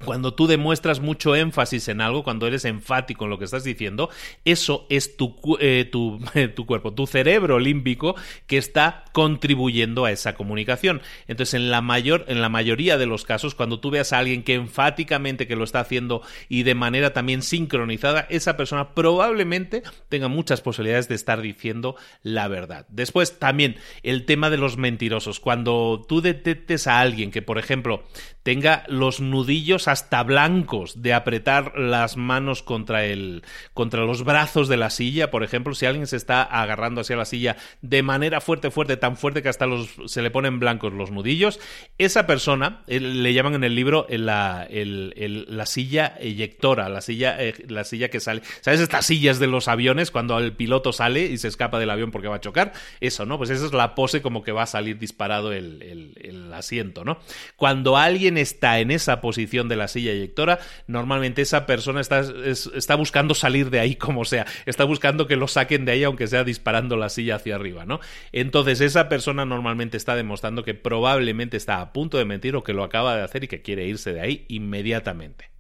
cuando 0.06 0.34
tú 0.34 0.48
demuestras 0.48 1.00
mucho 1.00 1.36
énfasis 1.36 1.88
en 1.88 2.02
algo, 2.02 2.24
cuando 2.24 2.48
eres 2.48 2.66
enfático 2.66 3.26
en 3.26 3.30
lo 3.30 3.40
que 3.40 3.46
estás 3.46 3.64
diciendo, 3.64 4.10
eso 4.46 4.86
es 4.90 5.18
tu, 5.18 5.36
eh, 5.60 5.86
tu, 5.86 6.66
cuerpo, 6.66 6.94
tu 6.94 7.08
cerebro 7.08 7.60
límbico 7.60 8.16
que 8.48 8.58
está 8.58 9.06
contribuyendo 9.12 10.06
a 10.06 10.12
esa 10.12 10.36
comunicación. 10.36 11.02
Entonces, 11.28 11.56
en 11.56 11.72
la, 11.72 11.82
mayor, 11.82 12.26
en 12.28 12.42
la 12.42 12.50
mayoría 12.50 12.98
de 12.98 13.06
los 13.06 13.26
casos, 13.26 13.56
cuando 13.56 13.80
tú 13.80 13.92
veas 13.92 14.14
a 14.14 14.20
alguien 14.20 14.44
que 14.44 14.54
enfáticamente 14.54 15.48
que 15.48 15.56
lo 15.56 15.64
está 15.64 15.80
haciendo 15.80 16.22
y 16.50 16.64
de 16.64 16.76
manera 16.76 17.14
también 17.14 17.42
sincronizada, 17.42 18.28
esa 18.30 18.58
persona 18.58 18.94
probablemente 18.94 19.84
tenga 20.10 20.28
muchas 20.28 20.62
posibilidades 20.62 21.08
de 21.08 21.16
estar 21.16 21.42
diciendo 21.42 21.96
la 22.24 22.48
verdad. 22.48 22.86
Después, 22.90 23.40
también 23.40 23.78
el 24.04 24.26
tema 24.26 24.50
de 24.50 24.58
los 24.58 24.78
mentirosos. 24.78 25.40
Cuando 25.40 26.06
tú 26.08 26.22
detectes 26.22 26.88
a 26.88 27.00
alguien 27.00 27.32
que, 27.32 27.42
por 27.42 27.58
ejemplo, 27.58 28.04
tenga 28.44 28.84
los 28.88 29.20
nudillos 29.20 29.88
hasta 29.88 30.24
blancos 30.24 31.02
de 31.02 31.14
apretar 31.14 31.78
las 31.78 32.18
manos 32.18 32.64
contra 32.64 33.06
el 33.06 33.44
contra 33.74 34.02
los 34.02 34.24
brazos 34.24 34.68
de 34.68 34.78
la 34.78 34.90
silla, 34.90 35.32
por 35.32 35.44
ejemplo, 35.44 35.76
si 35.76 35.86
alguien 35.86 36.08
se 36.08 36.18
está 36.18 36.42
agarrando 36.42 37.02
hacia 37.02 37.16
la 37.16 37.26
silla 37.26 37.58
de 37.82 38.04
manera 38.04 38.42
fuerte, 38.42 38.72
fuerte, 38.72 38.98
tan 38.98 39.18
fuerte 39.18 39.44
que 39.44 39.50
hasta 39.50 39.66
los, 39.66 39.90
se 40.06 40.22
le 40.22 40.32
ponen 40.32 40.60
blancos 40.60 40.94
los 40.94 41.12
nudillos, 41.12 41.60
esa 41.98 42.26
persona 42.26 42.84
le 42.88 43.34
llaman 43.34 43.56
en 43.56 43.64
el 43.64 43.76
libro 43.76 44.08
la, 44.10 44.68
la 44.70 45.66
silla 45.66 46.16
eyectora, 46.20 46.90
la 46.90 47.02
silla, 47.02 47.36
eh, 47.40 47.54
la 47.68 47.84
silla 47.84 48.10
que 48.10 48.20
sale, 48.20 48.42
¿sabes 48.62 48.80
estas 48.80 49.06
sillas 49.06 49.40
de 49.40 49.48
los 49.48 49.68
aviones 49.68 50.12
cuando 50.12 50.38
el 50.40 50.54
piloto 50.54 50.94
sale 50.94 51.26
y 51.26 51.38
se 51.38 51.48
escapa 51.48 51.80
del 51.80 51.90
avión 51.90 52.12
porque 52.12 52.28
va 52.28 52.38
a 52.38 52.42
chocar? 52.42 52.74
Eso, 53.00 53.26
¿no? 53.26 53.38
Pues 53.38 53.50
esa 53.50 53.66
es 53.66 53.74
la 53.74 53.96
pose 53.96 54.22
como 54.22 54.44
que 54.44 54.52
va 54.52 54.64
a 54.64 54.68
salir 54.68 54.98
disparado 54.98 55.52
el, 55.54 56.14
el 56.18 56.54
asiento, 56.54 57.04
¿no? 57.06 57.20
Cuando 57.56 57.98
alguien 57.98 58.31
está 58.38 58.80
en 58.80 58.92
esa 58.92 59.22
posición 59.22 59.70
de 59.70 59.76
la 59.76 59.88
silla 59.88 60.12
eyectora, 60.12 60.60
normalmente 60.88 61.42
esa 61.42 61.66
persona 61.66 62.02
está, 62.02 62.22
está 62.22 62.96
buscando 62.96 63.34
salir 63.34 63.70
de 63.70 63.80
ahí 63.80 63.96
como 63.96 64.26
sea, 64.26 64.46
está 64.66 64.84
buscando 64.84 65.28
que 65.28 65.36
lo 65.36 65.48
saquen 65.48 65.86
de 65.86 65.94
ahí 65.94 66.04
aunque 66.04 66.28
sea 66.28 66.44
disparando 66.44 66.98
la 66.98 67.10
silla 67.10 67.36
hacia 67.36 67.56
arriba, 67.56 67.86
¿no? 67.86 68.00
Entonces 68.32 68.82
esa 68.82 69.10
persona 69.10 69.46
normalmente 69.46 69.98
está 69.98 70.16
demostrando 70.16 70.64
que 70.64 70.74
probablemente 70.74 71.58
está 71.58 71.82
a 71.82 71.94
punto 71.94 72.18
de 72.18 72.26
mentir 72.26 72.56
o 72.56 72.64
que 72.64 72.74
lo 72.74 72.84
acaba 72.84 73.16
de 73.16 73.24
hacer 73.24 73.44
y 73.44 73.48
que 73.48 73.62
quiere 73.62 73.86
irse 73.86 74.14
de 74.14 74.22
ahí 74.22 74.46
inmediatamente. 74.48 75.52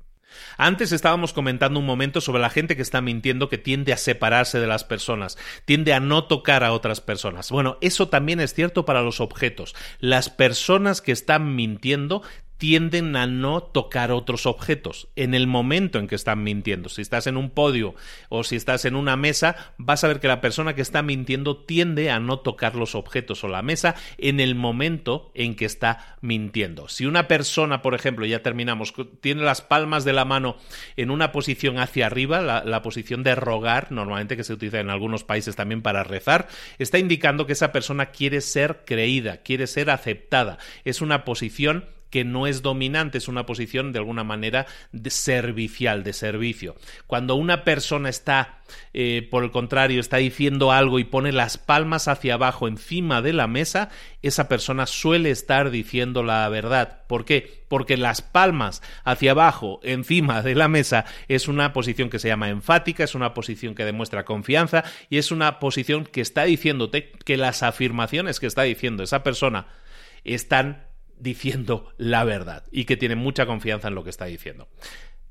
Antes 0.58 0.92
estábamos 0.92 1.34
comentando 1.34 1.80
un 1.80 1.86
momento 1.86 2.22
sobre 2.22 2.42
la 2.42 2.50
gente 2.50 2.76
que 2.76 2.82
está 2.82 3.02
mintiendo 3.02 3.50
que 3.50 3.58
tiende 3.58 3.94
a 3.94 3.98
separarse 3.98 4.60
de 4.60 4.68
las 4.68 4.84
personas, 4.84 5.38
tiende 5.66 5.94
a 5.94 6.00
no 6.00 6.26
tocar 6.26 6.64
a 6.64 6.74
otras 6.74 7.02
personas. 7.02 7.52
Bueno, 7.52 7.78
eso 7.82 8.10
también 8.10 8.40
es 8.40 8.54
cierto 8.54 8.86
para 8.86 9.02
los 9.02 9.20
objetos. 9.22 9.76
Las 10.00 10.30
personas 10.30 11.02
que 11.02 11.12
están 11.12 11.56
mintiendo 11.56 12.22
tienden 12.62 13.16
a 13.16 13.26
no 13.26 13.64
tocar 13.64 14.12
otros 14.12 14.46
objetos 14.46 15.08
en 15.16 15.34
el 15.34 15.48
momento 15.48 15.98
en 15.98 16.08
que 16.08 16.14
están 16.14 16.44
mintiendo. 16.44 16.90
Si 16.90 17.02
estás 17.02 17.26
en 17.26 17.36
un 17.36 17.50
podio 17.50 17.96
o 18.30 18.44
si 18.44 18.56
estás 18.56 18.86
en 18.86 18.96
una 18.96 19.18
mesa, 19.18 19.74
vas 19.80 20.04
a 20.04 20.08
ver 20.08 20.20
que 20.20 20.28
la 20.28 20.42
persona 20.42 20.76
que 20.76 20.84
está 20.84 21.02
mintiendo 21.02 21.58
tiende 21.58 22.12
a 22.12 22.20
no 22.20 22.42
tocar 22.42 22.76
los 22.76 22.94
objetos 22.94 23.44
o 23.44 23.48
la 23.48 23.64
mesa 23.64 23.96
en 24.20 24.40
el 24.40 24.54
momento 24.54 25.32
en 25.34 25.56
que 25.56 25.66
está 25.66 26.20
mintiendo. 26.22 26.88
Si 26.88 27.08
una 27.08 27.28
persona, 27.28 27.82
por 27.82 27.96
ejemplo, 27.96 28.28
ya 28.28 28.44
terminamos, 28.44 28.94
tiene 29.22 29.42
las 29.42 29.64
palmas 29.64 30.06
de 30.06 30.14
la 30.14 30.26
mano 30.26 30.56
en 30.98 31.10
una 31.10 31.32
posición 31.32 31.80
hacia 31.80 32.06
arriba, 32.06 32.42
la, 32.42 32.64
la 32.64 32.84
posición 32.84 33.24
de 33.24 33.34
rogar, 33.34 33.92
normalmente 33.92 34.38
que 34.38 34.44
se 34.44 34.54
utiliza 34.54 34.80
en 34.80 34.92
algunos 34.92 35.24
países 35.24 35.56
también 35.56 35.82
para 35.82 36.04
rezar, 36.04 36.48
está 36.78 37.00
indicando 37.00 37.48
que 37.48 37.54
esa 37.54 37.72
persona 37.72 38.12
quiere 38.12 38.40
ser 38.40 38.84
creída, 38.86 39.38
quiere 39.38 39.66
ser 39.66 39.90
aceptada. 39.90 40.60
Es 40.86 41.02
una 41.02 41.26
posición 41.26 41.86
que 42.12 42.24
no 42.24 42.46
es 42.46 42.62
dominante, 42.62 43.18
es 43.18 43.28
una 43.28 43.46
posición 43.46 43.92
de 43.92 44.00
alguna 44.00 44.24
manera 44.24 44.68
servicial, 45.08 46.04
de 46.04 46.14
servicio. 46.14 46.76
Cuando 47.08 47.36
una 47.36 47.64
persona 47.64 48.10
está, 48.10 48.60
eh, 48.94 49.28
por 49.32 49.44
el 49.44 49.52
contrario, 49.52 50.00
está 50.00 50.18
diciendo 50.18 50.72
algo 50.72 51.00
y 51.00 51.06
pone 51.06 51.32
las 51.32 51.58
palmas 51.58 52.08
hacia 52.08 52.36
abajo 52.36 52.68
encima 52.68 53.22
de 53.22 53.34
la 53.34 53.48
mesa, 53.48 53.90
esa 54.22 54.48
persona 54.48 54.86
suele 54.86 55.32
estar 55.32 55.72
diciendo 55.72 56.22
la 56.22 56.48
verdad. 56.50 57.04
¿Por 57.08 57.26
qué? 57.26 57.64
Porque 57.70 57.96
las 57.96 58.22
palmas 58.22 58.82
hacia 59.06 59.32
abajo 59.32 59.80
encima 59.82 60.42
de 60.42 60.56
la 60.56 60.68
mesa 60.68 61.06
es 61.30 61.48
una 61.48 61.72
posición 61.72 62.10
que 62.10 62.20
se 62.20 62.28
llama 62.28 62.50
enfática, 62.50 63.06
es 63.06 63.16
una 63.16 63.34
posición 63.34 63.74
que 63.74 63.86
demuestra 63.86 64.26
confianza 64.26 64.84
y 65.10 65.18
es 65.18 65.32
una 65.32 65.60
posición 65.60 66.06
que 66.06 66.22
está 66.22 66.44
diciéndote 66.44 67.14
que 67.24 67.38
las 67.38 67.64
afirmaciones 67.64 68.40
que 68.40 68.48
está 68.48 68.64
diciendo 68.64 69.04
esa 69.04 69.24
persona 69.24 69.68
están 70.24 70.91
diciendo 71.22 71.94
la 71.98 72.24
verdad 72.24 72.64
y 72.72 72.86
que 72.86 72.98
tiene 72.98 73.16
mucha 73.16 73.46
confianza 73.46 73.88
en 73.88 73.96
lo 73.96 74.04
que 74.04 74.10
está 74.10 74.26
diciendo. 74.26 74.68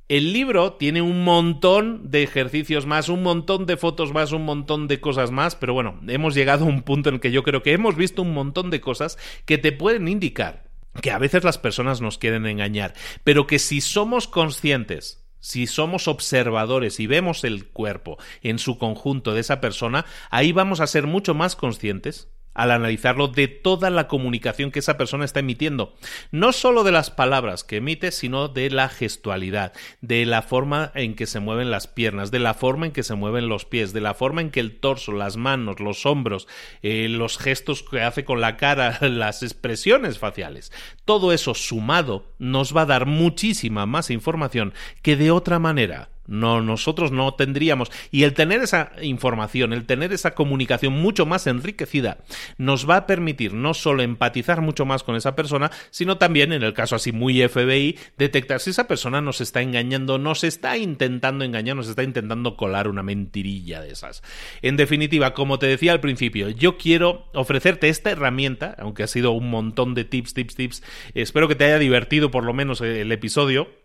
El 0.08 0.32
libro 0.32 0.72
tiene 0.72 1.02
un 1.02 1.22
montón 1.22 2.10
de 2.10 2.24
ejercicios 2.24 2.84
más, 2.84 3.08
un 3.08 3.22
montón 3.22 3.66
de 3.66 3.76
fotos 3.76 4.12
más, 4.12 4.32
un 4.32 4.44
montón 4.44 4.88
de 4.88 5.00
cosas 5.00 5.30
más, 5.30 5.54
pero 5.54 5.72
bueno, 5.72 6.00
hemos 6.08 6.34
llegado 6.34 6.64
a 6.64 6.68
un 6.68 6.82
punto 6.82 7.10
en 7.10 7.16
el 7.16 7.20
que 7.20 7.30
yo 7.30 7.44
creo 7.44 7.62
que 7.62 7.72
hemos 7.72 7.94
visto 7.94 8.22
un 8.22 8.34
montón 8.34 8.70
de 8.70 8.80
cosas 8.80 9.18
que 9.44 9.56
te 9.56 9.70
pueden 9.70 10.08
indicar 10.08 10.64
que 11.00 11.12
a 11.12 11.18
veces 11.18 11.44
las 11.44 11.58
personas 11.58 12.00
nos 12.00 12.18
quieren 12.18 12.46
engañar, 12.46 12.94
pero 13.22 13.46
que 13.46 13.60
si 13.60 13.80
somos 13.80 14.26
conscientes 14.26 15.20
si 15.40 15.66
somos 15.66 16.06
observadores 16.06 17.00
y 17.00 17.06
vemos 17.06 17.44
el 17.44 17.66
cuerpo 17.68 18.18
en 18.42 18.58
su 18.58 18.78
conjunto 18.78 19.32
de 19.32 19.40
esa 19.40 19.60
persona, 19.60 20.04
ahí 20.30 20.52
vamos 20.52 20.80
a 20.80 20.86
ser 20.86 21.06
mucho 21.06 21.34
más 21.34 21.56
conscientes 21.56 22.28
al 22.60 22.72
analizarlo 22.72 23.28
de 23.28 23.48
toda 23.48 23.88
la 23.88 24.06
comunicación 24.06 24.70
que 24.70 24.80
esa 24.80 24.98
persona 24.98 25.24
está 25.24 25.40
emitiendo. 25.40 25.94
No 26.30 26.52
solo 26.52 26.84
de 26.84 26.92
las 26.92 27.10
palabras 27.10 27.64
que 27.64 27.76
emite, 27.76 28.12
sino 28.12 28.48
de 28.48 28.68
la 28.68 28.90
gestualidad, 28.90 29.72
de 30.02 30.26
la 30.26 30.42
forma 30.42 30.92
en 30.94 31.14
que 31.14 31.26
se 31.26 31.40
mueven 31.40 31.70
las 31.70 31.86
piernas, 31.86 32.30
de 32.30 32.38
la 32.38 32.52
forma 32.52 32.84
en 32.84 32.92
que 32.92 33.02
se 33.02 33.14
mueven 33.14 33.48
los 33.48 33.64
pies, 33.64 33.94
de 33.94 34.02
la 34.02 34.12
forma 34.12 34.42
en 34.42 34.50
que 34.50 34.60
el 34.60 34.78
torso, 34.78 35.12
las 35.12 35.38
manos, 35.38 35.80
los 35.80 36.04
hombros, 36.04 36.48
eh, 36.82 37.08
los 37.08 37.38
gestos 37.38 37.82
que 37.82 38.02
hace 38.02 38.26
con 38.26 38.42
la 38.42 38.58
cara, 38.58 38.98
las 39.08 39.42
expresiones 39.42 40.18
faciales. 40.18 40.70
Todo 41.06 41.32
eso 41.32 41.54
sumado 41.54 42.26
nos 42.38 42.76
va 42.76 42.82
a 42.82 42.86
dar 42.86 43.06
muchísima 43.06 43.86
más 43.86 44.10
información 44.10 44.74
que 45.00 45.16
de 45.16 45.30
otra 45.30 45.58
manera 45.58 46.10
No, 46.30 46.60
nosotros 46.62 47.10
no 47.10 47.34
tendríamos. 47.34 47.90
Y 48.12 48.22
el 48.22 48.34
tener 48.34 48.62
esa 48.62 48.92
información, 49.02 49.72
el 49.72 49.84
tener 49.84 50.12
esa 50.12 50.30
comunicación 50.36 50.92
mucho 50.92 51.26
más 51.26 51.48
enriquecida, 51.48 52.18
nos 52.56 52.88
va 52.88 52.96
a 52.96 53.06
permitir 53.06 53.52
no 53.52 53.74
solo 53.74 54.04
empatizar 54.04 54.60
mucho 54.60 54.86
más 54.86 55.02
con 55.02 55.16
esa 55.16 55.34
persona, 55.34 55.72
sino 55.90 56.18
también, 56.18 56.52
en 56.52 56.62
el 56.62 56.72
caso 56.72 56.94
así 56.94 57.10
muy 57.10 57.46
FBI, 57.48 57.98
detectar 58.16 58.60
si 58.60 58.70
esa 58.70 58.86
persona 58.86 59.20
nos 59.20 59.40
está 59.40 59.60
engañando, 59.60 60.18
nos 60.18 60.44
está 60.44 60.78
intentando 60.78 61.44
engañar, 61.44 61.74
nos 61.74 61.88
está 61.88 62.04
intentando 62.04 62.56
colar 62.56 62.86
una 62.86 63.02
mentirilla 63.02 63.80
de 63.80 63.90
esas. 63.90 64.22
En 64.62 64.76
definitiva, 64.76 65.34
como 65.34 65.58
te 65.58 65.66
decía 65.66 65.90
al 65.90 66.00
principio, 66.00 66.48
yo 66.50 66.78
quiero 66.78 67.26
ofrecerte 67.34 67.88
esta 67.88 68.12
herramienta, 68.12 68.76
aunque 68.78 69.02
ha 69.02 69.08
sido 69.08 69.32
un 69.32 69.50
montón 69.50 69.94
de 69.94 70.04
tips, 70.04 70.34
tips, 70.34 70.54
tips. 70.54 70.82
Espero 71.14 71.48
que 71.48 71.56
te 71.56 71.64
haya 71.64 71.80
divertido 71.80 72.30
por 72.30 72.44
lo 72.44 72.52
menos 72.52 72.80
el 72.80 73.10
episodio 73.10 73.79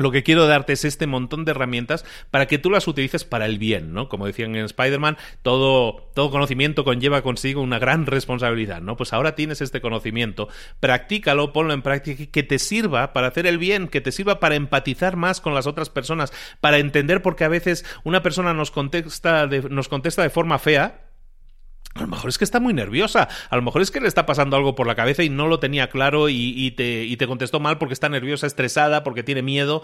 lo 0.00 0.10
que 0.10 0.22
quiero 0.22 0.46
darte 0.46 0.72
es 0.72 0.86
este 0.86 1.06
montón 1.06 1.44
de 1.44 1.50
herramientas 1.50 2.06
para 2.30 2.46
que 2.46 2.58
tú 2.58 2.70
las 2.70 2.88
utilices 2.88 3.24
para 3.24 3.44
el 3.44 3.58
bien, 3.58 3.92
¿no? 3.92 4.08
Como 4.08 4.26
decían 4.26 4.56
en 4.56 4.64
Spider-Man, 4.64 5.18
todo, 5.42 6.10
todo 6.14 6.30
conocimiento 6.30 6.84
conlleva 6.84 7.20
consigo 7.20 7.60
una 7.60 7.78
gran 7.78 8.06
responsabilidad, 8.06 8.80
¿no? 8.80 8.96
Pues 8.96 9.12
ahora 9.12 9.34
tienes 9.34 9.60
este 9.60 9.82
conocimiento, 9.82 10.48
practícalo, 10.80 11.52
ponlo 11.52 11.74
en 11.74 11.82
práctica, 11.82 12.24
que 12.32 12.42
te 12.42 12.58
sirva 12.58 13.12
para 13.12 13.28
hacer 13.28 13.46
el 13.46 13.58
bien, 13.58 13.88
que 13.88 14.00
te 14.00 14.10
sirva 14.10 14.40
para 14.40 14.54
empatizar 14.54 15.16
más 15.16 15.42
con 15.42 15.54
las 15.54 15.66
otras 15.66 15.90
personas, 15.90 16.32
para 16.62 16.78
entender 16.78 17.20
por 17.20 17.36
qué 17.36 17.44
a 17.44 17.48
veces 17.48 17.84
una 18.02 18.22
persona 18.22 18.54
nos 18.54 18.70
contesta 18.70 19.46
de, 19.46 19.68
nos 19.68 19.88
contesta 19.88 20.22
de 20.22 20.30
forma 20.30 20.58
fea, 20.58 21.09
a 21.94 22.02
lo 22.02 22.06
mejor 22.06 22.30
es 22.30 22.38
que 22.38 22.44
está 22.44 22.60
muy 22.60 22.72
nerviosa, 22.72 23.28
a 23.48 23.56
lo 23.56 23.62
mejor 23.62 23.82
es 23.82 23.90
que 23.90 24.00
le 24.00 24.06
está 24.06 24.24
pasando 24.24 24.56
algo 24.56 24.74
por 24.74 24.86
la 24.86 24.94
cabeza 24.94 25.24
y 25.24 25.28
no 25.28 25.48
lo 25.48 25.58
tenía 25.58 25.90
claro 25.90 26.28
y, 26.28 26.70
te, 26.72 27.04
y 27.04 27.16
te 27.16 27.26
contestó 27.26 27.58
mal 27.58 27.78
porque 27.78 27.94
está 27.94 28.08
nerviosa, 28.08 28.46
estresada, 28.46 29.02
porque 29.02 29.22
tiene 29.22 29.42
miedo. 29.42 29.82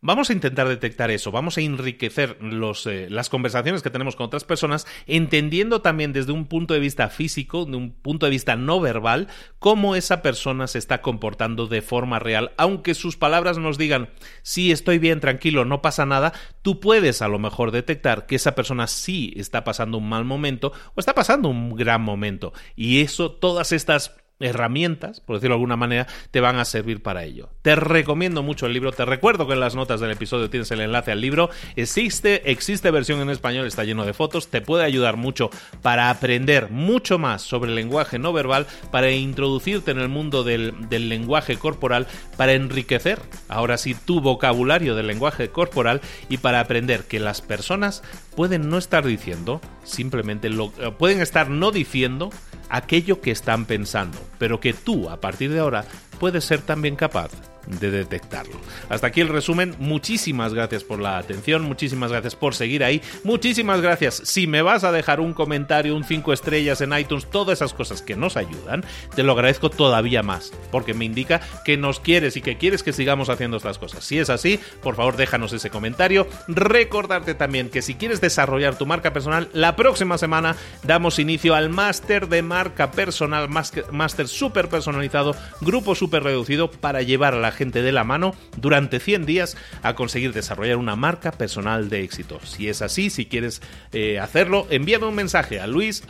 Vamos 0.00 0.30
a 0.30 0.32
intentar 0.32 0.68
detectar 0.68 1.10
eso, 1.10 1.32
vamos 1.32 1.58
a 1.58 1.60
enriquecer 1.60 2.38
eh, 2.40 3.06
las 3.10 3.28
conversaciones 3.28 3.82
que 3.82 3.90
tenemos 3.90 4.14
con 4.14 4.26
otras 4.26 4.44
personas, 4.44 4.86
entendiendo 5.08 5.82
también 5.82 6.12
desde 6.12 6.30
un 6.30 6.46
punto 6.46 6.72
de 6.72 6.78
vista 6.78 7.08
físico, 7.08 7.64
de 7.64 7.76
un 7.76 7.90
punto 7.90 8.26
de 8.26 8.30
vista 8.30 8.54
no 8.54 8.78
verbal, 8.78 9.26
cómo 9.58 9.96
esa 9.96 10.22
persona 10.22 10.68
se 10.68 10.78
está 10.78 11.02
comportando 11.02 11.66
de 11.66 11.82
forma 11.82 12.20
real. 12.20 12.52
Aunque 12.58 12.94
sus 12.94 13.16
palabras 13.16 13.58
nos 13.58 13.76
digan, 13.76 14.10
sí, 14.42 14.70
estoy 14.70 15.00
bien, 15.00 15.18
tranquilo, 15.18 15.64
no 15.64 15.82
pasa 15.82 16.06
nada, 16.06 16.32
tú 16.62 16.78
puedes 16.78 17.20
a 17.20 17.26
lo 17.26 17.40
mejor 17.40 17.72
detectar 17.72 18.26
que 18.26 18.36
esa 18.36 18.54
persona 18.54 18.86
sí 18.86 19.34
está 19.36 19.64
pasando 19.64 19.98
un 19.98 20.08
mal 20.08 20.24
momento 20.24 20.72
o 20.94 21.00
está 21.00 21.12
pasando 21.12 21.48
un 21.48 21.74
gran 21.74 22.02
momento. 22.02 22.52
Y 22.76 23.00
eso, 23.00 23.32
todas 23.32 23.72
estas 23.72 24.14
herramientas, 24.40 25.20
por 25.20 25.36
decirlo 25.36 25.54
de 25.54 25.58
alguna 25.58 25.76
manera, 25.76 26.06
te 26.30 26.40
van 26.40 26.56
a 26.56 26.64
servir 26.64 27.02
para 27.02 27.24
ello. 27.24 27.50
Te 27.62 27.74
recomiendo 27.76 28.42
mucho 28.42 28.66
el 28.66 28.72
libro, 28.72 28.92
te 28.92 29.04
recuerdo 29.04 29.46
que 29.46 29.54
en 29.54 29.60
las 29.60 29.74
notas 29.74 30.00
del 30.00 30.10
episodio 30.10 30.50
tienes 30.50 30.70
el 30.70 30.80
enlace 30.80 31.12
al 31.12 31.20
libro, 31.20 31.50
existe, 31.76 32.50
existe 32.50 32.90
versión 32.90 33.20
en 33.20 33.30
español, 33.30 33.66
está 33.66 33.84
lleno 33.84 34.04
de 34.04 34.14
fotos, 34.14 34.48
te 34.48 34.60
puede 34.60 34.84
ayudar 34.84 35.16
mucho 35.16 35.50
para 35.82 36.10
aprender 36.10 36.70
mucho 36.70 37.18
más 37.18 37.42
sobre 37.42 37.70
el 37.70 37.76
lenguaje 37.76 38.18
no 38.18 38.32
verbal, 38.32 38.66
para 38.90 39.10
introducirte 39.10 39.90
en 39.90 39.98
el 39.98 40.08
mundo 40.08 40.44
del, 40.44 40.88
del 40.88 41.08
lenguaje 41.08 41.56
corporal, 41.56 42.06
para 42.36 42.52
enriquecer, 42.52 43.20
ahora 43.48 43.78
sí, 43.78 43.94
tu 43.94 44.20
vocabulario 44.20 44.94
del 44.94 45.06
lenguaje 45.06 45.50
corporal 45.50 46.00
y 46.28 46.38
para 46.38 46.60
aprender 46.60 47.04
que 47.04 47.20
las 47.20 47.40
personas 47.40 48.02
pueden 48.38 48.68
no 48.70 48.78
estar 48.78 49.04
diciendo, 49.04 49.60
simplemente 49.82 50.48
lo, 50.48 50.72
eh, 50.78 50.92
pueden 50.96 51.20
estar 51.20 51.50
no 51.50 51.72
diciendo 51.72 52.30
aquello 52.68 53.20
que 53.20 53.32
están 53.32 53.64
pensando, 53.64 54.16
pero 54.38 54.60
que 54.60 54.72
tú 54.72 55.10
a 55.10 55.20
partir 55.20 55.50
de 55.50 55.58
ahora 55.58 55.84
puedes 56.18 56.44
ser 56.44 56.60
también 56.62 56.96
capaz 56.96 57.30
de 57.68 57.90
detectarlo. 57.90 58.56
Hasta 58.88 59.08
aquí 59.08 59.20
el 59.20 59.28
resumen. 59.28 59.74
Muchísimas 59.78 60.54
gracias 60.54 60.84
por 60.84 61.00
la 61.00 61.18
atención, 61.18 61.62
muchísimas 61.62 62.10
gracias 62.10 62.34
por 62.34 62.54
seguir 62.54 62.82
ahí, 62.82 63.02
muchísimas 63.24 63.80
gracias 63.80 64.22
si 64.24 64.46
me 64.46 64.62
vas 64.62 64.84
a 64.84 64.92
dejar 64.92 65.20
un 65.20 65.34
comentario, 65.34 65.94
un 65.94 66.04
5 66.04 66.32
estrellas 66.32 66.80
en 66.80 66.96
iTunes, 66.96 67.26
todas 67.30 67.58
esas 67.58 67.74
cosas 67.74 68.00
que 68.02 68.16
nos 68.16 68.36
ayudan, 68.36 68.84
te 69.14 69.22
lo 69.22 69.32
agradezco 69.32 69.70
todavía 69.70 70.22
más, 70.22 70.52
porque 70.70 70.94
me 70.94 71.04
indica 71.04 71.40
que 71.64 71.76
nos 71.76 72.00
quieres 72.00 72.36
y 72.36 72.40
que 72.40 72.56
quieres 72.56 72.82
que 72.82 72.92
sigamos 72.92 73.28
haciendo 73.28 73.56
estas 73.56 73.78
cosas. 73.78 74.04
Si 74.04 74.18
es 74.18 74.30
así, 74.30 74.58
por 74.82 74.96
favor 74.96 75.16
déjanos 75.16 75.52
ese 75.52 75.70
comentario. 75.70 76.26
Recordarte 76.48 77.34
también 77.34 77.68
que 77.68 77.82
si 77.82 77.94
quieres 77.94 78.20
desarrollar 78.20 78.76
tu 78.78 78.86
marca 78.86 79.12
personal, 79.12 79.48
la 79.52 79.76
próxima 79.76 80.16
semana 80.18 80.56
damos 80.84 81.18
inicio 81.18 81.54
al 81.54 81.68
máster 81.68 82.28
de 82.28 82.42
marca 82.42 82.90
personal, 82.90 83.48
máster 83.48 84.28
súper 84.28 84.68
personalizado, 84.68 85.34
grupo 85.60 85.94
reducido 86.08 86.70
para 86.70 87.02
llevar 87.02 87.34
a 87.34 87.38
la 87.38 87.52
gente 87.52 87.82
de 87.82 87.92
la 87.92 88.04
mano 88.04 88.34
durante 88.56 89.00
100 89.00 89.26
días 89.26 89.56
a 89.82 89.94
conseguir 89.94 90.32
desarrollar 90.32 90.76
una 90.76 90.96
marca 90.96 91.32
personal 91.32 91.88
de 91.88 92.02
éxito. 92.02 92.40
Si 92.44 92.68
es 92.68 92.82
así, 92.82 93.10
si 93.10 93.26
quieres 93.26 93.62
eh, 93.92 94.18
hacerlo, 94.18 94.66
envíame 94.70 95.06
un 95.06 95.14
mensaje 95.14 95.60
a 95.60 95.66
luis 95.66 96.02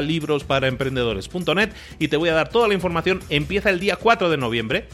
libros 0.00 0.44
para 0.44 0.68
y 1.98 2.08
te 2.08 2.16
voy 2.16 2.28
a 2.28 2.34
dar 2.34 2.48
toda 2.48 2.68
la 2.68 2.74
información. 2.74 3.20
Empieza 3.28 3.70
el 3.70 3.80
día 3.80 3.96
4 3.96 4.30
de 4.30 4.36
noviembre 4.36 4.88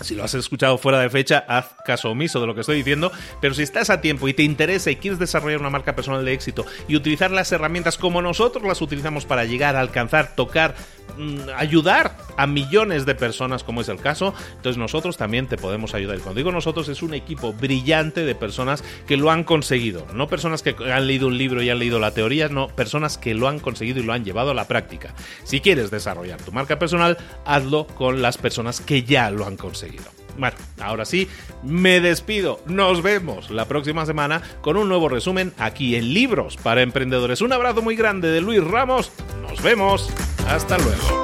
si 0.00 0.14
lo 0.14 0.24
has 0.24 0.34
escuchado 0.34 0.78
fuera 0.78 0.98
de 0.98 1.10
fecha, 1.10 1.44
haz 1.48 1.74
caso 1.84 2.10
omiso 2.10 2.40
de 2.40 2.46
lo 2.46 2.54
que 2.54 2.62
estoy 2.62 2.76
diciendo, 2.76 3.12
pero 3.40 3.54
si 3.54 3.62
estás 3.62 3.90
a 3.90 4.00
tiempo 4.00 4.28
y 4.28 4.34
te 4.34 4.42
interesa 4.42 4.90
y 4.90 4.96
quieres 4.96 5.18
desarrollar 5.18 5.60
una 5.60 5.70
marca 5.70 5.94
personal 5.94 6.24
de 6.24 6.32
éxito 6.32 6.64
y 6.88 6.96
utilizar 6.96 7.30
las 7.30 7.52
herramientas 7.52 7.98
como 7.98 8.22
nosotros 8.22 8.64
las 8.64 8.80
utilizamos 8.82 9.24
para 9.24 9.44
llegar 9.44 9.76
alcanzar, 9.76 10.34
tocar, 10.34 10.74
mm, 11.16 11.50
ayudar 11.56 12.16
a 12.36 12.46
millones 12.46 13.06
de 13.06 13.14
personas 13.14 13.62
como 13.62 13.80
es 13.80 13.88
el 13.88 13.98
caso, 13.98 14.34
entonces 14.56 14.78
nosotros 14.78 15.16
también 15.16 15.46
te 15.46 15.56
podemos 15.56 15.94
ayudar. 15.94 16.18
Y 16.18 16.20
cuando 16.20 16.38
digo 16.38 16.52
nosotros 16.52 16.88
es 16.88 17.02
un 17.02 17.14
equipo 17.14 17.52
brillante 17.52 18.24
de 18.24 18.34
personas 18.34 18.82
que 19.06 19.16
lo 19.16 19.30
han 19.30 19.44
conseguido, 19.44 20.06
no 20.12 20.28
personas 20.28 20.62
que 20.62 20.74
han 20.92 21.06
leído 21.06 21.26
un 21.28 21.38
libro 21.38 21.62
y 21.62 21.70
han 21.70 21.78
leído 21.78 21.98
la 21.98 22.12
teoría, 22.12 22.48
no, 22.48 22.68
personas 22.68 23.18
que 23.18 23.34
lo 23.34 23.48
han 23.48 23.60
conseguido 23.60 24.00
y 24.00 24.02
lo 24.02 24.12
han 24.12 24.24
llevado 24.24 24.50
a 24.50 24.54
la 24.54 24.66
práctica. 24.66 25.14
Si 25.44 25.60
quieres 25.60 25.90
desarrollar 25.90 26.40
tu 26.42 26.52
marca 26.52 26.78
personal, 26.78 27.18
hazlo 27.44 27.86
con 27.86 28.22
las 28.22 28.38
personas 28.38 28.80
que 28.80 29.02
ya 29.02 29.30
lo 29.30 29.46
han 29.46 29.56
conseguido. 29.56 29.83
Bueno, 30.36 30.56
ahora 30.80 31.04
sí, 31.04 31.28
me 31.62 32.00
despido. 32.00 32.60
Nos 32.66 33.02
vemos 33.02 33.50
la 33.50 33.66
próxima 33.66 34.04
semana 34.04 34.42
con 34.62 34.76
un 34.76 34.88
nuevo 34.88 35.08
resumen 35.08 35.52
aquí 35.58 35.96
en 35.96 36.12
Libros 36.12 36.56
para 36.56 36.82
Emprendedores. 36.82 37.40
Un 37.40 37.52
abrazo 37.52 37.82
muy 37.82 37.96
grande 37.96 38.28
de 38.28 38.40
Luis 38.40 38.62
Ramos. 38.64 39.12
Nos 39.42 39.62
vemos. 39.62 40.10
Hasta 40.48 40.76
luego. 40.78 41.23